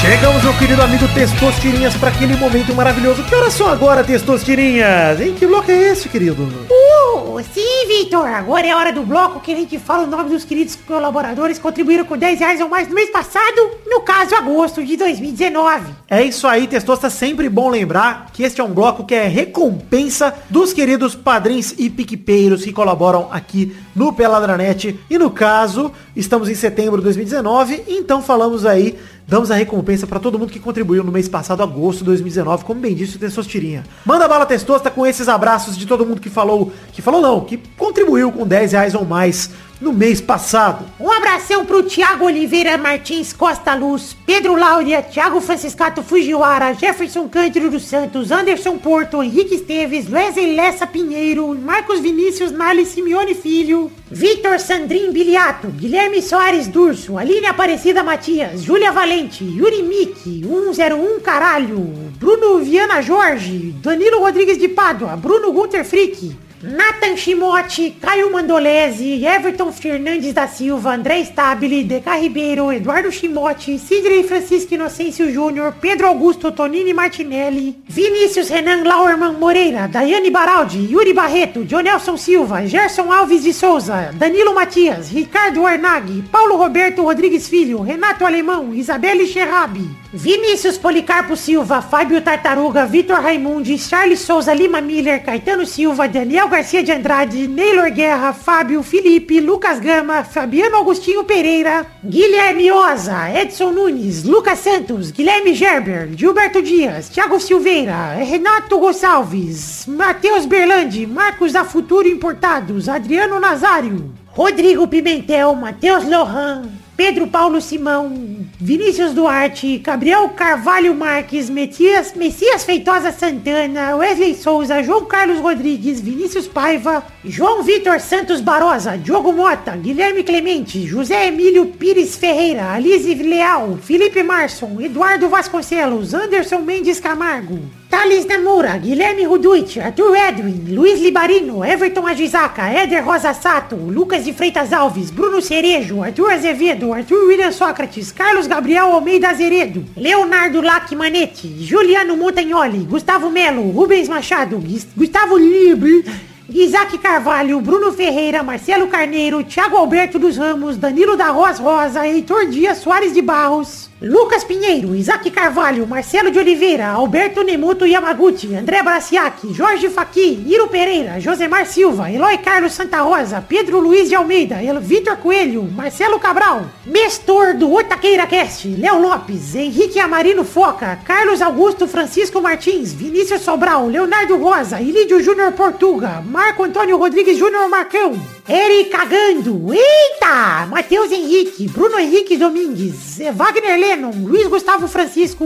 Chegamos, 0.05 0.43
meu 0.43 0.53
querido 0.53 0.83
amigo 0.83 1.07
Testostirinhas, 1.15 1.97
para 1.97 2.09
aquele 2.09 2.35
momento 2.35 2.75
maravilhoso. 2.75 3.23
Que 3.23 3.33
horas 3.33 3.53
são 3.53 3.67
agora, 3.67 4.03
Testostirinhas? 4.03 5.19
Em 5.19 5.33
que 5.33 5.47
bloco 5.47 5.71
é 5.71 5.89
esse, 5.91 6.07
querido? 6.07 6.43
Uh, 6.43 7.41
sim, 7.51 7.87
Vitor. 7.87 8.27
Agora 8.27 8.67
é 8.67 8.75
hora 8.75 8.93
do 8.93 9.01
bloco 9.01 9.39
que 9.39 9.51
a 9.51 9.55
gente 9.55 9.79
fala 9.79 10.03
o 10.03 10.07
nome 10.07 10.29
dos 10.29 10.45
queridos 10.45 10.75
colaboradores 10.75 11.57
que 11.57 11.63
contribuíram 11.63 12.05
com 12.05 12.15
10 12.15 12.39
reais 12.39 12.61
ou 12.61 12.69
mais 12.69 12.87
no 12.87 12.93
mês 12.93 13.09
passado, 13.09 13.71
no 13.87 14.01
caso, 14.01 14.35
agosto 14.35 14.85
de 14.85 14.95
2019. 14.95 15.91
É 16.07 16.23
isso 16.23 16.45
aí, 16.45 16.67
Testosta. 16.67 17.09
Sempre 17.09 17.49
bom 17.49 17.67
lembrar 17.67 18.27
que 18.31 18.43
este 18.43 18.61
é 18.61 18.63
um 18.63 18.71
bloco 18.71 19.05
que 19.05 19.15
é 19.15 19.27
recompensa 19.27 20.35
dos 20.51 20.71
queridos 20.71 21.15
padrinhos 21.15 21.73
e 21.79 21.89
piquepeiros 21.89 22.63
que 22.63 22.71
colaboram 22.71 23.27
aqui 23.31 23.75
no 23.95 24.13
Peladranet. 24.13 24.99
E 25.09 25.17
no 25.17 25.31
caso, 25.31 25.91
estamos 26.15 26.47
em 26.47 26.55
setembro 26.55 26.97
de 26.97 27.05
2019, 27.05 27.85
então 27.87 28.21
falamos 28.21 28.67
aí, 28.67 28.95
damos 29.27 29.51
a 29.51 29.55
recompensa 29.55 30.05
para 30.05 30.19
todo 30.19 30.37
mundo 30.37 30.51
que 30.51 30.59
contribuiu 30.59 31.03
no 31.03 31.11
mês 31.11 31.27
passado, 31.27 31.63
agosto 31.63 31.99
de 31.99 32.05
2019, 32.05 32.63
como 32.63 32.79
bem 32.79 32.93
disse 32.93 33.15
o 33.15 33.19
Testostirinha. 33.19 33.83
Manda 34.05 34.27
bala, 34.27 34.45
Testosta, 34.45 34.91
com 34.91 35.05
esses 35.05 35.27
abraços 35.27 35.77
de 35.77 35.85
todo 35.85 36.05
mundo 36.05 36.21
que 36.21 36.29
falou, 36.29 36.71
que 36.91 37.01
falou 37.01 37.21
não, 37.21 37.41
que 37.41 37.57
contribuiu 37.77 38.31
com 38.31 38.45
10 38.45 38.71
reais 38.73 38.95
ou 38.95 39.05
mais 39.05 39.49
no 39.79 39.91
mês 39.91 40.21
passado. 40.21 40.85
Um 40.99 41.11
abração 41.11 41.65
pro 41.65 41.83
Thiago 41.83 42.25
Oliveira 42.25 42.77
Martins 42.77 43.33
Costa 43.33 43.73
Luz, 43.73 44.15
Pedro 44.25 44.55
Láudia, 44.55 45.01
Thiago 45.01 45.41
Franciscato 45.41 46.01
Fujiwara, 46.01 46.73
Jefferson 46.73 47.27
Cândido 47.27 47.69
dos 47.69 47.83
Santos, 47.83 48.31
Anderson 48.31 48.77
Porto, 48.77 49.21
Henrique 49.21 49.55
Esteves, 49.55 50.09
Wesley 50.09 50.55
Lessa 50.55 50.87
Pinheiro, 50.87 51.55
Marcos 51.55 51.99
Vinícius 51.99 52.51
Nali 52.51 52.85
Simeone 52.85 53.35
Filho, 53.35 53.91
Vitor 54.09 54.59
Sandrin 54.59 55.11
Biliato, 55.11 55.67
Guilherme 55.67 56.21
Soares 56.21 56.67
Durso, 56.67 57.17
Aline 57.17 57.47
Aparecida 57.47 58.03
Matias, 58.03 58.63
Júlia 58.63 58.91
Valente, 58.91 59.43
Yuri 59.43 59.83
Miki, 59.83 60.41
101 60.43 61.19
Caralho, 61.21 61.79
Bruno 62.17 62.59
Viana 62.59 63.01
Jorge, 63.01 63.73
Danilo 63.81 64.19
Rodrigues 64.19 64.57
de 64.57 64.69
Pádua, 64.69 65.15
Bruno 65.15 65.51
Gunter 65.51 65.83
Frick, 65.83 66.44
Nathan 66.65 67.15
Shimote, 67.15 67.95
Caio 68.01 68.31
Mandolese, 68.31 69.23
Everton 69.23 69.71
Fernandes 69.71 70.33
da 70.33 70.47
Silva, 70.47 70.95
André 70.95 71.23
Stabile, 71.23 71.83
Deca 71.83 72.15
Ribeiro, 72.15 72.71
Eduardo 72.71 73.11
Shimote, 73.11 73.77
Sidney 73.77 74.23
Francisco 74.23 74.73
Inocêncio 74.73 75.31
Júnior, 75.31 75.75
Pedro 75.79 76.07
Augusto 76.07 76.51
Tonini 76.51 76.91
Martinelli, 76.91 77.83
Vinícius 77.87 78.49
Renan 78.49 78.83
Lauerman 78.83 79.33
Moreira, 79.37 79.87
Daiane 79.87 80.31
Baraldi, 80.31 80.89
Yuri 80.91 81.13
Barreto, 81.13 81.63
Jonelson 81.63 82.17
Silva, 82.17 82.65
Gerson 82.65 83.11
Alves 83.11 83.43
de 83.43 83.53
Souza, 83.53 84.11
Danilo 84.13 84.55
Matias, 84.55 85.11
Ricardo 85.11 85.67
Arnag, 85.67 86.23
Paulo 86.31 86.57
Roberto 86.57 87.03
Rodrigues 87.03 87.47
Filho, 87.47 87.83
Renato 87.83 88.25
Alemão, 88.25 88.73
Isabelle 88.73 89.27
Cherrabi, 89.27 89.87
Vinícius 90.17 90.77
Policarpo 90.77 91.35
Silva, 91.35 91.81
Fábio 91.81 92.21
Tartaruga, 92.21 92.85
Vitor 92.85 93.19
Raimundi, 93.21 93.77
Charles 93.77 94.21
Souza 94.21 94.53
Lima 94.53 94.79
Miller, 94.79 95.21
Caetano 95.21 95.65
Silva, 95.65 96.07
Daniel 96.07 96.47
Garcia 96.47 96.81
de 96.81 96.89
Andrade, 96.93 97.49
Neylor 97.49 97.91
Guerra, 97.91 98.31
Fábio 98.31 98.81
Felipe, 98.81 99.41
Lucas 99.41 99.77
Gama, 99.77 100.23
Fabiano 100.23 100.77
Agostinho 100.77 101.25
Pereira, 101.25 101.85
Guilherme 102.01 102.71
Oza, 102.71 103.29
Edson 103.29 103.73
Nunes, 103.73 104.23
Lucas 104.23 104.59
Santos, 104.59 105.11
Guilherme 105.11 105.53
Gerber, 105.53 106.09
Gilberto 106.15 106.61
Dias, 106.61 107.09
Thiago 107.09 107.37
Silveira, 107.37 108.15
Renato 108.15 108.79
Gonçalves, 108.79 109.85
Matheus 109.85 110.45
Berlandi, 110.45 111.05
Marcos 111.05 111.51
da 111.51 111.65
Futuro 111.65 112.07
Importados, 112.07 112.87
Adriano 112.87 113.37
Nazário, 113.37 114.13
Rodrigo 114.33 114.87
Pimentel, 114.87 115.53
Matheus 115.55 116.07
Lohan, 116.07 116.69
Pedro 116.97 117.27
Paulo 117.27 117.59
Simão, 117.59 118.09
Vinícius 118.57 119.11
Duarte, 119.13 119.79
Gabriel 119.79 120.29
Carvalho 120.29 120.95
Marques, 120.95 121.49
Messias, 121.49 122.13
Messias 122.15 122.63
Feitosa 122.63 123.11
Santana, 123.11 123.97
Wesley 123.97 124.33
Souza, 124.33 124.81
João 124.81 125.03
Carlos 125.03 125.39
Rodrigues, 125.39 125.99
Vinícius 125.99 126.47
Paiva, 126.47 127.03
João 127.23 127.63
Vitor 127.63 127.99
Santos 127.99 128.39
Barosa, 128.39 128.97
Diogo 128.97 129.33
Mota, 129.33 129.75
Guilherme 129.75 130.23
Clemente, 130.23 130.87
José 130.87 131.27
Emílio 131.27 131.65
Pires 131.65 132.15
Ferreira, 132.15 132.71
Alice 132.71 133.13
Leal, 133.15 133.77
Felipe 133.81 134.23
Marson, 134.23 134.79
Eduardo 134.79 135.27
Vasconcelos, 135.27 136.13
Anderson 136.13 136.61
Mendes 136.61 137.01
Camargo, 137.01 137.59
Thales 137.89 138.25
Namura, 138.25 138.77
Guilherme 138.77 139.25
Ruduit, 139.25 139.79
Arthur 139.79 140.15
Edwin, 140.15 140.75
Luiz 140.75 140.99
Libarino, 140.99 141.63
Everton 141.63 142.05
Agisaca, 142.05 142.69
Éder 142.69 143.01
Rosa 143.01 143.33
Sato, 143.33 143.75
Lucas 143.75 144.25
de 144.25 144.33
Freitas 144.33 144.73
Alves, 144.73 145.11
Bruno 145.11 145.41
Cerejo, 145.41 146.03
Arthur 146.03 146.31
Azevedo, 146.31 146.84
Arthur 146.93 147.27
William 147.27 147.51
Sócrates, 147.51 148.11
Carlos 148.11 148.47
Gabriel 148.47 148.85
Almeida 148.91 149.29
Azeredo, 149.29 149.83
Leonardo 149.95 150.61
Lacmanete, 150.61 151.47
Juliano 151.67 152.15
Montagnoli, 152.15 152.85
Gustavo 152.85 153.29
Melo, 153.29 153.61
Rubens 153.71 154.09
Machado, 154.09 154.61
Gustavo 154.95 155.37
Libre, 155.37 156.03
Isaac 156.49 156.97
Carvalho, 156.99 157.59
Bruno 157.59 157.91
Ferreira, 157.91 158.43
Marcelo 158.43 158.87
Carneiro, 158.87 159.43
Thiago 159.43 159.77
Alberto 159.77 160.19
dos 160.19 160.37
Ramos, 160.37 160.77
Danilo 160.77 161.17
da 161.17 161.29
Rosa 161.29 161.61
Rosa, 161.61 162.07
Heitor 162.07 162.47
Dias 162.47 162.77
Soares 162.77 163.13
de 163.13 163.21
Barros, 163.21 163.89
Lucas 164.01 164.43
Pinheiro, 164.43 164.93
Isaac 164.93 165.31
Carvalho, 165.31 165.87
Marcelo 165.87 166.29
de 166.29 166.37
Oliveira, 166.37 166.89
Alberto 166.89 167.43
Nemoto 167.45 167.85
Yamaguchi, 167.85 168.53
André 168.53 168.83
Braciac, 168.83 169.47
Jorge 169.53 169.89
Faqui, 169.89 170.43
Iro 170.45 170.67
Pereira, 170.67 171.17
Josemar 171.21 171.65
Silva, 171.65 172.11
Eloy 172.11 172.37
Carlos 172.39 172.73
Santa 172.73 173.01
Rosa, 173.01 173.41
Pedro 173.47 173.79
Luiz 173.79 174.09
de 174.09 174.15
Almeida, 174.15 174.57
Vitor 174.81 175.15
Coelho, 175.15 175.63
Marcelo 175.63 176.19
Cabral, 176.19 176.69
Mestor 176.85 177.53
do 177.53 177.73
Otaqueira 177.73 178.27
Cast, 178.27 178.67
Léo 178.67 178.99
Lopes, 178.99 179.55
Henrique 179.55 179.97
Amarino 179.97 180.43
Foca, 180.43 180.99
Carlos 181.05 181.41
Augusto 181.41 181.87
Francisco 181.87 182.41
Martins, 182.41 182.91
Vinícius 182.91 183.43
Sobral, 183.43 183.87
Leonardo 183.87 184.35
Rosa, 184.35 184.81
Ilídio 184.81 185.23
Júnior 185.23 185.53
Portuga, 185.53 186.21
Marco 186.21 186.63
Antônio 186.65 186.97
Rodrigues 186.97 187.37
Júnior 187.37 187.69
Marcão, 187.69 188.13
Eric 188.47 188.89
Cagando. 188.91 189.73
Eita! 189.73 190.67
Matheus 190.67 191.11
Henrique, 191.11 191.67
Bruno 191.69 191.97
Henrique 191.97 192.37
Domingues, 192.37 193.19
Wagner 193.33 193.79
Lennon, 193.85 194.25
Luiz 194.25 194.47
Gustavo 194.47 194.87
Francisco, 194.87 195.45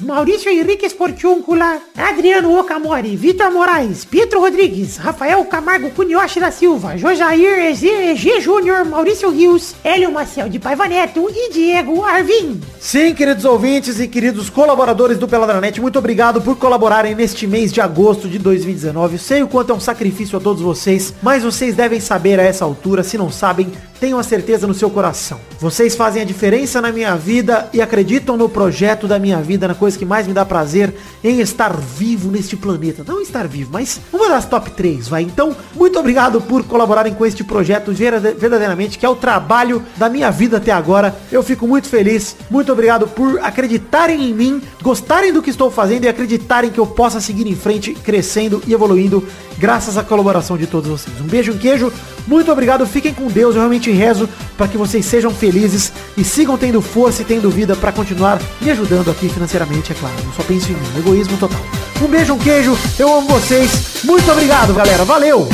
Maurício 0.00 0.50
Henrique 0.50 0.86
Esportiúncula, 0.86 1.78
Adriano 1.96 2.58
Okamori, 2.58 3.16
Vitor 3.16 3.50
Moraes, 3.50 4.04
Pietro 4.04 4.40
Rodrigues, 4.40 4.96
Rafael 4.96 5.44
Camargo 5.44 5.90
Cunioche 5.90 6.40
da 6.40 6.50
Silva, 6.50 6.96
Jojair 6.96 7.66
EG, 7.66 8.40
Júnior, 8.40 8.84
Maurício 8.84 9.30
Rios, 9.30 9.74
Hélio 9.84 10.10
Maciel 10.10 10.48
de 10.48 10.58
Paiva 10.58 10.86
Neto 10.86 11.28
e 11.30 11.52
Diego 11.52 12.04
Arvim. 12.04 12.60
Sim, 12.78 13.14
queridos 13.14 13.44
ouvintes 13.44 14.00
e 14.00 14.08
queridos 14.08 14.48
colaboradores 14.48 15.18
do 15.18 15.28
Peladranet, 15.28 15.80
muito 15.80 15.98
obrigado 15.98 16.40
por 16.40 16.56
colaborarem 16.56 17.14
neste 17.14 17.46
mês 17.46 17.72
de 17.72 17.80
agosto 17.80 18.28
de 18.28 18.38
2019. 18.38 19.14
Eu 19.14 19.18
sei 19.18 19.42
o 19.42 19.48
quanto 19.48 19.72
é 19.72 19.74
um 19.74 19.80
sacrifício 19.80 20.38
a 20.38 20.40
todos 20.40 20.62
vocês, 20.62 21.14
mas 21.22 21.42
vocês 21.42 21.74
devem 21.74 22.00
saber 22.00 22.40
a 22.40 22.42
essa 22.42 22.64
altura, 22.64 23.02
se 23.02 23.18
não 23.18 23.30
sabem, 23.30 23.70
tenham 24.00 24.18
a 24.18 24.22
certeza 24.22 24.66
no 24.66 24.72
seu 24.72 24.88
coração. 24.88 25.38
Vocês 25.60 25.94
fazem 25.94 26.22
a 26.22 26.24
diferença 26.24 26.80
na 26.80 26.90
minha 26.90 27.14
vida 27.16 27.68
e 27.72 27.82
acreditam 27.82 28.36
no 28.36 28.48
projeto 28.48 29.06
da 29.06 29.18
minha 29.18 29.42
vida, 29.42 29.68
na 29.68 29.74
coisa 29.74 29.89
que 29.96 30.04
mais 30.04 30.26
me 30.26 30.32
dá 30.32 30.44
prazer 30.44 30.94
em 31.22 31.40
estar 31.40 31.76
vivo 31.76 32.30
neste 32.30 32.56
planeta. 32.56 33.04
Não 33.06 33.20
estar 33.20 33.46
vivo, 33.48 33.70
mas 33.72 34.00
uma 34.12 34.28
das 34.28 34.44
top 34.46 34.70
3, 34.70 35.08
vai. 35.08 35.22
Então, 35.22 35.56
muito 35.74 35.98
obrigado 35.98 36.40
por 36.40 36.64
colaborarem 36.64 37.14
com 37.14 37.24
este 37.26 37.42
projeto 37.44 37.92
verda- 37.92 38.34
verdadeiramente, 38.34 38.98
que 38.98 39.06
é 39.06 39.08
o 39.08 39.16
trabalho 39.16 39.82
da 39.96 40.08
minha 40.08 40.30
vida 40.30 40.56
até 40.58 40.72
agora. 40.72 41.14
Eu 41.30 41.42
fico 41.42 41.66
muito 41.66 41.88
feliz. 41.88 42.36
Muito 42.50 42.72
obrigado 42.72 43.06
por 43.08 43.38
acreditarem 43.40 44.30
em 44.30 44.34
mim, 44.34 44.62
gostarem 44.82 45.32
do 45.32 45.42
que 45.42 45.50
estou 45.50 45.70
fazendo 45.70 46.04
e 46.04 46.08
acreditarem 46.08 46.70
que 46.70 46.78
eu 46.80 46.86
possa 46.86 47.20
seguir 47.20 47.46
em 47.46 47.54
frente, 47.54 47.94
crescendo 47.94 48.62
e 48.66 48.72
evoluindo 48.72 49.26
graças 49.58 49.96
à 49.98 50.02
colaboração 50.02 50.56
de 50.56 50.66
todos 50.66 50.88
vocês. 50.88 51.20
Um 51.20 51.24
beijo, 51.24 51.52
um 51.52 51.58
queijo. 51.58 51.92
Muito 52.26 52.50
obrigado. 52.50 52.86
Fiquem 52.86 53.12
com 53.14 53.26
Deus. 53.26 53.54
Eu 53.54 53.60
realmente 53.60 53.90
rezo 53.90 54.28
para 54.56 54.68
que 54.68 54.76
vocês 54.76 55.04
sejam 55.06 55.30
felizes 55.32 55.92
e 56.16 56.24
sigam 56.24 56.56
tendo 56.58 56.80
força 56.82 57.22
e 57.22 57.24
tendo 57.24 57.50
vida 57.50 57.74
para 57.76 57.92
continuar 57.92 58.40
me 58.60 58.70
ajudando 58.70 59.10
aqui 59.10 59.28
financeiramente, 59.28 59.79
é 59.88 59.94
claro. 59.94 60.14
Eu 60.24 60.32
só 60.36 60.42
penso 60.42 60.70
em 60.70 60.74
mim. 60.74 60.98
Egoísmo 60.98 61.36
total. 61.36 61.60
Um 62.02 62.08
beijo, 62.08 62.34
um 62.34 62.38
queijo. 62.38 62.76
Eu 62.98 63.12
amo 63.14 63.28
vocês. 63.28 64.02
Muito 64.04 64.30
obrigado, 64.30 64.74
galera. 64.74 65.04
Valeu! 65.04 65.48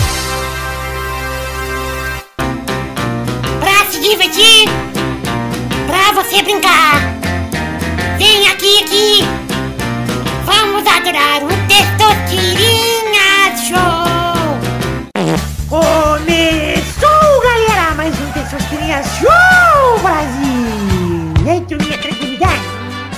Pra 3.60 3.84
se 3.90 4.00
divertir, 4.00 4.68
pra 5.86 6.12
você 6.12 6.42
brincar. 6.42 7.00
Vem 8.18 8.48
aqui, 8.48 8.82
aqui. 8.84 9.24
Vamos 10.44 10.86
adorar 10.86 11.42
o 11.42 11.48
Testosterinha 11.68 13.56
Show. 13.66 14.06
Começou, 15.68 17.42
galera, 17.42 17.94
mais 17.96 18.14
um 18.14 18.30
Testosterinha 18.32 19.02
Show, 19.02 19.98
Brasil. 20.00 21.34
E 21.44 21.50
aí, 21.50 21.60
turminha, 21.62 21.98
tranquilidade? 21.98 22.65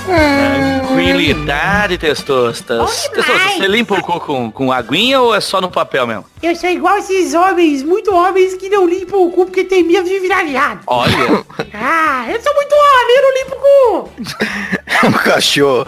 Tranquilidade, 0.09 1.97
Testostas. 1.97 2.77
Bom 2.79 2.85
Testostas, 2.85 3.25
demais. 3.25 3.53
você 3.57 3.67
limpa 3.67 3.95
o 3.95 4.01
cu 4.01 4.19
com, 4.19 4.51
com 4.51 4.71
aguinha 4.71 5.21
ou 5.21 5.33
é 5.35 5.39
só 5.41 5.61
no 5.61 5.69
papel 5.69 6.05
mesmo? 6.07 6.25
Eu 6.41 6.55
sou 6.55 6.69
igual 6.69 6.97
esses 6.97 7.33
homens, 7.33 7.83
muito 7.83 8.13
homens 8.13 8.53
que 8.55 8.69
não 8.69 8.87
limpam 8.87 9.17
o 9.19 9.31
cu 9.31 9.45
porque 9.45 9.63
tem 9.63 9.83
medo 9.83 10.07
de 10.07 10.19
virar 10.19 10.43
viado. 10.45 10.81
Olha, 10.87 11.13
Ah, 11.73 12.25
eu 12.29 12.41
sou 12.41 12.53
muito 12.55 12.73
homem, 12.73 13.15
eu 13.15 13.21
não 13.21 13.33
limpo 13.37 13.55
o 13.55 13.59
cu. 13.59 14.09
É 14.85 15.07
um 15.07 15.11
cachorro. 15.11 15.85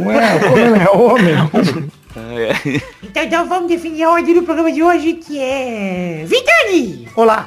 Ué, 0.00 0.38
como 0.38 0.76
é 0.76 0.90
homem? 0.90 1.90
é. 2.16 2.80
Então, 3.02 3.22
então 3.22 3.48
vamos 3.48 3.68
definir 3.68 4.04
a 4.04 4.10
ordem 4.10 4.34
do 4.34 4.42
programa 4.42 4.72
de 4.72 4.82
hoje, 4.82 5.14
que 5.14 5.38
é... 5.38 6.24
Vitani! 6.26 7.08
Olá. 7.14 7.46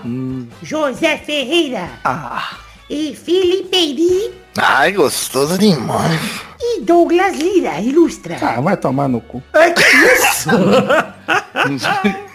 José 0.62 1.18
Ferreira 1.18 1.90
Ah, 2.04 2.50
e 2.90 3.16
Felipe 3.16 3.76
Eri 3.76 4.34
Ai, 4.58 4.94
gostoso 4.94 5.58
demais. 5.58 6.22
e 6.62 6.82
Douglas 6.82 7.36
Lira, 7.38 7.80
ilustra. 7.82 8.38
Ah, 8.42 8.62
vai 8.62 8.78
tomar 8.78 9.10
no 9.10 9.20
cu. 9.20 9.44
É 9.54 9.70
que 9.72 9.82
isso? 9.84 10.50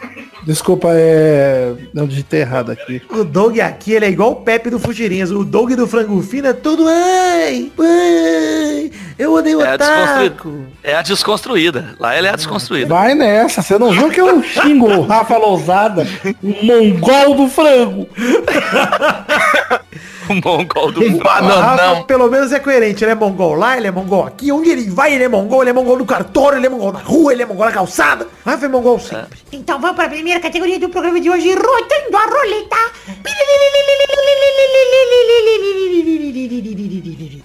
Desculpa, 0.45 0.89
é. 0.93 1.73
Eu 1.95 2.07
digitei 2.07 2.41
errado 2.41 2.73
aqui. 2.73 3.01
O 3.11 3.25
Doug 3.25 3.59
aqui, 3.61 3.93
ele 3.93 4.07
é 4.07 4.11
igual 4.11 4.33
o 4.33 4.37
Pepe 4.37 4.71
do 4.71 4.79
Fugirinhas. 4.79 5.31
O 5.31 5.45
Doug 5.45 5.73
do 5.73 5.87
Frango 5.87 6.21
Fino 6.23 6.49
é 6.49 6.53
todo... 6.53 6.87
Ai, 6.89 7.71
ai, 7.79 8.91
eu 9.19 9.35
odeio 9.35 9.61
é 9.61 9.71
a, 9.71 9.75
otaku. 9.75 9.91
desconstru... 9.91 10.67
é 10.83 10.95
a 10.95 11.03
desconstruída. 11.03 11.95
Lá 11.99 12.17
ele 12.17 12.27
é 12.27 12.31
a 12.31 12.37
desconstruída. 12.37 12.89
Vai 12.89 13.15
nessa, 13.15 13.63
você 13.63 13.79
não 13.79 13.93
viu 13.93 14.09
que 14.09 14.21
eu 14.21 14.43
xingo 14.43 14.87
o 14.87 15.03
Rafa 15.03 15.37
Lousada, 15.37 16.07
o 16.43 16.65
mongol 16.65 17.35
do 17.35 17.49
frango. 17.49 18.09
O 20.31 20.35
mongol 20.49 20.93
do 20.93 21.03
O 21.03 21.19
Rafa, 21.19 21.43
Bananão. 21.43 22.03
pelo 22.05 22.31
menos 22.31 22.53
é 22.53 22.61
coerente. 22.61 23.03
Ele 23.03 23.13
é 23.13 23.15
mongol 23.15 23.55
lá, 23.55 23.77
ele 23.77 23.89
é 23.89 23.91
mongol 23.91 24.27
aqui. 24.27 24.53
Onde 24.53 24.71
ele 24.71 24.89
vai, 24.89 25.13
ele 25.13 25.25
é 25.25 25.29
mongol. 25.29 25.63
Ele 25.63 25.71
é 25.71 25.73
mongol 25.73 25.99
no 25.99 26.07
cartório, 26.07 26.59
ele 26.59 26.67
é 26.67 26.71
mongol 26.71 26.93
na 26.93 27.01
rua, 27.01 27.33
ele 27.33 27.43
é 27.43 27.47
mongol 27.47 27.67
na 27.67 27.73
calçada. 27.73 28.29
Rafa 28.47 28.67
é 28.67 28.69
mongol 28.69 28.99
sempre. 29.01 29.41
Então 29.53 29.81
vamos 29.81 29.97
para 29.97 30.07
a 30.07 30.11
primeira 30.11 30.39
categoria 30.41 30.79
do 30.79 30.89
programa 30.89 31.21
de 31.21 31.29
hoje, 31.29 31.53
rotando 31.53 32.17
a 32.17 32.27
roleta. 32.27 32.77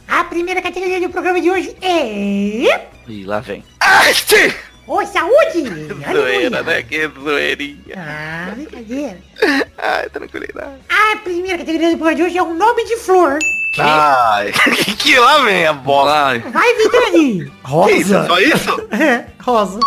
A 0.07 0.23
primeira 0.25 0.61
categoria 0.61 1.01
do 1.01 1.09
programa 1.09 1.41
de 1.41 1.49
hoje 1.49 1.75
é... 1.81 2.87
Ih, 3.07 3.23
lá 3.25 3.39
vem. 3.39 3.63
Ai, 3.79 4.13
Ô, 4.87 5.03
saúde! 5.05 5.63
Zoeira, 6.13 6.61
né? 6.63 6.83
Que 6.83 7.07
zoeirinha. 7.07 7.95
Ah, 7.97 8.51
brincadeira. 8.53 9.17
Ai, 9.77 10.09
tranquilidade. 10.09 10.73
A 10.89 11.17
primeira 11.17 11.57
categoria 11.57 11.91
do 11.91 11.97
programa 11.97 12.15
de 12.15 12.23
hoje 12.23 12.37
é 12.37 12.43
um 12.43 12.53
nome 12.53 12.85
de 12.85 12.97
flor. 12.97 13.39
Ai, 13.79 14.51
que 14.99 15.17
lá 15.17 15.39
vem 15.39 15.65
a 15.65 15.73
bola. 15.73 16.33
Lá, 16.33 16.37
Vai, 16.51 16.75
Vitani! 16.75 17.51
Que 17.85 17.91
isso? 17.93 18.13
Rosa. 18.13 18.27
Só 18.27 18.39
isso? 18.39 18.87
É, 18.91 19.25
rosa. 19.41 19.79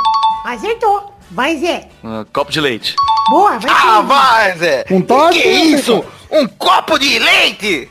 Acertou. 0.44 1.14
Mas 1.30 1.62
é. 1.62 1.88
ah, 2.04 2.24
copo 2.32 2.50
de 2.50 2.60
leite. 2.60 2.94
Boa, 3.30 3.58
vai 3.58 3.70
Ah, 3.72 4.00
vai, 4.00 4.56
Zé. 4.58 4.84
Um 4.90 5.00
toque, 5.02 5.40
Que 5.40 5.46
né, 5.48 5.54
isso? 5.78 6.04
Um 6.30 6.46
copo 6.48 6.98
de 6.98 7.18
leite? 7.18 7.88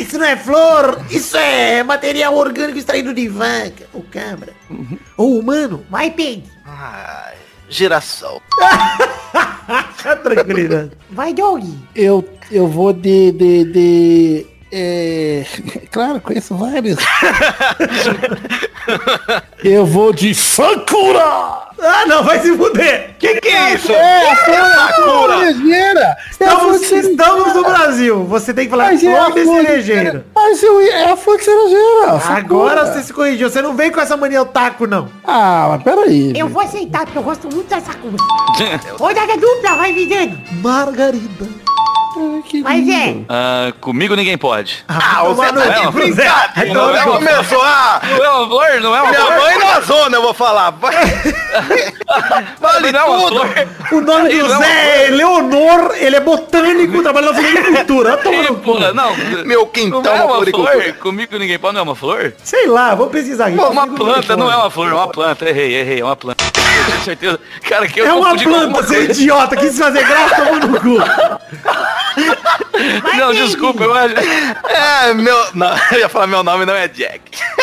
isso 0.00 0.16
não 0.18 0.24
é 0.26 0.36
flor, 0.36 1.00
isso 1.10 1.36
é 1.36 1.82
material 1.82 2.34
orgânico 2.34 2.78
extraído 2.78 3.12
de 3.12 3.28
vaca, 3.28 3.86
ou 3.92 4.02
cabra, 4.02 4.52
ou 5.16 5.38
humano. 5.38 5.84
Vai, 5.90 6.10
Pedro. 6.10 6.50
Ai, 6.64 7.36
girassol. 7.68 8.42
Tranquilidade. 10.22 10.92
Vai, 11.10 11.34
Doug. 11.34 11.64
Eu, 11.94 12.26
eu 12.50 12.66
vou 12.66 12.92
de. 12.92 13.32
de, 13.32 13.64
de 13.64 14.46
é... 14.70 15.44
Claro, 15.90 16.20
conheço 16.20 16.54
vários. 16.56 16.98
eu 19.64 19.86
vou 19.86 20.12
de 20.12 20.34
Sakura! 20.34 21.66
Ah, 21.80 22.04
não, 22.06 22.24
vai 22.24 22.40
se 22.40 22.52
fuder. 22.56 23.14
Que 23.20 23.40
que 23.40 23.48
é 23.48 23.74
isso? 23.74 23.92
É, 23.92 24.30
a 24.30 24.36
flor 24.36 24.56
Sakura. 24.56 25.38
cerejeira! 25.38 26.00
É 26.00 26.44
a 26.44 26.52
Estamos, 26.52 26.90
estamos 26.92 27.54
no 27.54 27.62
Brasil. 27.62 28.24
Você 28.24 28.52
tem 28.52 28.64
que 28.64 28.70
falar 28.70 28.86
Mas 28.86 29.04
é 29.04 29.16
a 29.16 29.24
flor 29.26 29.34
de 29.34 29.42
flor 29.44 29.60
de 29.60 29.66
cerejeira. 29.66 30.26
Mas 30.34 30.60
eu, 30.62 30.80
é 30.80 31.12
a 31.12 31.16
flor 31.16 31.38
de 31.38 31.44
cerejeira! 31.44 32.10
a 32.10 32.36
Agora 32.36 32.76
Sakura. 32.80 32.92
você 32.94 33.02
se 33.04 33.12
corrigiu. 33.12 33.48
Você 33.48 33.62
não 33.62 33.76
vem 33.76 33.92
com 33.92 34.00
essa 34.00 34.16
mania 34.16 34.42
otaku, 34.42 34.88
não. 34.88 35.08
Ah, 35.24 35.66
mas 35.70 35.82
peraí. 35.84 36.32
Eu 36.36 36.48
vou 36.48 36.62
aceitar, 36.62 37.04
porque 37.04 37.18
eu 37.18 37.22
gosto 37.22 37.48
muito 37.48 37.68
dessa 37.68 37.92
cor. 37.94 38.10
Rodada 38.98 39.36
dupla, 39.36 39.76
vai, 39.76 39.92
Vitani. 39.92 40.44
Margarida. 40.60 41.46
Ai, 42.18 42.62
Mas 42.62 42.88
é. 42.88 43.16
Ah, 43.28 43.72
comigo 43.80 44.14
ninguém 44.16 44.36
pode. 44.36 44.84
Ah, 44.88 45.22
o 45.24 45.34
Zé 45.34 45.46
Tomar 45.46 45.52
no 45.52 45.60
tá 45.60 45.68
de 45.68 46.12
Zé. 46.12 46.24
brincadeira. 46.24 47.02
Começou 47.04 47.62
a... 47.62 48.00
Não 48.18 48.24
é 48.24 48.30
uma 48.30 48.46
flor? 48.48 48.80
Não 48.80 48.96
é 48.96 49.02
uma 49.02 49.10
Minha 49.10 49.20
flor? 49.24 49.36
mãe 49.40 49.58
na 49.58 49.80
zona, 49.80 50.16
eu 50.16 50.22
vou 50.22 50.34
falar. 50.34 50.70
Vale 52.60 52.92
Não 52.92 53.00
é 53.00 53.04
uma 53.04 53.28
tudo. 53.28 53.40
flor? 53.40 53.68
O 53.92 54.00
nome 54.00 54.28
do 54.30 54.48
não. 54.48 54.58
Zé 54.58 55.06
é 55.06 55.10
Leonor, 55.10 55.94
ele 55.96 56.16
é 56.16 56.20
botânico, 56.20 57.02
trabalha 57.02 57.32
na 57.32 57.40
floricultura. 57.40 58.92
Não. 58.92 59.16
Meu 59.44 59.66
quintal 59.66 60.02
Não 60.02 60.12
é 60.12 60.18
é 60.18 60.24
uma 60.24 60.44
flor? 60.46 60.92
Comigo 61.00 61.38
ninguém 61.38 61.58
pode, 61.58 61.74
não 61.74 61.80
é 61.80 61.84
uma 61.84 61.94
flor? 61.96 62.32
Sei 62.42 62.66
lá, 62.66 62.94
vou 62.94 63.08
pesquisar 63.08 63.46
aqui. 63.46 63.58
Uma 63.58 63.86
planta, 63.86 64.36
não 64.36 64.50
é 64.50 64.56
uma 64.56 64.70
flor, 64.70 64.90
é 64.90 64.94
uma 64.94 65.08
planta. 65.08 65.48
Errei, 65.48 65.74
errei, 65.76 66.00
é 66.00 66.04
uma 66.04 66.16
planta. 66.16 66.44
Eu 66.78 66.84
tenho 66.92 67.00
certeza. 67.04 67.40
Cara, 67.68 67.88
que 67.88 68.00
eu 68.00 68.06
É 68.06 68.12
uma 68.12 68.36
planta, 68.36 68.82
você 68.82 68.96
é 68.96 69.02
idiota, 69.04 69.56
quis 69.56 69.76
fazer 69.76 70.06
graça, 70.06 70.36
tomou 70.36 70.58
no 70.60 70.80
cu. 70.80 70.96
Não, 73.16 73.32
desculpa, 73.32 73.84
eu 73.84 73.94
acho. 73.94 74.14
É, 74.68 75.14
meu... 75.14 75.36
Não, 75.54 75.68
eu 75.92 75.98
ia 76.00 76.08
falar 76.08 76.26
meu 76.26 76.42
nome 76.42 76.64
não 76.64 76.74
é 76.74 76.88
Jack. 76.88 77.20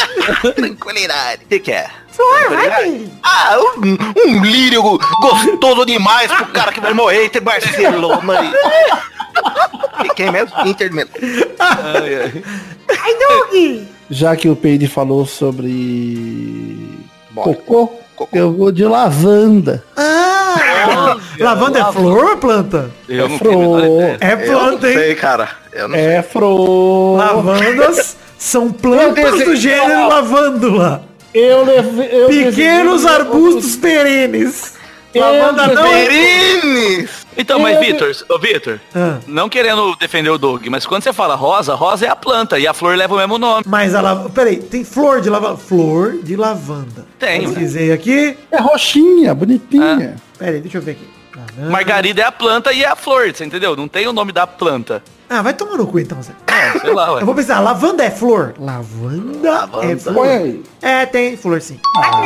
Tranquilidade. 0.56 1.44
O 1.46 1.48
que 1.48 1.60
que 1.60 1.72
é? 1.72 1.90
Flor, 2.10 2.50
vai, 2.50 2.70
Pedro. 2.70 3.12
Ah, 3.24 3.58
um, 3.78 4.30
um 4.30 4.44
lírio 4.44 4.82
gostoso 4.82 5.86
demais 5.86 6.32
pro 6.32 6.46
cara 6.48 6.72
que 6.72 6.80
vai 6.80 6.94
morrer 6.94 7.26
entre 7.26 7.42
Barcelona 7.42 8.42
e... 8.44 10.06
E 10.06 10.10
quem 10.16 10.32
mesmo? 10.32 10.54
Inter 10.66 10.94
mesmo. 10.94 11.12
Ai, 11.60 12.16
ai. 12.16 12.44
Vai, 12.88 13.14
Doug. 13.18 13.88
Já 14.10 14.36
que 14.36 14.48
o 14.48 14.56
Peide 14.56 14.88
falou 14.88 15.26
sobre 15.26 17.06
Bora. 17.32 17.54
Cocô. 17.54 18.05
Eu 18.34 18.54
vou 18.54 18.72
de 18.72 18.84
lavanda. 18.86 19.84
Ah, 19.98 21.18
Lavanda 21.40 21.80
é 21.80 21.92
flor 21.92 22.24
ou 22.26 22.32
é 22.32 22.36
planta? 22.38 22.90
Eu 23.10 23.30
não 23.30 23.38
Fro. 23.38 23.50
tenho 23.50 23.76
a 23.76 23.82
menor 23.82 23.96
ideia. 23.96 24.18
É 24.22 24.34
Eu 24.34 24.38
não 24.38 24.46
planta, 24.60 24.88
hein? 24.88 24.94
sei, 24.98 25.16
cara. 25.16 25.50
Eu 25.74 25.88
não 25.90 25.96
É 25.98 26.22
fro. 26.22 27.16
Lavandas 27.18 28.16
são 28.38 28.72
plantas 28.72 29.44
do 29.44 29.56
gênero 29.56 30.08
lavândula. 30.08 31.04
Eu 31.34 31.66
levei. 31.66 32.10
Eu 32.12 32.28
Pequenos 32.30 33.06
arbustos 33.06 33.76
perenes. 33.76 34.74
Eu 35.14 35.22
Lavanda 35.22 35.68
não 35.68 35.86
é... 35.86 37.06
Então, 37.38 37.60
mas 37.60 37.80
Vitor, 37.80 38.12
ô 38.30 38.40
Vitor, 38.40 38.80
Ah. 38.96 39.20
não 39.28 39.50
querendo 39.50 39.96
defender 39.98 40.30
o 40.30 40.38
Doug, 40.38 40.66
mas 40.68 40.86
quando 40.86 41.04
você 41.04 41.12
fala 41.14 41.36
rosa, 41.36 41.76
rosa 41.76 42.06
é 42.06 42.10
a 42.10 42.16
planta 42.16 42.58
e 42.58 42.66
a 42.68 42.74
flor 42.74 42.96
leva 42.98 43.14
o 43.14 43.18
mesmo 43.18 43.38
nome. 43.38 43.64
Mas 43.68 43.94
a 43.94 44.02
lavanda... 44.02 44.30
Peraí, 44.30 44.58
tem 44.58 44.84
flor 44.84 45.22
de 45.22 45.30
lavanda. 45.30 45.58
Flor 45.58 46.18
de 46.24 46.36
lavanda. 46.36 47.06
Tem, 47.20 47.42
Pesquisei 47.48 47.92
aqui. 47.92 48.38
É 48.52 48.60
roxinha, 48.60 49.34
bonitinha. 49.36 50.16
Peraí, 50.38 50.62
deixa 50.62 50.78
eu 50.78 50.82
ver 50.82 50.92
aqui. 50.92 51.08
Lavanda. 51.36 51.70
Margarida 51.72 52.22
é 52.22 52.26
a 52.26 52.32
planta 52.32 52.72
e 52.72 52.84
é 52.84 52.88
a 52.88 52.96
flor, 52.96 53.34
você 53.34 53.44
entendeu? 53.44 53.76
Não 53.76 53.88
tem 53.88 54.08
o 54.08 54.14
nome 54.14 54.32
da 54.32 54.48
planta. 54.48 55.04
Ah, 55.30 55.42
vai 55.42 55.54
tomar 55.54 55.78
no 55.78 55.88
cu 55.88 56.00
então, 56.00 56.22
Zé. 56.22 56.34
É, 56.48 56.80
sei 56.80 56.94
lá, 56.94 57.14
ué. 57.14 57.22
Eu 57.22 57.26
vou 57.26 57.34
pensar, 57.34 57.60
lavanda 57.60 58.04
é 58.04 58.12
flor? 58.12 58.54
Lavanda, 58.60 59.70
é 59.84 59.96
flor? 59.98 60.14
Põe 60.14 60.28
aí. 60.30 60.64
É, 60.82 61.06
tem 61.08 61.36
flor 61.36 61.60
sim. 61.62 61.80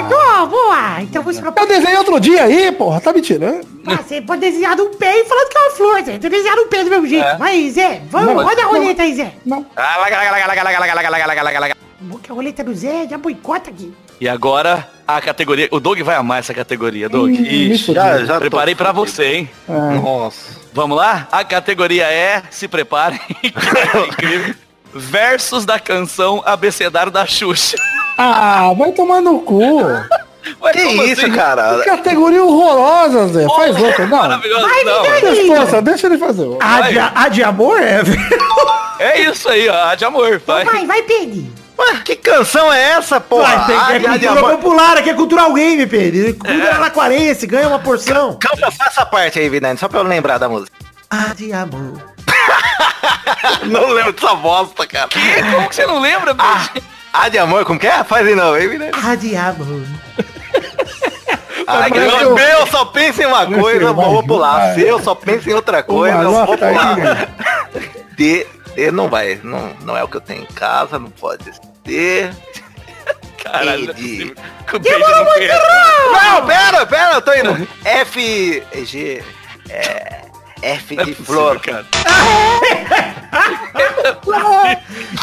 Boa, 0.09 0.45
boa. 0.45 1.01
Então 1.01 1.23
você 1.23 1.41
vai 1.41 1.53
Eu 1.55 1.67
desenhei 1.67 1.97
outro 1.97 2.19
dia 2.19 2.43
aí, 2.43 2.71
porra. 2.73 2.99
Tá 2.99 3.13
me 3.13 3.21
tirando? 3.21 3.65
Ah, 3.87 3.97
Você 3.97 4.21
pode 4.21 4.41
desenhar 4.41 4.75
no 4.75 4.87
pé 4.89 5.21
e 5.21 5.25
falando 5.25 5.47
que 5.49 5.57
é 5.57 5.61
uma 5.61 5.71
flor, 5.71 5.95
Zé. 6.03 6.11
Tem 6.11 6.19
que 6.19 6.29
desenhar 6.29 6.55
no 6.57 6.65
pé 6.67 6.83
do 6.83 6.89
mesmo 6.89 7.07
jeito. 7.07 7.25
É. 7.25 7.37
Vai, 7.37 7.69
Zé. 7.69 8.01
Vamos, 8.11 8.35
Não, 8.35 8.43
roda 8.43 8.61
a 8.61 8.65
roleta 8.65 9.03
aí, 9.03 9.15
Zé. 9.15 9.33
Não. 9.45 9.65
Que 12.21 12.31
a 12.31 12.35
roleta 12.35 12.63
do 12.63 12.73
Zé 12.75 13.07
já 13.09 13.17
boicota 13.17 13.69
aqui. 13.69 13.93
E 14.21 14.27
agora 14.27 14.87
a 15.07 15.21
categoria. 15.21 15.67
O 15.71 15.79
Doug 15.79 15.99
vai 16.01 16.15
amar 16.15 16.39
essa 16.39 16.53
categoria, 16.53 17.07
Doug. 17.07 17.31
Hum, 17.31 17.73
Já, 17.75 18.25
já 18.25 18.33
tô 18.35 18.39
preparei 18.41 18.75
pra 18.75 18.93
fudido. 18.93 19.11
você, 19.11 19.23
hein? 19.25 19.49
Nossa. 19.67 20.59
Vamos 20.73 20.97
lá? 20.97 21.27
A 21.31 21.43
categoria 21.43 22.05
é, 22.05 22.43
se 22.51 22.67
preparem, 22.67 23.19
incrível, 23.43 24.55
versos 24.93 25.65
da 25.65 25.79
canção 25.79 26.41
Abecedário 26.45 27.11
da 27.11 27.25
Xuxa. 27.25 27.77
Ah, 28.17 28.71
vai 28.77 28.91
tomar 28.91 29.21
no 29.21 29.39
cu. 29.39 29.81
Ué, 30.61 30.71
Que 30.71 30.81
isso, 30.81 31.25
assim? 31.25 31.31
cara? 31.33 31.81
Categoria 31.83 32.43
horrorosa, 32.43 33.27
Zé. 33.27 33.45
Faz 33.45 33.75
Porra, 33.75 33.87
outra, 33.87 34.07
não. 34.07 34.17
Maravilhoso, 34.17 34.67
Vai, 34.67 34.83
não. 34.83 35.03
Resposta, 35.03 35.81
deixa 35.81 36.07
ele 36.07 36.17
fazer. 36.17 36.47
A 36.61 36.81
de, 36.81 36.99
a 36.99 37.27
de 37.27 37.43
amor 37.43 37.79
é. 37.81 38.01
É 38.99 39.21
isso 39.21 39.47
aí, 39.49 39.67
ó, 39.69 39.89
a 39.89 39.95
de 39.95 40.05
amor, 40.05 40.41
vai. 40.45 40.63
Vai, 40.65 40.85
vai, 40.85 41.01
Pedro. 41.03 41.45
Ué, 41.79 42.01
que 42.03 42.15
canção 42.17 42.71
é 42.73 42.91
essa, 42.91 43.19
porra? 43.21 43.65
Ah, 43.67 43.95
é 43.95 43.99
de- 43.99 44.03
de 44.05 44.09
cultura 44.09 44.31
amor. 44.39 44.51
popular, 44.57 44.97
aqui 44.97 45.09
é 45.09 45.13
cultural 45.13 45.53
game, 45.53 45.85
Pedro. 45.87 46.33
Cultura 46.35 46.75
araquarense, 46.75 47.47
ganha 47.47 47.67
uma 47.69 47.79
porção. 47.79 48.37
Só 48.77 48.85
essa 48.85 49.05
parte 49.05 49.39
aí, 49.39 49.47
Vidani, 49.49 49.77
só 49.79 49.87
pra 49.87 49.99
eu 49.99 50.03
lembrar 50.03 50.37
da 50.37 50.49
música. 50.49 50.71
A 51.09 51.33
de 51.33 51.53
amor. 51.53 52.01
Não 53.63 53.87
lembro 53.93 54.11
dessa 54.13 54.35
bosta, 54.35 54.85
cara. 54.85 55.07
Que? 55.07 55.19
Como 55.53 55.69
que 55.69 55.75
você 55.75 55.85
não 55.87 55.99
lembra, 55.99 56.35
Ah, 56.37 56.67
bicho? 56.73 56.85
ah, 57.13 57.29
de 57.29 57.37
amor, 57.37 57.63
como 57.65 57.79
que 57.79 57.87
é? 57.87 58.03
Faz 58.03 58.25
de 58.27 58.35
novo, 58.35 58.57
hein, 58.57 58.67
Vidani? 58.67 58.91
A 59.03 59.15
de 59.15 59.35
amor. 59.35 59.83
Ah, 61.67 61.85
parece 61.89 62.51
eu, 62.51 62.67
só 62.67 62.85
penso 62.85 63.21
em 63.21 63.25
uma 63.25 63.45
coisa, 63.45 63.93
vou 63.93 64.23
pular. 64.23 64.73
Se 64.73 64.81
eu 64.81 64.99
só 64.99 65.13
penso 65.15 65.49
em 65.49 65.53
outra 65.53 65.83
coisa, 65.83 66.17
eu 66.17 66.31
vou 66.31 66.51
aí, 66.51 66.57
pular. 66.57 66.97
né? 66.97 67.27
D 68.75 68.91
não 68.91 69.09
vai, 69.09 69.39
não, 69.43 69.73
não 69.81 69.97
é 69.97 70.03
o 70.03 70.07
que 70.07 70.17
eu 70.17 70.21
tenho 70.21 70.43
em 70.43 70.53
casa, 70.53 70.99
não 70.99 71.09
pode 71.09 71.43
ser. 71.85 72.33
Caralho, 73.43 73.89
é 73.89 73.93
possível 73.93 74.35
que 74.67 74.75
o 74.75 74.79
Pedro 74.79 74.99
não 74.99 75.25
conhece. 75.25 75.67
Não, 76.11 76.45
pera, 76.45 76.85
pera, 76.85 77.13
eu 77.15 77.21
tô 77.21 77.33
indo. 77.33 77.67
F, 77.83 78.63
G, 78.85 79.23
é, 79.69 80.21
F 80.61 80.93
é 80.97 81.03
de 81.05 81.11
possível, 81.11 81.25
flor. 81.25 81.59
cara. 81.59 81.85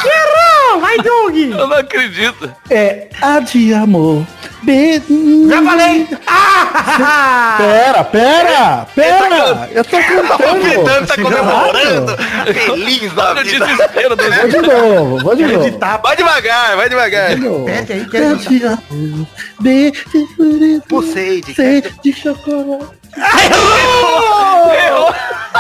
Errou! 0.05 0.81
Vai, 0.81 0.97
Doug. 0.99 1.37
Eu 1.37 1.67
não 1.69 1.77
acredito. 1.77 2.53
É 2.71 3.09
A 3.21 3.41
de 3.41 3.73
amor. 3.75 4.25
B... 4.63 5.01
Já 5.49 5.63
falei. 5.63 6.09
Ah! 6.27 7.55
Pera, 7.59 8.05
pera, 8.05 8.87
pera. 8.95 9.69
Eu 9.73 9.85
tô 9.85 9.97
cantando. 9.99 11.07
tá 11.07 11.15
comemorando. 11.15 12.17
Feliz 12.53 13.13
da 13.13 13.31
Olha 13.31 13.43
o 13.43 13.45
vida. 13.45 13.67
desespero 13.67 14.17
do 14.17 14.23
Vou 14.25 14.49
de 14.49 14.59
novo, 14.61 15.19
vou 15.21 15.37
de 15.37 15.47
novo. 15.47 15.79
Vai 16.03 16.17
devagar, 16.17 16.77
vai 16.77 16.89
devagar. 16.89 17.35
De 17.35 17.37
novo. 17.37 17.65
Pede 17.65 17.93
aí, 17.93 18.03
A 18.03 18.09
quer 18.09 18.37
de 18.37 18.67
amor. 18.67 19.27
B 19.61 19.91
de 19.93 20.83
Pulsei 20.89 21.41
de 21.43 21.55
C 21.55 21.83
de 22.03 22.13
chocolate. 22.13 22.97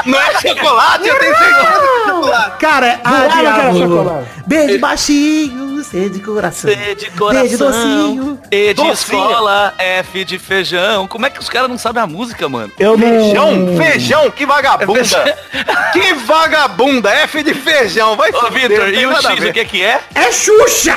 Não 0.04 0.20
é 0.20 0.40
chocolate, 0.40 1.08
eu 1.08 1.18
tenho 1.18 1.36
certeza 1.36 1.60
que 1.60 1.66
é 1.66 2.04
chocolate. 2.06 2.58
Cara, 2.58 2.86
é 2.86 3.00
A 3.04 3.72
chocolate. 3.72 4.26
Beijo 4.46 4.78
baixinho, 4.78 5.84
C 5.84 6.08
de 6.08 6.20
coração. 6.20 6.70
C 6.70 6.94
de 6.94 7.10
coração, 7.10 7.42
D 7.42 7.48
de 7.48 7.56
docinho. 7.56 8.40
E 8.50 8.68
de 8.68 8.74
Docinho. 8.74 8.92
escola, 8.92 9.74
F 9.78 10.24
de 10.24 10.38
feijão. 10.38 11.06
Como 11.08 11.26
é 11.26 11.30
que 11.30 11.40
os 11.40 11.48
caras 11.48 11.68
não 11.68 11.78
sabem 11.78 12.02
a 12.02 12.06
música, 12.06 12.48
mano? 12.48 12.72
Eu 12.78 12.96
não... 12.96 13.06
Feijão, 13.06 13.76
feijão, 13.76 14.30
que 14.30 14.46
vagabunda. 14.46 15.36
É 15.52 15.92
que 15.92 16.14
vagabunda, 16.14 17.10
F 17.10 17.42
de 17.42 17.54
feijão, 17.54 18.16
vai 18.16 18.30
Ô, 18.30 18.50
Vitor, 18.50 18.88
e 18.88 19.06
o 19.06 19.12
X, 19.20 19.44
o 19.48 19.52
que 19.52 19.64
que 19.64 19.82
é? 19.82 20.00
É 20.14 20.30
Xuxa! 20.30 20.96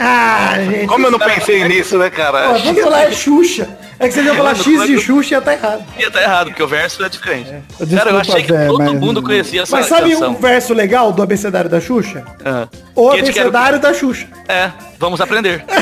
Ah, 0.00 0.54
gente. 0.58 0.86
Como 0.86 1.06
eu 1.06 1.10
não 1.10 1.18
pensei 1.18 1.64
nisso, 1.68 1.96
né, 1.98 2.10
cara? 2.10 2.48
Pô, 2.54 2.58
vamos 2.58 2.82
falar 2.82 3.02
é 3.04 3.12
Xuxa. 3.12 3.68
É 3.98 4.08
que 4.08 4.14
você 4.14 4.22
ia 4.22 4.34
falar 4.34 4.54
X 4.56 4.86
de 4.86 4.98
Xuxa 5.00 5.34
e 5.34 5.36
ia 5.36 5.40
tá 5.40 5.52
errado. 5.52 5.84
Ia 5.98 6.10
tá 6.10 6.20
errado, 6.22 6.46
porque 6.48 6.62
o 6.62 6.66
verso 6.68 7.04
é 7.04 7.08
diferente. 7.08 7.52
Desculpa, 7.78 7.96
Cara, 7.96 8.10
eu 8.10 8.18
achei 8.18 8.42
que 8.42 8.52
todo 8.66 8.78
mas- 8.78 8.92
mundo 8.92 9.22
conhecia 9.22 9.62
essa 9.62 9.76
Mas 9.76 9.86
sabe 9.86 10.10
canção. 10.12 10.30
um 10.32 10.34
verso 10.34 10.74
legal 10.74 11.12
do 11.12 11.22
abecedário 11.22 11.70
da 11.70 11.80
Xuxa? 11.80 12.24
Ah. 12.44 12.66
O 12.94 13.10
Que 13.12 13.20
abecedário 13.20 13.78
da 13.78 13.94
Xuxa. 13.94 14.26
É, 14.48 14.70
vamos 14.98 15.20
aprender. 15.20 15.64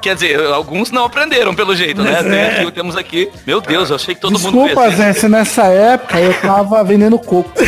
Quer 0.00 0.14
dizer, 0.14 0.40
alguns 0.46 0.90
não 0.90 1.04
aprenderam 1.04 1.54
pelo 1.54 1.76
jeito, 1.76 2.00
né? 2.02 2.60
Aqui, 2.62 2.72
temos 2.72 2.96
aqui. 2.96 3.28
Meu 3.46 3.60
Deus, 3.60 3.90
eu 3.90 3.96
achei 3.96 4.14
que 4.14 4.20
todo 4.20 4.38
mundo 4.38 4.64
Desculpa. 4.64 4.90
Zé, 4.92 5.12
se 5.12 5.28
nessa 5.28 5.64
época 5.64 6.18
eu 6.18 6.32
tava 6.40 6.82
vendendo 6.82 7.18
coco. 7.18 7.52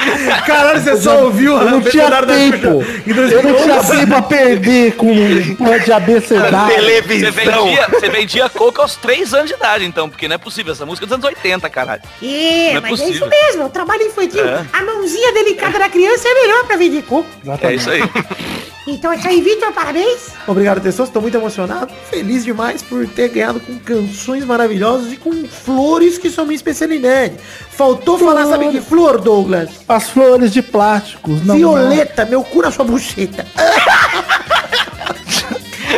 Caralho, 0.46 0.80
você 0.80 0.96
só 0.96 1.24
ouviu 1.24 1.56
Eu 1.56 1.70
não 1.70 1.80
tinha 1.80 2.10
tempo. 2.24 2.84
Eu 3.06 3.14
não 3.14 3.52
2011? 3.52 3.62
tinha 3.64 3.98
tempo 4.00 4.14
a 4.14 4.22
perder 4.22 4.92
com 4.96 5.54
porra 5.56 5.80
de 5.80 5.92
abecedário. 5.92 6.68
Você 6.68 6.74
Televisão. 7.02 7.64
vendia, 7.64 7.88
você 7.88 8.08
vendia 8.08 8.48
coco 8.48 8.80
aos 8.82 8.96
3 8.96 9.34
anos 9.34 9.48
de 9.48 9.54
idade, 9.54 9.84
então, 9.84 10.08
porque 10.08 10.26
não 10.28 10.34
é 10.34 10.38
possível. 10.38 10.72
Essa 10.72 10.86
música 10.86 11.04
é 11.04 11.08
dos 11.08 11.14
anos 11.14 11.26
80, 11.26 11.68
caralho. 11.70 12.02
É, 12.22 12.70
Não 12.72 12.78
é 12.78 12.80
mas 12.80 12.84
é 12.84 12.88
possível. 13.04 13.12
isso 13.12 13.28
mesmo. 13.28 13.64
O 13.66 13.70
trabalho 13.70 14.02
infantil. 14.02 14.44
É. 14.44 14.64
A 14.72 14.82
mãozinha 14.82 15.32
delicada 15.32 15.78
da 15.78 15.88
criança 15.88 16.28
é 16.28 16.34
melhor 16.34 16.64
pra 16.64 16.76
vender 16.76 17.02
coco. 17.02 17.28
É 17.62 17.74
isso 17.74 17.90
aí. 17.90 18.00
Então 18.86 19.12
é 19.12 19.16
isso 19.16 19.28
aí, 19.28 19.40
Vitor. 19.40 19.72
Parabéns. 19.72 20.30
Obrigado, 20.46 20.80
pessoas. 20.80 21.08
Estou 21.08 21.20
muito 21.20 21.36
emocionado. 21.36 21.92
Feliz 22.10 22.44
demais 22.44 22.82
por 22.82 23.06
ter 23.06 23.28
ganhado 23.28 23.60
com 23.60 23.78
canções 23.78 24.44
maravilhosas 24.44 25.12
e 25.12 25.16
com 25.16 25.46
flores 25.46 26.18
que 26.18 26.30
são 26.30 26.44
minha 26.44 26.56
especialidade. 26.56 27.34
Faltou 27.70 28.18
falar, 28.18 28.46
sabe 28.46 28.70
que 28.70 28.80
flor, 28.80 29.20
Douglas? 29.20 29.70
As 29.88 30.08
flores 30.10 30.52
de 30.52 30.62
plásticos. 30.62 31.44
Não, 31.44 31.56
Violeta, 31.56 32.24
meu 32.24 32.42
cu 32.42 32.62
na 32.62 32.70
sua 32.70 32.84
bucheta. 32.84 33.46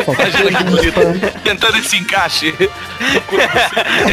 Imagina 0.07 0.57
que 0.57 0.63
bonito. 0.65 0.99
Tentando 1.43 1.77
esse 1.77 1.97
encaixe. 1.97 2.53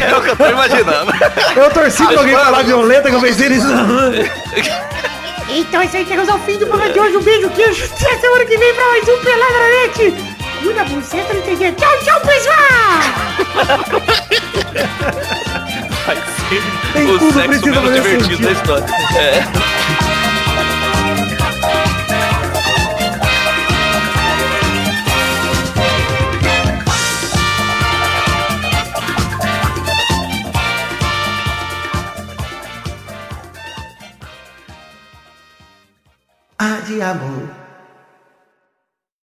É 0.01 0.15
o 0.15 0.21
que 0.21 0.29
eu 0.29 0.35
tô 0.37 0.45
imaginando. 0.47 1.11
Eu 1.55 1.69
torci 1.71 2.05
pra 2.05 2.19
alguém 2.19 2.35
falar 2.35 2.63
violeta 2.63 3.09
que 3.09 3.15
eu 3.15 3.21
pensei 3.21 3.49
nisso. 3.49 3.67
Então 5.53 5.81
é 5.81 5.85
isso 5.85 5.97
aí. 5.97 6.05
Chegamos 6.05 6.29
ao 6.29 6.39
fim 6.39 6.57
do 6.57 6.65
programa 6.67 6.93
de 6.93 6.99
hoje. 6.99 7.17
Um 7.17 7.21
beijo, 7.21 7.49
queijo. 7.49 7.85
Até 7.85 8.17
semana 8.19 8.45
que 8.45 8.57
vem 8.57 8.73
pra 8.73 8.85
mais 8.85 9.03
um 9.07 9.17
Peladranete. 9.21 10.15
Muda 10.61 10.81
a 10.81 10.85
buceta, 10.85 11.33
não 11.33 11.41
entendi. 11.41 11.71
Tchau, 11.73 11.99
tchau, 12.03 12.21
pessoal. 12.21 13.01
Vai 16.05 16.15
ser 16.15 16.61
Tem 16.93 17.05
o 17.05 17.33
sexo 17.33 17.67
menos 17.67 17.93
divertido 17.93 18.41
da 18.43 18.51
história. 18.51 18.85
É. 19.17 19.80
A 36.63 36.79
de 36.85 37.01
amor. 37.01 37.60